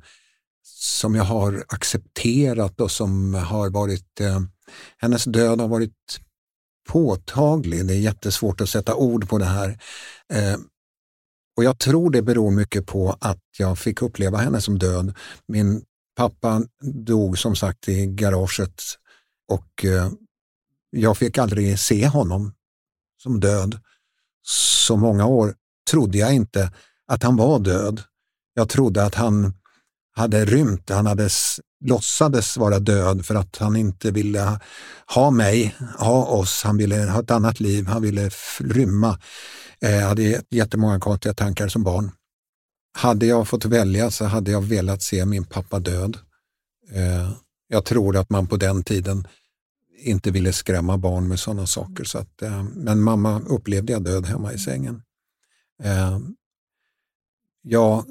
som 0.63 1.15
jag 1.15 1.23
har 1.23 1.63
accepterat 1.67 2.81
och 2.81 2.91
som 2.91 3.33
har 3.33 3.69
varit, 3.69 4.19
eh, 4.19 4.41
hennes 4.97 5.23
död 5.23 5.61
har 5.61 5.67
varit 5.67 6.19
påtaglig. 6.89 7.87
Det 7.87 7.93
är 7.93 7.99
jättesvårt 7.99 8.61
att 8.61 8.69
sätta 8.69 8.95
ord 8.95 9.29
på 9.29 9.37
det 9.37 9.45
här. 9.45 9.79
Eh, 10.33 10.57
och 11.57 11.63
Jag 11.63 11.79
tror 11.79 12.11
det 12.11 12.21
beror 12.21 12.51
mycket 12.51 12.85
på 12.85 13.17
att 13.19 13.43
jag 13.57 13.79
fick 13.79 14.01
uppleva 14.01 14.37
henne 14.37 14.61
som 14.61 14.79
död. 14.79 15.15
Min 15.47 15.83
pappa 16.15 16.63
dog 16.81 17.39
som 17.39 17.55
sagt 17.55 17.89
i 17.89 18.05
garaget 18.05 18.81
och 19.47 19.85
eh, 19.85 20.11
jag 20.89 21.17
fick 21.17 21.37
aldrig 21.37 21.79
se 21.79 22.07
honom 22.07 22.53
som 23.23 23.39
död. 23.39 23.79
Så 24.47 24.97
många 24.97 25.25
år 25.25 25.53
trodde 25.89 26.17
jag 26.17 26.33
inte 26.33 26.71
att 27.07 27.23
han 27.23 27.35
var 27.35 27.59
död. 27.59 28.01
Jag 28.53 28.69
trodde 28.69 29.05
att 29.05 29.15
han 29.15 29.53
hade 30.15 30.45
rymt, 30.45 30.89
han 30.89 31.05
hade 31.05 31.29
låtsades 31.85 32.57
vara 32.57 32.79
död 32.79 33.25
för 33.25 33.35
att 33.35 33.57
han 33.57 33.75
inte 33.75 34.11
ville 34.11 34.59
ha 35.15 35.31
mig, 35.31 35.75
ha 35.99 36.25
oss, 36.25 36.63
han 36.63 36.77
ville 36.77 36.95
ha 36.95 37.19
ett 37.23 37.31
annat 37.31 37.59
liv, 37.59 37.87
han 37.87 38.01
ville 38.01 38.29
rymma. 38.59 39.19
Eh, 39.81 39.95
jag 39.95 40.07
hade 40.07 40.41
jättemånga 40.49 40.99
konstiga 40.99 41.33
tankar 41.33 41.67
som 41.67 41.83
barn. 41.83 42.11
Hade 42.97 43.25
jag 43.25 43.47
fått 43.47 43.65
välja 43.65 44.11
så 44.11 44.25
hade 44.25 44.51
jag 44.51 44.61
velat 44.61 45.01
se 45.01 45.25
min 45.25 45.45
pappa 45.45 45.79
död. 45.79 46.17
Eh, 46.91 47.31
jag 47.67 47.85
tror 47.85 48.17
att 48.17 48.29
man 48.29 48.47
på 48.47 48.57
den 48.57 48.83
tiden 48.83 49.27
inte 49.97 50.31
ville 50.31 50.53
skrämma 50.53 50.97
barn 50.97 51.27
med 51.27 51.39
sådana 51.39 51.67
saker. 51.67 52.03
Så 52.03 52.17
att, 52.17 52.41
eh, 52.41 52.63
men 52.63 53.01
mamma 53.01 53.39
upplevde 53.39 53.93
jag 53.93 54.03
död 54.03 54.25
hemma 54.25 54.53
i 54.53 54.57
sängen. 54.57 55.03
Eh, 55.83 56.19
jag 57.61 58.05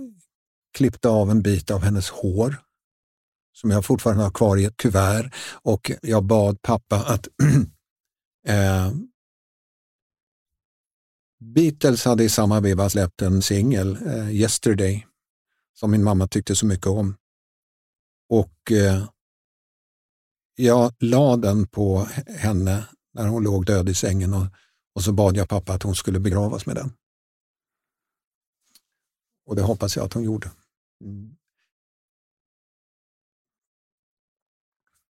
klippte 0.75 1.09
av 1.09 1.31
en 1.31 1.43
bit 1.43 1.71
av 1.71 1.83
hennes 1.83 2.11
hår 2.11 2.57
som 3.53 3.71
jag 3.71 3.85
fortfarande 3.85 4.23
har 4.23 4.31
kvar 4.31 4.57
i 4.57 4.65
ett 4.65 4.77
kuvert 4.77 5.35
och 5.63 5.91
jag 6.03 6.25
bad 6.25 6.63
pappa 6.63 6.97
att 6.97 7.29
eh, 8.47 8.93
Beatles 11.41 12.05
hade 12.05 12.25
i 12.25 12.29
samma 12.29 12.61
veva 12.61 12.91
släppt 12.91 13.23
en 13.23 13.43
singel, 13.43 13.99
eh, 14.07 14.31
Yesterday, 14.31 15.07
som 15.75 15.91
min 15.91 16.05
mamma 16.05 16.29
tyckte 16.29 16.57
så 16.57 16.67
mycket 16.67 16.87
om. 16.87 17.17
Och 18.29 18.73
eh, 18.73 19.09
jag 20.57 20.95
la 20.99 21.37
den 21.37 21.67
på 21.67 22.09
henne 22.27 22.89
när 23.13 23.27
hon 23.27 23.43
låg 23.43 23.67
död 23.67 23.89
i 23.89 23.95
sängen 23.95 24.35
och, 24.35 24.47
och 24.95 25.03
så 25.03 25.13
bad 25.13 25.37
jag 25.37 25.49
pappa 25.49 25.73
att 25.73 25.83
hon 25.83 25.95
skulle 25.95 26.21
begravas 26.21 26.67
med 26.67 26.77
den. 26.77 26.93
Och 29.47 29.57
det 29.57 29.63
hoppas 29.63 29.97
jag 29.97 30.05
att 30.07 30.13
hon 30.13 30.23
gjorde. 30.23 30.51
Mm. 31.05 31.37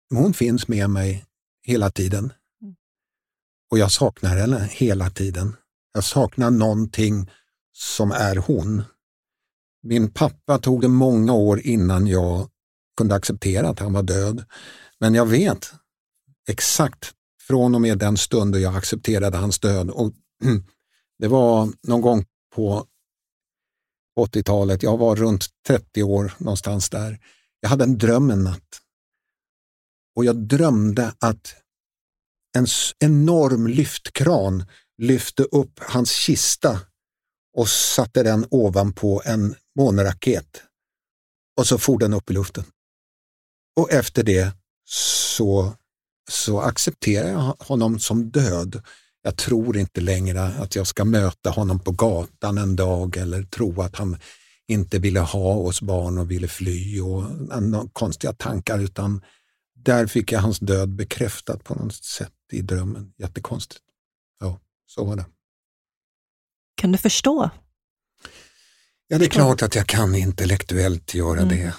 Hon 0.09 0.33
finns 0.33 0.67
med 0.67 0.89
mig 0.89 1.25
hela 1.63 1.91
tiden. 1.91 2.33
Och 3.71 3.77
jag 3.77 3.91
saknar 3.91 4.37
henne 4.37 4.69
hela 4.71 5.09
tiden. 5.09 5.55
Jag 5.93 6.03
saknar 6.03 6.51
någonting 6.51 7.29
som 7.71 8.11
är 8.11 8.35
hon. 8.35 8.83
Min 9.83 10.11
pappa 10.11 10.59
tog 10.59 10.81
det 10.81 10.87
många 10.87 11.33
år 11.33 11.59
innan 11.59 12.07
jag 12.07 12.49
kunde 12.97 13.15
acceptera 13.15 13.69
att 13.69 13.79
han 13.79 13.93
var 13.93 14.03
död. 14.03 14.45
Men 15.01 15.13
jag 15.13 15.25
vet 15.25 15.73
exakt 16.47 17.13
från 17.47 17.75
och 17.75 17.81
med 17.81 17.97
den 17.97 18.17
stund 18.17 18.53
då 18.53 18.59
jag 18.59 18.75
accepterade 18.75 19.37
hans 19.37 19.59
död. 19.59 19.89
Och 19.89 20.13
det 21.19 21.27
var 21.27 21.69
någon 21.87 22.01
gång 22.01 22.25
på 22.55 22.87
80-talet, 24.19 24.83
jag 24.83 24.97
var 24.97 25.15
runt 25.15 25.45
30 25.67 26.03
år 26.03 26.33
någonstans 26.37 26.89
där. 26.89 27.19
Jag 27.59 27.69
hade 27.69 27.83
en 27.83 27.97
dröm 27.97 28.29
en 28.29 28.43
natt 28.43 28.81
och 30.15 30.25
jag 30.25 30.35
drömde 30.35 31.13
att 31.19 31.55
en 32.57 32.67
enorm 32.99 33.67
lyftkran 33.67 34.65
lyfte 34.97 35.43
upp 35.43 35.79
hans 35.79 36.11
kista 36.11 36.79
och 37.57 37.69
satte 37.69 38.23
den 38.23 38.45
ovanpå 38.51 39.21
en 39.25 39.55
månraket. 39.75 40.63
Och 41.57 41.67
så 41.67 41.77
for 41.77 41.99
den 41.99 42.13
upp 42.13 42.29
i 42.29 42.33
luften. 42.33 42.63
Och 43.75 43.91
efter 43.91 44.23
det 44.23 44.60
så, 44.91 45.73
så 46.29 46.61
accepterar 46.61 47.29
jag 47.29 47.55
honom 47.59 47.99
som 47.99 48.31
död. 48.31 48.83
Jag 49.21 49.37
tror 49.37 49.77
inte 49.77 50.01
längre 50.01 50.41
att 50.41 50.75
jag 50.75 50.87
ska 50.87 51.05
möta 51.05 51.49
honom 51.49 51.79
på 51.79 51.91
gatan 51.91 52.57
en 52.57 52.75
dag 52.75 53.17
eller 53.17 53.43
tro 53.43 53.81
att 53.81 53.95
han 53.95 54.17
inte 54.67 54.99
ville 54.99 55.19
ha 55.19 55.53
oss 55.53 55.81
barn 55.81 56.17
och 56.17 56.31
ville 56.31 56.47
fly 56.47 57.01
och 57.01 57.23
konstiga 57.93 58.33
tankar 58.33 58.79
utan 58.79 59.21
där 59.75 60.07
fick 60.07 60.31
jag 60.31 60.39
hans 60.39 60.59
död 60.59 60.89
bekräftad 60.89 61.57
på 61.57 61.75
något 61.75 62.03
sätt 62.03 62.33
i 62.51 62.61
drömmen. 62.61 63.13
Jättekonstigt. 63.17 63.81
Ja, 64.39 64.59
så 64.87 65.05
var 65.05 65.15
det. 65.15 65.25
Kan 66.75 66.91
du 66.91 66.97
förstå? 66.97 67.49
Ja, 69.07 69.17
det 69.17 69.25
är 69.25 69.29
klart 69.29 69.61
att 69.61 69.75
jag 69.75 69.87
kan 69.87 70.15
intellektuellt 70.15 71.13
göra 71.13 71.41
mm. 71.41 71.49
det. 71.49 71.73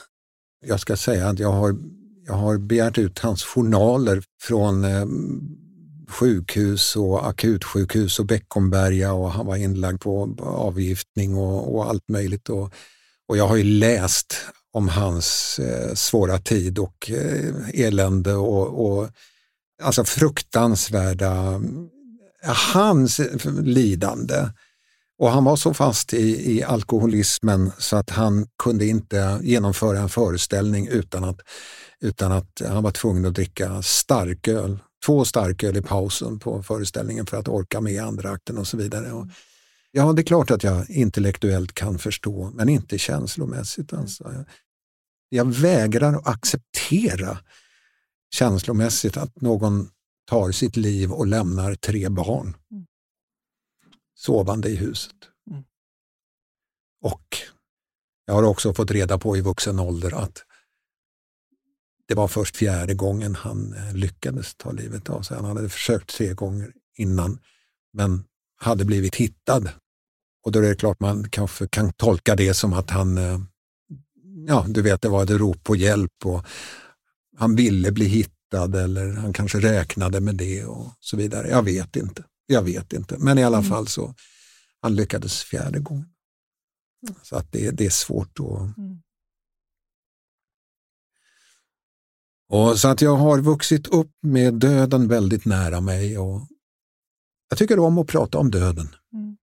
Jag 0.66 0.80
ska 0.80 0.96
säga 0.96 1.28
att 1.28 1.38
jag 1.38 1.52
har, 1.52 1.76
jag 2.26 2.34
har 2.34 2.58
begärt 2.58 2.98
ut 2.98 3.18
hans 3.18 3.44
journaler 3.44 4.22
från 4.42 4.84
eh, 4.84 5.06
sjukhus 6.08 6.96
och 6.96 7.28
akutsjukhus 7.28 8.18
och 8.18 8.26
Beckomberga 8.26 9.12
och 9.12 9.30
han 9.30 9.46
var 9.46 9.56
inlagd 9.56 10.00
på 10.00 10.36
avgiftning 10.40 11.36
och, 11.36 11.74
och 11.74 11.88
allt 11.88 12.08
möjligt. 12.08 12.48
Och, 12.48 12.72
och 13.28 13.36
jag 13.36 13.48
har 13.48 13.56
ju 13.56 13.64
läst 13.64 14.36
om 14.72 14.88
hans 14.88 15.58
eh, 15.58 15.94
svåra 15.94 16.38
tid 16.38 16.78
och 16.78 17.10
eh, 17.10 17.80
elände 17.86 18.34
och, 18.34 18.86
och 18.86 19.08
alltså 19.82 20.04
fruktansvärda, 20.04 21.60
eh, 22.44 22.54
hans 22.74 23.20
lidande. 23.62 24.48
Och 25.22 25.30
han 25.30 25.44
var 25.44 25.56
så 25.56 25.74
fast 25.74 26.14
i, 26.14 26.56
i 26.56 26.62
alkoholismen 26.62 27.72
så 27.78 27.96
att 27.96 28.10
han 28.10 28.46
kunde 28.62 28.86
inte 28.86 29.40
genomföra 29.42 29.98
en 29.98 30.08
föreställning 30.08 30.88
utan 30.88 31.24
att, 31.24 31.40
utan 32.00 32.32
att 32.32 32.62
han 32.68 32.82
var 32.82 32.90
tvungen 32.90 33.24
att 33.24 33.34
dricka 33.34 33.82
starköl. 33.82 34.78
Två 35.06 35.24
starköl 35.24 35.76
i 35.76 35.82
pausen 35.82 36.38
på 36.38 36.62
föreställningen 36.62 37.26
för 37.26 37.36
att 37.36 37.48
orka 37.48 37.80
med 37.80 38.02
andra 38.02 38.30
akten 38.30 38.58
och 38.58 38.66
så 38.66 38.76
vidare. 38.76 39.12
Och, 39.12 39.26
ja, 39.90 40.12
det 40.12 40.22
är 40.22 40.24
klart 40.24 40.50
att 40.50 40.62
jag 40.62 40.90
intellektuellt 40.90 41.72
kan 41.72 41.98
förstå, 41.98 42.50
men 42.54 42.68
inte 42.68 42.98
känslomässigt. 42.98 43.92
Alltså. 43.92 44.44
Jag 45.28 45.54
vägrar 45.54 46.12
att 46.12 46.26
acceptera 46.26 47.38
känslomässigt 48.34 49.16
att 49.16 49.40
någon 49.40 49.88
tar 50.30 50.52
sitt 50.52 50.76
liv 50.76 51.12
och 51.12 51.26
lämnar 51.26 51.74
tre 51.74 52.08
barn 52.08 52.56
mm. 52.70 52.86
Sovande 54.24 54.68
i 54.68 54.76
huset. 54.76 55.16
Mm. 55.50 55.64
Och 57.02 57.36
jag 58.26 58.34
har 58.34 58.42
också 58.42 58.74
fått 58.74 58.90
reda 58.90 59.18
på 59.18 59.36
i 59.36 59.40
vuxen 59.40 59.78
ålder 59.78 60.14
att 60.14 60.44
det 62.08 62.14
var 62.14 62.28
först 62.28 62.56
fjärde 62.56 62.94
gången 62.94 63.34
han 63.34 63.74
eh, 63.74 63.94
lyckades 63.94 64.54
ta 64.54 64.72
livet 64.72 65.10
av 65.10 65.22
sig. 65.22 65.36
Han 65.36 65.44
hade 65.44 65.68
försökt 65.68 66.10
tre 66.10 66.34
gånger 66.34 66.72
innan 66.96 67.38
men 67.92 68.24
hade 68.56 68.84
blivit 68.84 69.14
hittad 69.14 69.68
Och 70.44 70.52
då 70.52 70.58
är 70.58 70.62
det 70.62 70.74
klart 70.74 71.00
man 71.00 71.28
kanske 71.30 71.68
kan 71.68 71.92
tolka 71.92 72.36
det 72.36 72.54
som 72.54 72.72
att 72.72 72.90
han, 72.90 73.18
eh, 73.18 73.40
ja 74.46 74.66
du 74.68 74.82
vet 74.82 75.02
det 75.02 75.08
var 75.08 75.24
ett 75.24 75.30
rop 75.30 75.64
på 75.64 75.76
hjälp 75.76 76.26
och 76.26 76.46
han 77.36 77.56
ville 77.56 77.92
bli 77.92 78.04
hittad 78.04 78.74
eller 78.74 79.12
han 79.12 79.32
kanske 79.32 79.60
räknade 79.60 80.20
med 80.20 80.36
det 80.36 80.64
och 80.64 80.86
så 81.00 81.16
vidare. 81.16 81.48
Jag 81.48 81.62
vet 81.62 81.96
inte. 81.96 82.24
Jag 82.52 82.62
vet 82.62 82.92
inte. 82.92 83.18
Men 83.18 83.38
i 83.38 83.44
alla 83.44 83.58
mm. 83.58 83.70
fall 83.70 83.88
så 83.88 84.14
han 84.80 84.94
lyckades 84.94 85.42
fjärde 85.42 85.78
gången. 85.78 86.08
Så 87.22 87.36
att 87.36 87.52
det, 87.52 87.70
det 87.70 87.86
är 87.86 87.90
svårt 87.90 88.40
att... 88.40 88.76
Mm. 88.78 89.02
Och 92.48 92.78
så 92.78 92.88
att 92.88 93.02
jag 93.02 93.16
har 93.16 93.40
vuxit 93.40 93.86
upp 93.86 94.10
med 94.22 94.54
döden 94.54 95.08
väldigt 95.08 95.44
nära 95.44 95.80
mig 95.80 96.18
och 96.18 96.40
jag 97.48 97.58
tycker 97.58 97.78
om 97.78 97.98
att 97.98 98.06
prata 98.06 98.38
om 98.38 98.50
döden. 98.50 98.88
Mm. 99.12 99.36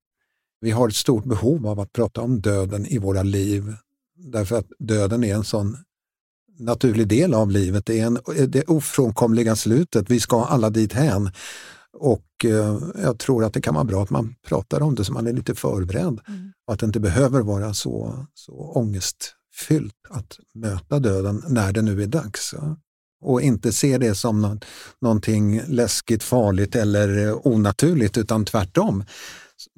Vi 0.60 0.72
har 0.72 0.88
ett 0.88 0.96
stort 0.96 1.26
behov 1.26 1.68
av 1.68 1.80
att 1.80 1.94
prata 1.94 2.22
om 2.22 2.42
döden 2.42 2.86
i 2.86 2.98
våra 2.98 3.24
liv 3.24 3.76
därför 4.16 4.58
att 4.58 4.68
döden 4.80 5.24
är 5.24 5.36
en 5.36 5.44
sån 5.44 5.78
naturlig 6.60 7.08
del 7.08 7.34
av 7.34 7.52
livet. 7.52 7.86
Det 7.86 8.00
är 8.00 8.06
en, 8.06 8.20
det 8.48 8.64
ofrånkomliga 8.64 9.56
slutet. 9.56 10.10
Vi 10.10 10.20
ska 10.20 10.46
alla 10.46 10.70
dit 10.70 10.94
hän. 10.94 11.32
Och 11.98 12.46
eh, 12.46 12.80
jag 13.04 13.20
tror 13.20 13.44
att 13.46 13.54
det 13.54 13.62
kan 13.62 13.74
vara 13.74 13.84
bra 13.84 14.04
att 14.04 14.10
man 14.10 14.36
pratar 14.48 14.82
om 14.82 14.96
det 14.96 15.06
så 15.06 15.14
man 15.14 15.28
är 15.28 15.34
lite 15.34 15.56
förberedd. 15.56 16.20
Mm. 16.28 16.52
Och 16.68 16.74
att 16.74 16.80
det 16.80 16.86
inte 16.86 17.00
behöver 17.00 17.42
vara 17.42 17.74
så, 17.74 18.26
så 18.34 18.54
ångestfyllt 18.54 19.96
att 20.10 20.40
möta 20.54 21.00
döden 21.00 21.44
när 21.48 21.72
det 21.72 21.82
nu 21.82 22.04
är 22.04 22.08
dags. 22.08 22.56
Och 23.22 23.42
inte 23.42 23.72
se 23.72 23.98
det 23.98 24.16
som 24.16 24.42
något, 24.42 24.66
någonting 25.02 25.62
läskigt, 25.68 26.24
farligt 26.24 26.76
eller 26.76 27.48
onaturligt 27.48 28.18
utan 28.18 28.46
tvärtom. 28.46 29.04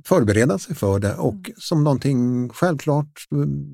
Förbereda 0.05 0.59
sig 0.59 0.75
för 0.75 0.99
det 0.99 1.15
och 1.15 1.33
mm. 1.33 1.53
som 1.57 1.83
någonting 1.83 2.49
självklart 2.49 3.27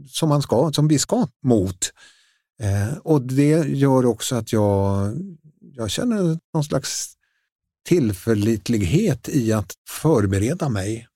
som, 0.07 0.29
man 0.29 0.41
ska, 0.41 0.71
som 0.73 0.87
vi 0.87 0.99
ska 0.99 1.27
mot. 1.43 1.91
Eh, 2.61 2.97
och 2.97 3.21
det 3.21 3.67
gör 3.67 4.05
också 4.05 4.35
att 4.35 4.53
jag, 4.53 5.13
jag 5.59 5.89
känner 5.89 6.39
någon 6.53 6.63
slags 6.63 7.16
tillförlitlighet 7.87 9.29
i 9.29 9.53
att 9.53 9.73
förbereda 9.89 10.69
mig. 10.69 11.07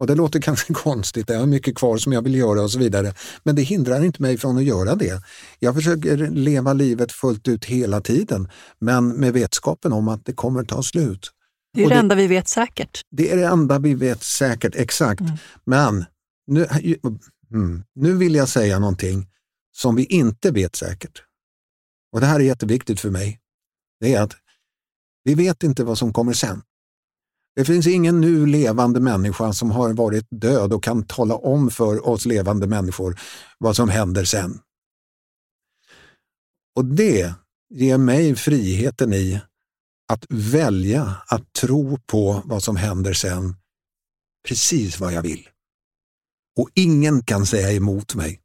Och 0.00 0.06
det 0.06 0.14
låter 0.14 0.40
kanske 0.42 0.72
konstigt, 0.72 1.30
jag 1.30 1.38
har 1.38 1.46
mycket 1.46 1.76
kvar 1.76 1.96
som 1.96 2.12
jag 2.12 2.22
vill 2.22 2.34
göra 2.34 2.62
och 2.62 2.70
så 2.70 2.78
vidare. 2.78 3.14
Men 3.42 3.56
det 3.56 3.62
hindrar 3.62 4.04
inte 4.04 4.22
mig 4.22 4.38
från 4.38 4.56
att 4.56 4.64
göra 4.64 4.94
det. 4.94 5.22
Jag 5.58 5.74
försöker 5.74 6.16
leva 6.16 6.72
livet 6.72 7.12
fullt 7.12 7.48
ut 7.48 7.64
hela 7.64 8.00
tiden, 8.00 8.48
men 8.78 9.08
med 9.08 9.32
vetskapen 9.32 9.92
om 9.92 10.08
att 10.08 10.24
det 10.24 10.32
kommer 10.32 10.64
ta 10.64 10.82
slut. 10.82 11.30
Det 11.74 11.84
är 11.84 11.88
det, 11.88 11.94
det 11.94 12.00
enda 12.00 12.14
vi 12.14 12.26
vet 12.26 12.48
säkert. 12.48 13.00
Det 13.10 13.32
är 13.32 13.36
det 13.36 13.46
enda 13.46 13.78
vi 13.78 13.94
vet 13.94 14.22
säkert, 14.22 14.74
exakt. 14.74 15.20
Mm. 15.20 15.36
Men 15.64 16.04
nu, 16.46 16.66
mm, 17.52 17.82
nu 17.94 18.12
vill 18.12 18.34
jag 18.34 18.48
säga 18.48 18.78
någonting 18.78 19.26
som 19.72 19.96
vi 19.96 20.04
inte 20.04 20.50
vet 20.50 20.76
säkert. 20.76 21.22
Och 22.12 22.20
det 22.20 22.26
här 22.26 22.40
är 22.40 22.44
jätteviktigt 22.44 23.00
för 23.00 23.10
mig. 23.10 23.40
Det 24.00 24.14
är 24.14 24.22
att 24.22 24.36
vi 25.24 25.34
vet 25.34 25.62
inte 25.62 25.84
vad 25.84 25.98
som 25.98 26.12
kommer 26.12 26.32
sen. 26.32 26.62
Det 27.56 27.64
finns 27.64 27.86
ingen 27.86 28.20
nu 28.20 28.46
levande 28.46 29.00
människa 29.00 29.52
som 29.52 29.70
har 29.70 29.92
varit 29.92 30.26
död 30.30 30.72
och 30.72 30.84
kan 30.84 31.06
tala 31.06 31.34
om 31.34 31.70
för 31.70 32.08
oss 32.08 32.26
levande 32.26 32.66
människor 32.66 33.20
vad 33.58 33.76
som 33.76 33.88
händer 33.88 34.24
sen. 34.24 34.60
Och 36.76 36.84
det 36.84 37.34
ger 37.74 37.98
mig 37.98 38.34
friheten 38.34 39.12
i 39.12 39.40
att 40.12 40.26
välja 40.28 41.16
att 41.26 41.52
tro 41.52 41.98
på 42.06 42.42
vad 42.44 42.62
som 42.62 42.76
händer 42.76 43.12
sen 43.12 43.56
precis 44.48 45.00
vad 45.00 45.12
jag 45.12 45.22
vill. 45.22 45.48
Och 46.58 46.68
ingen 46.74 47.22
kan 47.22 47.46
säga 47.46 47.72
emot 47.72 48.14
mig. 48.14 48.40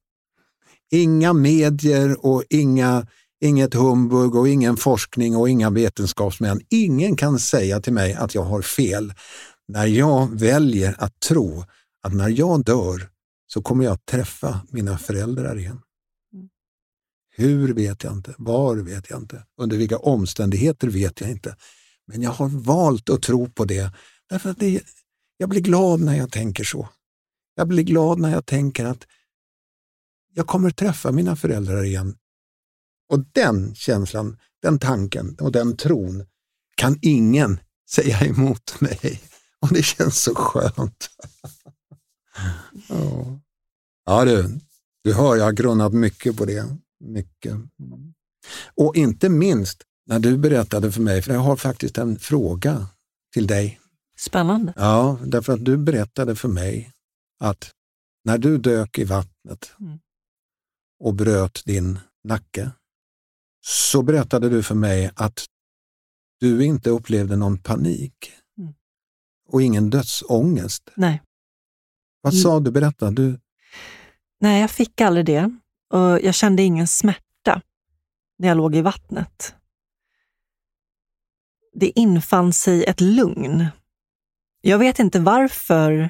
Inga 0.92 1.34
medier 1.34 2.26
och 2.26 2.44
inga 2.50 3.08
Inget 3.42 3.74
humbug 3.74 4.36
och 4.36 4.48
ingen 4.48 4.78
forskning 4.78 5.36
och 5.36 5.50
inga 5.50 5.70
vetenskapsmän. 5.70 6.62
Ingen 6.70 7.16
kan 7.16 7.40
säga 7.40 7.82
till 7.82 7.94
mig 7.94 8.14
att 8.14 8.36
jag 8.36 8.44
har 8.44 8.62
fel 8.62 9.14
när 9.68 9.86
jag 9.86 10.40
väljer 10.40 10.96
att 10.98 11.20
tro 11.20 11.64
att 12.04 12.14
när 12.14 12.30
jag 12.30 12.64
dör 12.64 13.10
så 13.48 13.62
kommer 13.62 13.86
jag 13.86 14.06
träffa 14.06 14.62
mina 14.70 14.98
föräldrar 14.98 15.58
igen. 15.58 15.82
Mm. 16.34 16.50
Hur 17.36 17.74
vet 17.74 18.04
jag 18.04 18.14
inte, 18.14 18.36
var 18.38 18.76
vet 18.76 19.10
jag 19.10 19.20
inte, 19.20 19.46
under 19.58 19.78
vilka 19.78 19.98
omständigheter 19.98 20.88
vet 20.88 21.22
jag 21.22 21.30
inte. 21.30 21.56
Men 22.08 22.22
jag 22.22 22.32
har 22.32 22.48
valt 22.48 23.10
att 23.10 23.22
tro 23.22 23.50
på 23.50 23.66
det 23.66 23.92
därför 24.30 24.50
att 24.50 24.60
det, 24.60 24.82
jag 25.38 25.50
blir 25.50 25.62
glad 25.62 26.00
när 26.00 26.18
jag 26.18 26.32
tänker 26.32 26.64
så. 26.64 26.90
Jag 27.56 27.68
blir 27.68 27.84
glad 27.84 28.20
när 28.20 28.32
jag 28.32 28.46
tänker 28.46 28.86
att 28.86 29.08
jag 30.34 30.48
kommer 30.48 30.72
träffa 30.72 31.12
mina 31.12 31.36
föräldrar 31.36 31.84
igen 31.84 32.16
och 33.10 33.26
den 33.32 33.76
känslan, 33.76 34.38
den 34.62 34.80
tanken 34.80 35.38
och 35.40 35.52
den 35.52 35.78
tron 35.78 36.26
kan 36.76 37.00
ingen 37.02 37.60
säga 37.90 38.20
emot 38.26 38.82
mig. 38.82 39.22
Och 39.60 39.74
det 39.74 39.84
känns 39.84 40.22
så 40.22 40.36
skönt. 40.36 41.10
ja. 42.90 43.40
ja 44.06 44.26
du, 44.26 44.60
du 45.04 45.14
hör, 45.14 45.36
jag 45.36 45.46
har 45.46 45.52
grunnat 45.52 45.94
mycket 45.94 46.38
på 46.38 46.46
det. 46.46 46.78
Mycket. 47.00 47.54
Och 48.76 48.96
inte 48.96 49.30
minst 49.30 49.84
när 50.06 50.20
du 50.20 50.38
berättade 50.38 50.92
för 50.92 51.02
mig, 51.02 51.22
för 51.22 51.34
jag 51.34 51.40
har 51.40 51.56
faktiskt 51.56 51.98
en 51.98 52.20
fråga 52.20 52.88
till 53.34 53.48
dig. 53.48 53.80
Spännande. 54.18 54.74
Ja, 54.76 55.20
därför 55.26 55.54
att 55.54 55.66
du 55.66 55.78
berättade 55.78 56.36
för 56.36 56.48
mig 56.48 56.92
att 57.40 57.72
när 58.24 58.38
du 58.38 58.58
dök 58.58 59.00
i 59.00 59.04
vattnet 59.04 59.72
mm. 59.80 60.00
och 61.00 61.14
bröt 61.14 61.66
din 61.66 62.00
nacke, 62.24 62.72
så 63.62 64.02
berättade 64.02 64.50
du 64.50 64.64
för 64.64 64.76
mig 64.76 65.12
att 65.16 65.46
du 66.40 66.66
inte 66.66 66.90
upplevde 66.90 67.36
någon 67.36 67.58
panik 67.58 68.32
mm. 68.58 68.74
och 69.50 69.62
ingen 69.62 69.90
dödsångest. 69.90 70.90
Nej. 70.96 71.22
Vad 72.22 72.34
mm. 72.34 72.44
sa 72.44 72.60
du? 72.60 72.72
Berätta. 72.72 73.12
Du... 73.12 73.40
Nej, 74.40 74.62
jag 74.62 74.72
fick 74.72 75.02
aldrig 75.02 75.26
det. 75.26 75.58
Och 75.94 76.20
jag 76.22 76.36
kände 76.36 76.64
ingen 76.64 76.88
smärta 76.88 77.62
när 78.38 78.48
jag 78.48 78.58
låg 78.58 78.76
i 78.76 78.82
vattnet. 78.82 79.56
Det 81.74 82.00
infann 82.00 82.54
sig 82.54 82.84
ett 82.84 83.02
lugn. 83.02 83.68
Jag 84.62 84.78
vet 84.78 85.00
inte 85.00 85.20
varför, 85.20 86.10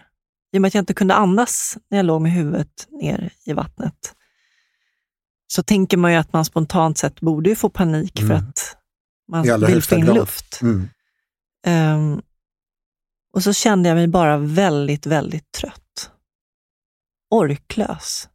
i 0.51 0.57
och 0.57 0.61
med 0.61 0.67
att 0.67 0.73
jag 0.73 0.81
inte 0.81 0.93
kunde 0.93 1.13
andas 1.13 1.77
när 1.89 1.97
jag 1.97 2.05
låg 2.05 2.21
med 2.21 2.31
huvudet 2.31 2.87
ner 2.89 3.33
i 3.45 3.53
vattnet, 3.53 4.15
så 5.51 5.63
tänker 5.63 5.97
man 5.97 6.11
ju 6.11 6.17
att 6.17 6.33
man 6.33 6.45
spontant 6.45 6.97
sett 6.97 7.21
borde 7.21 7.55
få 7.55 7.69
panik 7.69 8.19
mm. 8.19 8.27
för 8.27 8.35
att 8.35 8.77
man 9.31 9.65
vill 9.65 9.83
få 9.83 9.95
in 9.95 10.05
grad. 10.05 10.15
luft. 10.15 10.61
Mm. 10.61 10.89
Um, 11.67 12.21
och 13.33 13.43
så 13.43 13.53
kände 13.53 13.89
jag 13.89 13.95
mig 13.95 14.07
bara 14.07 14.37
väldigt, 14.37 15.05
väldigt 15.05 15.51
trött. 15.51 16.11
Orklös. 17.29 18.29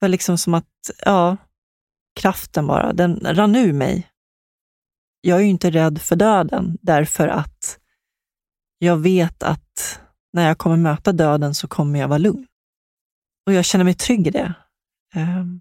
Det 0.00 0.04
var 0.04 0.08
liksom 0.08 0.38
som 0.38 0.54
att, 0.54 0.90
ja, 1.04 1.36
kraften 2.20 2.66
bara, 2.66 2.92
den 2.92 3.20
rann 3.24 3.56
ur 3.56 3.72
mig. 3.72 4.10
Jag 5.20 5.38
är 5.38 5.42
ju 5.42 5.50
inte 5.50 5.70
rädd 5.70 6.00
för 6.00 6.16
döden 6.16 6.78
därför 6.82 7.28
att 7.28 7.78
jag 8.78 8.96
vet 8.96 9.42
att 9.42 10.00
när 10.32 10.48
jag 10.48 10.58
kommer 10.58 10.76
möta 10.76 11.12
döden 11.12 11.54
så 11.54 11.68
kommer 11.68 12.00
jag 12.00 12.08
vara 12.08 12.18
lugn. 12.18 12.46
Och 13.46 13.52
jag 13.52 13.64
känner 13.64 13.84
mig 13.84 13.94
trygg 13.94 14.26
i 14.26 14.30
det. 14.30 14.54
Um, 15.14 15.60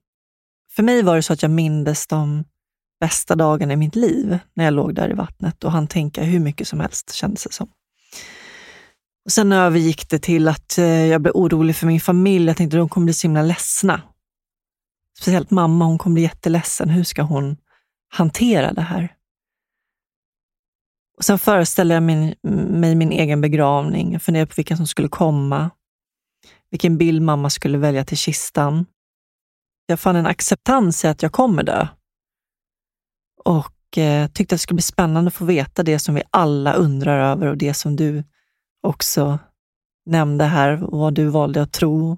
för 0.76 0.84
mig 0.84 1.04
var 1.04 1.16
det 1.16 1.24
så 1.24 1.34
att 1.34 1.42
jag 1.42 1.52
mindes 1.52 2.08
de 2.08 2.44
bästa 3.00 3.36
dagarna 3.36 3.74
i 3.74 3.76
mitt 3.76 3.96
liv 3.96 4.40
när 4.54 4.64
jag 4.64 4.74
låg 4.74 4.96
där 4.96 5.10
i 5.10 5.14
vattnet 5.14 5.64
och 5.64 5.72
han 5.72 5.88
tänka 5.88 6.24
hur 6.24 6.40
mycket 6.40 6.68
som 6.68 6.80
helst, 6.80 7.14
kändes 7.14 7.44
det 7.44 7.54
som. 7.54 7.70
Och 9.26 9.32
sen 9.32 9.52
övergick 9.52 10.10
det 10.10 10.20
till 10.20 10.48
att 10.48 10.78
eh, 10.78 11.06
jag 11.06 11.22
blev 11.22 11.36
orolig 11.36 11.76
för 11.76 11.88
min 11.88 12.00
familj. 12.00 12.48
Jag 12.48 12.58
tänkte 12.58 12.78
att 12.78 12.82
de 12.82 12.90
kommer 12.90 13.06
bli 13.06 13.14
så 13.14 13.28
himla 13.28 13.42
ledsna. 13.42 14.02
Speciellt 15.20 15.52
mamma, 15.52 15.86
hon 15.86 15.98
kommer 15.98 16.14
bli 16.14 16.24
jätteledsen. 16.24 16.90
Hur 16.90 17.04
ska 17.04 17.22
hon 17.22 17.58
hantera 18.10 18.74
det 18.74 18.82
här? 18.82 19.14
Och 21.18 21.24
Sen 21.24 21.40
föreställde 21.40 21.94
jag 21.94 22.04
min, 22.04 22.36
mig 22.80 22.96
min 22.96 23.12
egen 23.12 23.42
begravning. 23.42 24.14
Jag 24.14 24.22
funderade 24.22 24.48
på 24.48 24.54
vilka 24.58 24.78
som 24.78 24.88
skulle 24.88 25.08
komma. 25.08 25.70
Vilken 26.72 26.98
bild 26.98 27.22
mamma 27.22 27.50
skulle 27.50 27.78
välja 27.78 28.06
till 28.06 28.18
kistan 28.18 28.86
jag 29.86 30.00
fann 30.00 30.16
en 30.16 30.26
acceptans 30.26 31.06
i 31.06 31.08
att 31.08 31.22
jag 31.22 31.32
kommer 31.32 31.64
dö. 31.64 31.88
Och 33.44 33.98
eh, 33.98 34.28
tyckte 34.28 34.56
att 34.56 34.60
det 34.60 34.64
skulle 34.64 34.76
bli 34.76 34.82
spännande 34.82 35.28
att 35.28 35.34
få 35.34 35.46
veta 35.46 35.84
det 35.84 36.00
som 36.00 36.16
vi 36.16 36.24
alla 36.30 36.74
undrar 36.74 37.32
över 37.32 37.48
och 37.48 37.58
det 37.58 37.74
som 37.74 37.96
du 37.96 38.24
också 38.82 39.40
nämnde 40.06 40.46
här, 40.46 40.76
vad 40.82 41.14
du 41.14 41.28
valde 41.28 41.62
att 41.62 41.72
tro, 41.72 42.18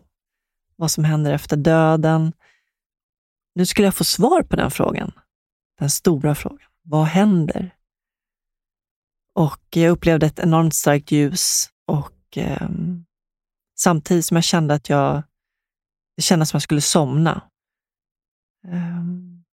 vad 0.76 0.92
som 0.92 1.04
händer 1.04 1.34
efter 1.34 1.58
döden. 1.58 2.34
Nu 3.56 3.66
skulle 3.66 3.88
jag 3.88 3.96
få 3.96 4.04
svar 4.04 4.44
på 4.44 4.56
den 4.56 4.72
frågan. 4.72 5.12
Den 5.80 5.90
stora 5.90 6.36
frågan. 6.36 6.68
Vad 6.82 7.06
händer? 7.06 7.76
Och 9.34 9.62
jag 9.70 9.92
upplevde 9.92 10.26
ett 10.26 10.40
enormt 10.40 10.76
starkt 10.76 11.12
ljus 11.12 11.70
och 11.86 12.38
eh, 12.38 12.70
Samtidigt 13.78 14.26
som 14.26 14.38
jag 14.38 14.44
kände 14.44 14.74
att 14.74 14.90
jag, 14.90 15.24
det 16.16 16.22
kändes 16.22 16.50
som 16.50 16.58
att 16.58 16.62
jag 16.62 16.64
skulle 16.64 16.82
somna. 16.82 17.42
Um, 18.68 19.44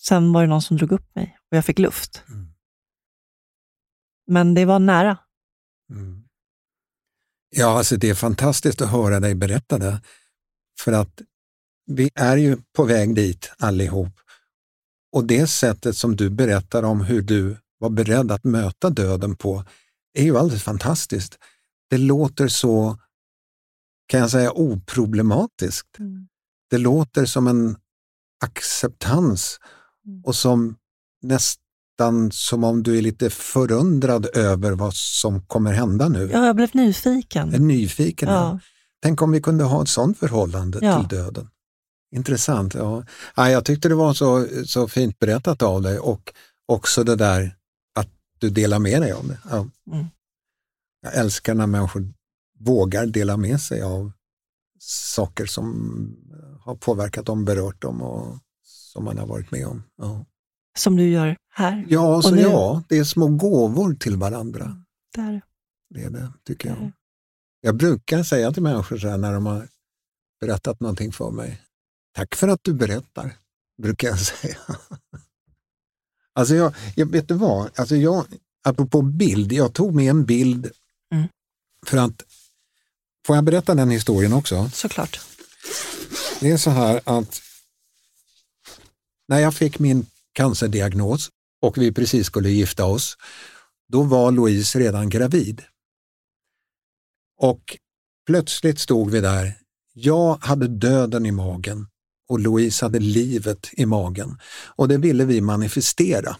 sen 0.00 0.32
var 0.32 0.42
det 0.42 0.48
någon 0.48 0.62
som 0.62 0.76
drog 0.76 0.92
upp 0.92 1.14
mig 1.14 1.38
och 1.50 1.56
jag 1.56 1.64
fick 1.64 1.78
luft. 1.78 2.22
Mm. 2.28 2.48
Men 4.26 4.54
det 4.54 4.64
var 4.64 4.78
nära. 4.78 5.18
Mm. 5.90 6.24
Ja, 7.50 7.78
alltså 7.78 7.96
det 7.96 8.10
är 8.10 8.14
fantastiskt 8.14 8.80
att 8.80 8.90
höra 8.90 9.20
dig 9.20 9.34
berätta 9.34 9.78
det. 9.78 10.02
För 10.80 10.92
att 10.92 11.22
vi 11.86 12.10
är 12.14 12.36
ju 12.36 12.56
på 12.72 12.84
väg 12.84 13.14
dit 13.14 13.52
allihop. 13.58 14.12
Och 15.12 15.24
det 15.24 15.46
sättet 15.46 15.96
som 15.96 16.16
du 16.16 16.30
berättar 16.30 16.82
om 16.82 17.00
hur 17.00 17.22
du 17.22 17.56
var 17.78 17.90
beredd 17.90 18.30
att 18.30 18.44
möta 18.44 18.90
döden 18.90 19.36
på 19.36 19.64
är 20.12 20.24
ju 20.24 20.38
alldeles 20.38 20.62
fantastiskt. 20.62 21.38
Det 21.90 21.98
låter 21.98 22.48
så, 22.48 22.98
kan 24.06 24.20
jag 24.20 24.30
säga, 24.30 24.52
oproblematiskt. 24.52 25.98
Mm. 25.98 26.28
Det 26.70 26.78
låter 26.78 27.24
som 27.24 27.46
en 27.46 27.76
acceptans 28.44 29.60
mm. 30.06 30.22
och 30.24 30.34
som 30.36 30.76
nästan 31.22 32.30
som 32.32 32.64
om 32.64 32.82
du 32.82 32.98
är 32.98 33.02
lite 33.02 33.30
förundrad 33.30 34.26
över 34.36 34.72
vad 34.72 34.94
som 34.94 35.46
kommer 35.46 35.72
hända 35.72 36.08
nu. 36.08 36.30
Ja, 36.32 36.46
jag 36.46 36.56
blev 36.56 36.70
nyfiken. 36.74 37.54
En 37.54 37.68
nyfiken, 37.68 38.28
ja. 38.28 38.34
ja. 38.34 38.60
Tänk 39.02 39.22
om 39.22 39.32
vi 39.32 39.42
kunde 39.42 39.64
ha 39.64 39.82
ett 39.82 39.88
sådant 39.88 40.18
förhållande 40.18 40.78
ja. 40.82 41.00
till 41.00 41.18
döden. 41.18 41.48
Intressant. 42.14 42.74
Ja. 42.74 43.04
Ja, 43.36 43.50
jag 43.50 43.64
tyckte 43.64 43.88
det 43.88 43.94
var 43.94 44.14
så, 44.14 44.46
så 44.66 44.88
fint 44.88 45.18
berättat 45.18 45.62
av 45.62 45.82
dig 45.82 45.98
och 45.98 46.32
också 46.66 47.04
det 47.04 47.16
där 47.16 47.56
att 47.94 48.08
du 48.38 48.50
delar 48.50 48.78
med 48.78 49.02
dig 49.02 49.12
av 49.12 49.28
det. 49.28 49.38
Ja. 49.50 49.56
Mm. 49.92 50.06
Jag 51.02 51.14
älskar 51.14 51.54
när 51.54 51.66
människor 51.66 52.12
vågar 52.58 53.06
dela 53.06 53.36
med 53.36 53.60
sig 53.60 53.82
av 53.82 54.12
saker 54.80 55.46
som 55.46 55.66
har 56.66 56.74
påverkat 56.74 57.26
dem, 57.26 57.44
berört 57.44 57.82
dem 57.82 58.02
och 58.02 58.38
som 58.62 59.04
man 59.04 59.18
har 59.18 59.26
varit 59.26 59.50
med 59.50 59.66
om. 59.66 59.82
Ja. 59.96 60.24
Som 60.78 60.96
du 60.96 61.08
gör 61.08 61.36
här? 61.50 61.86
Ja, 61.88 62.22
så 62.22 62.36
ja, 62.36 62.82
det 62.88 62.98
är 62.98 63.04
små 63.04 63.28
gåvor 63.28 63.94
till 63.94 64.16
varandra. 64.16 64.82
Där. 65.14 65.42
Det 65.90 66.02
är 66.02 66.10
det, 66.10 66.32
tycker 66.44 66.68
jag. 66.68 66.92
Jag 67.60 67.76
brukar 67.76 68.22
säga 68.22 68.52
till 68.52 68.62
människor 68.62 68.98
så 68.98 69.08
här 69.08 69.18
när 69.18 69.32
de 69.32 69.46
har 69.46 69.68
berättat 70.40 70.80
någonting 70.80 71.12
för 71.12 71.30
mig. 71.30 71.62
Tack 72.14 72.34
för 72.34 72.48
att 72.48 72.60
du 72.62 72.74
berättar, 72.74 73.34
brukar 73.82 74.08
jag 74.08 74.18
säga. 74.20 74.56
alltså 76.32 76.54
jag, 76.54 76.74
jag 76.94 77.06
vet 77.06 77.28
du 77.28 77.34
vad, 77.34 77.70
alltså 77.78 77.96
jag, 77.96 78.26
apropå 78.64 79.02
bild, 79.02 79.52
jag 79.52 79.72
tog 79.72 79.94
med 79.94 80.10
en 80.10 80.24
bild 80.24 80.70
mm. 81.12 81.28
för 81.86 81.98
att, 81.98 82.22
får 83.26 83.36
jag 83.36 83.44
berätta 83.44 83.74
den 83.74 83.90
historien 83.90 84.32
också? 84.32 84.70
Såklart. 84.72 85.20
Det 86.40 86.50
är 86.50 86.56
så 86.56 86.70
här 86.70 87.00
att 87.04 87.42
när 89.28 89.38
jag 89.38 89.54
fick 89.54 89.78
min 89.78 90.06
cancerdiagnos 90.32 91.30
och 91.62 91.78
vi 91.78 91.92
precis 91.92 92.26
skulle 92.26 92.50
gifta 92.50 92.84
oss, 92.84 93.16
då 93.88 94.02
var 94.02 94.32
Louise 94.32 94.78
redan 94.78 95.08
gravid. 95.08 95.62
Och 97.38 97.76
plötsligt 98.26 98.78
stod 98.78 99.10
vi 99.10 99.20
där. 99.20 99.54
Jag 99.92 100.38
hade 100.40 100.68
döden 100.68 101.26
i 101.26 101.30
magen 101.30 101.86
och 102.28 102.40
Louise 102.40 102.84
hade 102.84 102.98
livet 102.98 103.68
i 103.72 103.86
magen 103.86 104.38
och 104.76 104.88
det 104.88 104.96
ville 104.96 105.24
vi 105.24 105.40
manifestera. 105.40 106.36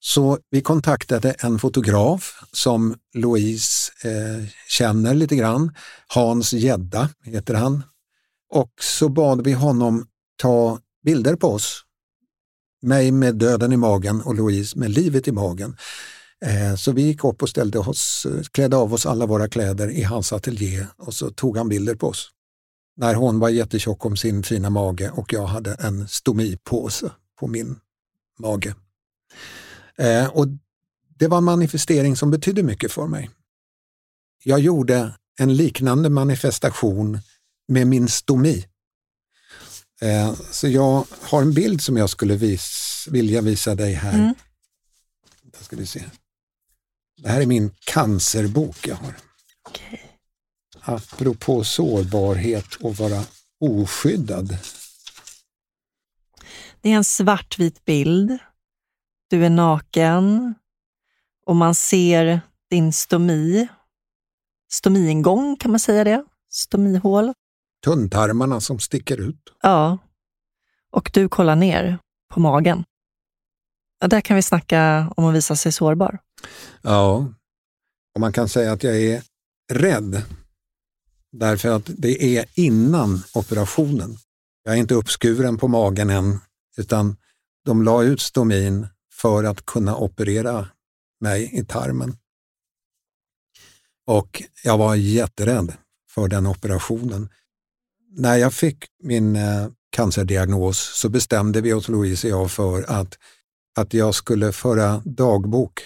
Så 0.00 0.38
vi 0.50 0.60
kontaktade 0.60 1.32
en 1.32 1.58
fotograf 1.58 2.44
som 2.52 2.96
Louise 3.14 3.92
eh, 4.04 4.46
känner 4.68 5.14
lite 5.14 5.36
grann, 5.36 5.74
Hans 6.06 6.52
Gedda 6.52 7.08
heter 7.24 7.54
han. 7.54 7.82
Och 8.50 8.70
så 8.80 9.08
bad 9.08 9.44
vi 9.44 9.52
honom 9.52 10.06
ta 10.36 10.78
bilder 11.04 11.36
på 11.36 11.46
oss. 11.48 11.84
Mig 12.82 13.12
med 13.12 13.36
döden 13.36 13.72
i 13.72 13.76
magen 13.76 14.20
och 14.20 14.34
Louise 14.34 14.78
med 14.78 14.90
livet 14.90 15.28
i 15.28 15.32
magen. 15.32 15.76
Eh, 16.44 16.76
så 16.76 16.92
vi 16.92 17.02
gick 17.02 17.24
upp 17.24 17.42
och 17.42 17.48
ställde 17.48 17.78
oss, 17.78 18.26
eh, 18.26 18.42
klädde 18.42 18.76
av 18.76 18.94
oss 18.94 19.06
alla 19.06 19.26
våra 19.26 19.48
kläder 19.48 19.90
i 19.90 20.02
hans 20.02 20.32
ateljé 20.32 20.86
och 20.96 21.14
så 21.14 21.30
tog 21.30 21.56
han 21.56 21.68
bilder 21.68 21.94
på 21.94 22.08
oss. 22.08 22.30
När 22.96 23.14
hon 23.14 23.38
var 23.38 23.48
jättetjock 23.48 24.06
om 24.06 24.16
sin 24.16 24.42
fina 24.42 24.70
mage 24.70 25.10
och 25.10 25.32
jag 25.32 25.46
hade 25.46 25.74
en 25.74 26.08
stomipåse 26.08 27.10
på 27.40 27.46
min 27.46 27.76
mage. 28.38 28.74
Eh, 29.96 30.26
och 30.26 30.46
Det 31.18 31.28
var 31.28 31.38
en 31.38 31.44
manifestering 31.44 32.16
som 32.16 32.30
betydde 32.30 32.62
mycket 32.62 32.92
för 32.92 33.06
mig. 33.06 33.30
Jag 34.44 34.60
gjorde 34.60 35.14
en 35.38 35.56
liknande 35.56 36.10
manifestation 36.10 37.18
med 37.70 37.86
min 37.86 38.08
stomi. 38.08 38.66
Eh, 40.00 40.34
så 40.34 40.68
jag 40.68 41.06
har 41.20 41.42
en 41.42 41.54
bild 41.54 41.82
som 41.82 41.96
jag 41.96 42.10
skulle 42.10 42.36
vis, 42.36 43.06
vilja 43.10 43.40
visa 43.40 43.74
dig 43.74 43.92
här. 43.92 44.14
Mm. 44.14 44.34
ska 45.60 45.76
du 45.76 45.86
se. 45.86 46.04
Det 47.16 47.28
här 47.28 47.40
är 47.40 47.46
min 47.46 47.70
cancerbok 47.84 48.86
jag 48.86 48.96
har. 48.96 49.14
Okay. 49.68 49.98
Apropå 50.80 51.64
sårbarhet 51.64 52.74
och 52.74 52.96
vara 52.96 53.24
oskyddad. 53.60 54.58
Det 56.80 56.90
är 56.90 56.96
en 56.96 57.04
svartvit 57.04 57.84
bild. 57.84 58.38
Du 59.28 59.44
är 59.44 59.50
naken 59.50 60.54
och 61.46 61.56
man 61.56 61.74
ser 61.74 62.40
din 62.70 62.92
stomi. 62.92 63.68
Stomiingång, 64.72 65.56
kan 65.56 65.70
man 65.70 65.80
säga 65.80 66.04
det? 66.04 66.24
Stomihål. 66.50 67.34
Tunntarmarna 67.84 68.60
som 68.60 68.78
sticker 68.78 69.20
ut. 69.20 69.52
Ja. 69.62 69.98
Och 70.90 71.10
du 71.14 71.28
kollar 71.28 71.56
ner 71.56 71.98
på 72.34 72.40
magen. 72.40 72.84
Ja, 74.00 74.08
där 74.08 74.20
kan 74.20 74.36
vi 74.36 74.42
snacka 74.42 75.12
om 75.16 75.24
att 75.24 75.34
visa 75.34 75.56
sig 75.56 75.72
sårbar. 75.72 76.18
Ja, 76.82 77.32
och 78.14 78.20
man 78.20 78.32
kan 78.32 78.48
säga 78.48 78.72
att 78.72 78.82
jag 78.82 79.02
är 79.02 79.22
rädd. 79.72 80.22
Därför 81.32 81.68
att 81.68 81.90
det 81.98 82.38
är 82.38 82.46
innan 82.54 83.22
operationen. 83.34 84.16
Jag 84.62 84.74
är 84.74 84.78
inte 84.78 84.94
uppskuren 84.94 85.58
på 85.58 85.68
magen 85.68 86.10
än, 86.10 86.38
utan 86.76 87.16
de 87.64 87.82
la 87.82 88.02
ut 88.02 88.20
stomin 88.20 88.86
för 89.12 89.44
att 89.44 89.66
kunna 89.66 89.96
operera 89.96 90.68
mig 91.20 91.50
i 91.52 91.64
tarmen. 91.64 92.16
Och 94.06 94.42
jag 94.64 94.78
var 94.78 94.94
jätterädd 94.94 95.74
för 96.10 96.28
den 96.28 96.46
operationen. 96.46 97.28
När 98.12 98.36
jag 98.36 98.54
fick 98.54 98.84
min 99.02 99.36
eh, 99.36 99.68
cancerdiagnos 99.90 100.78
så 100.78 101.08
bestämde 101.08 101.60
vi 101.60 101.72
oss, 101.72 101.88
Louise 101.88 102.26
och 102.26 102.40
jag, 102.40 102.50
för 102.50 102.90
att, 102.90 103.18
att 103.76 103.94
jag 103.94 104.14
skulle 104.14 104.52
föra 104.52 105.02
dagbok 105.04 105.82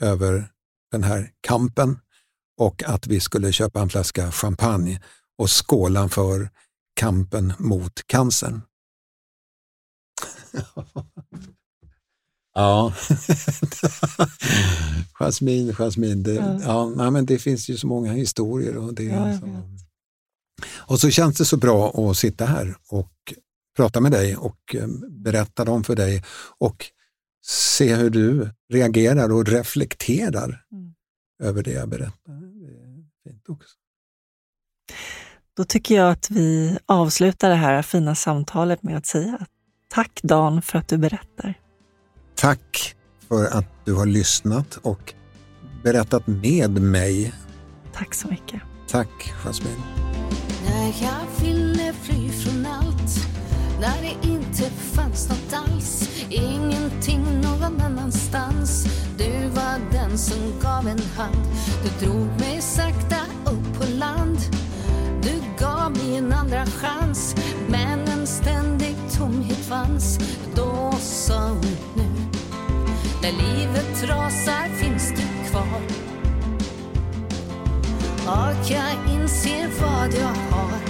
över 0.00 0.48
den 0.90 1.02
här 1.02 1.30
kampen 1.40 1.98
och 2.60 2.82
att 2.86 3.06
vi 3.06 3.20
skulle 3.20 3.52
köpa 3.52 3.80
en 3.80 3.88
flaska 3.88 4.32
champagne 4.32 5.02
och 5.38 5.66
skåla 5.66 6.08
för 6.08 6.50
kampen 6.94 7.52
mot 7.58 8.06
cancern. 8.06 8.62
ja, 12.54 12.94
Jasmin, 15.18 15.74
Jasmin. 15.74 16.22
Det, 16.22 16.34
ja. 16.34 16.92
ja 16.96 17.10
men 17.10 17.26
det 17.26 17.38
finns 17.38 17.68
ju 17.68 17.76
så 17.76 17.86
många 17.86 18.12
historier. 18.12 18.76
Och, 18.76 18.94
det, 18.94 19.04
ja, 19.04 19.38
så. 19.40 19.46
Och 20.76 21.00
så 21.00 21.10
känns 21.10 21.36
det 21.36 21.44
så 21.44 21.56
bra 21.56 22.10
att 22.10 22.16
sitta 22.16 22.46
här 22.46 22.76
och 22.88 23.12
prata 23.76 24.00
med 24.00 24.12
dig 24.12 24.36
och 24.36 24.74
eh, 24.74 24.86
berätta 25.10 25.64
dem 25.64 25.84
för 25.84 25.96
dig 25.96 26.22
och 26.58 26.86
se 27.46 27.94
hur 27.94 28.10
du 28.10 28.50
reagerar 28.72 29.32
och 29.32 29.46
reflekterar 29.46 30.64
mm. 30.72 30.94
över 31.42 31.62
det 31.62 31.72
jag 31.72 31.88
berättar. 31.88 32.32
Det 32.32 32.66
är 32.66 33.30
fint 33.30 33.48
också. 33.48 33.74
Då 35.56 35.64
tycker 35.64 35.94
jag 35.94 36.10
att 36.10 36.30
vi 36.30 36.78
avslutar 36.86 37.50
det 37.50 37.56
här 37.56 37.82
fina 37.82 38.14
samtalet 38.14 38.82
med 38.82 38.96
att 38.96 39.06
säga 39.06 39.46
tack 39.88 40.20
Dan 40.22 40.62
för 40.62 40.78
att 40.78 40.88
du 40.88 40.98
berättar. 40.98 41.54
Tack 42.34 42.96
för 43.28 43.44
att 43.46 43.66
du 43.84 43.94
har 43.94 44.06
lyssnat 44.06 44.76
och 44.82 45.14
berättat 45.82 46.26
med 46.26 46.70
mig. 46.70 47.34
Tack 47.92 48.14
så 48.14 48.28
mycket. 48.28 48.60
Tack 48.88 49.32
Jasmine. 49.44 50.23
Jag 51.00 51.44
ville 51.44 51.92
fly 51.92 52.28
från 52.28 52.66
allt, 52.66 53.28
när 53.80 54.02
det 54.02 54.28
inte 54.28 54.70
fanns 54.70 55.28
något 55.28 55.52
alls, 55.52 56.08
ingenting 56.30 57.40
någon 57.40 57.80
annanstans. 57.80 58.86
Du 59.18 59.48
var 59.48 59.92
den 59.92 60.18
som 60.18 60.60
gav 60.62 60.88
en 60.88 61.02
hand, 61.16 61.46
du 61.82 62.06
drog 62.06 62.26
mig 62.40 62.60
sakta 62.60 63.16
upp 63.44 63.78
på 63.78 63.84
land. 63.98 64.38
Du 65.22 65.64
gav 65.64 65.90
mig 65.90 66.16
en 66.16 66.32
andra 66.32 66.66
chans, 66.66 67.36
men 67.68 68.08
en 68.08 68.26
ständig 68.26 68.96
tomhet 69.18 69.58
fanns. 69.58 70.18
Då 70.56 70.92
som 71.00 71.60
nu, 71.96 72.06
när 73.22 73.32
livet 73.32 74.02
rasar 74.08 74.68
finns 74.78 75.10
du 75.10 75.50
kvar. 75.50 76.03
Har. 80.50 80.80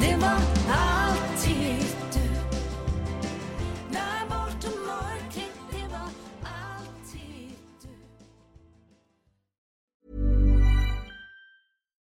Det 0.00 0.16
var 0.16 0.40
alltid 0.70 1.86
du. 2.12 2.20
Det 5.72 5.88
var 5.90 6.08
alltid 6.42 7.56
du. 7.82 7.88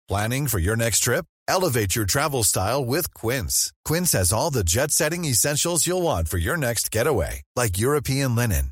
Planning 0.07 0.47
for 0.47 0.59
your 0.59 0.75
next 0.75 0.99
trip? 0.99 1.25
Elevate 1.47 1.95
your 1.95 2.05
travel 2.05 2.43
style 2.43 2.83
with 2.85 3.13
Quince. 3.13 3.71
Quince 3.85 4.13
has 4.13 4.33
all 4.33 4.49
the 4.49 4.63
jet 4.63 4.91
setting 4.91 5.25
essentials 5.25 5.87
you'll 5.87 6.01
want 6.01 6.27
for 6.27 6.37
your 6.37 6.57
next 6.57 6.91
getaway, 6.91 7.41
like 7.55 7.77
European 7.77 8.35
linen, 8.35 8.71